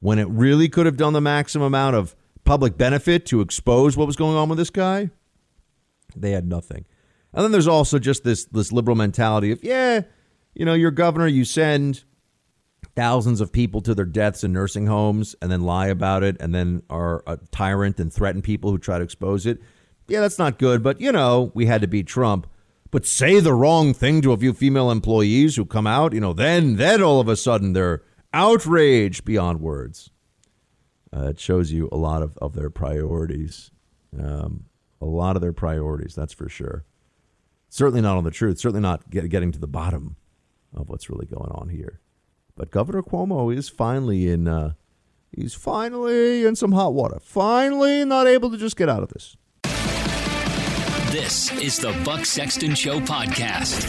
When 0.00 0.18
it 0.18 0.28
really 0.28 0.68
could 0.68 0.86
have 0.86 0.96
done 0.96 1.14
the 1.14 1.20
maximum 1.20 1.66
amount 1.66 1.96
of 1.96 2.14
public 2.50 2.76
benefit 2.76 3.26
to 3.26 3.40
expose 3.40 3.96
what 3.96 4.08
was 4.08 4.16
going 4.16 4.36
on 4.36 4.48
with 4.48 4.58
this 4.58 4.70
guy, 4.70 5.08
they 6.16 6.32
had 6.32 6.48
nothing. 6.48 6.84
And 7.32 7.44
then 7.44 7.52
there's 7.52 7.68
also 7.68 8.00
just 8.00 8.24
this 8.24 8.44
this 8.46 8.72
liberal 8.72 8.96
mentality 8.96 9.52
of, 9.52 9.62
yeah, 9.62 10.00
you 10.52 10.64
know, 10.64 10.74
your 10.74 10.90
governor, 10.90 11.28
you 11.28 11.44
send 11.44 12.02
thousands 12.96 13.40
of 13.40 13.52
people 13.52 13.80
to 13.82 13.94
their 13.94 14.04
deaths 14.04 14.42
in 14.42 14.52
nursing 14.52 14.88
homes 14.88 15.36
and 15.40 15.48
then 15.48 15.60
lie 15.60 15.86
about 15.86 16.24
it 16.24 16.36
and 16.40 16.52
then 16.52 16.82
are 16.90 17.22
a 17.24 17.36
tyrant 17.52 18.00
and 18.00 18.12
threaten 18.12 18.42
people 18.42 18.72
who 18.72 18.78
try 18.78 18.98
to 18.98 19.04
expose 19.04 19.46
it. 19.46 19.60
Yeah, 20.08 20.18
that's 20.18 20.40
not 20.40 20.58
good, 20.58 20.82
but 20.82 21.00
you 21.00 21.12
know, 21.12 21.52
we 21.54 21.66
had 21.66 21.82
to 21.82 21.86
beat 21.86 22.08
Trump. 22.08 22.48
But 22.90 23.06
say 23.06 23.38
the 23.38 23.54
wrong 23.54 23.94
thing 23.94 24.22
to 24.22 24.32
a 24.32 24.36
few 24.36 24.54
female 24.54 24.90
employees 24.90 25.54
who 25.54 25.64
come 25.64 25.86
out, 25.86 26.14
you 26.14 26.20
know, 26.20 26.32
then 26.32 26.74
then 26.74 27.00
all 27.00 27.20
of 27.20 27.28
a 27.28 27.36
sudden 27.36 27.74
they're 27.74 28.02
outraged 28.34 29.24
beyond 29.24 29.60
words. 29.60 30.10
Uh, 31.14 31.28
it 31.28 31.40
shows 31.40 31.72
you 31.72 31.88
a 31.90 31.96
lot 31.96 32.22
of, 32.22 32.36
of 32.38 32.54
their 32.54 32.70
priorities. 32.70 33.70
Um, 34.18 34.64
a 35.00 35.06
lot 35.06 35.36
of 35.36 35.42
their 35.42 35.52
priorities, 35.52 36.14
that's 36.14 36.32
for 36.32 36.48
sure. 36.48 36.84
Certainly 37.68 38.02
not 38.02 38.16
on 38.16 38.24
the 38.24 38.30
truth, 38.30 38.58
certainly 38.58 38.82
not 38.82 39.08
get, 39.10 39.28
getting 39.28 39.52
to 39.52 39.58
the 39.58 39.66
bottom 39.66 40.16
of 40.74 40.88
what's 40.88 41.08
really 41.08 41.26
going 41.26 41.50
on 41.52 41.68
here. 41.68 42.00
But 42.56 42.70
Governor 42.70 43.02
Cuomo 43.02 43.54
is 43.54 43.68
finally 43.68 44.28
in, 44.28 44.46
uh, 44.46 44.72
he's 45.34 45.54
finally 45.54 46.44
in 46.44 46.56
some 46.56 46.72
hot 46.72 46.94
water. 46.94 47.18
Finally 47.20 48.04
not 48.04 48.26
able 48.26 48.50
to 48.50 48.58
just 48.58 48.76
get 48.76 48.88
out 48.88 49.02
of 49.02 49.08
this. 49.08 49.36
This 51.10 51.52
is 51.60 51.76
the 51.76 51.92
Buck 52.04 52.24
Sexton 52.24 52.74
Show 52.74 53.00
podcast. 53.00 53.82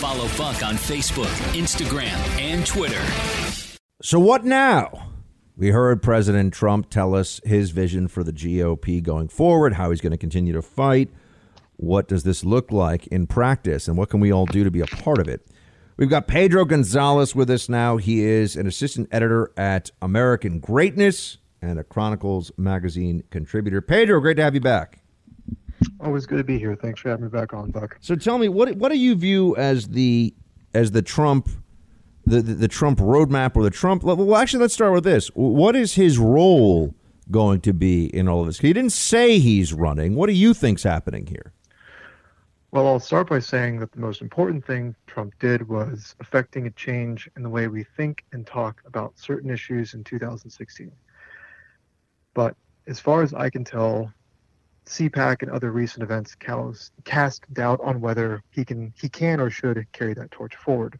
Follow 0.00 0.26
Buck 0.36 0.62
on 0.64 0.74
Facebook, 0.74 1.32
Instagram, 1.54 2.16
and 2.40 2.66
Twitter. 2.66 3.02
So, 4.02 4.18
what 4.18 4.44
now? 4.44 5.13
We 5.56 5.68
heard 5.68 6.02
President 6.02 6.52
Trump 6.52 6.90
tell 6.90 7.14
us 7.14 7.40
his 7.44 7.70
vision 7.70 8.08
for 8.08 8.24
the 8.24 8.32
GOP 8.32 9.00
going 9.00 9.28
forward, 9.28 9.74
how 9.74 9.90
he's 9.90 10.00
going 10.00 10.10
to 10.10 10.18
continue 10.18 10.52
to 10.52 10.62
fight. 10.62 11.10
What 11.76 12.08
does 12.08 12.24
this 12.24 12.44
look 12.44 12.72
like 12.72 13.06
in 13.06 13.28
practice, 13.28 13.86
and 13.86 13.96
what 13.96 14.10
can 14.10 14.18
we 14.18 14.32
all 14.32 14.46
do 14.46 14.64
to 14.64 14.70
be 14.70 14.80
a 14.80 14.86
part 14.86 15.20
of 15.20 15.28
it? 15.28 15.46
We've 15.96 16.10
got 16.10 16.26
Pedro 16.26 16.64
Gonzalez 16.64 17.36
with 17.36 17.48
us 17.50 17.68
now. 17.68 17.98
He 17.98 18.24
is 18.24 18.56
an 18.56 18.66
assistant 18.66 19.08
editor 19.12 19.52
at 19.56 19.92
American 20.02 20.58
Greatness 20.58 21.38
and 21.62 21.78
a 21.78 21.84
Chronicles 21.84 22.50
magazine 22.56 23.22
contributor. 23.30 23.80
Pedro, 23.80 24.20
great 24.20 24.34
to 24.34 24.42
have 24.42 24.54
you 24.54 24.60
back. 24.60 25.02
Always 26.00 26.26
good 26.26 26.38
to 26.38 26.44
be 26.44 26.58
here. 26.58 26.74
Thanks 26.74 27.00
for 27.00 27.10
having 27.10 27.26
me 27.26 27.30
back 27.30 27.54
on, 27.54 27.70
Buck. 27.70 27.96
So 28.00 28.16
tell 28.16 28.38
me, 28.38 28.48
what 28.48 28.74
what 28.76 28.90
do 28.90 28.98
you 28.98 29.14
view 29.14 29.56
as 29.56 29.86
the 29.86 30.34
as 30.74 30.90
the 30.90 31.02
Trump 31.02 31.48
the, 32.26 32.42
the, 32.42 32.54
the 32.54 32.68
Trump 32.68 32.98
roadmap 32.98 33.56
or 33.56 33.62
the 33.62 33.70
Trump? 33.70 34.02
Well, 34.02 34.36
actually, 34.36 34.60
let's 34.60 34.74
start 34.74 34.92
with 34.92 35.04
this. 35.04 35.28
What 35.34 35.76
is 35.76 35.94
his 35.94 36.18
role 36.18 36.94
going 37.30 37.60
to 37.62 37.72
be 37.72 38.06
in 38.06 38.28
all 38.28 38.40
of 38.40 38.46
this? 38.46 38.58
He 38.58 38.72
didn't 38.72 38.92
say 38.92 39.38
he's 39.38 39.72
running. 39.72 40.14
What 40.14 40.26
do 40.26 40.32
you 40.32 40.54
think's 40.54 40.82
happening 40.82 41.26
here? 41.26 41.52
Well, 42.70 42.88
I'll 42.88 42.98
start 42.98 43.28
by 43.28 43.38
saying 43.38 43.78
that 43.78 43.92
the 43.92 44.00
most 44.00 44.20
important 44.20 44.66
thing 44.66 44.96
Trump 45.06 45.34
did 45.38 45.68
was 45.68 46.16
affecting 46.18 46.66
a 46.66 46.70
change 46.72 47.30
in 47.36 47.44
the 47.44 47.48
way 47.48 47.68
we 47.68 47.84
think 47.84 48.24
and 48.32 48.44
talk 48.44 48.82
about 48.84 49.16
certain 49.16 49.48
issues 49.48 49.94
in 49.94 50.02
2016. 50.02 50.90
But 52.34 52.56
as 52.88 52.98
far 52.98 53.22
as 53.22 53.32
I 53.32 53.48
can 53.48 53.62
tell, 53.62 54.12
CPAC 54.86 55.42
and 55.42 55.50
other 55.50 55.70
recent 55.70 56.02
events 56.02 56.34
cast 56.34 57.54
doubt 57.54 57.80
on 57.80 58.00
whether 58.00 58.42
he 58.50 58.64
can 58.64 58.92
he 58.96 59.08
can 59.08 59.40
or 59.40 59.50
should 59.50 59.86
carry 59.92 60.14
that 60.14 60.30
torch 60.30 60.56
forward. 60.56 60.98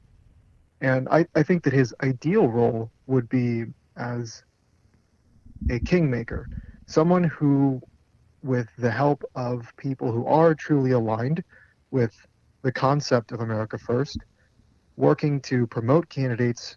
And 0.84 1.08
I, 1.10 1.24
I 1.34 1.42
think 1.42 1.64
that 1.64 1.72
his 1.72 1.94
ideal 2.02 2.46
role 2.46 2.90
would 3.06 3.26
be 3.30 3.64
as 3.96 4.42
a 5.70 5.80
kingmaker, 5.80 6.46
someone 6.84 7.24
who, 7.24 7.80
with 8.42 8.68
the 8.76 8.90
help 8.90 9.24
of 9.34 9.72
people 9.78 10.12
who 10.12 10.26
are 10.26 10.54
truly 10.54 10.90
aligned 10.90 11.42
with 11.90 12.14
the 12.60 12.70
concept 12.70 13.32
of 13.32 13.40
America 13.40 13.78
First, 13.78 14.18
working 14.98 15.40
to 15.42 15.66
promote 15.68 16.06
candidates 16.10 16.76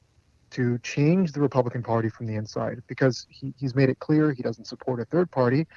to 0.52 0.80
change 0.84 1.34
the 1.34 1.42
Republican 1.42 1.84
Party 1.84 2.08
from 2.08 2.28
the 2.28 2.36
inside. 2.36 2.82
Because 2.88 3.28
he, 3.28 3.54
he's 3.60 3.76
made 3.76 3.90
it 3.90 4.00
clear 4.00 4.32
he 4.32 4.42
doesn't 4.42 4.68
support 4.68 5.02
a 5.02 5.06
third 5.06 5.30
party 5.32 5.68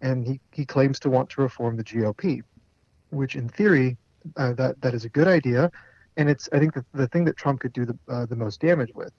and 0.00 0.26
he, 0.26 0.40
he 0.50 0.64
claims 0.64 0.98
to 1.00 1.10
want 1.10 1.28
to 1.28 1.42
reform 1.42 1.76
the 1.76 1.84
GOP, 1.84 2.40
which 3.10 3.36
in 3.36 3.50
theory, 3.50 3.98
uh, 4.38 4.54
that, 4.54 4.80
that 4.80 4.94
is 4.94 5.04
a 5.04 5.10
good 5.10 5.28
idea 5.28 5.70
and 6.16 6.28
it's 6.28 6.48
I 6.52 6.58
think 6.58 6.74
the, 6.74 6.84
the 6.92 7.08
thing 7.08 7.24
that 7.24 7.36
Trump 7.36 7.60
could 7.60 7.72
do 7.72 7.84
the 7.84 7.98
uh, 8.08 8.26
the 8.26 8.36
most 8.36 8.60
damage 8.60 8.90
with. 8.94 9.12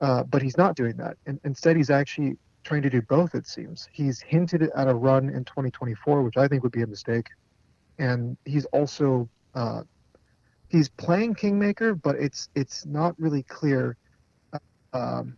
Uh, 0.00 0.22
but 0.24 0.42
he's 0.42 0.56
not 0.56 0.76
doing 0.76 0.96
that. 0.96 1.16
And 1.26 1.38
instead, 1.44 1.76
he's 1.76 1.90
actually 1.90 2.36
trying 2.62 2.82
to 2.82 2.90
do 2.90 3.00
both. 3.02 3.34
It 3.34 3.46
seems 3.46 3.88
he's 3.92 4.20
hinted 4.20 4.62
at 4.62 4.88
a 4.88 4.94
run 4.94 5.28
in 5.28 5.44
2024, 5.44 6.22
which 6.22 6.36
I 6.36 6.48
think 6.48 6.62
would 6.62 6.72
be 6.72 6.82
a 6.82 6.86
mistake. 6.86 7.28
And 7.98 8.36
he's 8.44 8.64
also 8.66 9.28
uh, 9.54 9.82
he's 10.68 10.88
playing 10.88 11.36
kingmaker, 11.36 11.94
but 11.94 12.16
it's 12.16 12.48
it's 12.54 12.84
not 12.86 13.14
really 13.18 13.44
clear. 13.44 13.96
Uh, 14.52 14.58
um, 14.92 15.36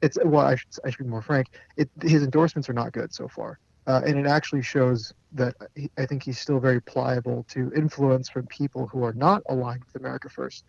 it's 0.00 0.18
well, 0.24 0.46
I 0.46 0.56
should 0.56 0.68
I 0.84 0.90
should 0.90 1.04
be 1.04 1.10
more 1.10 1.22
frank. 1.22 1.48
It, 1.76 1.90
his 2.02 2.22
endorsements 2.22 2.68
are 2.68 2.74
not 2.74 2.92
good 2.92 3.12
so 3.12 3.28
far. 3.28 3.58
Uh, 3.86 4.00
and 4.06 4.18
it 4.18 4.26
actually 4.26 4.62
shows 4.62 5.12
that 5.32 5.54
he, 5.74 5.90
I 5.98 6.06
think 6.06 6.22
he's 6.22 6.38
still 6.38 6.60
very 6.60 6.80
pliable 6.80 7.44
to 7.48 7.72
influence 7.74 8.28
from 8.28 8.46
people 8.46 8.86
who 8.86 9.04
are 9.04 9.12
not 9.12 9.42
aligned 9.48 9.84
with 9.84 9.96
America 9.96 10.28
First. 10.28 10.64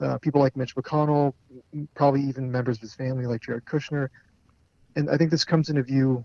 Uh, 0.00 0.18
people 0.18 0.40
like 0.40 0.56
Mitch 0.56 0.76
McConnell, 0.76 1.32
probably 1.94 2.22
even 2.22 2.50
members 2.50 2.76
of 2.76 2.82
his 2.82 2.94
family 2.94 3.26
like 3.26 3.42
Jared 3.42 3.64
Kushner. 3.64 4.08
And 4.96 5.10
I 5.10 5.16
think 5.16 5.30
this 5.30 5.44
comes 5.44 5.70
into 5.70 5.82
view 5.82 6.24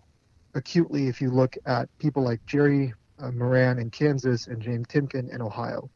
acutely 0.53 1.07
if 1.07 1.21
you 1.21 1.31
look 1.31 1.55
at 1.65 1.89
people 1.97 2.23
like 2.23 2.45
Jerry 2.45 2.93
uh, 3.19 3.31
Moran 3.31 3.79
in 3.79 3.89
Kansas 3.89 4.47
and 4.47 4.61
Jane 4.61 4.85
Timken 4.85 5.33
in 5.33 5.41
Ohio. 5.41 5.89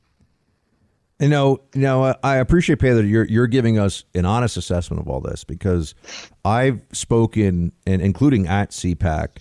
You 1.19 1.29
know, 1.29 1.61
you 1.73 1.81
know, 1.81 2.15
I 2.23 2.35
appreciate 2.35 2.77
Pedro. 2.77 3.01
You're 3.01 3.25
you're 3.25 3.47
giving 3.47 3.79
us 3.79 4.03
an 4.13 4.25
honest 4.25 4.55
assessment 4.55 5.01
of 5.01 5.09
all 5.09 5.19
this 5.19 5.43
because 5.43 5.95
I've 6.45 6.81
spoken, 6.91 7.71
and 7.87 8.03
including 8.03 8.45
at 8.45 8.69
CPAC, 8.69 9.39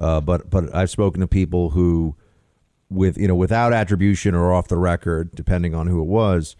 uh, 0.00 0.20
but 0.20 0.50
but 0.50 0.74
I've 0.74 0.90
spoken 0.90 1.20
to 1.20 1.26
people 1.26 1.70
who, 1.70 2.16
with 2.88 3.18
you 3.18 3.28
know, 3.28 3.34
without 3.34 3.72
attribution 3.72 4.34
or 4.34 4.52
off 4.52 4.68
the 4.68 4.76
record, 4.76 5.34
depending 5.34 5.74
on 5.74 5.86
who 5.86 6.00
it 6.00 6.06
was, 6.06 6.56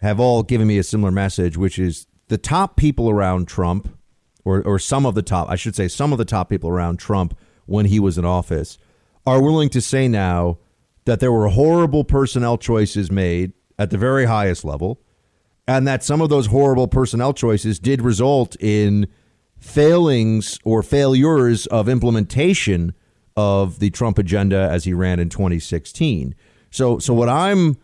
have 0.00 0.20
all 0.20 0.42
given 0.42 0.66
me 0.66 0.78
a 0.78 0.82
similar 0.82 1.10
message, 1.10 1.56
which 1.56 1.78
is 1.78 2.06
the 2.28 2.38
top 2.38 2.76
people 2.76 3.08
around 3.08 3.48
Trump, 3.48 3.96
or 4.44 4.62
or 4.62 4.78
some 4.78 5.06
of 5.06 5.14
the 5.14 5.22
top, 5.22 5.48
I 5.48 5.56
should 5.56 5.74
say, 5.74 5.88
some 5.88 6.12
of 6.12 6.18
the 6.18 6.24
top 6.24 6.48
people 6.48 6.68
around 6.70 6.98
Trump 6.98 7.36
when 7.66 7.86
he 7.86 8.00
was 8.00 8.18
in 8.18 8.24
office, 8.24 8.78
are 9.24 9.40
willing 9.40 9.68
to 9.70 9.80
say 9.80 10.08
now 10.08 10.58
that 11.04 11.20
there 11.20 11.32
were 11.32 11.48
horrible 11.48 12.04
personnel 12.04 12.58
choices 12.58 13.10
made 13.10 13.52
at 13.78 13.90
the 13.90 13.98
very 13.98 14.26
highest 14.26 14.64
level, 14.64 15.00
and 15.66 15.86
that 15.86 16.04
some 16.04 16.20
of 16.20 16.28
those 16.28 16.46
horrible 16.46 16.88
personnel 16.88 17.32
choices 17.32 17.78
did 17.78 18.02
result 18.02 18.56
in 18.60 19.08
failings 19.62 20.58
or 20.64 20.82
failures 20.82 21.66
of 21.66 21.88
implementation 21.88 22.92
of 23.36 23.78
the 23.78 23.90
Trump 23.90 24.18
agenda 24.18 24.68
as 24.70 24.84
he 24.84 24.92
ran 24.92 25.18
in 25.18 25.28
2016. 25.28 26.34
So, 26.70 26.98
so 26.98 27.14
what 27.14 27.28
I'm 27.28 27.76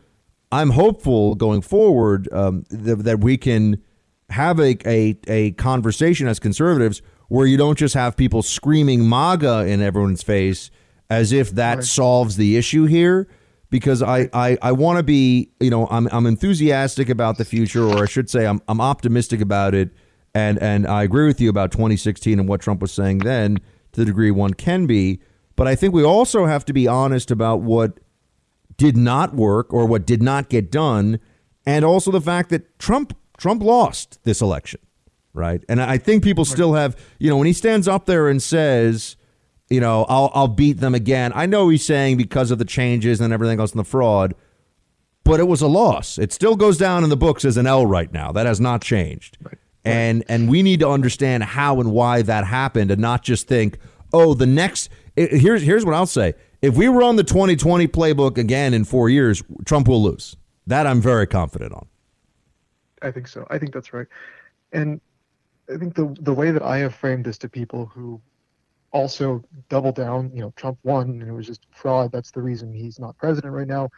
I'm 0.51 0.71
hopeful 0.71 1.35
going 1.35 1.61
forward 1.61 2.29
um, 2.33 2.65
th- 2.71 2.99
that 2.99 3.21
we 3.21 3.37
can 3.37 3.83
have 4.31 4.59
a, 4.59 4.77
a 4.87 5.19
a 5.27 5.53
conversation 5.53 6.27
as 6.27 6.39
conservatives 6.39 7.01
where 7.29 7.47
you 7.47 7.57
don't 7.57 7.79
just 7.79 7.95
have 7.95 8.17
people 8.17 8.43
screaming 8.43 9.09
MAGA 9.09 9.67
in 9.67 9.81
everyone's 9.81 10.23
face 10.23 10.71
as 11.11 11.33
if 11.33 11.51
that 11.53 11.77
right. 11.77 11.85
solves 11.85 12.37
the 12.37 12.57
issue 12.57 12.85
here, 12.85 13.29
because 13.71 14.03
I, 14.03 14.29
I, 14.33 14.59
I 14.61 14.73
want 14.73 14.99
to 14.99 15.03
be, 15.03 15.51
you 15.61 15.71
know, 15.71 15.87
I'm, 15.91 16.09
I'm 16.11 16.27
enthusiastic 16.27 17.09
about 17.09 17.39
the 17.39 17.45
future, 17.45 17.85
or 17.85 18.03
I 18.03 18.07
should 18.07 18.29
say, 18.29 18.47
I'm, 18.47 18.61
I'm 18.69 18.81
optimistic 18.81 19.41
about 19.41 19.75
it. 19.75 19.91
And, 20.39 20.63
and 20.63 20.87
I 20.87 21.03
agree 21.03 21.27
with 21.27 21.41
you 21.41 21.51
about 21.51 21.73
2016 21.73 22.39
and 22.39 22.49
what 22.49 22.61
Trump 22.61 22.81
was 22.81 22.93
saying 22.93 23.19
then 23.19 23.57
to 23.93 24.01
the 24.01 24.05
degree 24.05 24.31
one 24.31 24.55
can 24.55 24.87
be. 24.87 25.21
But 25.57 25.67
I 25.67 25.75
think 25.75 25.93
we 25.93 26.05
also 26.05 26.47
have 26.47 26.65
to 26.67 26.73
be 26.73 26.87
honest 26.87 27.33
about 27.33 27.61
what 27.61 27.99
did 28.77 28.97
not 28.97 29.35
work 29.35 29.75
or 29.75 29.85
what 29.85 30.07
did 30.07 30.23
not 30.23 30.49
get 30.49 30.71
done, 30.71 31.19
and 31.67 31.85
also 31.85 32.13
the 32.13 32.21
fact 32.21 32.51
that 32.51 32.79
Trump 32.79 33.17
Trump 33.37 33.63
lost 33.63 34.21
this 34.23 34.41
election, 34.41 34.81
right? 35.35 35.65
And 35.69 35.83
I 35.83 35.99
think 35.99 36.23
people 36.23 36.45
still 36.45 36.75
have, 36.75 36.97
you 37.19 37.29
know, 37.29 37.37
when 37.37 37.49
he 37.49 37.53
stands 37.53 37.89
up 37.89 38.07
there 38.07 38.29
and 38.29 38.41
says, 38.41 39.17
you 39.69 39.81
know, 39.81 40.07
I'll 40.09 40.31
I'll 40.33 40.47
beat 40.47 40.79
them 40.79 40.95
again. 40.95 41.33
I 41.35 41.47
know 41.47 41.69
he's 41.69 41.85
saying 41.85 42.17
because 42.17 42.53
of 42.53 42.59
the 42.59 42.65
changes 42.65 43.21
and 43.21 43.33
everything 43.33 43.59
else 43.59 43.73
in 43.73 43.79
the 43.79 43.85
fraud, 43.85 44.35
but 45.25 45.41
it 45.41 45.49
was 45.49 45.61
a 45.61 45.67
loss. 45.67 46.17
It 46.17 46.33
still 46.33 46.55
goes 46.55 46.79
down 46.79 47.03
in 47.03 47.11
the 47.11 47.17
books 47.17 47.45
as 47.45 47.57
an 47.57 47.67
L 47.67 47.85
right 47.85 48.13
now. 48.13 48.31
That 48.31 48.47
has 48.47 48.61
not 48.61 48.81
changed. 48.81 49.37
Right. 49.43 49.59
And 49.89 50.25
and 50.29 50.49
we 50.49 50.63
need 50.63 50.81
to 50.81 50.89
understand 50.89 51.45
how 51.45 51.81
and 51.81 51.93
why 51.93 52.23
that 52.23 52.45
happened 52.45 52.91
and 52.91 53.01
not 53.01 53.23
just 53.23 53.47
think, 53.49 53.79
"Oh, 54.13 54.35
the 54.35 54.47
next 54.47 54.91
here's 55.17 55.63
here's 55.63 55.85
what 55.85 55.95
I'll 55.95 56.07
say. 56.07 56.35
If 56.61 56.77
we 56.77 56.89
run 56.89 57.17
the 57.17 57.25
2020 57.25 57.87
playbook 57.87 58.37
again 58.37 58.75
in 58.75 58.85
4 58.85 59.09
years, 59.09 59.43
Trump 59.65 59.87
will 59.87 60.03
lose. 60.03 60.37
That 60.67 60.87
I'm 60.87 61.01
very 61.01 61.27
confident 61.27 61.73
on. 61.73 61.87
I 63.01 63.11
think 63.13 63.29
so. 63.29 63.47
I 63.49 63.59
think 63.59 63.73
that's 63.73 63.93
right. 63.93 64.07
And 64.73 65.01
I 65.73 65.77
think 65.77 65.95
the 65.95 66.15
the 66.21 66.33
way 66.33 66.51
that 66.51 66.63
I 66.63 66.79
have 66.79 66.95
framed 66.95 67.25
this 67.25 67.39
to 67.39 67.49
people 67.49 67.87
who 67.87 68.21
also 68.91 69.43
double 69.69 69.93
down. 69.93 70.31
You 70.35 70.41
know, 70.41 70.53
Trump 70.57 70.79
won 70.83 71.09
and 71.09 71.23
it 71.23 71.33
was 71.33 71.47
just 71.47 71.67
fraud. 71.71 72.13
That's 72.13 72.31
the 72.31 72.43
reason 72.43 72.73
he's 72.73 72.99
not 72.99 73.17
president 73.19 73.53
right 73.55 73.67
now. 73.67 73.91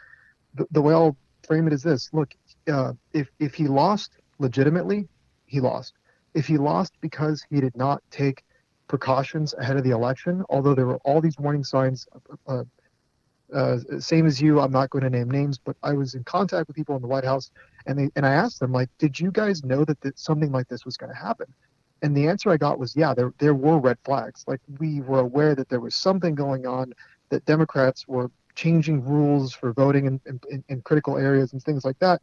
The, 0.55 0.67
the 0.71 0.83
way 0.83 0.95
I'll 0.95 1.17
frame 1.47 1.67
it 1.67 1.73
is 1.73 1.83
this: 1.83 2.11
Look, 2.12 2.35
uh, 2.71 2.93
if 3.12 3.29
if 3.39 3.55
he 3.55 3.69
lost 3.69 4.12
legitimately, 4.39 5.09
he 5.51 5.60
lost. 5.60 5.94
If 6.32 6.47
he 6.47 6.56
lost 6.56 6.94
because 7.01 7.44
he 7.51 7.60
did 7.60 7.77
not 7.77 8.02
take 8.10 8.44
precautions 8.86 9.52
ahead 9.55 9.77
of 9.77 9.85
the 9.85 9.90
election, 9.90 10.44
although 10.48 10.74
there 10.74 10.86
were 10.86 11.01
all 11.05 11.20
these 11.20 11.39
warning 11.39 11.64
signs. 11.64 12.06
Uh, 12.47 12.64
uh, 13.52 13.78
same 13.98 14.27
as 14.27 14.40
you, 14.40 14.60
I'm 14.60 14.70
not 14.70 14.90
going 14.90 15.02
to 15.02 15.10
name 15.10 15.28
names, 15.28 15.59
but 15.59 15.77
I 15.82 15.93
was 15.94 16.14
in 16.14 16.22
contact 16.22 16.68
with 16.68 16.77
people 16.77 16.94
in 16.94 17.02
the 17.02 17.09
White 17.09 17.24
House, 17.24 17.51
and 17.86 17.98
they 17.98 18.09
and 18.14 18.24
I 18.24 18.32
asked 18.32 18.60
them 18.60 18.72
like, 18.72 18.89
did 18.98 19.18
you 19.18 19.32
guys 19.32 19.64
know 19.64 19.85
that, 19.85 20.01
that 20.02 20.16
something 20.18 20.52
like 20.52 20.68
this 20.68 20.85
was 20.85 20.97
going 20.97 21.10
to 21.12 21.18
happen? 21.18 21.47
And 22.02 22.16
the 22.16 22.28
answer 22.28 22.51
I 22.51 22.56
got 22.56 22.78
was, 22.78 22.94
yeah, 22.94 23.12
there 23.12 23.32
there 23.39 23.55
were 23.55 23.78
red 23.81 23.98
flags. 24.05 24.44
Like 24.47 24.60
we 24.78 25.01
were 25.01 25.18
aware 25.18 25.56
that 25.56 25.68
there 25.68 25.81
was 25.81 25.97
something 25.97 26.36
going 26.36 26.64
on, 26.64 26.94
that 27.31 27.44
Democrats 27.44 28.06
were 28.06 28.31
changing 28.55 29.05
rules 29.05 29.52
for 29.52 29.72
voting 29.72 30.06
in, 30.06 30.20
in, 30.51 30.64
in 30.68 30.82
critical 30.82 31.16
areas 31.16 31.52
and 31.52 31.62
things 31.62 31.85
like 31.85 31.98
that. 31.98 32.20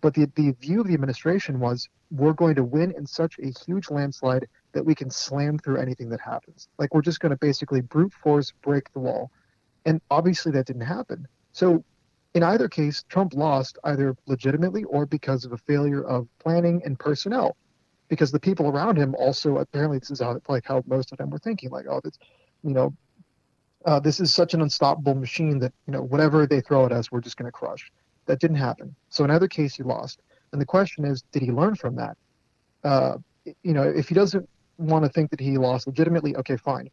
But 0.00 0.14
the, 0.14 0.30
the 0.36 0.52
view 0.60 0.80
of 0.80 0.86
the 0.86 0.94
administration 0.94 1.58
was 1.58 1.88
we're 2.10 2.32
going 2.32 2.54
to 2.54 2.64
win 2.64 2.92
in 2.96 3.06
such 3.06 3.38
a 3.38 3.52
huge 3.66 3.90
landslide 3.90 4.46
that 4.72 4.84
we 4.84 4.94
can 4.94 5.10
slam 5.10 5.58
through 5.58 5.78
anything 5.78 6.08
that 6.10 6.20
happens. 6.20 6.68
Like 6.78 6.94
we're 6.94 7.02
just 7.02 7.20
going 7.20 7.30
to 7.30 7.38
basically 7.38 7.80
brute 7.80 8.12
force 8.12 8.52
break 8.62 8.92
the 8.92 9.00
wall. 9.00 9.30
And 9.84 10.00
obviously 10.10 10.52
that 10.52 10.66
didn't 10.66 10.82
happen. 10.82 11.26
So 11.52 11.84
in 12.34 12.42
either 12.42 12.68
case, 12.68 13.04
Trump 13.08 13.34
lost 13.34 13.78
either 13.84 14.16
legitimately 14.26 14.84
or 14.84 15.06
because 15.06 15.44
of 15.44 15.52
a 15.52 15.58
failure 15.58 16.04
of 16.04 16.28
planning 16.38 16.82
and 16.84 16.98
personnel 16.98 17.56
because 18.08 18.32
the 18.32 18.40
people 18.40 18.68
around 18.68 18.96
him 18.96 19.14
also 19.14 19.58
apparently 19.58 19.98
this 19.98 20.10
is 20.10 20.20
how 20.20 20.40
like 20.48 20.64
how 20.64 20.82
most 20.86 21.12
of 21.12 21.18
them 21.18 21.30
were 21.30 21.38
thinking 21.38 21.70
like 21.70 21.86
oh 21.88 22.00
this 22.02 22.18
you 22.64 22.72
know 22.72 22.92
uh, 23.84 24.00
this 24.00 24.18
is 24.18 24.32
such 24.34 24.54
an 24.54 24.62
unstoppable 24.62 25.14
machine 25.14 25.58
that 25.58 25.72
you 25.86 25.92
know 25.92 26.02
whatever 26.02 26.46
they 26.46 26.60
throw 26.60 26.84
at 26.84 26.92
us 26.92 27.12
we're 27.12 27.20
just 27.20 27.36
going 27.36 27.46
to 27.46 27.52
crush 27.52 27.92
that 28.28 28.38
didn't 28.38 28.56
happen. 28.56 28.94
So 29.08 29.24
in 29.24 29.30
either 29.30 29.48
case 29.48 29.74
he 29.74 29.82
lost. 29.82 30.20
And 30.52 30.60
the 30.60 30.66
question 30.66 31.04
is 31.04 31.22
did 31.32 31.42
he 31.42 31.50
learn 31.50 31.74
from 31.74 31.96
that? 31.96 32.16
Uh, 32.84 33.16
you 33.62 33.72
know 33.72 33.82
if 33.82 34.08
he 34.08 34.14
doesn't 34.14 34.48
want 34.78 35.04
to 35.04 35.10
think 35.10 35.30
that 35.30 35.40
he 35.40 35.58
lost 35.58 35.86
legitimately 35.86 36.36
okay 36.36 36.56
fine. 36.56 36.88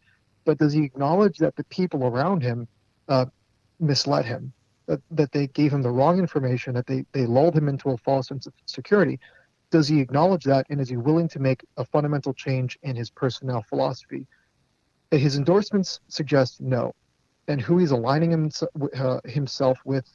But 0.45 0.57
does 0.57 0.73
he 0.73 0.83
acknowledge 0.83 1.37
that 1.37 1.55
the 1.55 1.63
people 1.65 2.03
around 2.05 2.41
him 2.41 2.67
uh, 3.07 3.25
misled 3.79 4.25
him? 4.25 4.53
That, 4.87 5.01
that 5.11 5.31
they 5.31 5.47
gave 5.47 5.73
him 5.73 5.81
the 5.81 5.89
wrong 5.89 6.19
information 6.19 6.75
that 6.75 6.85
they, 6.85 7.05
they 7.11 7.25
lulled 7.25 7.55
him 7.55 7.67
into 7.67 7.89
a 7.89 7.97
false 7.97 8.27
sense 8.27 8.45
of 8.45 8.53
security? 8.67 9.19
Does 9.71 9.87
he 9.87 9.99
acknowledge 9.99 10.43
that 10.43 10.67
and 10.69 10.79
is 10.79 10.89
he 10.89 10.97
willing 10.97 11.27
to 11.29 11.39
make 11.39 11.65
a 11.77 11.85
fundamental 11.85 12.35
change 12.35 12.77
in 12.83 12.95
his 12.95 13.09
personnel 13.09 13.65
philosophy? 13.67 14.27
His 15.09 15.37
endorsements 15.37 15.99
suggest 16.07 16.61
no. 16.61 16.93
And 17.47 17.59
who 17.59 17.79
he's 17.79 17.91
aligning 17.91 18.29
himself, 18.29 18.71
uh, 18.95 19.19
himself 19.25 19.79
with 19.85 20.05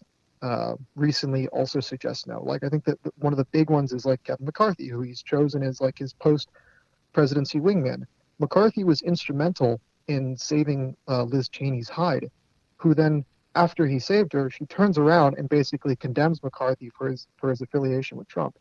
uh, 0.42 0.74
recently 0.94 1.48
also 1.48 1.80
suggests 1.80 2.26
no. 2.26 2.42
Like 2.42 2.64
I 2.64 2.68
think 2.68 2.84
that 2.84 2.98
one 3.16 3.32
of 3.32 3.36
the 3.36 3.46
big 3.46 3.70
ones 3.70 3.92
is 3.92 4.04
like 4.04 4.22
Kevin 4.24 4.46
McCarthy, 4.46 4.88
who 4.88 5.02
he's 5.02 5.22
chosen 5.22 5.62
as 5.62 5.80
like 5.80 5.98
his 5.98 6.12
post 6.14 6.48
presidency 7.12 7.60
wingman. 7.60 8.04
McCarthy 8.38 8.84
was 8.84 9.02
instrumental 9.02 9.80
in 10.08 10.36
saving 10.36 10.96
uh, 11.08 11.24
Liz 11.24 11.48
Cheney's 11.48 11.88
hide, 11.88 12.30
who 12.78 12.94
then, 12.94 13.24
after 13.54 13.86
he 13.86 13.98
saved 13.98 14.32
her, 14.32 14.48
she 14.48 14.64
turns 14.66 14.96
around 14.96 15.36
and 15.36 15.48
basically 15.48 15.96
condemns 15.96 16.42
McCarthy 16.42 16.90
for 16.96 17.08
his 17.08 17.26
for 17.36 17.50
his 17.50 17.60
affiliation 17.60 18.16
with 18.16 18.28
Trump 18.28 18.56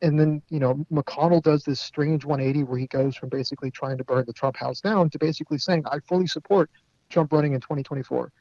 and 0.00 0.18
then 0.18 0.42
you 0.48 0.58
know 0.58 0.74
McConnell 0.92 1.42
does 1.42 1.64
this 1.64 1.80
strange 1.80 2.24
180 2.24 2.64
where 2.64 2.78
he 2.78 2.86
goes 2.86 3.16
from 3.16 3.28
basically 3.28 3.70
trying 3.70 3.98
to 3.98 4.04
burn 4.04 4.24
the 4.26 4.32
Trump 4.32 4.56
house 4.56 4.80
down 4.80 5.10
to 5.10 5.18
basically 5.18 5.58
saying 5.58 5.84
I 5.90 5.98
fully 6.00 6.26
support 6.26 6.70
Trump 7.10 7.32
running 7.32 7.54
in 7.54 7.60
2024. 7.60 8.32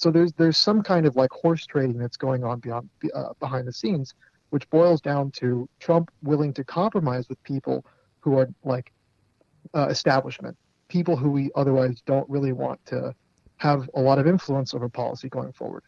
So 0.00 0.10
there's 0.10 0.32
there's 0.32 0.56
some 0.56 0.82
kind 0.82 1.04
of 1.04 1.14
like 1.14 1.30
horse 1.30 1.66
trading 1.66 1.98
that's 1.98 2.16
going 2.16 2.42
on 2.42 2.60
beyond 2.60 2.88
uh, 3.14 3.34
behind 3.38 3.68
the 3.68 3.72
scenes, 3.72 4.14
which 4.48 4.68
boils 4.70 5.02
down 5.02 5.30
to 5.32 5.68
Trump 5.78 6.10
willing 6.22 6.54
to 6.54 6.64
compromise 6.64 7.28
with 7.28 7.40
people 7.42 7.84
who 8.20 8.38
are 8.38 8.48
like 8.64 8.92
uh, 9.74 9.88
establishment, 9.88 10.56
people 10.88 11.16
who 11.16 11.30
we 11.30 11.50
otherwise 11.54 12.00
don't 12.06 12.28
really 12.30 12.52
want 12.52 12.84
to 12.86 13.14
have 13.58 13.90
a 13.94 14.00
lot 14.00 14.18
of 14.18 14.26
influence 14.26 14.72
over 14.72 14.88
policy 14.88 15.28
going 15.28 15.52
forward. 15.52 15.82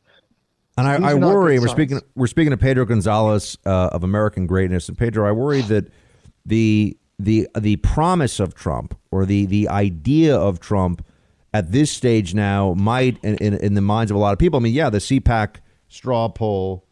And 0.76 0.86
I, 0.86 1.12
I 1.12 1.14
worry. 1.14 1.58
We're 1.58 1.68
speaking. 1.68 1.98
We're 2.14 2.26
speaking 2.26 2.50
to 2.50 2.58
Pedro 2.58 2.84
Gonzalez 2.84 3.56
uh, 3.64 3.88
of 3.92 4.04
American 4.04 4.46
Greatness, 4.46 4.90
and 4.90 4.98
Pedro, 4.98 5.26
I 5.26 5.32
worry 5.32 5.62
that 5.62 5.90
the 6.44 6.98
the 7.18 7.48
the 7.58 7.76
promise 7.76 8.40
of 8.40 8.54
Trump 8.54 8.94
or 9.10 9.24
the 9.24 9.46
the 9.46 9.70
idea 9.70 10.36
of 10.36 10.60
Trump 10.60 11.02
at 11.54 11.72
this 11.72 11.90
stage 11.90 12.34
now 12.34 12.74
might, 12.74 13.18
in, 13.22 13.36
in, 13.36 13.54
in 13.54 13.74
the 13.74 13.80
minds 13.80 14.10
of 14.10 14.16
a 14.16 14.20
lot 14.20 14.32
of 14.32 14.38
people. 14.38 14.58
I 14.58 14.62
mean, 14.62 14.74
yeah, 14.74 14.90
the 14.90 14.98
CPAC 14.98 15.56
straw 15.88 16.28
poll 16.28 16.84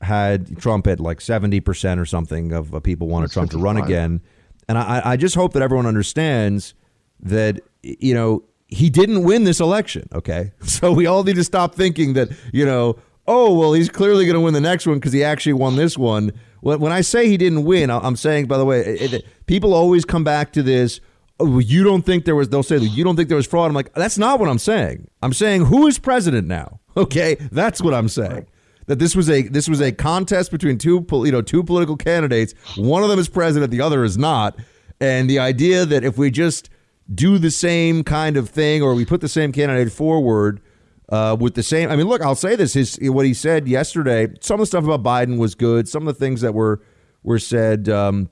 had 0.00 0.58
Trump 0.58 0.86
at 0.86 1.00
like 1.00 1.20
seventy 1.20 1.60
percent 1.60 1.98
or 1.98 2.06
something 2.06 2.52
of, 2.52 2.72
of 2.74 2.82
people 2.82 3.08
wanted 3.08 3.30
Trump 3.30 3.50
to 3.52 3.58
run 3.58 3.76
again, 3.76 4.20
and 4.68 4.76
I, 4.76 5.00
I 5.04 5.16
just 5.16 5.34
hope 5.34 5.54
that 5.54 5.62
everyone 5.62 5.86
understands 5.86 6.74
that 7.20 7.60
you 7.82 8.14
know 8.14 8.44
he 8.68 8.90
didn't 8.90 9.24
win 9.24 9.44
this 9.44 9.60
election. 9.60 10.08
Okay, 10.14 10.52
so 10.62 10.92
we 10.92 11.06
all 11.06 11.24
need 11.24 11.36
to 11.36 11.44
stop 11.44 11.74
thinking 11.74 12.12
that 12.14 12.28
you 12.52 12.66
know 12.66 12.96
oh, 13.26 13.54
well, 13.54 13.72
he's 13.72 13.88
clearly 13.88 14.26
going 14.26 14.34
to 14.34 14.40
win 14.40 14.54
the 14.54 14.60
next 14.60 14.86
one 14.86 14.96
because 14.96 15.12
he 15.12 15.24
actually 15.24 15.54
won 15.54 15.76
this 15.76 15.96
one. 15.96 16.32
When 16.60 16.92
I 16.92 17.02
say 17.02 17.28
he 17.28 17.36
didn't 17.36 17.64
win, 17.64 17.90
I'm 17.90 18.16
saying, 18.16 18.46
by 18.46 18.56
the 18.56 18.64
way, 18.64 18.80
it, 18.80 19.12
it, 19.12 19.26
people 19.46 19.74
always 19.74 20.04
come 20.04 20.24
back 20.24 20.52
to 20.52 20.62
this. 20.62 21.00
Oh, 21.40 21.58
you 21.58 21.82
don't 21.82 22.02
think 22.02 22.24
there 22.24 22.36
was, 22.36 22.48
they'll 22.48 22.62
say, 22.62 22.78
you 22.78 23.02
don't 23.02 23.16
think 23.16 23.28
there 23.28 23.36
was 23.36 23.46
fraud. 23.46 23.68
I'm 23.68 23.74
like, 23.74 23.92
that's 23.94 24.18
not 24.18 24.38
what 24.38 24.48
I'm 24.48 24.58
saying. 24.58 25.08
I'm 25.22 25.32
saying, 25.32 25.66
who 25.66 25.86
is 25.86 25.98
president 25.98 26.46
now? 26.46 26.80
Okay, 26.96 27.34
that's 27.50 27.82
what 27.82 27.92
I'm 27.92 28.08
saying. 28.08 28.46
That 28.86 29.00
this 29.00 29.16
was 29.16 29.28
a 29.28 29.48
this 29.48 29.68
was 29.68 29.80
a 29.80 29.90
contest 29.90 30.52
between 30.52 30.78
two 30.78 31.04
you 31.10 31.32
know 31.32 31.42
two 31.42 31.64
political 31.64 31.96
candidates. 31.96 32.54
One 32.76 33.02
of 33.02 33.08
them 33.08 33.18
is 33.18 33.28
president, 33.28 33.72
the 33.72 33.80
other 33.80 34.04
is 34.04 34.16
not. 34.16 34.56
And 35.00 35.28
the 35.28 35.40
idea 35.40 35.86
that 35.86 36.04
if 36.04 36.16
we 36.16 36.30
just 36.30 36.70
do 37.12 37.38
the 37.38 37.50
same 37.50 38.04
kind 38.04 38.36
of 38.36 38.48
thing 38.48 38.80
or 38.80 38.94
we 38.94 39.04
put 39.04 39.20
the 39.20 39.28
same 39.28 39.50
candidate 39.50 39.92
forward, 39.92 40.60
uh, 41.08 41.36
with 41.38 41.54
the 41.54 41.62
same. 41.62 41.90
I 41.90 41.96
mean, 41.96 42.06
look, 42.06 42.22
I'll 42.22 42.34
say 42.34 42.56
this: 42.56 42.74
his 42.74 42.98
what 43.02 43.26
he 43.26 43.34
said 43.34 43.68
yesterday. 43.68 44.28
Some 44.40 44.54
of 44.54 44.60
the 44.60 44.66
stuff 44.66 44.84
about 44.84 45.02
Biden 45.02 45.38
was 45.38 45.54
good. 45.54 45.88
Some 45.88 46.06
of 46.06 46.14
the 46.14 46.18
things 46.18 46.40
that 46.40 46.54
were 46.54 46.80
were 47.22 47.38
said, 47.38 47.88
um, 47.88 48.30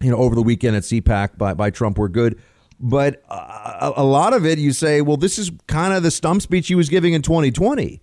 you 0.00 0.10
know, 0.10 0.18
over 0.18 0.34
the 0.34 0.42
weekend 0.42 0.76
at 0.76 0.82
CPAC 0.82 1.38
by 1.38 1.54
by 1.54 1.70
Trump 1.70 1.98
were 1.98 2.08
good. 2.08 2.40
But 2.78 3.22
uh, 3.28 3.92
a, 3.96 4.02
a 4.02 4.04
lot 4.04 4.34
of 4.34 4.44
it, 4.44 4.58
you 4.58 4.72
say, 4.72 5.00
well, 5.00 5.16
this 5.16 5.38
is 5.38 5.50
kind 5.66 5.94
of 5.94 6.02
the 6.02 6.10
stump 6.10 6.42
speech 6.42 6.68
he 6.68 6.74
was 6.74 6.88
giving 6.88 7.14
in 7.14 7.22
2020. 7.22 8.02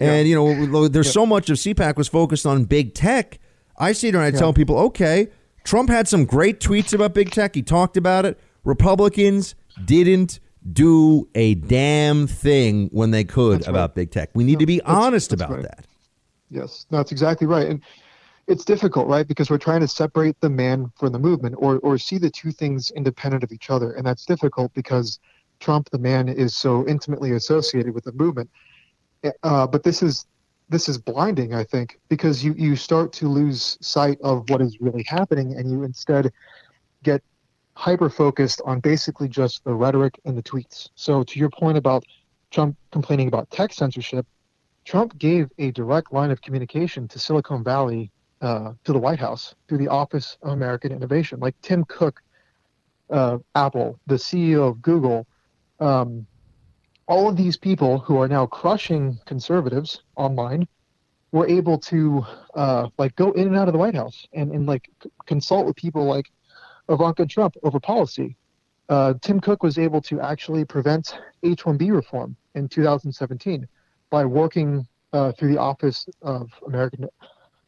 And 0.00 0.28
yeah. 0.28 0.36
you 0.36 0.66
know, 0.66 0.88
there's 0.88 1.06
yeah. 1.06 1.12
so 1.12 1.26
much 1.26 1.48
of 1.48 1.56
CPAC 1.56 1.96
was 1.96 2.08
focused 2.08 2.44
on 2.44 2.64
big 2.64 2.94
tech. 2.94 3.38
I 3.78 3.92
see 3.92 4.08
it 4.08 4.14
and 4.14 4.22
I 4.22 4.28
yeah. 4.28 4.38
tell 4.38 4.52
people, 4.52 4.78
okay, 4.78 5.28
Trump 5.64 5.88
had 5.88 6.08
some 6.08 6.24
great 6.24 6.60
tweets 6.60 6.92
about 6.92 7.14
big 7.14 7.30
tech. 7.30 7.54
He 7.54 7.62
talked 7.62 7.96
about 7.96 8.26
it. 8.26 8.38
Republicans 8.64 9.54
didn't 9.84 10.40
do 10.70 11.28
a 11.34 11.54
damn 11.54 12.26
thing 12.26 12.88
when 12.92 13.10
they 13.10 13.24
could 13.24 13.60
that's 13.60 13.68
about 13.68 13.90
right. 13.90 13.94
big 13.94 14.10
tech. 14.10 14.30
We 14.34 14.44
need 14.44 14.54
no, 14.54 14.60
to 14.60 14.66
be 14.66 14.82
honest 14.82 15.32
about 15.32 15.50
right. 15.50 15.62
that. 15.62 15.86
Yes, 16.50 16.86
that's 16.90 17.12
exactly 17.12 17.46
right. 17.46 17.66
And 17.66 17.80
it's 18.46 18.64
difficult, 18.64 19.06
right? 19.06 19.26
Because 19.26 19.50
we're 19.50 19.58
trying 19.58 19.80
to 19.80 19.88
separate 19.88 20.40
the 20.40 20.50
man 20.50 20.90
from 20.98 21.12
the 21.12 21.18
movement 21.18 21.54
or, 21.58 21.78
or 21.78 21.96
see 21.98 22.18
the 22.18 22.30
two 22.30 22.50
things 22.50 22.90
independent 22.90 23.44
of 23.44 23.52
each 23.52 23.70
other. 23.70 23.92
And 23.92 24.06
that's 24.06 24.26
difficult 24.26 24.74
because 24.74 25.20
Trump, 25.60 25.90
the 25.90 25.98
man, 25.98 26.28
is 26.28 26.56
so 26.56 26.86
intimately 26.88 27.32
associated 27.32 27.94
with 27.94 28.04
the 28.04 28.12
movement. 28.12 28.50
Uh, 29.42 29.66
but 29.66 29.84
this 29.84 30.02
is 30.02 30.26
this 30.68 30.88
is 30.88 30.98
blinding, 30.98 31.54
I 31.54 31.64
think, 31.64 32.00
because 32.08 32.42
you, 32.42 32.54
you 32.54 32.76
start 32.76 33.12
to 33.14 33.28
lose 33.28 33.76
sight 33.82 34.18
of 34.22 34.48
what 34.48 34.62
is 34.62 34.80
really 34.80 35.04
happening 35.06 35.54
and 35.54 35.70
you 35.70 35.82
instead 35.82 36.32
get 37.02 37.22
hyper 37.74 38.08
focused 38.08 38.62
on 38.64 38.80
basically 38.80 39.28
just 39.28 39.64
the 39.64 39.74
rhetoric 39.74 40.18
and 40.24 40.36
the 40.36 40.42
tweets. 40.42 40.88
So, 40.94 41.22
to 41.24 41.38
your 41.38 41.50
point 41.50 41.76
about 41.76 42.04
Trump 42.50 42.76
complaining 42.90 43.28
about 43.28 43.50
tech 43.50 43.72
censorship, 43.72 44.26
Trump 44.84 45.18
gave 45.18 45.50
a 45.58 45.70
direct 45.72 46.12
line 46.12 46.30
of 46.30 46.42
communication 46.42 47.08
to 47.08 47.18
Silicon 47.18 47.62
Valley, 47.62 48.10
uh, 48.42 48.72
to 48.84 48.92
the 48.92 48.98
White 48.98 49.20
House, 49.20 49.54
through 49.68 49.78
the 49.78 49.88
Office 49.88 50.36
of 50.42 50.50
American 50.50 50.92
Innovation. 50.92 51.40
Like 51.40 51.54
Tim 51.62 51.84
Cook, 51.84 52.20
uh, 53.08 53.38
Apple, 53.54 53.98
the 54.06 54.16
CEO 54.16 54.68
of 54.68 54.82
Google, 54.82 55.26
um, 55.80 56.26
all 57.06 57.28
of 57.28 57.36
these 57.36 57.56
people 57.56 57.98
who 57.98 58.20
are 58.20 58.28
now 58.28 58.46
crushing 58.46 59.18
conservatives 59.26 60.02
online 60.16 60.66
were 61.30 61.46
able 61.48 61.78
to 61.78 62.24
uh, 62.54 62.88
like 62.98 63.14
go 63.16 63.32
in 63.32 63.48
and 63.48 63.56
out 63.56 63.68
of 63.68 63.72
the 63.72 63.78
White 63.78 63.94
House 63.94 64.26
and, 64.32 64.52
and 64.52 64.66
like 64.66 64.88
consult 65.26 65.66
with 65.66 65.76
people 65.76 66.04
like 66.04 66.30
Ivanka 66.88 67.26
Trump 67.26 67.56
over 67.62 67.80
policy. 67.80 68.36
Uh, 68.88 69.14
Tim 69.22 69.40
Cook 69.40 69.62
was 69.62 69.78
able 69.78 70.02
to 70.02 70.20
actually 70.20 70.64
prevent 70.64 71.16
H-1B 71.42 71.92
reform 71.92 72.36
in 72.54 72.68
2017 72.68 73.66
by 74.10 74.24
working 74.24 74.86
uh, 75.12 75.32
through 75.32 75.52
the 75.52 75.60
Office 75.60 76.06
of 76.20 76.50
American, 76.66 77.08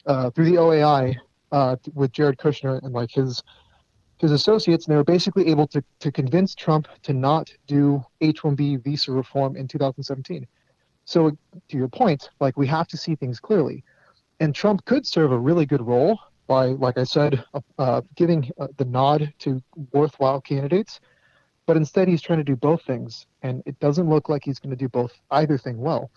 uh, 0.06 0.30
through 0.30 0.46
the 0.46 0.56
OAI 0.56 1.16
uh, 1.52 1.76
with 1.94 2.12
Jared 2.12 2.38
Kushner 2.38 2.82
and 2.82 2.92
like 2.92 3.10
his 3.10 3.42
his 4.18 4.30
associates, 4.30 4.86
and 4.86 4.92
they 4.92 4.96
were 4.96 5.04
basically 5.04 5.48
able 5.48 5.66
to 5.68 5.82
to 6.00 6.12
convince 6.12 6.54
Trump 6.54 6.88
to 7.02 7.12
not 7.12 7.52
do 7.66 8.04
H-1B 8.20 8.82
visa 8.82 9.12
reform 9.12 9.56
in 9.56 9.68
2017. 9.68 10.46
So 11.04 11.30
to 11.30 11.76
your 11.76 11.88
point, 11.88 12.30
like 12.40 12.56
we 12.56 12.66
have 12.68 12.88
to 12.88 12.96
see 12.96 13.14
things 13.14 13.40
clearly, 13.40 13.84
and 14.40 14.54
Trump 14.54 14.84
could 14.84 15.06
serve 15.06 15.32
a 15.32 15.38
really 15.38 15.66
good 15.66 15.82
role 15.82 16.18
by, 16.46 16.66
like 16.66 16.98
I 16.98 17.04
said, 17.04 17.42
uh, 17.54 17.60
uh, 17.78 18.00
giving 18.16 18.50
uh, 18.58 18.68
the 18.76 18.84
nod 18.84 19.32
to 19.40 19.62
worthwhile 19.92 20.40
candidates. 20.40 21.00
But 21.66 21.78
instead, 21.78 22.08
he's 22.08 22.20
trying 22.20 22.40
to 22.40 22.44
do 22.44 22.56
both 22.56 22.82
things, 22.82 23.26
and 23.42 23.62
it 23.64 23.78
doesn't 23.80 24.08
look 24.08 24.28
like 24.28 24.44
he's 24.44 24.58
going 24.58 24.70
to 24.70 24.76
do 24.76 24.88
both 24.88 25.12
either 25.30 25.56
thing 25.56 25.78
well. 25.78 26.10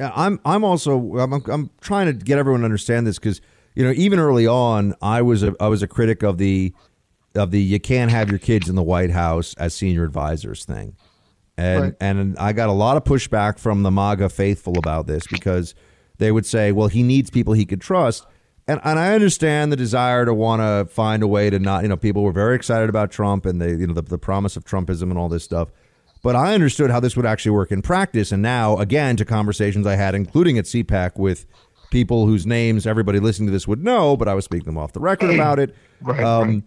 Yeah, 0.00 0.12
I'm. 0.16 0.40
I'm 0.46 0.64
also. 0.64 1.18
I'm. 1.18 1.34
I'm 1.46 1.70
trying 1.82 2.06
to 2.06 2.14
get 2.14 2.38
everyone 2.38 2.62
to 2.62 2.64
understand 2.64 3.06
this 3.06 3.18
because 3.18 3.42
you 3.74 3.84
know, 3.84 3.92
even 3.92 4.18
early 4.18 4.46
on, 4.46 4.94
I 5.02 5.20
was 5.20 5.42
a. 5.42 5.54
I 5.60 5.68
was 5.68 5.82
a 5.82 5.86
critic 5.86 6.22
of 6.22 6.38
the, 6.38 6.72
of 7.34 7.50
the 7.50 7.60
you 7.60 7.78
can't 7.78 8.10
have 8.10 8.30
your 8.30 8.38
kids 8.38 8.70
in 8.70 8.76
the 8.76 8.82
White 8.82 9.10
House 9.10 9.52
as 9.58 9.74
senior 9.74 10.04
advisors 10.04 10.64
thing, 10.64 10.96
and 11.58 11.82
right. 11.82 11.94
and 12.00 12.38
I 12.38 12.54
got 12.54 12.70
a 12.70 12.72
lot 12.72 12.96
of 12.96 13.04
pushback 13.04 13.58
from 13.58 13.82
the 13.82 13.90
MAGA 13.90 14.30
faithful 14.30 14.78
about 14.78 15.06
this 15.06 15.26
because 15.26 15.74
they 16.16 16.32
would 16.32 16.46
say, 16.46 16.72
well, 16.72 16.88
he 16.88 17.02
needs 17.02 17.28
people 17.28 17.52
he 17.52 17.66
could 17.66 17.82
trust. 17.82 18.26
And, 18.66 18.80
and 18.84 18.98
I 18.98 19.14
understand 19.14 19.70
the 19.72 19.76
desire 19.76 20.24
to 20.24 20.32
want 20.32 20.62
to 20.62 20.90
find 20.94 21.22
a 21.22 21.26
way 21.26 21.50
to 21.50 21.58
not, 21.58 21.82
you 21.82 21.88
know, 21.88 21.96
people 21.96 22.22
were 22.22 22.32
very 22.32 22.54
excited 22.54 22.88
about 22.88 23.10
Trump 23.10 23.44
and 23.44 23.60
they, 23.60 23.70
you 23.70 23.86
know, 23.86 23.94
the, 23.94 24.02
the 24.02 24.18
promise 24.18 24.56
of 24.56 24.64
Trumpism 24.64 25.04
and 25.04 25.18
all 25.18 25.28
this 25.28 25.42
stuff. 25.42 25.70
But 26.22 26.36
I 26.36 26.54
understood 26.54 26.90
how 26.90 27.00
this 27.00 27.16
would 27.16 27.26
actually 27.26 27.52
work 27.52 27.72
in 27.72 27.82
practice. 27.82 28.30
And 28.32 28.42
now, 28.42 28.76
again, 28.78 29.16
to 29.16 29.24
conversations 29.24 29.86
I 29.86 29.96
had, 29.96 30.14
including 30.14 30.58
at 30.58 30.66
CPAC 30.66 31.18
with 31.18 31.46
people 31.90 32.26
whose 32.26 32.46
names 32.46 32.86
everybody 32.86 33.20
listening 33.20 33.46
to 33.48 33.52
this 33.52 33.66
would 33.66 33.82
know, 33.82 34.16
but 34.16 34.28
I 34.28 34.34
was 34.34 34.44
speaking 34.44 34.66
them 34.66 34.78
off 34.78 34.92
the 34.92 35.00
record 35.00 35.30
about 35.34 35.58
it. 35.58 35.74
right, 36.00 36.22
um, 36.22 36.48
right. 36.48 36.62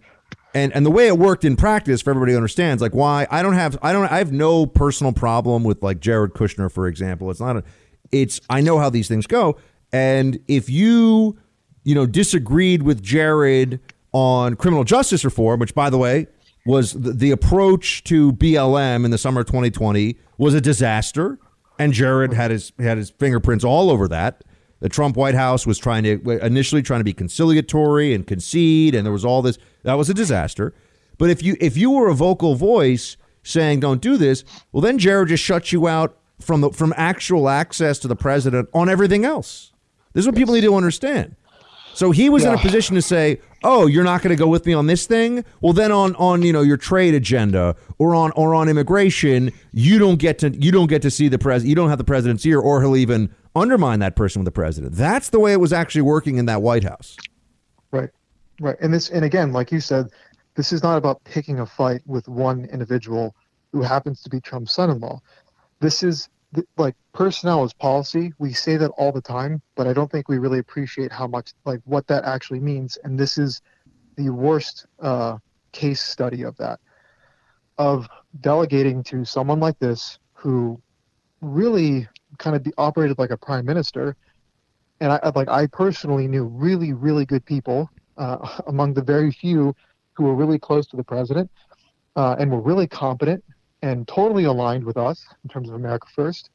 And 0.55 0.71
and 0.73 0.85
the 0.85 0.91
way 0.91 1.07
it 1.07 1.17
worked 1.17 1.45
in 1.45 1.55
practice, 1.55 2.01
for 2.01 2.11
everybody 2.11 2.35
understands, 2.35 2.81
like 2.81 2.93
why 2.93 3.27
I 3.31 3.41
don't 3.41 3.53
have 3.53 3.77
I 3.81 3.91
don't 3.91 4.11
I 4.11 4.17
have 4.17 4.31
no 4.31 4.67
personal 4.67 5.11
problem 5.11 5.63
with 5.63 5.81
like 5.81 5.99
Jared 5.99 6.33
Kushner, 6.33 6.71
for 6.71 6.87
example. 6.87 7.31
It's 7.31 7.39
not 7.39 7.57
a, 7.57 7.63
it's 8.11 8.39
I 8.51 8.61
know 8.61 8.77
how 8.77 8.89
these 8.91 9.07
things 9.07 9.25
go, 9.25 9.57
and 9.91 10.39
if 10.47 10.69
you 10.69 11.37
you 11.83 11.95
know, 11.95 12.05
disagreed 12.05 12.83
with 12.83 13.01
Jared 13.01 13.79
on 14.11 14.55
criminal 14.55 14.83
justice 14.83 15.25
reform, 15.25 15.59
which, 15.59 15.75
by 15.75 15.89
the 15.89 15.97
way, 15.97 16.27
was 16.65 16.93
the, 16.93 17.11
the 17.11 17.31
approach 17.31 18.03
to 18.05 18.33
BLM 18.33 19.05
in 19.05 19.11
the 19.11 19.17
summer 19.17 19.41
of 19.41 19.47
2020 19.47 20.17
was 20.37 20.53
a 20.53 20.61
disaster, 20.61 21.39
and 21.77 21.93
Jared 21.93 22.33
had 22.33 22.51
his 22.51 22.71
had 22.79 22.97
his 22.97 23.09
fingerprints 23.09 23.63
all 23.63 23.89
over 23.89 24.07
that. 24.07 24.43
The 24.79 24.89
Trump 24.89 25.15
White 25.15 25.35
House 25.35 25.65
was 25.65 25.77
trying 25.77 26.03
to 26.03 26.45
initially 26.45 26.81
trying 26.81 26.99
to 26.99 27.05
be 27.05 27.13
conciliatory 27.13 28.13
and 28.13 28.27
concede, 28.27 28.95
and 28.95 29.05
there 29.05 29.13
was 29.13 29.25
all 29.25 29.41
this. 29.41 29.57
That 29.83 29.93
was 29.93 30.09
a 30.09 30.13
disaster. 30.13 30.73
But 31.17 31.29
if 31.29 31.43
you 31.43 31.55
if 31.59 31.77
you 31.77 31.91
were 31.91 32.09
a 32.09 32.15
vocal 32.15 32.55
voice 32.55 33.17
saying 33.43 33.81
don't 33.81 34.01
do 34.01 34.17
this, 34.17 34.43
well, 34.71 34.81
then 34.81 34.97
Jared 34.97 35.29
just 35.29 35.43
shuts 35.43 35.71
you 35.71 35.87
out 35.87 36.17
from 36.39 36.61
the 36.61 36.71
from 36.71 36.93
actual 36.97 37.49
access 37.49 37.99
to 37.99 38.07
the 38.07 38.15
president 38.15 38.69
on 38.73 38.89
everything 38.89 39.25
else. 39.25 39.71
This 40.13 40.23
is 40.23 40.27
what 40.27 40.35
people 40.35 40.53
need 40.53 40.61
to 40.61 40.75
understand. 40.75 41.35
So 41.93 42.11
he 42.11 42.29
was 42.29 42.43
yeah. 42.43 42.53
in 42.53 42.59
a 42.59 42.61
position 42.61 42.95
to 42.95 43.01
say, 43.01 43.39
"Oh, 43.63 43.85
you're 43.85 44.03
not 44.03 44.21
going 44.21 44.35
to 44.35 44.41
go 44.41 44.47
with 44.47 44.65
me 44.65 44.73
on 44.73 44.87
this 44.87 45.05
thing? 45.05 45.45
Well, 45.61 45.73
then 45.73 45.91
on 45.91 46.15
on 46.15 46.41
you 46.41 46.51
know 46.51 46.61
your 46.61 46.77
trade 46.77 47.13
agenda 47.13 47.75
or 47.99 48.15
on 48.15 48.31
or 48.31 48.55
on 48.55 48.67
immigration, 48.67 49.51
you 49.71 49.99
don't 49.99 50.17
get 50.17 50.39
to 50.39 50.49
you 50.49 50.71
don't 50.71 50.87
get 50.87 51.01
to 51.03 51.11
see 51.11 51.27
the 51.27 51.39
president. 51.39 51.69
You 51.69 51.75
don't 51.75 51.89
have 51.89 51.99
the 51.99 52.03
president's 52.03 52.45
ear, 52.45 52.59
or 52.59 52.81
he'll 52.81 52.95
even 52.95 53.33
undermine 53.55 53.99
that 53.99 54.15
person 54.15 54.41
with 54.41 54.45
the 54.45 54.51
president. 54.51 54.95
That's 54.95 55.29
the 55.29 55.39
way 55.39 55.53
it 55.53 55.59
was 55.59 55.71
actually 55.71 56.01
working 56.01 56.37
in 56.37 56.47
that 56.47 56.61
White 56.61 56.83
House. 56.83 57.15
Right, 57.91 58.09
right, 58.59 58.75
and 58.81 58.93
this 58.93 59.09
and 59.09 59.23
again, 59.23 59.53
like 59.53 59.71
you 59.71 59.79
said, 59.79 60.07
this 60.55 60.73
is 60.73 60.81
not 60.81 60.97
about 60.97 61.23
picking 61.25 61.59
a 61.59 61.65
fight 61.65 62.01
with 62.07 62.27
one 62.27 62.65
individual 62.65 63.35
who 63.71 63.81
happens 63.81 64.21
to 64.23 64.29
be 64.29 64.39
Trump's 64.39 64.73
son-in-law. 64.73 65.19
This 65.79 66.03
is 66.03 66.29
like 66.77 66.95
personnel 67.13 67.63
is 67.63 67.73
policy. 67.73 68.31
We 68.39 68.53
say 68.53 68.77
that 68.77 68.89
all 68.91 69.11
the 69.11 69.21
time, 69.21 69.61
but 69.75 69.87
I 69.87 69.93
don't 69.93 70.11
think 70.11 70.29
we 70.29 70.37
really 70.37 70.59
appreciate 70.59 71.11
how 71.11 71.27
much 71.27 71.53
like 71.65 71.79
what 71.85 72.07
that 72.07 72.23
actually 72.25 72.59
means. 72.59 72.97
And 73.03 73.19
this 73.19 73.37
is 73.37 73.61
the 74.17 74.29
worst 74.29 74.85
uh, 75.01 75.37
case 75.71 76.01
study 76.01 76.43
of 76.43 76.55
that, 76.57 76.79
of 77.77 78.07
delegating 78.41 79.03
to 79.05 79.25
someone 79.25 79.59
like 79.59 79.77
this 79.79 80.19
who 80.33 80.81
really 81.41 82.07
kind 82.37 82.55
of 82.55 82.63
be 82.63 82.71
operated 82.77 83.17
like 83.17 83.31
a 83.31 83.37
prime 83.37 83.65
minister. 83.65 84.15
And 84.99 85.11
I 85.11 85.31
like 85.35 85.49
I 85.49 85.67
personally 85.67 86.27
knew 86.27 86.43
really 86.45 86.93
really 86.93 87.25
good 87.25 87.45
people 87.45 87.89
uh, 88.17 88.59
among 88.67 88.93
the 88.93 89.03
very 89.03 89.31
few 89.31 89.75
who 90.15 90.25
were 90.25 90.35
really 90.35 90.59
close 90.59 90.87
to 90.87 90.97
the 90.97 91.03
president 91.03 91.49
uh, 92.15 92.35
and 92.37 92.51
were 92.51 92.61
really 92.61 92.87
competent 92.87 93.43
and 93.83 94.07
totally 94.07 94.45
aligned 94.45 94.85
with 94.85 94.95
us 94.95 95.27
in 95.43 95.49
terms 95.49 95.67
of 95.67 95.75
America 95.75 96.07
First. 96.15 96.49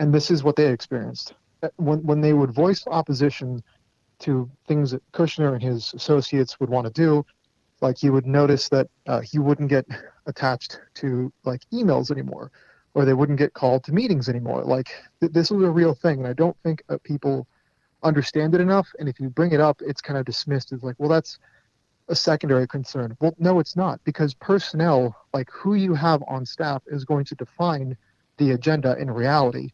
And 0.00 0.12
this 0.12 0.30
is 0.32 0.42
what 0.42 0.56
they 0.56 0.66
experienced. 0.66 1.32
Uh, 1.62 1.68
when, 1.76 2.02
when 2.02 2.20
they 2.20 2.32
would 2.32 2.52
voice 2.52 2.84
opposition 2.88 3.62
to 4.18 4.50
things 4.66 4.90
that 4.90 5.12
Kushner 5.12 5.54
and 5.54 5.62
his 5.62 5.94
associates 5.94 6.58
would 6.58 6.68
want 6.68 6.86
to 6.86 6.92
do, 6.92 7.24
like 7.80 8.02
you 8.02 8.12
would 8.12 8.26
notice 8.26 8.68
that 8.70 8.88
uh, 9.06 9.20
he 9.20 9.38
wouldn't 9.38 9.70
get 9.70 9.86
attached 10.26 10.80
to 10.94 11.32
like 11.44 11.62
emails 11.72 12.10
anymore, 12.10 12.50
or 12.94 13.04
they 13.04 13.14
wouldn't 13.14 13.38
get 13.38 13.54
called 13.54 13.84
to 13.84 13.92
meetings 13.92 14.28
anymore. 14.28 14.64
Like 14.64 14.88
th- 15.20 15.32
this 15.32 15.52
was 15.52 15.62
a 15.62 15.70
real 15.70 15.94
thing, 15.94 16.18
and 16.18 16.26
I 16.26 16.32
don't 16.32 16.56
think 16.64 16.82
uh, 16.88 16.98
people 17.04 17.46
understand 18.02 18.56
it 18.56 18.60
enough. 18.60 18.88
And 18.98 19.08
if 19.08 19.20
you 19.20 19.30
bring 19.30 19.52
it 19.52 19.60
up, 19.60 19.80
it's 19.86 20.00
kind 20.00 20.18
of 20.18 20.26
dismissed 20.26 20.72
as 20.72 20.82
like, 20.82 20.96
well, 20.98 21.08
that's 21.08 21.38
a 22.08 22.14
secondary 22.14 22.66
concern. 22.68 23.16
Well, 23.20 23.34
no, 23.38 23.58
it's 23.58 23.76
not 23.76 24.00
because 24.04 24.34
personnel, 24.34 25.16
like 25.34 25.50
who 25.50 25.74
you 25.74 25.94
have 25.94 26.22
on 26.28 26.46
staff, 26.46 26.82
is 26.86 27.04
going 27.04 27.24
to 27.26 27.34
define 27.34 27.96
the 28.38 28.52
agenda 28.52 28.96
in 28.98 29.10
reality. 29.10 29.70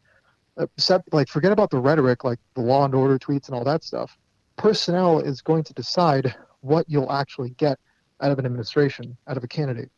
Uh, 0.57 0.67
Except, 0.77 1.13
like, 1.13 1.27
forget 1.27 1.51
about 1.51 1.69
the 1.69 1.79
rhetoric, 1.79 2.23
like 2.23 2.39
the 2.55 2.61
law 2.61 2.85
and 2.85 2.95
order 2.95 3.19
tweets 3.19 3.47
and 3.47 3.55
all 3.55 3.63
that 3.63 3.83
stuff. 3.83 4.17
Personnel 4.55 5.19
is 5.19 5.41
going 5.41 5.63
to 5.63 5.73
decide 5.73 6.35
what 6.61 6.85
you'll 6.87 7.11
actually 7.11 7.51
get 7.51 7.79
out 8.21 8.31
of 8.31 8.39
an 8.39 8.45
administration, 8.45 9.17
out 9.27 9.37
of 9.37 9.43
a 9.43 9.47
candidate. 9.47 9.89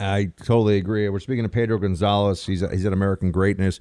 I 0.00 0.32
totally 0.42 0.78
agree. 0.78 1.08
We're 1.08 1.20
speaking 1.20 1.44
to 1.44 1.48
Pedro 1.48 1.78
Gonzalez. 1.78 2.44
He's 2.44 2.60
he's 2.70 2.84
at 2.84 2.92
American 2.92 3.30
Greatness. 3.30 3.78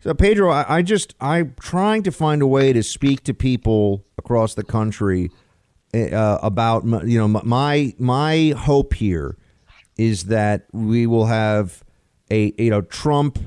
So 0.00 0.14
Pedro, 0.14 0.50
I, 0.50 0.76
I 0.78 0.82
just 0.82 1.14
I'm 1.20 1.54
trying 1.60 2.02
to 2.04 2.12
find 2.12 2.40
a 2.40 2.46
way 2.46 2.72
to 2.72 2.82
speak 2.82 3.24
to 3.24 3.34
people 3.34 4.04
across 4.16 4.54
the 4.54 4.64
country 4.64 5.30
uh, 5.94 6.38
about 6.42 6.84
you 7.06 7.18
know 7.18 7.28
my 7.28 7.94
my 7.98 8.54
hope 8.56 8.94
here 8.94 9.36
is 9.96 10.24
that 10.24 10.66
we 10.72 11.06
will 11.06 11.26
have 11.26 11.82
a 12.30 12.52
you 12.58 12.70
know 12.70 12.82
Trump 12.82 13.38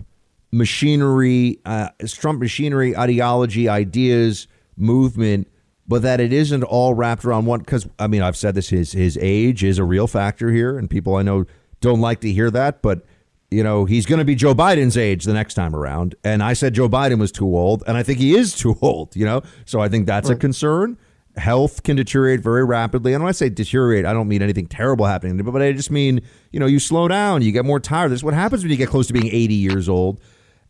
machinery, 0.52 1.60
uh, 1.66 1.90
Trump 2.08 2.40
machinery 2.40 2.96
ideology, 2.98 3.70
ideas, 3.70 4.48
movement, 4.76 5.48
but 5.88 6.02
that 6.02 6.20
it 6.20 6.34
isn't 6.34 6.64
all 6.64 6.94
wrapped 6.94 7.24
around 7.26 7.46
one. 7.46 7.60
Because 7.60 7.88
I 8.00 8.08
mean, 8.08 8.22
I've 8.22 8.38
said 8.38 8.56
this: 8.56 8.70
his 8.70 8.92
his 8.92 9.18
age 9.22 9.64
is 9.64 9.78
a 9.78 9.84
real 9.84 10.08
factor 10.08 10.52
here, 10.52 10.78
and 10.78 10.90
people 10.90 11.16
I 11.16 11.22
know 11.22 11.46
don't 11.80 12.02
like 12.02 12.22
to 12.22 12.32
hear 12.32 12.52
that, 12.52 12.82
but. 12.82 13.06
You 13.54 13.64
know, 13.66 13.84
he's 13.84 14.06
going 14.06 14.20
to 14.20 14.24
be 14.24 14.34
Joe 14.34 14.56
Biden's 14.56 14.96
age 14.96 15.26
the 15.26 15.34
next 15.34 15.56
time 15.56 15.76
around. 15.76 16.16
And 16.24 16.42
I 16.42 16.54
said 16.54 16.74
Joe 16.74 16.88
Biden 16.88 17.20
was 17.20 17.34
too 17.34 17.54
old, 17.54 17.84
and 17.86 17.98
I 17.98 18.04
think 18.04 18.20
he 18.20 18.34
is 18.34 18.56
too 18.58 18.78
old, 18.82 19.14
you 19.14 19.26
know? 19.26 19.42
So 19.66 19.82
I 19.82 19.90
think 19.90 20.06
that's 20.06 20.30
right. 20.30 20.38
a 20.38 20.40
concern 20.40 20.98
health 21.38 21.84
can 21.84 21.96
deteriorate 21.96 22.42
very 22.42 22.64
rapidly. 22.64 23.14
And 23.14 23.24
when 23.24 23.30
I 23.30 23.34
say 23.34 23.50
deteriorate, 23.50 24.06
I 24.06 24.14
don't 24.14 24.28
mean 24.28 24.42
anything 24.42 24.68
terrible 24.68 25.06
happening, 25.06 25.38
but 25.38 25.62
I 25.62 25.72
just 25.72 25.92
mean, 25.92 26.22
you 26.52 26.60
know, 26.60 26.66
you 26.66 26.80
slow 26.80 27.08
down, 27.08 27.42
you 27.42 27.52
get 27.52 27.66
more 27.66 27.80
tired. 27.80 28.12
This 28.12 28.20
is 28.20 28.24
what 28.24 28.34
happens 28.34 28.64
when 28.64 28.72
you 28.72 28.78
get 28.78 28.90
close 28.90 29.08
to 29.08 29.14
being 29.14 29.28
80 29.28 29.54
years 29.54 29.90
old. 29.90 30.20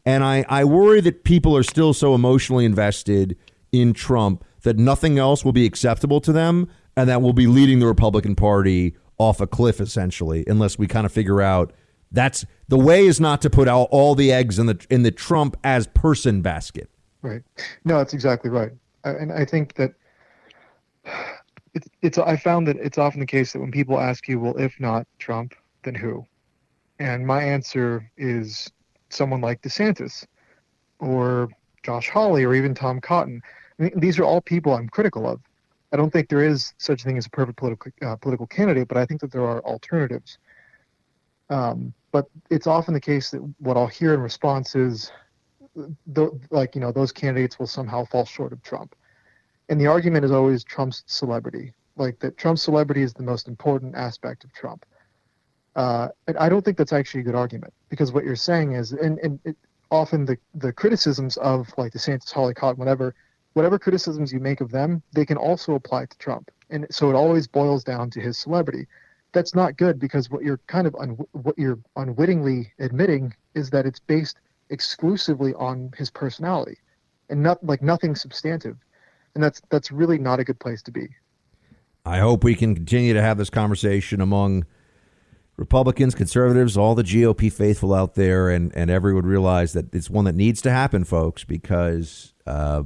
And 0.05 0.23
I, 0.23 0.45
I 0.49 0.63
worry 0.63 1.01
that 1.01 1.23
people 1.23 1.55
are 1.55 1.63
still 1.63 1.93
so 1.93 2.15
emotionally 2.15 2.65
invested 2.65 3.37
in 3.71 3.93
Trump 3.93 4.43
that 4.63 4.77
nothing 4.77 5.17
else 5.17 5.45
will 5.45 5.51
be 5.51 5.65
acceptable 5.65 6.21
to 6.21 6.31
them 6.31 6.69
and 6.95 7.09
that 7.09 7.21
will 7.21 7.33
be 7.33 7.47
leading 7.47 7.79
the 7.79 7.87
Republican 7.87 8.35
Party 8.35 8.95
off 9.17 9.39
a 9.41 9.47
cliff 9.47 9.79
essentially, 9.79 10.43
unless 10.47 10.77
we 10.77 10.87
kind 10.87 11.05
of 11.05 11.11
figure 11.11 11.41
out 11.41 11.73
that's 12.11 12.45
the 12.67 12.77
way 12.77 13.05
is 13.05 13.19
not 13.19 13.41
to 13.41 13.49
put 13.49 13.67
out 13.67 13.87
all 13.91 14.15
the 14.15 14.31
eggs 14.31 14.59
in 14.59 14.65
the 14.65 14.85
in 14.89 15.03
the 15.03 15.11
Trump 15.11 15.55
as 15.63 15.87
person 15.87 16.41
basket. 16.41 16.89
Right. 17.21 17.43
No, 17.85 17.97
that's 17.99 18.13
exactly 18.13 18.49
right. 18.49 18.71
And 19.03 19.31
I 19.31 19.45
think 19.45 19.75
that 19.75 19.93
it's 21.73 21.87
it's 22.01 22.17
I 22.17 22.35
found 22.35 22.67
that 22.67 22.77
it's 22.77 22.97
often 22.97 23.19
the 23.19 23.25
case 23.25 23.53
that 23.53 23.59
when 23.59 23.71
people 23.71 23.99
ask 23.99 24.27
you, 24.27 24.39
well, 24.39 24.57
if 24.57 24.79
not 24.79 25.07
Trump, 25.19 25.53
then 25.83 25.95
who? 25.95 26.25
And 26.99 27.25
my 27.25 27.41
answer 27.41 28.09
is 28.17 28.69
someone 29.09 29.41
like 29.41 29.61
DeSantis 29.61 30.25
or 30.99 31.49
Josh 31.83 32.09
Hawley 32.09 32.43
or 32.43 32.53
even 32.53 32.75
Tom 32.75 33.01
Cotton. 33.01 33.41
I 33.79 33.83
mean, 33.83 33.99
these 33.99 34.19
are 34.19 34.23
all 34.23 34.41
people 34.41 34.73
I'm 34.73 34.89
critical 34.89 35.27
of. 35.27 35.41
I 35.91 35.97
don't 35.97 36.11
think 36.11 36.29
there 36.29 36.43
is 36.43 36.73
such 36.77 37.01
a 37.01 37.05
thing 37.05 37.17
as 37.17 37.25
a 37.25 37.29
perfect 37.29 37.57
political 37.57 37.91
uh, 38.01 38.15
political 38.15 38.47
candidate, 38.47 38.87
but 38.87 38.97
I 38.97 39.05
think 39.05 39.19
that 39.21 39.31
there 39.31 39.43
are 39.43 39.61
alternatives. 39.65 40.37
Um, 41.49 41.93
but 42.11 42.27
it's 42.49 42.67
often 42.67 42.93
the 42.93 43.01
case 43.01 43.31
that 43.31 43.39
what 43.59 43.77
I'll 43.77 43.87
hear 43.87 44.13
in 44.13 44.21
response 44.21 44.75
is, 44.75 45.11
the, 46.07 46.31
like 46.49 46.75
you 46.75 46.81
know, 46.81 46.91
those 46.91 47.11
candidates 47.11 47.59
will 47.59 47.67
somehow 47.67 48.05
fall 48.05 48.25
short 48.25 48.53
of 48.53 48.61
Trump, 48.63 48.95
and 49.71 49.79
the 49.79 49.87
argument 49.87 50.25
is 50.25 50.31
always 50.31 50.65
Trump's 50.65 51.01
celebrity, 51.07 51.71
like 51.95 52.19
that 52.19 52.37
Trump's 52.37 52.61
celebrity 52.61 53.03
is 53.03 53.13
the 53.13 53.23
most 53.23 53.47
important 53.47 53.95
aspect 53.95 54.43
of 54.43 54.51
Trump. 54.51 54.85
Uh, 55.77 56.09
and 56.27 56.37
I 56.37 56.49
don't 56.49 56.63
think 56.63 56.77
that's 56.77 56.91
actually 56.91 57.21
a 57.21 57.23
good 57.23 57.35
argument 57.35 57.73
because 57.87 58.11
what 58.11 58.25
you're 58.25 58.35
saying 58.35 58.73
is, 58.73 58.91
and, 58.91 59.17
and 59.19 59.39
it, 59.45 59.55
often 59.89 60.25
the, 60.25 60.37
the 60.55 60.73
criticisms 60.73 61.37
of 61.37 61.73
like 61.77 61.93
DeSantis, 61.93 62.33
Hawley, 62.33 62.53
Cotton, 62.53 62.79
whatever, 62.79 63.15
whatever 63.53 63.79
criticisms 63.79 64.33
you 64.33 64.41
make 64.41 64.59
of 64.59 64.71
them, 64.71 65.01
they 65.13 65.25
can 65.25 65.37
also 65.37 65.75
apply 65.75 66.05
to 66.05 66.17
Trump. 66.17 66.51
And 66.69 66.85
so 66.91 67.09
it 67.09 67.15
always 67.15 67.47
boils 67.47 67.85
down 67.85 68.09
to 68.09 68.19
his 68.19 68.37
celebrity. 68.37 68.87
That's 69.31 69.55
not 69.55 69.77
good 69.77 69.99
because 69.99 70.29
what 70.29 70.43
you're 70.43 70.59
kind 70.67 70.85
of 70.85 70.93
un- 70.95 71.17
what 71.31 71.57
you're 71.57 71.79
unwittingly 71.95 72.73
admitting 72.79 73.33
is 73.55 73.69
that 73.69 73.85
it's 73.85 74.01
based 74.01 74.35
exclusively 74.69 75.53
on 75.53 75.91
his 75.97 76.11
personality 76.11 76.77
and 77.29 77.41
not 77.41 77.65
like 77.65 77.81
nothing 77.81 78.15
substantive. 78.15 78.75
And 79.35 79.43
that's 79.43 79.61
that's 79.69 79.91
really 79.91 80.17
not 80.17 80.39
a 80.39 80.43
good 80.43 80.59
place 80.59 80.81
to 80.83 80.91
be. 80.91 81.07
I 82.05 82.19
hope 82.19 82.43
we 82.43 82.55
can 82.55 82.75
continue 82.75 83.13
to 83.13 83.21
have 83.21 83.37
this 83.37 83.49
conversation 83.49 84.21
among 84.21 84.65
Republicans, 85.57 86.15
conservatives, 86.15 86.75
all 86.75 86.95
the 86.95 87.03
GOP 87.03 87.51
faithful 87.53 87.93
out 87.93 88.15
there, 88.15 88.49
and, 88.49 88.75
and 88.75 88.89
everyone 88.89 89.25
realize 89.25 89.73
that 89.73 89.93
it's 89.93 90.09
one 90.09 90.25
that 90.25 90.33
needs 90.33 90.61
to 90.63 90.71
happen, 90.71 91.03
folks, 91.03 91.43
because 91.43 92.33
uh, 92.47 92.83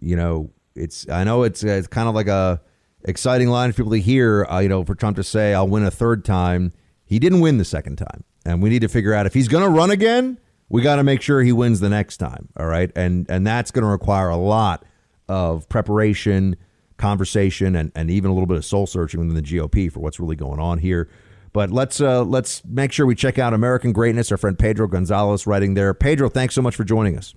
you 0.00 0.16
know, 0.16 0.50
it's 0.74 1.08
I 1.08 1.24
know 1.24 1.44
it's 1.44 1.62
it's 1.62 1.86
kind 1.86 2.08
of 2.08 2.14
like 2.14 2.26
a 2.26 2.60
exciting 3.04 3.48
line 3.48 3.70
for 3.72 3.76
people 3.76 3.92
to 3.92 4.00
hear. 4.00 4.44
Uh, 4.46 4.58
you 4.60 4.68
know, 4.68 4.84
for 4.84 4.94
Trump 4.94 5.16
to 5.16 5.24
say, 5.24 5.54
"I'll 5.54 5.68
win 5.68 5.84
a 5.84 5.90
third 5.90 6.24
time." 6.24 6.72
He 7.04 7.18
didn't 7.18 7.40
win 7.40 7.58
the 7.58 7.64
second 7.64 7.96
time, 7.96 8.24
and 8.44 8.62
we 8.62 8.70
need 8.70 8.82
to 8.82 8.88
figure 8.88 9.14
out 9.14 9.26
if 9.26 9.34
he's 9.34 9.48
going 9.48 9.64
to 9.64 9.70
run 9.70 9.90
again. 9.90 10.38
We 10.68 10.82
got 10.82 10.96
to 10.96 11.02
make 11.02 11.20
sure 11.20 11.42
he 11.42 11.52
wins 11.52 11.80
the 11.80 11.88
next 11.88 12.18
time. 12.18 12.48
All 12.58 12.66
right, 12.66 12.90
and 12.96 13.26
and 13.28 13.46
that's 13.46 13.70
going 13.70 13.84
to 13.84 13.88
require 13.90 14.28
a 14.28 14.36
lot 14.36 14.84
of 15.30 15.68
preparation, 15.68 16.56
conversation, 16.96 17.76
and 17.76 17.92
and 17.94 18.10
even 18.10 18.30
a 18.30 18.34
little 18.34 18.48
bit 18.48 18.56
of 18.56 18.64
soul 18.64 18.86
searching 18.86 19.20
within 19.20 19.34
the 19.34 19.42
GOP 19.42 19.90
for 19.90 20.00
what's 20.00 20.18
really 20.18 20.36
going 20.36 20.58
on 20.58 20.78
here. 20.78 21.08
But 21.52 21.70
let's 21.70 22.00
uh, 22.00 22.24
let's 22.24 22.64
make 22.64 22.92
sure 22.92 23.06
we 23.06 23.14
check 23.14 23.38
out 23.38 23.54
American 23.54 23.92
Greatness. 23.92 24.30
Our 24.30 24.38
friend 24.38 24.58
Pedro 24.58 24.88
Gonzalez 24.88 25.46
writing 25.46 25.74
there. 25.74 25.94
Pedro, 25.94 26.28
thanks 26.28 26.54
so 26.54 26.62
much 26.62 26.74
for 26.74 26.84
joining 26.84 27.16
us. 27.16 27.34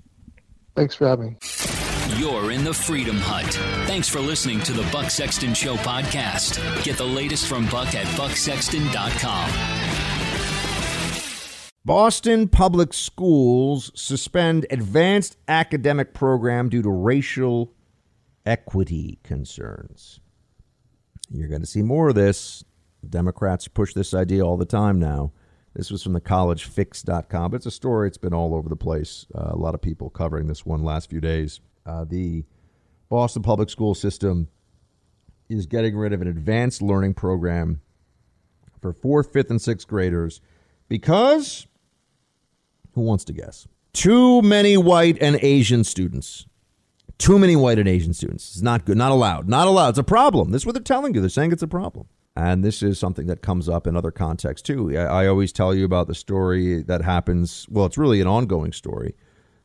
Thanks 0.75 0.95
for 0.95 1.07
having 1.07 1.29
me. 1.29 1.37
You're 2.17 2.51
in 2.51 2.63
the 2.63 2.73
Freedom 2.73 3.17
Hut. 3.17 3.45
Thanks 3.87 4.09
for 4.09 4.19
listening 4.19 4.59
to 4.61 4.73
the 4.73 4.83
Buck 4.91 5.09
Sexton 5.09 5.53
Show 5.53 5.75
podcast. 5.75 6.83
Get 6.83 6.97
the 6.97 7.05
latest 7.05 7.47
from 7.47 7.67
Buck 7.67 7.93
at 7.95 8.05
bucksexton.com. 8.17 10.03
Boston 11.85 12.47
Public 12.47 12.93
Schools 12.93 13.91
suspend 13.93 14.65
advanced 14.69 15.35
academic 15.49 16.13
program 16.13 16.69
due 16.69 16.81
to 16.81 16.89
racial 16.89 17.72
equity 18.45 19.19
concerns. 19.23 20.19
You're 21.29 21.47
going 21.47 21.61
to 21.61 21.67
see 21.67 21.81
more 21.81 22.09
of 22.09 22.15
this. 22.15 22.63
Democrats 23.07 23.67
push 23.67 23.93
this 23.93 24.13
idea 24.13 24.45
all 24.45 24.57
the 24.57 24.65
time 24.65 24.99
now. 24.99 25.31
This 25.75 25.89
was 25.89 26.03
from 26.03 26.13
the 26.13 26.21
collegefix.com, 26.21 27.55
it's 27.55 27.65
a 27.65 27.71
story. 27.71 28.07
It's 28.07 28.17
been 28.17 28.33
all 28.33 28.53
over 28.53 28.69
the 28.69 28.75
place. 28.75 29.25
Uh, 29.33 29.49
a 29.51 29.55
lot 29.55 29.73
of 29.73 29.81
people 29.81 30.09
covering 30.09 30.47
this 30.47 30.65
one 30.65 30.83
last 30.83 31.09
few 31.09 31.19
days. 31.19 31.61
Uh, 31.85 32.05
the 32.05 32.43
Boston 33.09 33.41
public 33.41 33.69
school 33.69 33.95
system 33.95 34.47
is 35.49 35.65
getting 35.65 35.95
rid 35.97 36.13
of 36.13 36.21
an 36.21 36.27
advanced 36.27 36.81
learning 36.81 37.15
program 37.15 37.81
for 38.81 38.93
fourth, 38.93 39.33
fifth, 39.33 39.49
and 39.49 39.61
sixth 39.61 39.87
graders 39.87 40.41
because 40.87 41.65
who 42.93 43.01
wants 43.01 43.23
to 43.25 43.33
guess? 43.33 43.67
Too 43.93 44.41
many 44.41 44.77
white 44.77 45.17
and 45.21 45.37
Asian 45.41 45.83
students. 45.83 46.45
Too 47.23 47.39
many 47.39 47.55
white 47.55 47.79
and 47.79 47.87
Asian 47.87 48.13
students. 48.13 48.51
It's 48.51 48.61
not 48.61 48.85
good. 48.85 48.97
Not 48.97 49.11
allowed. 49.11 49.47
Not 49.47 49.67
allowed. 49.67 49.89
It's 49.89 49.97
a 49.97 50.03
problem. 50.03 50.51
This 50.51 50.63
is 50.63 50.65
what 50.65 50.73
they're 50.73 50.83
telling 50.83 51.13
you. 51.13 51.21
They're 51.21 51.29
saying 51.29 51.51
it's 51.51 51.63
a 51.63 51.67
problem. 51.67 52.07
And 52.35 52.63
this 52.63 52.81
is 52.83 52.99
something 52.99 53.27
that 53.27 53.41
comes 53.41 53.69
up 53.69 53.87
in 53.87 53.95
other 53.95 54.11
contexts 54.11 54.65
too. 54.65 54.97
I, 54.97 55.03
I 55.23 55.27
always 55.27 55.51
tell 55.51 55.73
you 55.73 55.85
about 55.85 56.07
the 56.07 56.15
story 56.15 56.81
that 56.83 57.01
happens. 57.01 57.67
Well, 57.69 57.85
it's 57.85 57.97
really 57.97 58.21
an 58.21 58.27
ongoing 58.27 58.71
story 58.71 59.15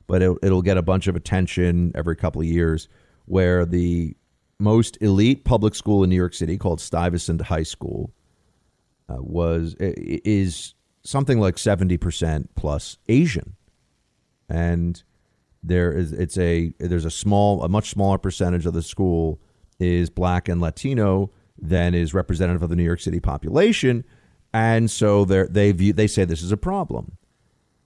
but 0.09 0.23
it, 0.23 0.37
it'll 0.43 0.63
get 0.63 0.77
a 0.77 0.83
bunch 0.83 1.07
of 1.07 1.15
attention 1.15 1.93
every 1.95 2.17
couple 2.17 2.41
of 2.41 2.49
years 2.49 2.89
where 3.27 3.65
the 3.65 4.17
most 4.59 4.99
elite 5.01 5.45
public 5.45 5.77
school 5.77 6.03
in 6.03 6.11
New 6.11 6.17
York 6.17 6.35
City 6.35 6.59
called 6.59 6.81
Stuyvesant 6.81 7.43
High 7.43 7.63
School 7.63 8.11
uh, 9.09 9.19
was 9.21 9.77
is 9.79 10.75
something 11.05 11.39
like 11.39 11.57
70% 11.57 12.49
plus 12.57 12.99
Asian. 13.09 13.55
And 14.49 15.01
there 15.69 15.93
is 15.93 16.13
it's 16.13 16.39
a 16.39 16.73
there's 16.79 17.05
a 17.05 17.11
small 17.11 17.63
a 17.63 17.69
much 17.69 17.91
smaller 17.91 18.19
percentage 18.19 18.67
of 18.67 18.75
the 18.75 18.83
school 18.83 19.41
is 19.79 20.11
black 20.11 20.49
and 20.49 20.61
Latino 20.61 21.31
than 21.57 21.95
is 21.95 22.15
representative 22.15 22.63
of 22.63 22.71
the 22.71 22.77
New 22.77 22.85
York 22.85 23.01
City 23.01 23.21
population. 23.21 24.05
And 24.53 24.91
so 24.91 25.25
they 25.25 25.45
they 25.45 25.73
view 25.73 25.93
they 25.93 26.07
say 26.07 26.25
this 26.25 26.43
is 26.43 26.53
a 26.53 26.57
problem. 26.57 27.17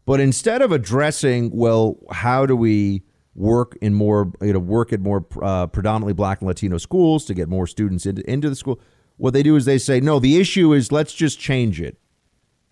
But 0.05 0.21
instead 0.21 0.63
of 0.63 0.73
addressing, 0.73 1.51
well, 1.55 1.99
how 2.11 2.47
do 2.47 2.57
we 2.57 3.03
work 3.35 3.79
in 3.81 3.95
more, 3.95 4.33
you 4.41 4.53
know, 4.53 4.59
work 4.59 4.93
at 4.93 5.01
more 5.01 5.25
uh, 5.41 5.67
predominantly 5.69 6.13
black 6.13 6.41
and 6.41 6.49
Latino 6.49 6.79
schools 6.79 7.25
to 7.27 7.35
get 7.35 7.49
more 7.49 7.67
students 7.67 8.05
into, 8.05 8.29
into 8.29 8.51
the 8.51 8.57
school, 8.57 8.81
what 9.17 9.33
they 9.33 9.43
do 9.43 9.55
is 9.57 9.65
they 9.65 9.79
say, 9.79 10.01
no, 10.01 10.19
the 10.19 10.39
issue 10.41 10.73
is 10.73 10.91
let's 10.91 11.15
just 11.15 11.39
change 11.39 11.81
it 11.81 11.99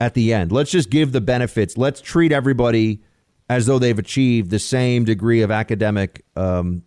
at 0.01 0.15
the 0.15 0.33
end. 0.35 0.51
Let's 0.51 0.71
just 0.71 0.91
give 0.91 1.13
the 1.13 1.21
benefits. 1.21 1.79
Let's 1.79 2.01
treat 2.01 2.33
everybody 2.33 3.01
as 3.51 3.67
though 3.67 3.81
they've 3.81 3.99
achieved 3.99 4.49
the 4.51 4.61
same 4.61 5.05
degree 5.05 5.43
of 5.43 5.51
academic 5.51 6.25
um, 6.37 6.85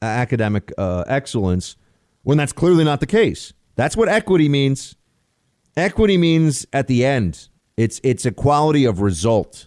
academic 0.00 0.72
uh, 0.78 1.02
excellence 1.08 1.76
when 2.22 2.38
that's 2.38 2.52
clearly 2.52 2.84
not 2.84 3.00
the 3.00 3.06
case. 3.06 3.52
That's 3.74 3.96
what 3.96 4.08
equity 4.08 4.48
means. 4.48 4.94
Equity 5.76 6.16
means 6.16 6.64
at 6.72 6.86
the 6.86 7.04
end 7.04 7.48
it's 7.76 8.00
it's 8.04 8.24
equality 8.24 8.84
of 8.84 9.00
result, 9.00 9.66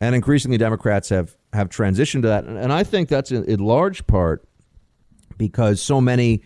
and 0.00 0.14
increasingly 0.14 0.56
Democrats 0.56 1.08
have 1.08 1.36
have 1.52 1.68
transitioned 1.68 2.22
to 2.22 2.28
that, 2.28 2.44
and 2.44 2.72
I 2.72 2.84
think 2.84 3.08
that's 3.08 3.32
in, 3.32 3.44
in 3.44 3.58
large 3.58 4.06
part 4.06 4.46
because 5.36 5.82
so 5.82 6.00
many 6.00 6.44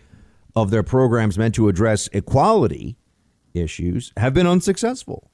of 0.55 0.71
their 0.71 0.83
programs 0.83 1.37
meant 1.37 1.53
to 1.55 1.69
address 1.69 2.09
equality 2.11 2.97
issues 3.53 4.13
have 4.17 4.33
been 4.33 4.47
unsuccessful. 4.47 5.29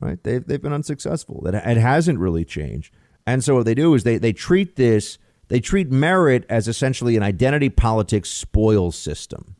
Right? 0.00 0.22
They've 0.22 0.46
they've 0.46 0.62
been 0.62 0.72
unsuccessful. 0.72 1.40
That 1.42 1.54
it 1.54 1.76
hasn't 1.78 2.18
really 2.18 2.44
changed. 2.44 2.94
And 3.26 3.42
so 3.42 3.56
what 3.56 3.64
they 3.64 3.74
do 3.74 3.94
is 3.94 4.04
they 4.04 4.18
they 4.18 4.32
treat 4.32 4.76
this 4.76 5.18
they 5.48 5.60
treat 5.60 5.90
merit 5.90 6.46
as 6.48 6.68
essentially 6.68 7.16
an 7.16 7.24
identity 7.24 7.70
politics 7.70 8.30
spoils 8.30 8.96
system. 8.96 9.56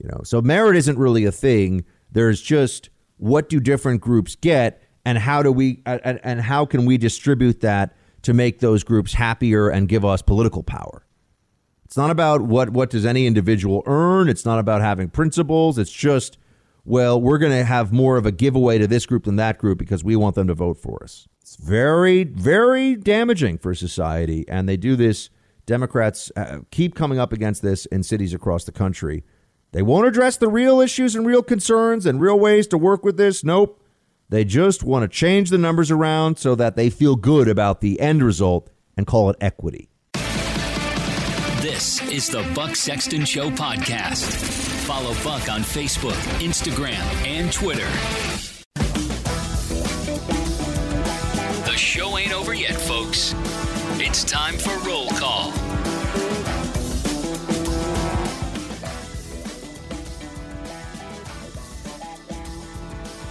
You 0.00 0.08
know, 0.08 0.20
so 0.24 0.40
merit 0.40 0.76
isn't 0.76 0.98
really 0.98 1.24
a 1.24 1.32
thing. 1.32 1.84
There's 2.12 2.40
just 2.40 2.90
what 3.16 3.48
do 3.48 3.60
different 3.60 4.00
groups 4.00 4.36
get 4.36 4.82
and 5.06 5.18
how 5.18 5.42
do 5.42 5.52
we 5.52 5.80
and, 5.86 6.20
and 6.22 6.40
how 6.40 6.66
can 6.66 6.84
we 6.84 6.98
distribute 6.98 7.60
that 7.60 7.94
to 8.22 8.34
make 8.34 8.58
those 8.58 8.84
groups 8.84 9.14
happier 9.14 9.68
and 9.68 9.88
give 9.88 10.04
us 10.04 10.20
political 10.20 10.62
power 10.62 11.06
it's 11.84 11.96
not 11.96 12.10
about 12.10 12.42
what 12.42 12.70
what 12.70 12.90
does 12.90 13.06
any 13.06 13.26
individual 13.26 13.82
earn 13.86 14.28
it's 14.28 14.44
not 14.44 14.58
about 14.58 14.82
having 14.82 15.08
principles 15.08 15.78
it's 15.78 15.92
just 15.92 16.36
well 16.86 17.20
we're 17.20 17.38
going 17.38 17.52
to 17.52 17.64
have 17.64 17.92
more 17.92 18.16
of 18.16 18.24
a 18.24 18.32
giveaway 18.32 18.78
to 18.78 18.86
this 18.86 19.04
group 19.04 19.24
than 19.24 19.36
that 19.36 19.58
group 19.58 19.78
because 19.78 20.02
we 20.02 20.16
want 20.16 20.34
them 20.34 20.46
to 20.46 20.54
vote 20.54 20.78
for 20.78 21.02
us 21.02 21.28
it's 21.42 21.56
very 21.56 22.24
very 22.24 22.94
damaging 22.94 23.58
for 23.58 23.74
society 23.74 24.44
and 24.48 24.68
they 24.68 24.76
do 24.76 24.96
this 24.96 25.28
democrats 25.66 26.32
uh, 26.36 26.60
keep 26.70 26.94
coming 26.94 27.18
up 27.18 27.32
against 27.32 27.60
this 27.60 27.84
in 27.86 28.02
cities 28.02 28.32
across 28.32 28.64
the 28.64 28.72
country 28.72 29.22
they 29.76 29.82
won't 29.82 30.06
address 30.06 30.38
the 30.38 30.48
real 30.48 30.80
issues 30.80 31.14
and 31.14 31.26
real 31.26 31.42
concerns 31.42 32.06
and 32.06 32.18
real 32.18 32.38
ways 32.38 32.66
to 32.68 32.78
work 32.78 33.04
with 33.04 33.18
this. 33.18 33.44
Nope. 33.44 33.82
They 34.30 34.42
just 34.42 34.82
want 34.82 35.02
to 35.02 35.08
change 35.08 35.50
the 35.50 35.58
numbers 35.58 35.90
around 35.90 36.38
so 36.38 36.54
that 36.54 36.76
they 36.76 36.88
feel 36.88 37.14
good 37.14 37.46
about 37.46 37.82
the 37.82 38.00
end 38.00 38.22
result 38.22 38.70
and 38.96 39.06
call 39.06 39.28
it 39.28 39.36
equity. 39.38 39.90
Is 42.16 42.28
the 42.28 42.50
Buck 42.54 42.74
Sexton 42.74 43.26
Show 43.26 43.50
podcast. 43.50 44.24
Follow 44.86 45.12
Buck 45.22 45.50
on 45.50 45.60
Facebook, 45.60 46.16
Instagram, 46.40 47.02
and 47.26 47.52
Twitter. 47.52 47.84
The 51.66 51.76
show 51.76 52.16
ain't 52.16 52.32
over 52.32 52.54
yet, 52.54 52.72
folks. 52.72 53.34
It's 54.00 54.24
time 54.24 54.54
for 54.54 54.70
roll 54.88 55.10
call. 55.10 55.52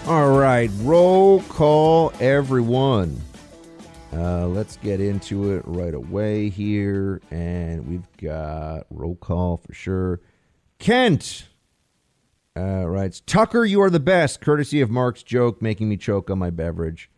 All 0.06 0.38
right, 0.38 0.70
roll 0.84 1.42
call, 1.50 2.14
everyone. 2.20 3.24
Uh, 4.16 4.48
let's 4.48 4.78
get 4.78 5.02
into 5.02 5.52
it 5.52 5.64
right 5.66 5.94
away 5.94 6.50
here. 6.50 7.22
And 7.32 7.86
we've 7.88 8.08
got 8.18 8.86
roll 8.90 9.16
call 9.16 9.58
for 9.58 9.74
sure. 9.74 10.22
Kent 10.80 11.48
uh, 12.58 12.88
writes 12.88 13.22
Tucker, 13.26 13.66
you 13.66 13.82
are 13.82 13.90
the 13.90 14.00
best, 14.00 14.40
courtesy 14.42 14.80
of 14.82 14.90
Mark's 14.90 15.24
joke 15.24 15.62
making 15.62 15.90
me 15.90 15.98
choke 15.98 16.30
on 16.30 16.40
my 16.40 16.50
beverage. 16.50 17.10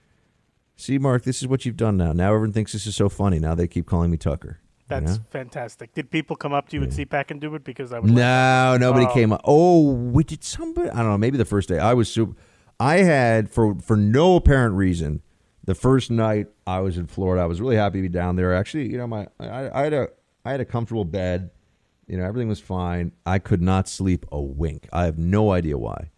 See, 0.75 0.97
Mark, 0.97 1.23
this 1.23 1.41
is 1.41 1.47
what 1.47 1.65
you've 1.65 1.77
done 1.77 1.97
now. 1.97 2.13
Now 2.13 2.27
everyone 2.33 2.53
thinks 2.53 2.71
this 2.73 2.85
is 2.87 2.95
so 2.95 3.09
funny. 3.09 3.39
Now 3.39 3.55
they 3.55 3.67
keep 3.67 3.85
calling 3.85 4.09
me 4.11 4.17
Tucker. 4.17 4.59
That's 4.87 5.13
Yeah. 5.17 5.23
fantastic. 5.31 5.93
Did 5.93 6.09
people 6.11 6.35
come 6.35 6.53
up 6.53 6.69
to 6.69 6.77
you 6.77 6.83
at 6.83 6.89
CPAC 6.93 7.29
and 7.31 7.41
do 7.41 7.53
it? 7.55 7.63
Because 7.63 7.91
I 7.91 7.99
would. 7.99 8.09
No, 8.09 8.77
nobody 8.79 9.05
Oh. 9.05 9.13
came 9.13 9.33
up. 9.33 9.41
Oh, 9.43 9.91
we 9.91 10.23
did 10.23 10.43
somebody. 10.43 10.89
I 10.89 10.97
don't 10.97 11.09
know. 11.09 11.17
Maybe 11.17 11.37
the 11.37 11.45
first 11.45 11.67
day 11.67 11.77
I 11.77 11.93
was 11.93 12.09
super. 12.09 12.35
I 12.79 12.97
had 12.97 13.49
for 13.49 13.75
for 13.81 13.97
no 13.97 14.35
apparent 14.37 14.75
reason. 14.75 15.21
The 15.67 15.75
first 15.75 16.09
night 16.09 16.47
I 16.65 16.79
was 16.79 16.97
in 16.97 17.07
Florida, 17.07 17.43
I 17.43 17.45
was 17.45 17.59
really 17.59 17.75
happy 17.75 17.99
to 17.99 18.03
be 18.03 18.09
down 18.09 18.37
there. 18.37 18.55
Actually, 18.55 18.89
you 18.89 18.97
know, 18.97 19.05
my 19.05 19.27
I, 19.39 19.69
I 19.69 19.83
had 19.83 19.93
a 19.93 20.07
I 20.45 20.51
had 20.51 20.61
a 20.61 20.65
comfortable 20.65 21.05
bed. 21.05 21.51
You 22.07 22.17
know, 22.17 22.23
everything 22.23 22.47
was 22.47 22.61
fine. 22.61 23.11
I 23.25 23.37
could 23.39 23.61
not 23.61 23.89
sleep 23.89 24.25
a 24.31 24.39
wink. 24.39 24.87
I 24.93 25.03
have 25.03 25.17
no 25.17 25.51
idea 25.51 25.77
why. 25.77 26.11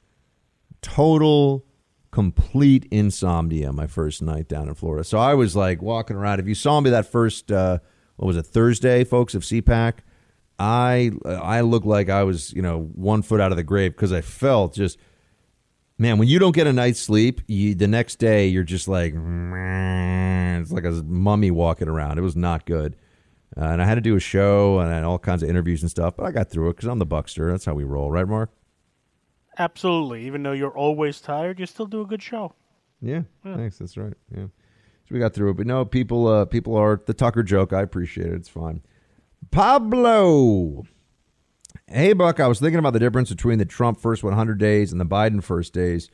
Total, 0.84 1.66
complete 2.12 2.88
insomnia 2.92 3.74
my 3.74 3.88
first 3.88 4.22
night 4.22 4.48
down 4.48 4.68
in 4.68 4.76
Florida. 4.76 5.04
So 5.04 5.18
I 5.18 5.34
was 5.34 5.56
like 5.56 5.82
walking 5.82 6.16
around. 6.16 6.40
If 6.40 6.48
you 6.48 6.54
saw 6.54 6.80
me 6.80 6.92
that 6.92 7.08
first, 7.08 7.52
uh, 7.52 7.80
what 8.18 8.28
was 8.28 8.38
it, 8.38 8.46
Thursday, 8.46 9.04
folks, 9.04 9.34
of 9.34 9.42
CPAC, 9.42 9.96
I 10.60 11.12
I 11.26 11.62
looked 11.62 11.88
like 11.88 12.10
I 12.10 12.22
was, 12.24 12.54
you 12.54 12.62
know, 12.62 12.84
one 12.94 13.24
foot 13.24 13.42
out 13.42 13.52
of 13.52 13.58
the 13.58 13.64
grave 13.64 13.94
because 13.94 14.14
I 14.14 14.22
felt 14.22 14.76
just, 14.76 15.00
man, 16.00 16.18
when 16.18 16.28
you 16.28 16.40
don't 16.40 16.56
get 16.56 16.66
a 16.66 16.74
night's 16.74 17.00
sleep, 17.00 17.42
you, 17.48 17.76
the 17.76 17.88
next 17.88 18.16
day 18.16 18.48
you're 18.48 18.64
just 18.64 18.88
like, 18.88 19.14
"Meh." 19.14 20.60
it's 20.60 20.72
like 20.72 20.86
a 20.86 20.92
mummy 21.04 21.52
walking 21.52 21.88
around. 21.88 22.18
It 22.18 22.22
was 22.22 22.36
not 22.36 22.66
good. 22.66 22.96
Uh, 23.58 23.66
and 23.66 23.82
I 23.82 23.86
had 23.86 23.96
to 23.96 24.02
do 24.02 24.16
a 24.16 24.20
show 24.20 24.80
and 24.80 25.06
all 25.06 25.20
kinds 25.20 25.44
of 25.44 25.50
interviews 25.50 25.82
and 25.82 25.90
stuff, 25.90 26.16
but 26.16 26.26
I 26.26 26.32
got 26.32 26.50
through 26.50 26.70
it 26.70 26.76
because 26.76 26.88
I'm 26.88 27.00
the 27.00 27.06
Buckster. 27.06 27.52
That's 27.52 27.66
how 27.66 27.74
we 27.74 27.84
roll, 27.84 28.12
right, 28.12 28.28
Mark? 28.28 28.52
Absolutely. 29.58 30.26
Even 30.26 30.44
though 30.44 30.52
you're 30.52 30.76
always 30.78 31.20
tired, 31.20 31.60
you 31.60 31.66
still 31.66 31.88
do 31.88 32.02
a 32.02 32.06
good 32.06 32.22
show. 32.22 32.54
Yeah, 33.02 33.22
thanks. 33.44 33.78
That's 33.78 33.98
right. 33.98 34.14
Yeah, 34.30 34.46
so 34.46 35.10
we 35.12 35.20
got 35.20 35.34
through 35.34 35.52
it. 35.52 35.58
But 35.58 35.68
no, 35.68 35.84
people, 35.84 36.28
uh, 36.28 36.46
people 36.46 36.76
are 36.76 37.02
the 37.06 37.14
Tucker 37.14 37.44
joke. 37.44 37.74
I 37.74 37.82
appreciate 37.82 38.28
it. 38.28 38.34
It's 38.34 38.50
fine. 38.50 38.82
Pablo, 39.52 40.84
hey 41.92 42.14
Buck, 42.14 42.40
I 42.40 42.48
was 42.48 42.60
thinking 42.60 42.78
about 42.80 42.94
the 42.94 43.00
difference 43.00 43.30
between 43.30 43.58
the 43.58 43.66
Trump 43.66 44.00
first 44.00 44.24
100 44.24 44.60
days 44.60 44.92
and 44.92 45.02
the 45.02 45.06
Biden 45.06 45.44
first 45.44 45.74
days. 45.74 46.10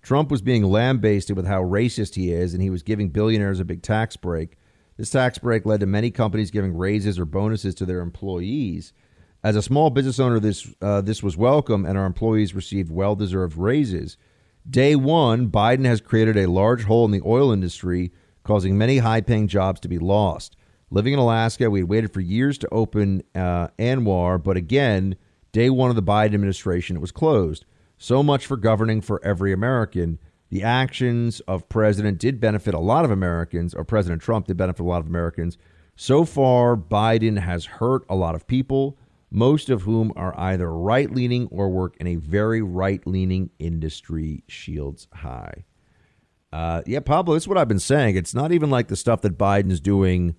Trump 0.00 0.30
was 0.30 0.40
being 0.40 0.64
lambasted 0.64 1.36
with 1.36 1.46
how 1.46 1.62
racist 1.62 2.14
he 2.14 2.32
is, 2.32 2.54
and 2.54 2.62
he 2.62 2.70
was 2.70 2.82
giving 2.82 3.10
billionaires 3.10 3.60
a 3.60 3.64
big 3.64 3.82
tax 3.82 4.16
break. 4.16 4.56
This 4.96 5.10
tax 5.10 5.38
break 5.38 5.66
led 5.66 5.80
to 5.80 5.86
many 5.86 6.10
companies 6.10 6.50
giving 6.50 6.76
raises 6.76 7.18
or 7.18 7.24
bonuses 7.24 7.74
to 7.76 7.84
their 7.84 8.00
employees. 8.00 8.92
As 9.44 9.54
a 9.54 9.62
small 9.62 9.90
business 9.90 10.18
owner, 10.18 10.40
this 10.40 10.72
uh, 10.80 11.00
this 11.02 11.22
was 11.22 11.36
welcome, 11.36 11.84
and 11.84 11.98
our 11.98 12.06
employees 12.06 12.54
received 12.54 12.90
well-deserved 12.90 13.56
raises. 13.56 14.16
Day 14.68 14.96
one, 14.96 15.50
Biden 15.50 15.84
has 15.84 16.00
created 16.00 16.36
a 16.36 16.50
large 16.50 16.84
hole 16.84 17.04
in 17.04 17.10
the 17.10 17.22
oil 17.24 17.52
industry, 17.52 18.12
causing 18.44 18.78
many 18.78 18.98
high-paying 18.98 19.48
jobs 19.48 19.80
to 19.80 19.88
be 19.88 19.98
lost. 19.98 20.56
Living 20.90 21.12
in 21.12 21.18
Alaska, 21.18 21.70
we 21.70 21.80
had 21.80 21.88
waited 21.88 22.12
for 22.12 22.20
years 22.20 22.56
to 22.58 22.68
open 22.70 23.22
uh, 23.34 23.68
ANWR, 23.78 24.42
but 24.42 24.56
again, 24.56 25.16
day 25.52 25.68
one 25.68 25.90
of 25.90 25.96
the 25.96 26.02
Biden 26.02 26.34
administration, 26.34 26.96
it 26.96 27.00
was 27.00 27.12
closed. 27.12 27.66
So 27.98 28.22
much 28.22 28.46
for 28.46 28.56
governing 28.56 29.00
for 29.00 29.22
every 29.24 29.52
American. 29.52 30.18
The 30.50 30.62
actions 30.62 31.40
of 31.40 31.68
President 31.68 32.18
did 32.18 32.40
benefit 32.40 32.72
a 32.72 32.78
lot 32.78 33.04
of 33.04 33.10
Americans, 33.10 33.74
or 33.74 33.84
President 33.84 34.22
Trump 34.22 34.46
did 34.46 34.56
benefit 34.56 34.80
a 34.80 34.86
lot 34.86 35.00
of 35.00 35.06
Americans. 35.06 35.58
So 35.94 36.24
far, 36.24 36.74
Biden 36.76 37.38
has 37.38 37.66
hurt 37.66 38.04
a 38.08 38.14
lot 38.14 38.34
of 38.34 38.46
people, 38.46 38.96
most 39.30 39.68
of 39.68 39.82
whom 39.82 40.10
are 40.16 40.32
either 40.38 40.72
right 40.72 41.10
leaning 41.10 41.48
or 41.48 41.68
work 41.68 41.96
in 41.98 42.06
a 42.06 42.16
very 42.16 42.62
right 42.62 43.06
leaning 43.06 43.50
industry, 43.58 44.42
Shields 44.48 45.06
High. 45.12 45.64
Uh, 46.50 46.80
yeah, 46.86 47.00
Pablo, 47.00 47.34
that's 47.34 47.46
what 47.46 47.58
I've 47.58 47.68
been 47.68 47.78
saying. 47.78 48.16
It's 48.16 48.34
not 48.34 48.52
even 48.52 48.70
like 48.70 48.88
the 48.88 48.96
stuff 48.96 49.20
that 49.20 49.36
Biden's 49.36 49.80
doing 49.80 50.34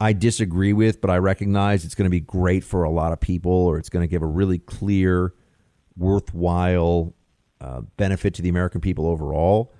I 0.00 0.14
disagree 0.14 0.72
with, 0.72 1.00
but 1.00 1.10
I 1.10 1.18
recognize 1.18 1.84
it's 1.84 1.94
going 1.94 2.06
to 2.06 2.10
be 2.10 2.20
great 2.20 2.64
for 2.64 2.84
a 2.84 2.90
lot 2.90 3.12
of 3.12 3.20
people, 3.20 3.52
or 3.52 3.78
it's 3.78 3.90
going 3.90 4.02
to 4.02 4.08
give 4.08 4.22
a 4.22 4.26
really 4.26 4.58
clear, 4.58 5.34
worthwhile 5.96 7.14
uh, 7.60 7.82
benefit 7.98 8.32
to 8.34 8.42
the 8.42 8.48
American 8.48 8.80
people 8.80 9.06
overall. 9.06 9.74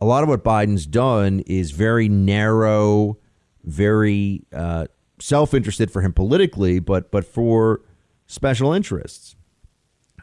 A 0.00 0.04
lot 0.04 0.22
of 0.22 0.28
what 0.28 0.44
Biden's 0.44 0.84
done 0.84 1.40
is 1.46 1.70
very 1.70 2.08
narrow, 2.08 3.18
very 3.64 4.44
uh, 4.52 4.86
self-interested 5.18 5.90
for 5.90 6.02
him 6.02 6.12
politically, 6.12 6.78
but 6.78 7.10
but 7.10 7.24
for 7.24 7.80
special 8.26 8.72
interests, 8.72 9.36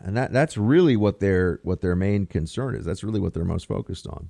and 0.01 0.15
that 0.15 0.31
that's 0.31 0.57
really 0.57 0.95
what 0.95 1.21
their 1.21 1.59
what 1.63 1.81
their 1.81 1.95
main 1.95 2.27
concern 2.27 2.75
is. 2.75 2.85
That's 2.85 3.03
really 3.03 3.19
what 3.19 3.33
they're 3.33 3.45
most 3.45 3.67
focused 3.67 4.05
on. 4.05 4.29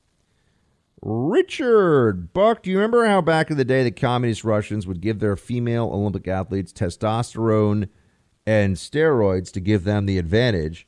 Richard 1.01 2.33
Buck, 2.33 2.63
do 2.63 2.69
you 2.69 2.77
remember 2.77 3.05
how 3.05 3.21
back 3.21 3.49
in 3.49 3.57
the 3.57 3.63
day 3.63 3.83
the 3.83 3.91
communist 3.91 4.43
Russians 4.43 4.85
would 4.85 4.99
give 4.99 5.19
their 5.19 5.37
female 5.37 5.89
Olympic 5.93 6.27
athletes 6.27 6.73
testosterone 6.73 7.87
and 8.45 8.75
steroids 8.75 9.51
to 9.53 9.61
give 9.61 9.85
them 9.85 10.05
the 10.05 10.17
advantage? 10.17 10.87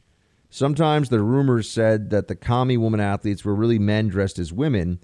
Sometimes 0.50 1.08
the 1.08 1.22
rumors 1.22 1.70
said 1.70 2.10
that 2.10 2.28
the 2.28 2.36
commie 2.36 2.76
woman 2.76 3.00
athletes 3.00 3.46
were 3.46 3.56
really 3.56 3.80
men 3.80 4.10
dressed 4.10 4.38
as 4.38 4.52
women. 4.52 5.00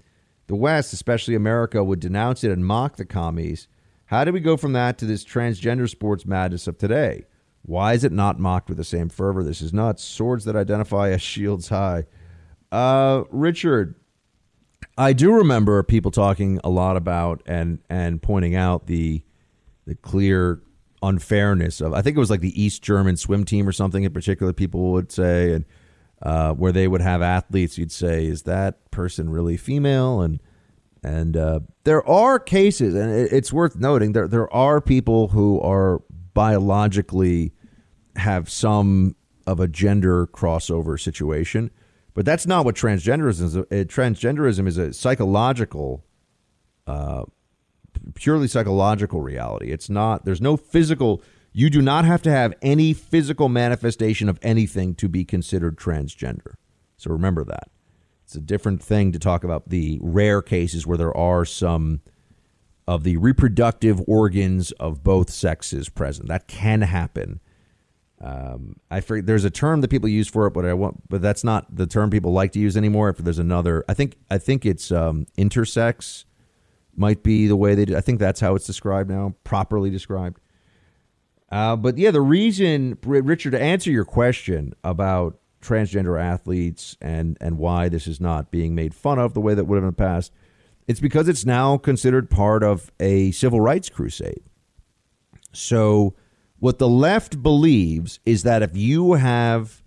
The 0.46 0.56
West, 0.56 0.92
especially 0.92 1.34
America, 1.34 1.82
would 1.82 2.00
denounce 2.00 2.44
it 2.44 2.50
and 2.50 2.66
mock 2.66 2.96
the 2.96 3.06
commies. 3.06 3.66
How 4.06 4.24
do 4.24 4.32
we 4.32 4.40
go 4.40 4.58
from 4.58 4.74
that 4.74 4.98
to 4.98 5.06
this 5.06 5.24
transgender 5.24 5.88
sports 5.88 6.26
madness 6.26 6.66
of 6.66 6.76
today? 6.76 7.24
Why 7.62 7.94
is 7.94 8.04
it 8.04 8.12
not 8.12 8.38
mocked 8.38 8.68
with 8.68 8.76
the 8.76 8.84
same 8.84 9.08
fervor? 9.08 9.42
This 9.42 9.62
is 9.62 9.72
not 9.72 10.00
Swords 10.00 10.44
that 10.44 10.56
identify 10.56 11.10
as 11.10 11.22
shields 11.22 11.70
high. 11.70 12.04
Uh, 12.70 13.24
Richard, 13.30 13.94
I 14.98 15.12
do 15.12 15.32
remember 15.32 15.80
people 15.84 16.10
talking 16.10 16.60
a 16.64 16.68
lot 16.68 16.96
about 16.96 17.40
and 17.46 17.78
and 17.88 18.20
pointing 18.20 18.56
out 18.56 18.88
the 18.88 19.22
the 19.86 19.94
clear 19.94 20.60
unfairness 21.02 21.80
of 21.80 21.94
I 21.94 22.02
think 22.02 22.16
it 22.16 22.20
was 22.20 22.30
like 22.30 22.40
the 22.40 22.60
East 22.60 22.82
German 22.82 23.16
swim 23.16 23.44
team 23.44 23.68
or 23.68 23.72
something 23.72 24.02
in 24.02 24.12
particular 24.12 24.52
people 24.52 24.90
would 24.92 25.12
say 25.12 25.52
and 25.52 25.64
uh, 26.20 26.52
where 26.52 26.72
they 26.72 26.88
would 26.88 27.00
have 27.00 27.22
athletes 27.22 27.78
you'd 27.78 27.92
say 27.92 28.26
is 28.26 28.42
that 28.42 28.90
person 28.90 29.30
really 29.30 29.56
female? 29.56 30.20
And 30.20 30.40
and 31.04 31.36
uh, 31.36 31.60
there 31.84 32.06
are 32.08 32.40
cases 32.40 32.96
and 32.96 33.12
it, 33.12 33.32
it's 33.32 33.52
worth 33.52 33.76
noting 33.76 34.12
there 34.12 34.26
there 34.26 34.52
are 34.52 34.80
people 34.80 35.28
who 35.28 35.60
are 35.60 36.02
biologically 36.34 37.52
have 38.16 38.50
some 38.50 39.14
of 39.46 39.60
a 39.60 39.68
gender 39.68 40.26
crossover 40.26 41.00
situation 41.00 41.70
but 42.18 42.24
that's 42.24 42.48
not 42.48 42.64
what 42.64 42.74
transgenderism 42.74 43.42
is. 43.44 43.56
Uh, 43.56 43.62
Transgenderism 43.70 44.66
is 44.66 44.76
a 44.76 44.92
psychological, 44.92 46.04
uh, 46.84 47.22
purely 48.16 48.48
psychological 48.48 49.20
reality. 49.20 49.70
It's 49.70 49.88
not. 49.88 50.24
There's 50.24 50.40
no 50.40 50.56
physical. 50.56 51.22
You 51.52 51.70
do 51.70 51.80
not 51.80 52.04
have 52.06 52.20
to 52.22 52.30
have 52.32 52.54
any 52.60 52.92
physical 52.92 53.48
manifestation 53.48 54.28
of 54.28 54.40
anything 54.42 54.96
to 54.96 55.08
be 55.08 55.24
considered 55.24 55.76
transgender. 55.76 56.54
So 56.96 57.12
remember 57.12 57.44
that. 57.44 57.70
It's 58.24 58.34
a 58.34 58.40
different 58.40 58.82
thing 58.82 59.12
to 59.12 59.20
talk 59.20 59.44
about 59.44 59.68
the 59.68 60.00
rare 60.02 60.42
cases 60.42 60.88
where 60.88 60.98
there 60.98 61.16
are 61.16 61.44
some 61.44 62.00
of 62.88 63.04
the 63.04 63.16
reproductive 63.18 64.02
organs 64.08 64.72
of 64.72 65.04
both 65.04 65.30
sexes 65.30 65.88
present. 65.88 66.26
That 66.26 66.48
can 66.48 66.80
happen. 66.80 67.38
Um, 68.20 68.76
I 68.90 69.00
forget, 69.00 69.26
there's 69.26 69.44
a 69.44 69.50
term 69.50 69.80
that 69.80 69.88
people 69.88 70.08
use 70.08 70.26
for 70.28 70.46
it, 70.46 70.50
but 70.50 70.64
I 70.64 70.74
want, 70.74 71.08
but 71.08 71.22
that's 71.22 71.44
not 71.44 71.74
the 71.74 71.86
term 71.86 72.10
people 72.10 72.32
like 72.32 72.52
to 72.52 72.58
use 72.58 72.76
anymore. 72.76 73.08
If 73.08 73.18
there's 73.18 73.38
another, 73.38 73.84
I 73.88 73.94
think, 73.94 74.16
I 74.30 74.38
think 74.38 74.66
it's 74.66 74.90
um, 74.90 75.26
intersex 75.36 76.24
might 76.96 77.22
be 77.22 77.46
the 77.46 77.56
way 77.56 77.74
they. 77.74 77.84
Do, 77.84 77.96
I 77.96 78.00
think 78.00 78.18
that's 78.18 78.40
how 78.40 78.56
it's 78.56 78.66
described 78.66 79.08
now, 79.08 79.34
properly 79.44 79.90
described. 79.90 80.40
Uh, 81.50 81.76
but 81.76 81.96
yeah, 81.96 82.10
the 82.10 82.20
reason, 82.20 82.98
Richard, 83.04 83.52
to 83.52 83.60
answer 83.60 83.90
your 83.90 84.04
question 84.04 84.74
about 84.82 85.38
transgender 85.62 86.20
athletes 86.20 86.96
and 87.00 87.36
and 87.40 87.58
why 87.58 87.88
this 87.88 88.06
is 88.06 88.20
not 88.20 88.50
being 88.50 88.74
made 88.74 88.94
fun 88.94 89.18
of 89.18 89.34
the 89.34 89.40
way 89.40 89.54
that 89.54 89.64
would 89.64 89.76
have 89.76 89.84
in 89.84 89.90
the 89.90 89.92
past. 89.92 90.32
It's 90.86 91.00
because 91.00 91.28
it's 91.28 91.44
now 91.44 91.76
considered 91.76 92.30
part 92.30 92.62
of 92.62 92.90
a 92.98 93.30
civil 93.32 93.60
rights 93.60 93.88
crusade. 93.90 94.42
So, 95.52 96.14
what 96.58 96.78
the 96.78 96.88
left 96.88 97.42
believes 97.42 98.20
is 98.26 98.42
that 98.42 98.62
if 98.62 98.76
you 98.76 99.14
have 99.14 99.82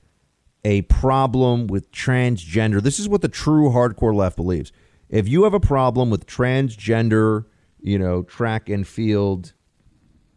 a 0.63 0.83
problem 0.83 1.67
with 1.67 1.91
transgender, 1.91 2.81
this 2.81 2.99
is 2.99 3.09
what 3.09 3.21
the 3.21 3.27
true 3.27 3.69
hardcore 3.69 4.15
left 4.15 4.35
believes. 4.35 4.71
If 5.09 5.27
you 5.27 5.43
have 5.43 5.53
a 5.53 5.59
problem 5.59 6.09
with 6.09 6.25
transgender, 6.25 7.45
you 7.79 7.99
know, 7.99 8.23
track 8.23 8.69
and 8.69 8.87
field, 8.87 9.53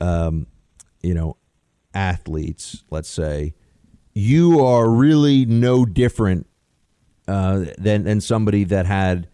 um, 0.00 0.46
you 1.02 1.14
know, 1.14 1.36
athletes, 1.92 2.82
let's 2.90 3.08
say, 3.08 3.54
you 4.14 4.64
are 4.64 4.88
really 4.88 5.44
no 5.44 5.84
different 5.84 6.46
uh, 7.28 7.64
than 7.78 8.04
than 8.04 8.20
somebody 8.20 8.64
that 8.64 8.86
had 8.86 9.28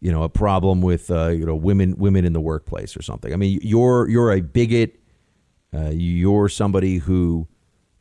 you 0.00 0.12
know 0.12 0.22
a 0.22 0.28
problem 0.28 0.82
with 0.82 1.10
uh, 1.10 1.28
you 1.28 1.44
know 1.44 1.54
women 1.54 1.96
women 1.96 2.24
in 2.24 2.32
the 2.32 2.40
workplace 2.40 2.96
or 2.96 3.02
something. 3.02 3.32
I 3.32 3.36
mean, 3.36 3.58
you're 3.62 4.08
you're 4.08 4.32
a 4.32 4.40
bigot. 4.40 5.00
Uh, 5.76 5.90
you're 5.90 6.48
somebody 6.48 6.98
who 6.98 7.46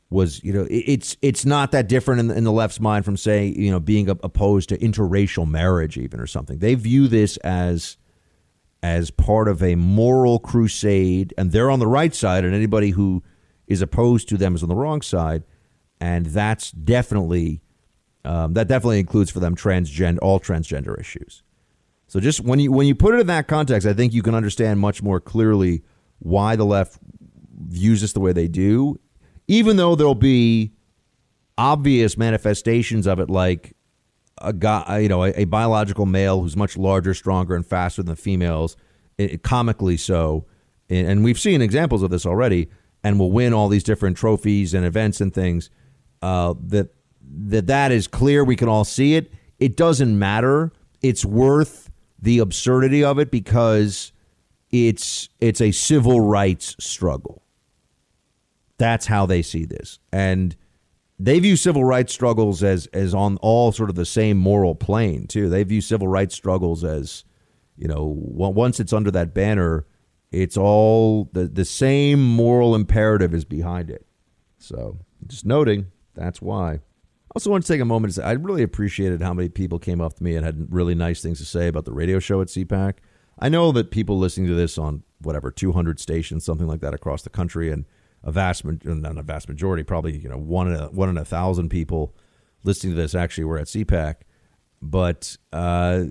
was 0.10 0.44
you 0.44 0.54
know 0.54 0.68
it's 0.70 1.18
it's 1.22 1.46
not 1.46 1.72
that 1.72 1.88
different 1.88 2.20
in 2.20 2.28
the, 2.28 2.38
in 2.38 2.44
the 2.44 2.52
left's 2.52 2.80
mind 2.80 3.04
from 3.04 3.18
say, 3.18 3.48
you 3.48 3.72
know 3.72 3.80
being 3.80 4.08
opposed 4.10 4.70
to 4.70 4.78
interracial 4.78 5.48
marriage 5.48 5.98
even 5.98 6.20
or 6.20 6.28
something. 6.28 6.60
They 6.60 6.76
view 6.76 7.08
this 7.08 7.38
as 7.38 7.98
as 8.84 9.10
part 9.10 9.48
of 9.48 9.64
a 9.64 9.76
moral 9.76 10.40
crusade, 10.40 11.34
and 11.38 11.52
they're 11.52 11.72
on 11.72 11.80
the 11.80 11.88
right 11.88 12.14
side, 12.14 12.46
and 12.46 12.54
anybody 12.54 12.92
who 12.92 13.24
is 13.68 13.82
opposed 13.82 14.30
to 14.30 14.38
them 14.38 14.54
is 14.56 14.62
on 14.62 14.70
the 14.70 14.76
wrong 14.76 15.02
side 15.02 15.44
and 16.00 16.28
that's 16.28 16.72
definitely 16.72 17.62
um, 18.24 18.54
that 18.54 18.68
definitely 18.68 19.00
includes 19.00 19.30
for 19.30 19.40
them 19.40 19.56
transgender 19.56 20.18
all 20.22 20.40
transgender 20.40 21.00
issues. 21.00 21.44
So 22.08 22.20
just 22.20 22.42
when 22.42 22.60
you 22.60 22.72
when 22.72 22.88
you 22.88 22.96
put 22.96 23.16
it 23.16 23.22
in 23.22 23.28
that 23.28 23.48
context, 23.48 23.88
I 23.88 23.94
think 23.94 24.14
you 24.14 24.22
can 24.22 24.36
understand 24.36 24.80
much 24.80 25.02
more 25.02 25.20
clearly 25.20 25.84
why 26.20 26.56
the 26.56 26.66
left 26.66 26.98
views 27.57 28.02
this 28.02 28.14
the 28.14 28.19
way 28.19 28.34
they 28.34 28.48
do, 28.48 28.99
even 29.48 29.77
though 29.77 29.95
there'll 29.95 30.15
be 30.15 30.72
obvious 31.57 32.18
manifestations 32.18 33.07
of 33.07 33.19
it, 33.19 33.30
like 33.30 33.76
a 34.40 34.53
guy, 34.53 34.99
you 34.99 35.10
know, 35.10 35.23
a, 35.23 35.34
a 35.41 35.45
biological 35.45 36.06
male 36.06 36.41
who's 36.41 36.56
much 36.56 36.77
larger, 36.77 37.14
stronger, 37.14 37.56
and 37.56 37.65
faster 37.65 38.03
than 38.03 38.15
the 38.15 38.22
females, 38.22 38.76
it, 39.18 39.44
comically 39.44 39.98
so, 39.98 40.45
and, 40.90 41.07
and 41.07 41.23
we've 41.23 41.40
seen 41.40 41.61
examples 41.61 42.03
of 42.03 42.10
this 42.10 42.26
already, 42.26 42.69
and 43.03 43.19
will 43.19 43.32
win 43.32 43.53
all 43.53 43.69
these 43.69 43.84
different 43.84 44.18
trophies 44.18 44.73
and 44.73 44.86
events 44.86 45.22
and 45.22 45.34
things 45.34 45.69
uh, 46.22 46.53
that 46.68 46.90
that 47.48 47.68
that 47.68 47.91
is 47.91 48.07
clear. 48.07 48.44
We 48.44 48.56
can 48.56 48.68
all 48.68 48.84
see 48.84 49.15
it. 49.15 49.32
It 49.60 49.77
doesn't 49.77 50.18
matter. 50.18 50.72
It's 51.02 51.23
worth 51.23 51.90
the 52.19 52.40
absurdity 52.40 53.03
of 53.03 53.19
it 53.19 53.32
because 53.32 54.11
it's 54.72 55.30
it's 55.40 55.61
a 55.61 55.72
civil 55.72 56.19
rights 56.19 56.76
struggle. 56.80 57.41
That's 58.78 59.06
how 59.06 59.26
they 59.26 59.42
see 59.42 59.66
this, 59.66 60.00
and 60.12 60.56
they 61.18 61.40
view 61.40 61.56
civil 61.56 61.84
rights 61.84 62.14
struggles 62.14 62.62
as 62.64 62.88
as 62.88 63.14
on 63.14 63.38
all 63.38 63.72
sort 63.72 63.90
of 63.90 63.96
the 63.96 64.06
same 64.06 64.38
moral 64.38 64.76
plane 64.76 65.28
too. 65.28 65.50
They 65.50 65.64
view 65.64 65.82
civil 65.82 66.08
rights 66.08 66.36
struggles 66.36 66.84
as 66.84 67.24
you 67.78 67.88
know 67.88 68.06
once 68.06 68.80
it's 68.80 68.94
under 68.94 69.12
that 69.12 69.34
banner, 69.34 69.86
it's 70.32 70.58
all 70.58 71.30
the 71.32 71.48
the 71.48 71.66
same 71.66 72.22
moral 72.22 72.76
imperative 72.76 73.34
is 73.34 73.46
behind 73.46 73.90
it. 73.90 74.06
So 74.58 75.00
just 75.28 75.46
noting. 75.46 75.88
That's 76.14 76.42
why. 76.42 76.74
I 76.74 76.80
also 77.38 77.52
want 77.52 77.66
to 77.66 77.74
take 77.74 77.82
a 77.82 77.86
moment 77.86 78.14
to 78.14 78.22
say 78.22 78.26
I 78.26 78.34
really 78.34 78.64
appreciated 78.64 79.22
how 79.22 79.34
many 79.34 79.50
people 79.50 79.80
came 79.80 80.02
up 80.02 80.16
to 80.16 80.24
me 80.24 80.36
and 80.36 80.46
had 80.46 80.68
really 80.70 80.96
nice 80.96 81.22
things 81.22 81.40
to 81.40 81.46
say 81.46 81.68
about 81.68 81.86
the 81.86 81.94
radio 81.94 82.20
show 82.20 82.42
at 82.42 82.48
CPAC. 82.48 82.96
I 83.40 83.50
know 83.50 83.72
that 83.74 83.92
people 83.92 84.18
listening 84.18 84.48
to 84.48 84.54
this 84.54 84.78
on 84.78 85.04
whatever 85.22 85.52
200 85.52 86.00
stations, 86.00 86.46
something 86.46 86.68
like 86.68 86.80
that, 86.80 86.94
across 86.94 87.24
the 87.24 87.30
country, 87.30 87.70
and 87.70 87.86
a 88.26 88.32
vast, 88.32 88.66
not 88.66 89.18
a 89.18 89.24
vast 89.24 89.48
majority, 89.48 89.84
probably 89.84 90.18
you 90.18 90.28
know 90.28 90.38
one 90.38 90.68
in 90.68 90.80
a, 90.80 90.88
one 90.88 91.10
in 91.10 91.18
a 91.18 91.26
thousand 91.26 91.70
people 91.70 92.16
listening 92.64 92.96
to 92.96 93.02
this 93.02 93.16
actually 93.16 93.46
were 93.46 93.60
at 93.60 93.68
CPAC. 93.68 94.16
But 94.82 95.38
uh, 95.54 96.06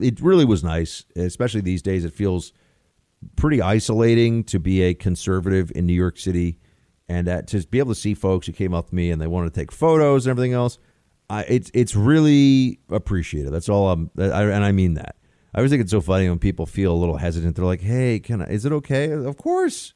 it 0.00 0.20
really 0.20 0.44
was 0.44 0.64
nice, 0.64 1.04
especially 1.16 1.60
these 1.60 1.82
days. 1.82 2.04
It 2.04 2.14
feels 2.14 2.52
pretty 3.36 3.60
isolating 3.60 4.44
to 4.44 4.58
be 4.58 4.82
a 4.82 4.94
conservative 4.94 5.70
in 5.74 5.86
New 5.86 5.94
York 5.94 6.18
City 6.18 6.58
and 7.08 7.28
uh, 7.28 7.42
to 7.42 7.60
be 7.66 7.80
able 7.80 7.92
to 7.92 8.00
see 8.00 8.14
folks 8.14 8.46
who 8.46 8.52
came 8.52 8.72
up 8.72 8.88
to 8.90 8.94
me 8.94 9.10
and 9.10 9.20
they 9.20 9.26
wanted 9.26 9.52
to 9.52 9.60
take 9.60 9.72
photos 9.72 10.26
and 10.26 10.30
everything 10.30 10.52
else, 10.52 10.78
I, 11.28 11.42
it's 11.42 11.70
it's 11.74 11.96
really 11.96 12.78
appreciated. 12.88 13.52
That's 13.52 13.68
all 13.68 13.90
I'm, 13.90 14.10
I, 14.16 14.44
and 14.44 14.64
I 14.64 14.70
mean 14.70 14.94
that. 14.94 15.16
I 15.52 15.58
always 15.58 15.72
think 15.72 15.82
it's 15.82 15.90
so 15.90 16.00
funny 16.00 16.28
when 16.28 16.38
people 16.38 16.66
feel 16.66 16.92
a 16.92 16.94
little 16.94 17.16
hesitant. 17.16 17.56
They're 17.56 17.64
like, 17.64 17.80
"Hey, 17.80 18.20
can 18.20 18.42
I? 18.42 18.46
Is 18.46 18.64
it 18.64 18.72
okay? 18.72 19.10
Of 19.10 19.36
course." 19.36 19.94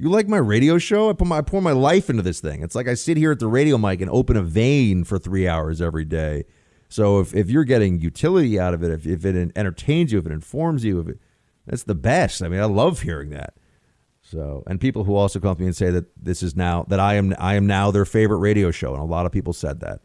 You 0.00 0.08
like 0.08 0.28
my 0.28 0.38
radio 0.38 0.78
show? 0.78 1.10
I 1.10 1.12
put 1.12 1.26
my 1.26 1.38
I 1.38 1.40
pour 1.42 1.60
my 1.60 1.72
life 1.72 2.08
into 2.08 2.22
this 2.22 2.40
thing. 2.40 2.62
It's 2.62 2.76
like 2.76 2.86
I 2.86 2.94
sit 2.94 3.16
here 3.16 3.32
at 3.32 3.40
the 3.40 3.48
radio 3.48 3.76
mic 3.76 4.00
and 4.00 4.10
open 4.10 4.36
a 4.36 4.42
vein 4.42 5.02
for 5.02 5.18
three 5.18 5.48
hours 5.48 5.82
every 5.82 6.04
day. 6.04 6.44
So 6.88 7.18
if, 7.20 7.34
if 7.34 7.50
you're 7.50 7.64
getting 7.64 8.00
utility 8.00 8.58
out 8.60 8.74
of 8.74 8.82
it, 8.82 8.90
if, 8.92 9.06
if 9.06 9.24
it 9.24 9.52
entertains 9.56 10.12
you, 10.12 10.18
if 10.18 10.26
it 10.26 10.32
informs 10.32 10.84
you, 10.84 11.00
if 11.00 11.08
it, 11.08 11.18
that's 11.66 11.82
the 11.82 11.96
best. 11.96 12.42
I 12.42 12.48
mean, 12.48 12.60
I 12.60 12.64
love 12.64 13.02
hearing 13.02 13.30
that. 13.30 13.54
So, 14.22 14.62
and 14.66 14.80
people 14.80 15.04
who 15.04 15.16
also 15.16 15.40
come 15.40 15.56
to 15.56 15.60
me 15.60 15.66
and 15.66 15.76
say 15.76 15.90
that 15.90 16.06
this 16.16 16.42
is 16.42 16.54
now 16.54 16.84
that 16.88 17.00
I 17.00 17.14
am 17.14 17.34
I 17.38 17.54
am 17.54 17.66
now 17.66 17.90
their 17.90 18.04
favorite 18.04 18.38
radio 18.38 18.70
show, 18.70 18.92
and 18.92 19.02
a 19.02 19.06
lot 19.06 19.26
of 19.26 19.32
people 19.32 19.52
said 19.52 19.80
that 19.80 20.00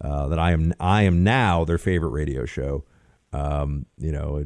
uh, 0.00 0.28
that 0.28 0.38
I 0.38 0.52
am 0.52 0.74
I 0.78 1.02
am 1.02 1.24
now 1.24 1.64
their 1.64 1.78
favorite 1.78 2.10
radio 2.10 2.44
show. 2.44 2.84
Um, 3.32 3.86
you 3.96 4.12
know, 4.12 4.44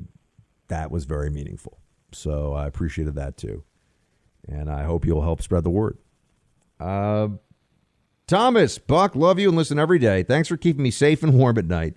that 0.69 0.91
was 0.91 1.07
very 1.07 1.31
meaningful. 1.31 1.79
So 2.13 2.53
I 2.53 2.67
appreciated 2.67 3.17
that 3.17 3.37
too, 3.37 3.65
and 4.49 4.71
I 4.71 4.85
hope 4.85 5.05
you'll 5.05 5.23
help 5.23 5.43
spread 5.43 5.65
the 5.65 5.71
word. 5.71 5.99
Uh, 6.79 7.29
Thomas 8.27 8.79
Buck, 8.79 9.15
love 9.15 9.39
you 9.39 9.49
and 9.49 9.57
listen 9.57 9.79
every 9.79 9.99
day. 9.99 10.23
Thanks 10.23 10.49
for 10.49 10.57
keeping 10.57 10.83
me 10.83 10.91
safe 10.91 11.23
and 11.23 11.39
warm 11.39 11.59
at 11.59 11.67
night. 11.67 11.97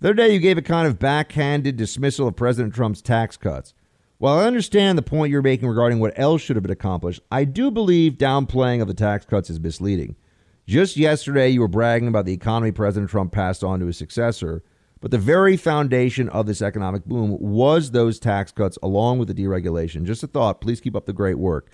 The 0.00 0.08
other 0.08 0.14
day, 0.14 0.32
you 0.32 0.38
gave 0.38 0.58
a 0.58 0.62
kind 0.62 0.86
of 0.86 0.98
backhanded 0.98 1.76
dismissal 1.76 2.28
of 2.28 2.36
President 2.36 2.74
Trump's 2.74 3.02
tax 3.02 3.36
cuts. 3.36 3.74
While 4.18 4.38
I 4.38 4.46
understand 4.46 4.98
the 4.98 5.02
point 5.02 5.30
you're 5.30 5.42
making 5.42 5.68
regarding 5.68 6.00
what 6.00 6.18
else 6.18 6.42
should 6.42 6.56
have 6.56 6.64
been 6.64 6.72
accomplished, 6.72 7.20
I 7.30 7.44
do 7.44 7.70
believe 7.70 8.14
downplaying 8.14 8.82
of 8.82 8.88
the 8.88 8.94
tax 8.94 9.24
cuts 9.24 9.50
is 9.50 9.60
misleading. 9.60 10.16
Just 10.66 10.96
yesterday, 10.96 11.48
you 11.48 11.60
were 11.60 11.68
bragging 11.68 12.08
about 12.08 12.26
the 12.26 12.32
economy 12.32 12.72
President 12.72 13.10
Trump 13.10 13.32
passed 13.32 13.62
on 13.62 13.80
to 13.80 13.86
his 13.86 13.96
successor, 13.96 14.62
but 15.00 15.12
the 15.12 15.18
very 15.18 15.56
foundation 15.56 16.28
of 16.28 16.46
this 16.46 16.60
economic 16.60 17.04
boom 17.04 17.36
was 17.40 17.92
those 17.92 18.18
tax 18.18 18.50
cuts 18.50 18.76
along 18.82 19.18
with 19.18 19.28
the 19.28 19.34
deregulation. 19.34 20.04
Just 20.04 20.24
a 20.24 20.26
thought. 20.26 20.60
Please 20.60 20.80
keep 20.80 20.96
up 20.96 21.06
the 21.06 21.12
great 21.12 21.38
work. 21.38 21.70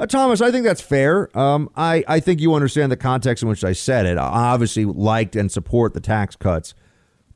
Uh, 0.00 0.06
Thomas, 0.06 0.40
I 0.40 0.50
think 0.52 0.64
that's 0.64 0.80
fair. 0.80 1.36
Um, 1.36 1.70
I, 1.76 2.04
I 2.06 2.20
think 2.20 2.40
you 2.40 2.54
understand 2.54 2.92
the 2.92 2.96
context 2.96 3.42
in 3.42 3.48
which 3.48 3.64
I 3.64 3.72
said 3.72 4.06
it. 4.06 4.16
I 4.16 4.52
obviously 4.52 4.84
liked 4.84 5.34
and 5.34 5.50
support 5.50 5.94
the 5.94 6.00
tax 6.00 6.36
cuts, 6.36 6.74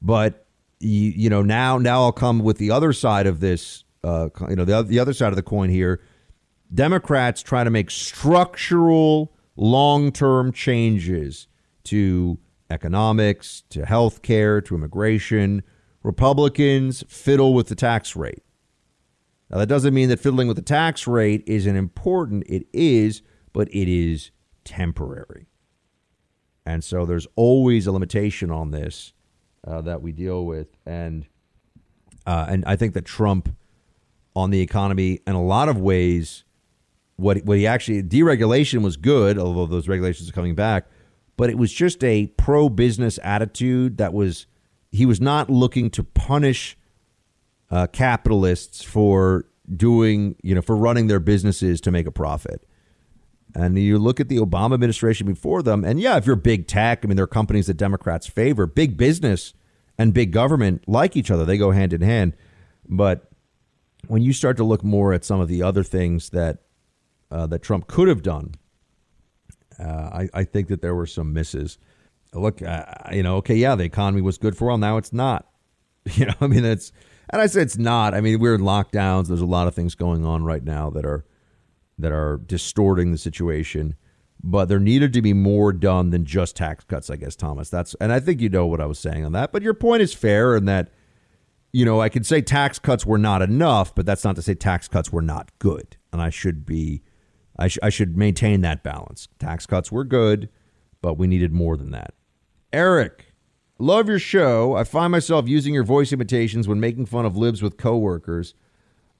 but 0.00 0.46
you, 0.78 1.10
you 1.10 1.30
know 1.30 1.42
now 1.42 1.78
now 1.78 2.02
I'll 2.02 2.12
come 2.12 2.38
with 2.40 2.58
the 2.58 2.70
other 2.70 2.92
side 2.92 3.26
of 3.26 3.40
this 3.40 3.84
uh, 4.04 4.28
you 4.48 4.56
know, 4.56 4.64
the, 4.64 4.82
the 4.82 4.98
other 4.98 5.12
side 5.12 5.28
of 5.28 5.36
the 5.36 5.42
coin 5.42 5.70
here, 5.70 6.00
Democrats 6.72 7.42
try 7.42 7.64
to 7.64 7.70
make 7.70 7.90
structural, 7.90 9.32
long 9.56 10.10
term 10.10 10.52
changes 10.52 11.46
to 11.84 12.38
economics, 12.70 13.62
to 13.70 13.84
health 13.84 14.22
care, 14.22 14.60
to 14.60 14.74
immigration. 14.74 15.62
Republicans 16.02 17.04
fiddle 17.08 17.54
with 17.54 17.68
the 17.68 17.74
tax 17.74 18.16
rate. 18.16 18.42
Now, 19.52 19.58
that 19.58 19.66
doesn't 19.66 19.92
mean 19.92 20.08
that 20.08 20.18
fiddling 20.18 20.48
with 20.48 20.56
the 20.56 20.62
tax 20.62 21.06
rate 21.06 21.44
isn't 21.46 21.76
important. 21.76 22.44
It 22.46 22.66
is, 22.72 23.22
but 23.52 23.68
it 23.68 23.88
is 23.88 24.30
temporary. 24.64 25.46
And 26.64 26.82
so 26.82 27.04
there's 27.04 27.26
always 27.36 27.86
a 27.86 27.92
limitation 27.92 28.50
on 28.50 28.70
this 28.70 29.12
uh, 29.66 29.82
that 29.82 30.00
we 30.00 30.12
deal 30.12 30.46
with. 30.46 30.68
And, 30.86 31.26
uh, 32.26 32.46
and 32.48 32.64
I 32.66 32.76
think 32.76 32.94
that 32.94 33.04
Trump 33.04 33.54
on 34.34 34.50
the 34.50 34.60
economy 34.60 35.20
in 35.26 35.34
a 35.34 35.42
lot 35.42 35.68
of 35.68 35.78
ways. 35.78 36.44
What 37.16 37.44
what 37.44 37.58
he 37.58 37.66
actually 37.66 38.02
deregulation 38.02 38.82
was 38.82 38.96
good, 38.96 39.38
although 39.38 39.66
those 39.66 39.88
regulations 39.88 40.28
are 40.28 40.32
coming 40.32 40.54
back, 40.54 40.86
but 41.36 41.50
it 41.50 41.58
was 41.58 41.72
just 41.72 42.02
a 42.02 42.28
pro 42.38 42.68
business 42.68 43.18
attitude 43.22 43.98
that 43.98 44.12
was 44.12 44.46
he 44.90 45.06
was 45.06 45.20
not 45.20 45.50
looking 45.50 45.90
to 45.90 46.02
punish 46.02 46.76
uh, 47.72 47.86
capitalists 47.88 48.82
for 48.82 49.46
doing 49.74 50.36
you 50.42 50.54
know 50.54 50.60
for 50.60 50.76
running 50.76 51.06
their 51.06 51.18
businesses 51.18 51.80
to 51.80 51.90
make 51.90 52.06
a 52.06 52.12
profit. 52.12 52.64
And 53.54 53.78
you 53.78 53.98
look 53.98 54.18
at 54.20 54.28
the 54.28 54.38
Obama 54.38 54.74
administration 54.74 55.26
before 55.26 55.62
them, 55.62 55.84
and 55.84 56.00
yeah, 56.00 56.16
if 56.16 56.26
you're 56.26 56.36
big 56.36 56.66
tech, 56.66 57.00
I 57.02 57.06
mean, 57.06 57.16
there 57.16 57.24
are 57.24 57.28
companies 57.28 57.66
that 57.66 57.74
Democrats 57.74 58.26
favor. 58.26 58.66
Big 58.66 58.96
business 58.96 59.52
and 59.98 60.14
big 60.14 60.32
government 60.32 60.84
like 60.86 61.16
each 61.16 61.30
other; 61.30 61.44
they 61.44 61.58
go 61.58 61.70
hand 61.70 61.92
in 61.92 62.02
hand. 62.02 62.34
But 62.88 63.30
when 64.06 64.22
you 64.22 64.32
start 64.32 64.56
to 64.58 64.64
look 64.64 64.84
more 64.84 65.12
at 65.12 65.24
some 65.24 65.40
of 65.40 65.48
the 65.48 65.62
other 65.62 65.82
things 65.82 66.30
that 66.30 66.58
uh, 67.30 67.46
that 67.46 67.62
Trump 67.62 67.88
could 67.88 68.08
have 68.08 68.22
done, 68.22 68.54
uh, 69.78 69.84
I, 70.12 70.28
I, 70.34 70.44
think 70.44 70.68
that 70.68 70.82
there 70.82 70.94
were 70.94 71.06
some 71.06 71.32
misses. 71.32 71.78
look, 72.34 72.62
uh, 72.62 72.84
you 73.12 73.22
know, 73.22 73.36
okay, 73.36 73.54
yeah, 73.54 73.74
the 73.74 73.84
economy 73.84 74.22
was 74.22 74.38
good 74.38 74.56
for 74.56 74.66
a 74.66 74.68
while. 74.68 74.78
Now 74.78 74.96
it's 74.98 75.12
not. 75.12 75.48
You 76.14 76.26
know, 76.26 76.34
I 76.40 76.48
mean, 76.48 76.64
it's, 76.64 76.90
and 77.32 77.40
I 77.40 77.46
say 77.46 77.62
it's 77.62 77.78
not. 77.78 78.14
I 78.14 78.20
mean, 78.20 78.38
we're 78.38 78.54
in 78.54 78.60
lockdowns. 78.60 79.28
There's 79.28 79.40
a 79.40 79.46
lot 79.46 79.66
of 79.66 79.74
things 79.74 79.94
going 79.94 80.24
on 80.24 80.44
right 80.44 80.62
now 80.62 80.90
that 80.90 81.06
are, 81.06 81.24
that 81.98 82.12
are 82.12 82.36
distorting 82.46 83.10
the 83.10 83.18
situation. 83.18 83.96
But 84.44 84.66
there 84.66 84.80
needed 84.80 85.12
to 85.14 85.22
be 85.22 85.32
more 85.32 85.72
done 85.72 86.10
than 86.10 86.24
just 86.24 86.56
tax 86.56 86.84
cuts, 86.84 87.08
I 87.10 87.16
guess, 87.16 87.36
Thomas. 87.36 87.70
That's, 87.70 87.94
and 88.00 88.12
I 88.12 88.20
think 88.20 88.40
you 88.40 88.48
know 88.48 88.66
what 88.66 88.80
I 88.80 88.86
was 88.86 88.98
saying 88.98 89.24
on 89.24 89.32
that. 89.32 89.52
But 89.52 89.62
your 89.62 89.74
point 89.74 90.02
is 90.02 90.12
fair 90.12 90.56
in 90.56 90.64
that, 90.66 90.90
you 91.72 91.84
know, 91.84 92.00
I 92.00 92.08
could 92.08 92.26
say 92.26 92.42
tax 92.42 92.78
cuts 92.78 93.06
were 93.06 93.18
not 93.18 93.40
enough, 93.40 93.94
but 93.94 94.04
that's 94.04 94.24
not 94.24 94.36
to 94.36 94.42
say 94.42 94.54
tax 94.54 94.88
cuts 94.88 95.12
were 95.12 95.22
not 95.22 95.50
good. 95.58 95.96
And 96.12 96.20
I 96.20 96.28
should 96.28 96.66
be, 96.66 97.02
I, 97.56 97.68
sh- 97.68 97.78
I 97.82 97.88
should 97.88 98.16
maintain 98.16 98.60
that 98.62 98.82
balance. 98.82 99.28
Tax 99.38 99.64
cuts 99.64 99.90
were 99.90 100.04
good, 100.04 100.48
but 101.00 101.14
we 101.14 101.28
needed 101.28 101.52
more 101.52 101.76
than 101.76 101.92
that. 101.92 102.12
Eric, 102.72 103.31
love 103.82 104.08
your 104.08 104.18
show. 104.18 104.76
I 104.76 104.84
find 104.84 105.10
myself 105.10 105.48
using 105.48 105.74
your 105.74 105.82
voice 105.82 106.12
imitations 106.12 106.68
when 106.68 106.78
making 106.78 107.06
fun 107.06 107.26
of 107.26 107.36
libs 107.36 107.62
with 107.62 107.76
coworkers. 107.76 108.54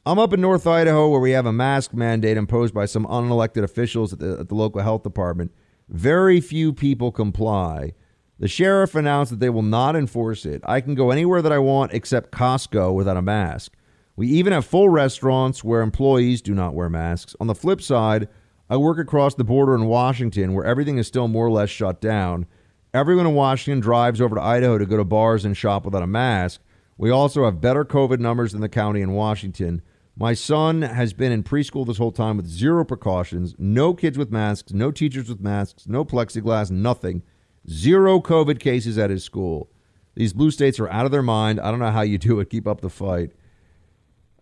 I'm 0.06 0.20
up 0.20 0.32
in 0.32 0.40
North 0.40 0.66
Idaho 0.66 1.08
where 1.08 1.20
we 1.20 1.32
have 1.32 1.46
a 1.46 1.52
mask 1.52 1.92
mandate 1.92 2.36
imposed 2.36 2.72
by 2.72 2.86
some 2.86 3.04
unelected 3.06 3.64
officials 3.64 4.12
at 4.12 4.20
the, 4.20 4.38
at 4.40 4.48
the 4.48 4.54
local 4.54 4.80
health 4.80 5.02
department. 5.02 5.52
Very 5.88 6.40
few 6.40 6.72
people 6.72 7.10
comply. 7.10 7.92
The 8.38 8.46
sheriff 8.46 8.94
announced 8.94 9.30
that 9.30 9.40
they 9.40 9.50
will 9.50 9.62
not 9.62 9.96
enforce 9.96 10.46
it. 10.46 10.62
I 10.64 10.80
can 10.80 10.94
go 10.94 11.10
anywhere 11.10 11.42
that 11.42 11.52
I 11.52 11.58
want 11.58 11.92
except 11.92 12.32
Costco 12.32 12.94
without 12.94 13.16
a 13.16 13.22
mask. 13.22 13.72
We 14.14 14.28
even 14.28 14.52
have 14.52 14.64
full 14.64 14.88
restaurants 14.88 15.64
where 15.64 15.82
employees 15.82 16.40
do 16.40 16.54
not 16.54 16.74
wear 16.74 16.88
masks. 16.88 17.34
On 17.40 17.48
the 17.48 17.54
flip 17.54 17.82
side, 17.82 18.28
I 18.70 18.76
work 18.76 18.98
across 18.98 19.34
the 19.34 19.44
border 19.44 19.74
in 19.74 19.86
Washington 19.86 20.54
where 20.54 20.64
everything 20.64 20.98
is 20.98 21.08
still 21.08 21.26
more 21.26 21.46
or 21.46 21.50
less 21.50 21.68
shut 21.68 22.00
down. 22.00 22.46
Everyone 22.94 23.26
in 23.26 23.34
Washington 23.34 23.80
drives 23.80 24.20
over 24.20 24.34
to 24.34 24.42
Idaho 24.42 24.76
to 24.76 24.84
go 24.84 24.98
to 24.98 25.04
bars 25.04 25.46
and 25.46 25.56
shop 25.56 25.86
without 25.86 26.02
a 26.02 26.06
mask. 26.06 26.60
We 26.98 27.08
also 27.08 27.46
have 27.46 27.58
better 27.58 27.86
COVID 27.86 28.18
numbers 28.18 28.52
than 28.52 28.60
the 28.60 28.68
county 28.68 29.00
in 29.00 29.12
Washington. 29.12 29.80
My 30.14 30.34
son 30.34 30.82
has 30.82 31.14
been 31.14 31.32
in 31.32 31.42
preschool 31.42 31.86
this 31.86 31.96
whole 31.96 32.12
time 32.12 32.36
with 32.36 32.46
zero 32.46 32.84
precautions, 32.84 33.54
no 33.58 33.94
kids 33.94 34.18
with 34.18 34.30
masks, 34.30 34.74
no 34.74 34.90
teachers 34.90 35.30
with 35.30 35.40
masks, 35.40 35.88
no 35.88 36.04
plexiglass, 36.04 36.70
nothing. 36.70 37.22
Zero 37.66 38.20
COVID 38.20 38.60
cases 38.60 38.98
at 38.98 39.08
his 39.08 39.24
school. 39.24 39.70
These 40.14 40.34
blue 40.34 40.50
states 40.50 40.78
are 40.78 40.90
out 40.90 41.06
of 41.06 41.12
their 41.12 41.22
mind. 41.22 41.60
I 41.60 41.70
don't 41.70 41.80
know 41.80 41.90
how 41.90 42.02
you 42.02 42.18
do 42.18 42.40
it. 42.40 42.50
Keep 42.50 42.68
up 42.68 42.82
the 42.82 42.90
fight. 42.90 43.30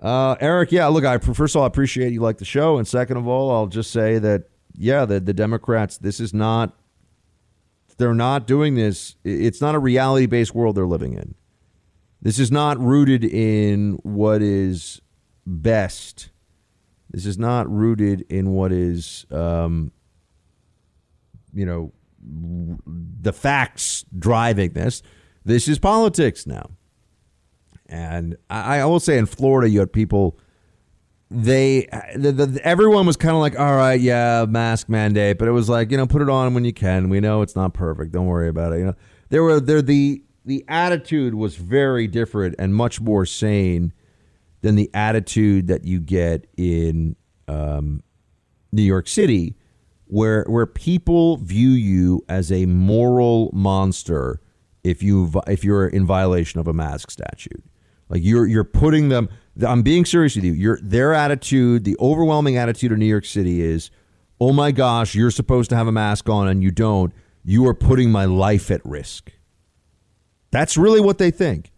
Uh, 0.01 0.35
Eric, 0.40 0.72
yeah, 0.72 0.89
look, 0.89 1.05
I 1.05 1.18
first 1.18 1.55
of 1.55 1.60
all 1.60 1.64
I 1.64 1.68
appreciate 1.68 2.12
you 2.12 2.20
like 2.20 2.39
the 2.39 2.44
show, 2.44 2.78
and 2.78 2.89
second 2.89 3.16
of 3.16 3.28
all, 3.28 3.52
I'll 3.52 3.68
just 3.68 3.93
say 3.93 4.18
that 4.18 4.48
yeah, 4.74 5.05
the 5.05 5.20
the 5.20 5.35
Democrats, 5.35 5.98
this 5.98 6.18
is 6.18 6.35
not 6.35 6.80
they're 8.01 8.14
not 8.14 8.47
doing 8.47 8.77
this. 8.77 9.14
It's 9.24 9.60
not 9.60 9.74
a 9.74 9.78
reality 9.78 10.24
based 10.24 10.55
world 10.55 10.74
they're 10.74 10.86
living 10.86 11.12
in. 11.12 11.35
This 12.22 12.39
is 12.39 12.51
not 12.51 12.78
rooted 12.78 13.24
in 13.24 13.98
what 14.02 14.40
is 14.40 15.02
best. 15.47 16.31
This 17.10 17.27
is 17.27 17.36
not 17.36 17.70
rooted 17.70 18.22
in 18.31 18.52
what 18.52 18.72
is, 18.72 19.27
um, 19.31 19.93
you 21.52 21.66
know, 21.66 21.93
the 22.22 23.35
facts 23.35 24.06
driving 24.18 24.72
this. 24.72 25.02
This 25.44 25.68
is 25.68 25.78
politics 25.78 26.47
now. 26.47 26.70
And 27.86 28.36
I, 28.48 28.78
I 28.78 28.85
will 28.86 29.01
say 29.01 29.18
in 29.18 29.27
Florida, 29.27 29.68
you 29.68 29.81
had 29.81 29.93
people 29.93 30.39
they 31.31 31.86
the, 32.16 32.32
the, 32.32 32.61
everyone 32.65 33.07
was 33.07 33.16
kind 33.16 33.35
of 33.35 33.40
like 33.40 33.59
all 33.59 33.77
right 33.77 34.01
yeah 34.01 34.44
mask 34.48 34.89
mandate 34.89 35.39
but 35.39 35.47
it 35.47 35.52
was 35.52 35.69
like 35.69 35.93
you 35.93 35.97
know 35.97 36.07
put 36.07 36.23
it 36.23 36.28
on 36.28 36.55
when 36.55 36.65
you 36.65 36.73
can. 36.73 37.09
We 37.09 37.20
know 37.20 37.43
it's 37.43 37.57
not 37.57 37.73
perfect. 37.73 38.12
Don't 38.12 38.27
worry 38.27 38.48
about 38.48 38.73
it 38.73 38.81
you 38.81 38.86
know? 38.86 38.94
There 39.28 39.43
were 39.43 39.61
there 39.61 39.82
the 39.82 40.23
the 40.44 40.65
attitude 40.69 41.35
was 41.35 41.57
very 41.57 42.07
different 42.07 42.57
and 42.59 42.74
much 42.74 43.01
more 43.01 43.24
sane 43.27 43.93
than 44.62 44.74
the 44.74 44.90
attitude 44.93 45.69
that 45.69 45.85
you 45.85 46.01
get 46.01 46.47
in 46.57 47.16
um, 47.47 48.02
New 48.73 48.82
York 48.82 49.07
City 49.07 49.57
where 50.07 50.44
where 50.48 50.66
people 50.66 51.36
view 51.36 51.70
you 51.70 52.24
as 52.28 52.51
a 52.51 52.66
moral 52.66 53.51
monster 53.52 54.40
if 54.82 55.02
you 55.02 55.31
if 55.47 55.62
you're 55.62 55.86
in 55.86 56.05
violation 56.05 56.59
of 56.59 56.66
a 56.66 56.73
mask 56.73 57.11
statute 57.11 57.62
like 58.11 58.23
you're 58.23 58.47
you're 58.47 58.65
putting 58.65 59.09
them 59.09 59.31
I'm 59.66 59.82
being 59.82 60.05
serious 60.05 60.37
with 60.37 60.45
you. 60.45 60.53
Your 60.53 60.78
their 60.82 61.15
attitude, 61.15 61.85
the 61.85 61.97
overwhelming 62.01 62.57
attitude 62.57 62.93
of 62.93 62.99
New 62.99 63.07
York 63.07 63.24
City 63.24 63.62
is, 63.62 63.91
"Oh 64.41 64.53
my 64.53 64.73
gosh, 64.73 65.15
you're 65.15 65.31
supposed 65.31 65.70
to 65.70 65.77
have 65.77 65.87
a 65.87 65.93
mask 65.93 66.28
on 66.28 66.49
and 66.49 66.62
you 66.62 66.70
don't. 66.70 67.12
You 67.45 67.66
are 67.66 67.74
putting 67.74 68.11
my 68.11 68.24
life 68.24 68.70
at 68.70 68.85
risk." 68.85 69.32
That's 70.51 70.77
really 70.77 71.01
what 71.01 71.19
they 71.19 71.31
think. 71.31 71.73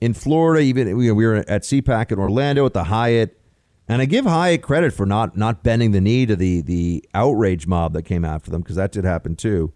In 0.00 0.14
Florida, 0.14 0.62
even 0.62 0.96
we 0.96 1.10
were 1.12 1.36
at 1.36 1.62
CPAC 1.62 2.10
in 2.10 2.18
Orlando 2.18 2.64
at 2.66 2.72
the 2.72 2.84
Hyatt, 2.84 3.38
and 3.86 4.00
I 4.00 4.06
give 4.06 4.24
Hyatt 4.24 4.62
credit 4.62 4.92
for 4.92 5.06
not 5.06 5.36
not 5.36 5.62
bending 5.62 5.92
the 5.92 6.00
knee 6.00 6.26
to 6.26 6.36
the 6.36 6.62
the 6.62 7.04
outrage 7.14 7.66
mob 7.66 7.92
that 7.92 8.02
came 8.02 8.24
after 8.24 8.50
them 8.50 8.62
because 8.62 8.76
that 8.76 8.92
did 8.92 9.04
happen 9.04 9.36
too. 9.36 9.72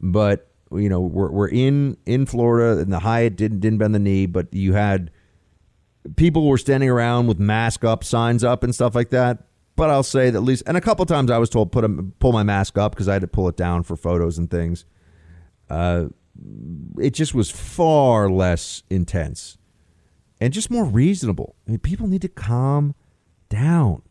But 0.00 0.50
you 0.72 0.88
know, 0.88 1.00
we're 1.00 1.30
we're 1.30 1.48
in 1.48 1.96
in 2.06 2.24
Florida, 2.24 2.80
and 2.80 2.92
the 2.92 3.00
Hyatt 3.00 3.36
didn't 3.36 3.60
didn't 3.60 3.78
bend 3.78 3.94
the 3.94 4.00
knee, 4.00 4.26
but 4.26 4.52
you 4.54 4.72
had 4.72 5.10
people 6.16 6.46
were 6.46 6.58
standing 6.58 6.88
around 6.88 7.26
with 7.26 7.38
mask 7.38 7.84
up 7.84 8.04
signs 8.04 8.44
up 8.44 8.62
and 8.62 8.74
stuff 8.74 8.94
like 8.94 9.10
that. 9.10 9.44
But 9.76 9.90
I'll 9.90 10.02
say 10.02 10.30
that 10.30 10.38
at 10.38 10.42
least, 10.42 10.64
and 10.66 10.76
a 10.76 10.80
couple 10.80 11.06
times 11.06 11.30
I 11.30 11.38
was 11.38 11.48
told 11.48 11.70
put 11.70 11.84
a, 11.84 11.88
pull 11.88 12.32
my 12.32 12.42
mask 12.42 12.76
up 12.76 12.92
because 12.92 13.08
I 13.08 13.12
had 13.12 13.22
to 13.22 13.28
pull 13.28 13.48
it 13.48 13.56
down 13.56 13.84
for 13.84 13.96
photos 13.96 14.36
and 14.36 14.50
things. 14.50 14.84
Uh, 15.70 16.06
it 16.98 17.10
just 17.10 17.34
was 17.34 17.50
far 17.50 18.28
less 18.28 18.82
intense 18.90 19.56
and 20.40 20.52
just 20.52 20.70
more 20.70 20.84
reasonable. 20.84 21.54
I 21.66 21.72
mean, 21.72 21.80
people 21.80 22.08
need 22.08 22.22
to 22.22 22.28
calm 22.28 22.94
down, 23.48 24.02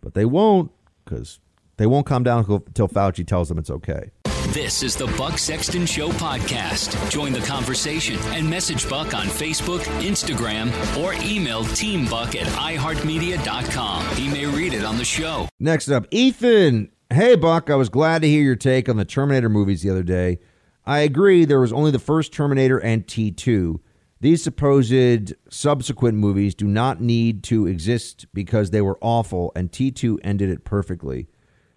but 0.00 0.14
they 0.14 0.24
won't 0.24 0.70
because 1.04 1.40
they 1.76 1.86
won't 1.86 2.06
calm 2.06 2.22
down 2.22 2.44
until 2.48 2.88
Fauci 2.88 3.26
tells 3.26 3.48
them 3.48 3.58
it's 3.58 3.70
okay. 3.70 4.10
This 4.52 4.82
is 4.82 4.94
the 4.94 5.06
Buck 5.18 5.38
Sexton 5.38 5.86
Show 5.86 6.10
podcast. 6.10 7.10
Join 7.10 7.32
the 7.32 7.40
conversation 7.40 8.16
and 8.26 8.48
message 8.48 8.88
Buck 8.88 9.14
on 9.14 9.26
Facebook, 9.26 9.80
Instagram, 10.02 10.70
or 11.02 11.14
email 11.24 11.64
teambuck 11.64 12.36
at 12.36 12.46
iheartmedia.com. 12.46 14.16
He 14.16 14.28
may 14.28 14.46
read 14.46 14.74
it 14.74 14.84
on 14.84 14.98
the 14.98 15.04
show. 15.04 15.48
Next 15.58 15.88
up, 15.88 16.06
Ethan. 16.10 16.92
Hey, 17.10 17.36
Buck, 17.36 17.70
I 17.70 17.74
was 17.74 17.88
glad 17.88 18.22
to 18.22 18.28
hear 18.28 18.42
your 18.42 18.54
take 18.54 18.88
on 18.88 18.96
the 18.96 19.04
Terminator 19.04 19.48
movies 19.48 19.82
the 19.82 19.90
other 19.90 20.02
day. 20.02 20.38
I 20.84 21.00
agree 21.00 21.44
there 21.44 21.60
was 21.60 21.72
only 21.72 21.90
the 21.90 21.98
first 21.98 22.32
Terminator 22.32 22.78
and 22.78 23.06
T2. 23.06 23.80
These 24.20 24.42
supposed 24.42 25.34
subsequent 25.50 26.18
movies 26.18 26.54
do 26.54 26.66
not 26.66 27.00
need 27.00 27.42
to 27.44 27.66
exist 27.66 28.26
because 28.34 28.70
they 28.70 28.82
were 28.82 28.98
awful, 29.00 29.52
and 29.56 29.72
T2 29.72 30.18
ended 30.22 30.50
it 30.50 30.64
perfectly. 30.64 31.28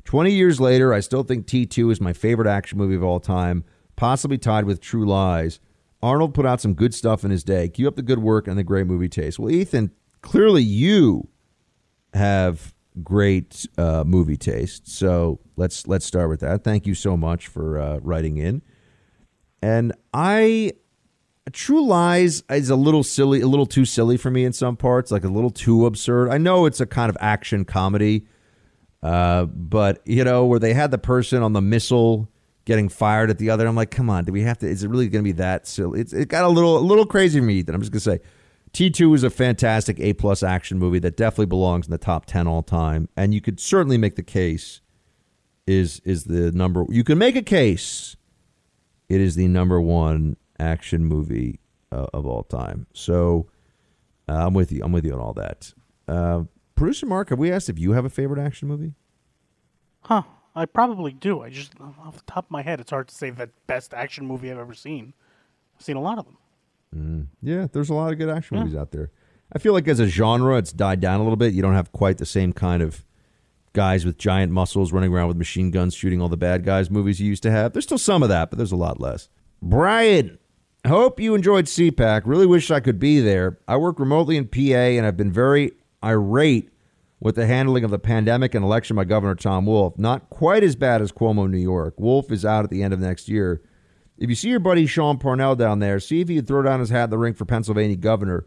20 0.08 0.32
years 0.32 0.62
later, 0.62 0.94
I 0.94 1.02
still 1.02 1.24
think 1.24 1.48
T2 1.48 1.92
is 1.92 2.00
my 2.00 2.14
favorite 2.14 2.48
action 2.48 2.78
movie 2.78 2.96
of 2.96 3.04
all 3.04 3.20
time, 3.20 3.66
possibly 3.98 4.38
tied 4.38 4.64
with 4.64 4.80
True 4.80 5.06
Lies. 5.06 5.60
Arnold 6.02 6.34
put 6.34 6.46
out 6.46 6.62
some 6.62 6.76
good 6.76 6.94
stuff 6.94 7.26
in 7.26 7.32
his 7.32 7.44
day. 7.44 7.68
Keep 7.68 7.88
up 7.88 7.96
the 7.98 8.02
good 8.02 8.20
work 8.20 8.48
and 8.48 8.58
the 8.58 8.64
great 8.64 8.88
movie 8.88 9.10
taste. 9.10 9.38
Well, 9.38 9.52
Ethan, 9.52 9.92
clearly 10.22 10.64
you 10.64 11.28
have 12.14 12.74
great 13.04 13.68
uh, 13.78 14.06
movie 14.08 14.38
taste. 14.38 14.88
So 14.88 15.42
let's 15.58 15.88
let's 15.88 16.06
start 16.06 16.30
with 16.30 16.40
that. 16.40 16.64
Thank 16.64 16.88
you 16.88 16.96
so 16.96 17.18
much 17.18 17.48
for 17.48 17.78
uh, 17.78 18.00
writing 18.02 18.38
in. 18.38 18.62
And 19.62 19.92
I, 20.14 20.72
True 21.52 21.86
Lies 21.86 22.44
is 22.50 22.70
a 22.70 22.78
little 22.78 23.04
silly, 23.04 23.42
a 23.42 23.48
little 23.48 23.66
too 23.66 23.84
silly 23.84 24.16
for 24.16 24.32
me 24.32 24.46
in 24.46 24.54
some 24.54 24.78
parts, 24.78 25.12
like 25.12 25.26
a 25.26 25.28
little 25.28 25.50
too 25.50 25.86
absurd. 25.86 26.30
I 26.30 26.38
know 26.38 26.66
it's 26.66 26.80
a 26.80 26.86
kind 26.86 27.10
of 27.10 27.18
action 27.20 27.66
comedy, 27.66 28.26
uh, 29.04 29.46
but 29.46 30.02
you 30.06 30.24
know 30.24 30.46
where 30.46 30.60
they 30.60 30.74
had 30.74 30.92
the 30.92 30.98
person 30.98 31.44
on 31.44 31.54
the 31.54 31.62
missile 31.62 32.30
getting 32.66 32.90
fired 32.90 33.30
at 33.30 33.38
the 33.38 33.50
other. 33.50 33.66
I'm 33.66 33.76
like, 33.76 33.92
come 33.92 34.10
on, 34.10 34.26
do 34.26 34.34
we 34.34 34.42
have 34.42 34.58
to? 34.60 34.68
Is 34.68 34.84
it 34.84 34.90
really 34.90 35.08
going 35.08 35.24
to 35.24 35.28
be 35.28 35.38
that 35.38 35.66
silly? 35.66 36.02
It's, 36.02 36.12
it 36.12 36.28
got 36.28 36.44
a 36.44 36.50
little 36.50 36.78
a 36.78 36.80
little 36.80 37.06
crazy 37.06 37.40
for 37.40 37.46
me. 37.46 37.62
That 37.62 37.74
I'm 37.74 37.82
just 37.82 37.92
gonna 37.92 38.02
say, 38.02 38.20
T2 38.74 39.16
is 39.16 39.24
a 39.24 39.30
fantastic 39.30 40.00
A 40.00 40.14
plus 40.14 40.44
action 40.44 40.78
movie 40.78 41.00
that 41.00 41.16
definitely 41.16 41.46
belongs 41.48 41.88
in 41.88 41.92
the 41.92 41.98
top 41.98 42.26
ten 42.26 42.48
all 42.48 42.64
time, 42.64 43.10
and 43.16 43.34
you 43.34 43.42
could 43.42 43.60
certainly 43.60 43.98
make 43.98 44.16
the 44.16 44.24
case 44.24 44.82
is 45.66 46.02
is 46.04 46.26
the 46.26 46.52
number. 46.52 46.86
You 46.90 47.04
can 47.04 47.18
make 47.18 47.36
a 47.36 47.42
case. 47.42 48.16
It 49.10 49.22
is 49.22 49.36
the 49.36 49.48
number 49.48 49.80
one 49.80 50.36
action 50.60 51.06
movie 51.06 51.60
uh, 51.92 52.08
of 52.14 52.26
all 52.26 52.44
time. 52.44 52.88
So 52.94 53.48
uh, 54.28 54.46
I'm 54.46 54.54
with 54.54 54.72
you. 54.72 54.82
I'm 54.84 54.92
with 54.92 55.06
you 55.06 55.14
on 55.14 55.20
all 55.20 55.34
that. 55.34 55.74
Uh, 56.08 56.44
Producer 56.78 57.08
Mark, 57.08 57.30
have 57.30 57.40
we 57.40 57.52
asked 57.52 57.70
if 57.70 57.80
you 57.80 57.94
have 57.94 58.06
a 58.06 58.10
favorite 58.10 58.40
action 58.40 58.68
movie? 58.68 58.94
Huh. 60.02 60.24
I 60.56 60.66
probably 60.66 61.12
do. 61.12 61.42
I 61.42 61.50
just, 61.50 61.74
off 61.80 62.16
the 62.16 62.24
top 62.26 62.46
of 62.46 62.52
my 62.52 62.62
head, 62.62 62.80
it's 62.80 62.92
hard 62.92 63.10
to 63.10 63.16
say 63.16 63.30
the 63.30 63.50
best 63.68 63.94
action 63.94 64.26
movie 64.26 64.52
I've 64.52 64.58
ever 64.58 64.74
seen. 64.74 65.14
I've 65.76 65.84
seen 65.84 65.98
a 65.98 66.02
lot 66.02 66.18
of 66.18 66.26
them. 66.26 66.38
Mm, 66.96 67.28
yeah, 67.44 67.68
there's 67.72 67.90
a 67.90 67.94
lot 67.94 68.12
of 68.12 68.18
good 68.18 68.30
action 68.30 68.58
yeah. 68.58 68.64
movies 68.64 68.78
out 68.78 68.92
there. 68.92 69.12
I 69.54 69.60
feel 69.60 69.74
like 69.74 69.88
as 69.88 70.00
a 70.00 70.08
genre, 70.08 70.58
it's 70.58 70.72
died 70.72 71.00
down 71.00 71.20
a 71.20 71.24
little 71.24 71.36
bit. 71.36 71.54
You 71.54 71.62
don't 71.62 71.76
have 71.76 71.92
quite 71.92 72.18
the 72.18 72.26
same 72.26 72.54
kind 72.54 72.82
of 72.82 73.06
guys 73.74 74.06
with 74.06 74.18
giant 74.18 74.52
muscles 74.52 74.92
running 74.92 75.14
around 75.14 75.28
with 75.28 75.38
machine 75.38 75.70
guns 75.70 75.94
shooting 75.94 76.22
all 76.22 76.30
the 76.30 76.38
bad 76.38 76.64
guys 76.64 76.90
movies 76.90 77.20
you 77.20 77.28
used 77.28 77.44
to 77.44 77.52
have. 77.52 77.74
There's 77.74 77.86
still 77.86 78.00
some 78.00 78.24
of 78.24 78.30
that, 78.30 78.50
but 78.50 78.58
there's 78.58 78.72
a 78.72 78.78
lot 78.78 79.00
less. 79.00 79.30
Brian, 79.62 80.40
hope 80.88 81.20
you 81.20 81.36
enjoyed 81.36 81.66
CPAC. 81.66 82.24
Really 82.26 82.48
wish 82.48 82.72
I 82.72 82.80
could 82.80 83.00
be 83.00 83.20
there. 83.20 83.60
I 83.68 83.78
work 83.78 84.00
remotely 84.00 84.38
in 84.38 84.48
PA 84.48 84.60
and 84.60 85.06
I've 85.06 85.18
been 85.18 85.32
very 85.32 85.74
irate 86.08 86.70
with 87.20 87.36
the 87.36 87.48
handling 87.48 87.84
of 87.84 87.92
the 87.92 88.00
pandemic 88.00 88.54
and 88.54 88.64
election 88.64 88.96
by 88.96 89.04
Governor 89.04 89.36
Tom 89.36 89.66
Wolf. 89.66 89.98
Not 89.98 90.30
quite 90.30 90.64
as 90.64 90.76
bad 90.76 91.02
as 91.02 91.12
Cuomo, 91.12 91.46
in 91.46 91.52
New 91.52 91.58
York. 91.58 91.96
Wolf 91.98 92.32
is 92.32 92.46
out 92.46 92.64
at 92.64 92.70
the 92.70 92.84
end 92.84 92.94
of 92.94 93.00
next 93.00 93.28
year. 93.28 93.62
If 94.18 94.30
you 94.30 94.36
see 94.36 94.50
your 94.50 94.60
buddy 94.60 94.88
Sean 94.88 95.18
Parnell 95.18 95.56
down 95.56 95.80
there, 95.80 96.00
see 96.00 96.22
if 96.22 96.30
he 96.30 96.36
could 96.36 96.48
throw 96.48 96.64
down 96.64 96.80
his 96.80 96.90
hat 96.90 97.06
in 97.06 97.10
the 97.10 97.18
ring 97.18 97.34
for 97.34 97.46
Pennsylvania 97.46 97.96
governor. 97.96 98.46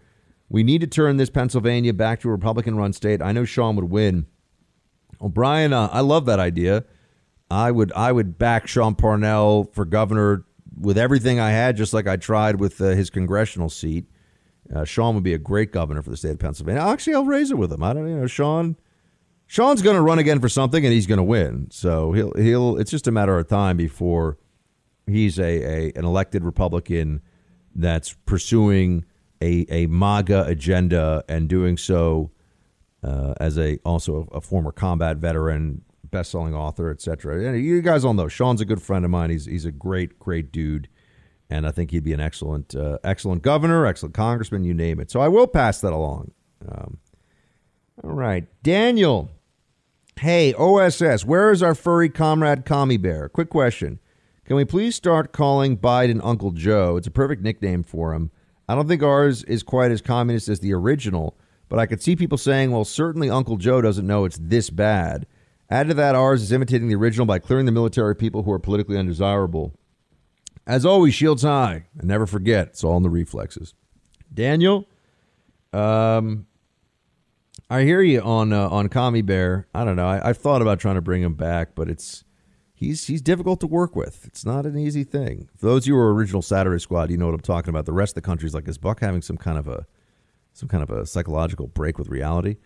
We 0.48 0.64
need 0.64 0.80
to 0.80 0.86
turn 0.86 1.16
this 1.16 1.30
Pennsylvania 1.30 1.92
back 1.92 2.20
to 2.20 2.28
a 2.28 2.32
Republican 2.32 2.76
run 2.76 2.92
state. 2.92 3.22
I 3.22 3.32
know 3.32 3.44
Sean 3.44 3.76
would 3.76 3.90
win. 3.90 4.26
O'Brien, 5.20 5.72
uh, 5.72 5.88
I 5.92 6.00
love 6.00 6.26
that 6.26 6.40
idea. 6.40 6.84
I 7.50 7.70
would 7.70 7.92
I 7.92 8.12
would 8.12 8.38
back 8.38 8.66
Sean 8.66 8.94
Parnell 8.94 9.64
for 9.72 9.84
governor 9.84 10.44
with 10.78 10.96
everything 10.96 11.38
I 11.38 11.50
had, 11.50 11.76
just 11.76 11.92
like 11.92 12.06
I 12.06 12.16
tried 12.16 12.60
with 12.60 12.80
uh, 12.80 12.90
his 12.90 13.10
congressional 13.10 13.68
seat. 13.68 14.06
Uh, 14.74 14.84
Sean 14.84 15.14
would 15.14 15.24
be 15.24 15.34
a 15.34 15.38
great 15.38 15.72
governor 15.72 16.02
for 16.02 16.10
the 16.10 16.16
state 16.16 16.30
of 16.30 16.38
Pennsylvania. 16.38 16.82
Actually, 16.82 17.14
I'll 17.14 17.24
raise 17.24 17.50
it 17.50 17.58
with 17.58 17.72
him. 17.72 17.82
I 17.82 17.92
don't, 17.92 18.08
you 18.08 18.16
know, 18.16 18.26
Sean. 18.26 18.76
Sean's 19.46 19.82
going 19.82 19.96
to 19.96 20.02
run 20.02 20.20
again 20.20 20.38
for 20.38 20.48
something, 20.48 20.84
and 20.84 20.94
he's 20.94 21.08
going 21.08 21.18
to 21.18 21.24
win. 21.24 21.66
So 21.72 22.12
he'll 22.12 22.32
he'll. 22.32 22.76
It's 22.76 22.90
just 22.90 23.08
a 23.08 23.10
matter 23.10 23.36
of 23.36 23.48
time 23.48 23.76
before 23.76 24.38
he's 25.06 25.38
a, 25.38 25.42
a 25.42 25.92
an 25.96 26.04
elected 26.04 26.44
Republican 26.44 27.20
that's 27.74 28.14
pursuing 28.26 29.04
a 29.42 29.66
a 29.68 29.86
MAGA 29.86 30.44
agenda 30.46 31.24
and 31.28 31.48
doing 31.48 31.76
so 31.76 32.30
uh, 33.02 33.34
as 33.40 33.58
a 33.58 33.78
also 33.84 34.28
a, 34.32 34.40
former 34.40 34.72
combat 34.72 35.16
veteran, 35.16 35.82
best-selling 36.04 36.54
author, 36.54 36.90
etc. 36.90 37.58
You 37.58 37.80
guys 37.82 38.04
all 38.04 38.14
know 38.14 38.28
Sean's 38.28 38.60
a 38.60 38.64
good 38.64 38.82
friend 38.82 39.04
of 39.04 39.10
mine. 39.10 39.30
He's 39.30 39.46
he's 39.46 39.64
a 39.64 39.72
great 39.72 40.18
great 40.18 40.52
dude, 40.52 40.88
and 41.50 41.66
I 41.66 41.72
think 41.72 41.90
he'd 41.90 42.04
be 42.04 42.12
an 42.12 42.20
excellent 42.20 42.74
uh, 42.74 42.98
excellent 43.04 43.42
governor, 43.42 43.84
excellent 43.84 44.14
congressman, 44.14 44.64
you 44.64 44.72
name 44.72 45.00
it. 45.00 45.10
So 45.10 45.20
I 45.20 45.28
will 45.28 45.46
pass 45.46 45.80
that 45.80 45.92
along. 45.92 46.30
Um, 46.66 46.98
all 48.02 48.12
right, 48.12 48.46
Daniel. 48.62 49.30
Hey, 50.18 50.52
OSS, 50.54 51.24
where 51.24 51.50
is 51.50 51.62
our 51.62 51.74
furry 51.74 52.10
comrade 52.10 52.64
Commie 52.64 52.98
Bear? 52.98 53.28
Quick 53.28 53.48
question. 53.48 53.98
Can 54.44 54.56
we 54.56 54.64
please 54.64 54.94
start 54.94 55.32
calling 55.32 55.78
Biden 55.78 56.20
Uncle 56.22 56.50
Joe? 56.50 56.96
It's 56.96 57.06
a 57.06 57.10
perfect 57.10 57.42
nickname 57.42 57.82
for 57.82 58.12
him. 58.14 58.30
I 58.68 58.74
don't 58.74 58.86
think 58.86 59.02
ours 59.02 59.44
is 59.44 59.62
quite 59.62 59.90
as 59.90 60.00
communist 60.00 60.48
as 60.48 60.60
the 60.60 60.74
original, 60.74 61.36
but 61.68 61.78
I 61.78 61.86
could 61.86 62.02
see 62.02 62.16
people 62.16 62.38
saying, 62.38 62.70
well, 62.70 62.84
certainly 62.84 63.30
Uncle 63.30 63.56
Joe 63.56 63.80
doesn't 63.80 64.06
know 64.06 64.24
it's 64.24 64.38
this 64.40 64.70
bad. 64.70 65.26
Add 65.70 65.88
to 65.88 65.94
that, 65.94 66.14
ours 66.14 66.42
is 66.42 66.52
imitating 66.52 66.88
the 66.88 66.96
original 66.96 67.26
by 67.26 67.38
clearing 67.38 67.66
the 67.66 67.72
military 67.72 68.14
people 68.14 68.42
who 68.42 68.52
are 68.52 68.58
politically 68.58 68.98
undesirable. 68.98 69.72
As 70.70 70.86
always, 70.86 71.14
shields 71.14 71.42
high. 71.42 71.86
And 71.98 72.06
never 72.06 72.28
forget, 72.28 72.68
it's 72.68 72.84
all 72.84 72.96
in 72.96 73.02
the 73.02 73.10
reflexes. 73.10 73.74
Daniel, 74.32 74.88
um, 75.72 76.46
I 77.68 77.82
hear 77.82 78.00
you 78.02 78.20
on 78.20 78.52
uh, 78.52 78.68
on 78.68 78.88
Commie 78.88 79.22
Bear. 79.22 79.66
I 79.74 79.84
don't 79.84 79.96
know. 79.96 80.06
I, 80.06 80.28
have 80.28 80.38
thought 80.38 80.62
about 80.62 80.78
trying 80.78 80.94
to 80.94 81.00
bring 81.00 81.22
him 81.22 81.34
back, 81.34 81.74
but 81.74 81.90
it's 81.90 82.22
he's 82.72 83.08
he's 83.08 83.20
difficult 83.20 83.58
to 83.62 83.66
work 83.66 83.96
with. 83.96 84.24
It's 84.26 84.46
not 84.46 84.64
an 84.64 84.78
easy 84.78 85.02
thing. 85.02 85.48
For 85.56 85.66
those 85.66 85.82
of 85.82 85.86
you 85.88 85.94
who 85.94 85.98
are 85.98 86.14
original 86.14 86.40
Saturday 86.40 86.78
Squad, 86.78 87.10
you 87.10 87.16
know 87.16 87.26
what 87.26 87.34
I'm 87.34 87.40
talking 87.40 87.70
about. 87.70 87.84
The 87.84 87.92
rest 87.92 88.12
of 88.12 88.22
the 88.22 88.26
country's 88.28 88.54
like, 88.54 88.68
is 88.68 88.78
Buck 88.78 89.00
having 89.00 89.22
some 89.22 89.38
kind 89.38 89.58
of 89.58 89.66
a 89.66 89.88
some 90.52 90.68
kind 90.68 90.84
of 90.84 90.90
a 90.90 91.04
psychological 91.04 91.66
break 91.66 91.98
with 91.98 92.08
reality? 92.08 92.58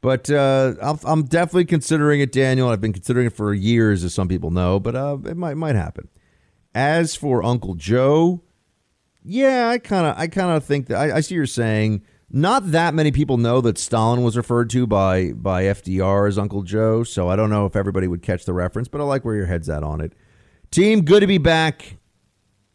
But 0.00 0.28
uh, 0.30 0.74
I'm, 0.82 0.98
I'm 1.04 1.22
definitely 1.26 1.66
considering 1.66 2.22
it, 2.22 2.32
Daniel. 2.32 2.70
I've 2.70 2.80
been 2.80 2.92
considering 2.92 3.28
it 3.28 3.34
for 3.34 3.54
years, 3.54 4.02
as 4.02 4.12
some 4.12 4.26
people 4.26 4.50
know, 4.50 4.80
but 4.80 4.96
uh, 4.96 5.18
it 5.26 5.36
might 5.36 5.56
might 5.56 5.76
happen. 5.76 6.08
As 6.74 7.14
for 7.14 7.42
Uncle 7.42 7.74
Joe, 7.74 8.42
yeah, 9.24 9.68
I 9.68 9.78
kind 9.78 10.06
of 10.06 10.18
I 10.18 10.26
kind 10.26 10.56
of 10.56 10.64
think 10.64 10.86
that 10.86 10.96
I, 10.96 11.16
I 11.16 11.20
see 11.20 11.34
you're 11.34 11.46
saying. 11.46 12.02
Not 12.34 12.70
that 12.70 12.94
many 12.94 13.12
people 13.12 13.36
know 13.36 13.60
that 13.60 13.76
Stalin 13.76 14.22
was 14.22 14.38
referred 14.38 14.70
to 14.70 14.86
by 14.86 15.32
by 15.32 15.64
FDR 15.64 16.26
as 16.26 16.38
Uncle 16.38 16.62
Joe, 16.62 17.02
so 17.04 17.28
I 17.28 17.36
don't 17.36 17.50
know 17.50 17.66
if 17.66 17.76
everybody 17.76 18.08
would 18.08 18.22
catch 18.22 18.46
the 18.46 18.54
reference, 18.54 18.88
but 18.88 19.02
I 19.02 19.04
like 19.04 19.22
where 19.24 19.34
your 19.34 19.46
head's 19.46 19.68
at 19.68 19.82
on 19.82 20.00
it. 20.00 20.14
Team, 20.70 21.02
good 21.02 21.20
to 21.20 21.26
be 21.26 21.36
back 21.36 21.98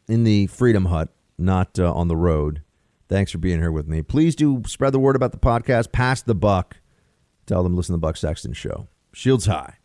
in 0.07 0.23
the 0.23 0.45
Freedom 0.45 0.85
Hut, 0.85 1.09
not 1.39 1.79
uh, 1.79 1.91
on 1.91 2.07
the 2.07 2.15
road. 2.15 2.61
Thanks 3.09 3.31
for 3.31 3.39
being 3.39 3.59
here 3.59 3.71
with 3.71 3.87
me. 3.87 4.03
Please 4.03 4.35
do 4.35 4.61
spread 4.67 4.93
the 4.93 4.99
word 4.99 5.15
about 5.15 5.31
the 5.31 5.39
podcast. 5.39 5.91
Pass 5.91 6.21
the 6.21 6.35
buck. 6.35 6.77
Tell 7.47 7.63
them 7.63 7.75
listen 7.75 7.93
to 7.93 7.97
the 7.97 8.01
Buck 8.01 8.17
Sexton 8.17 8.53
show. 8.53 8.87
Shields 9.13 9.47
high. 9.47 9.76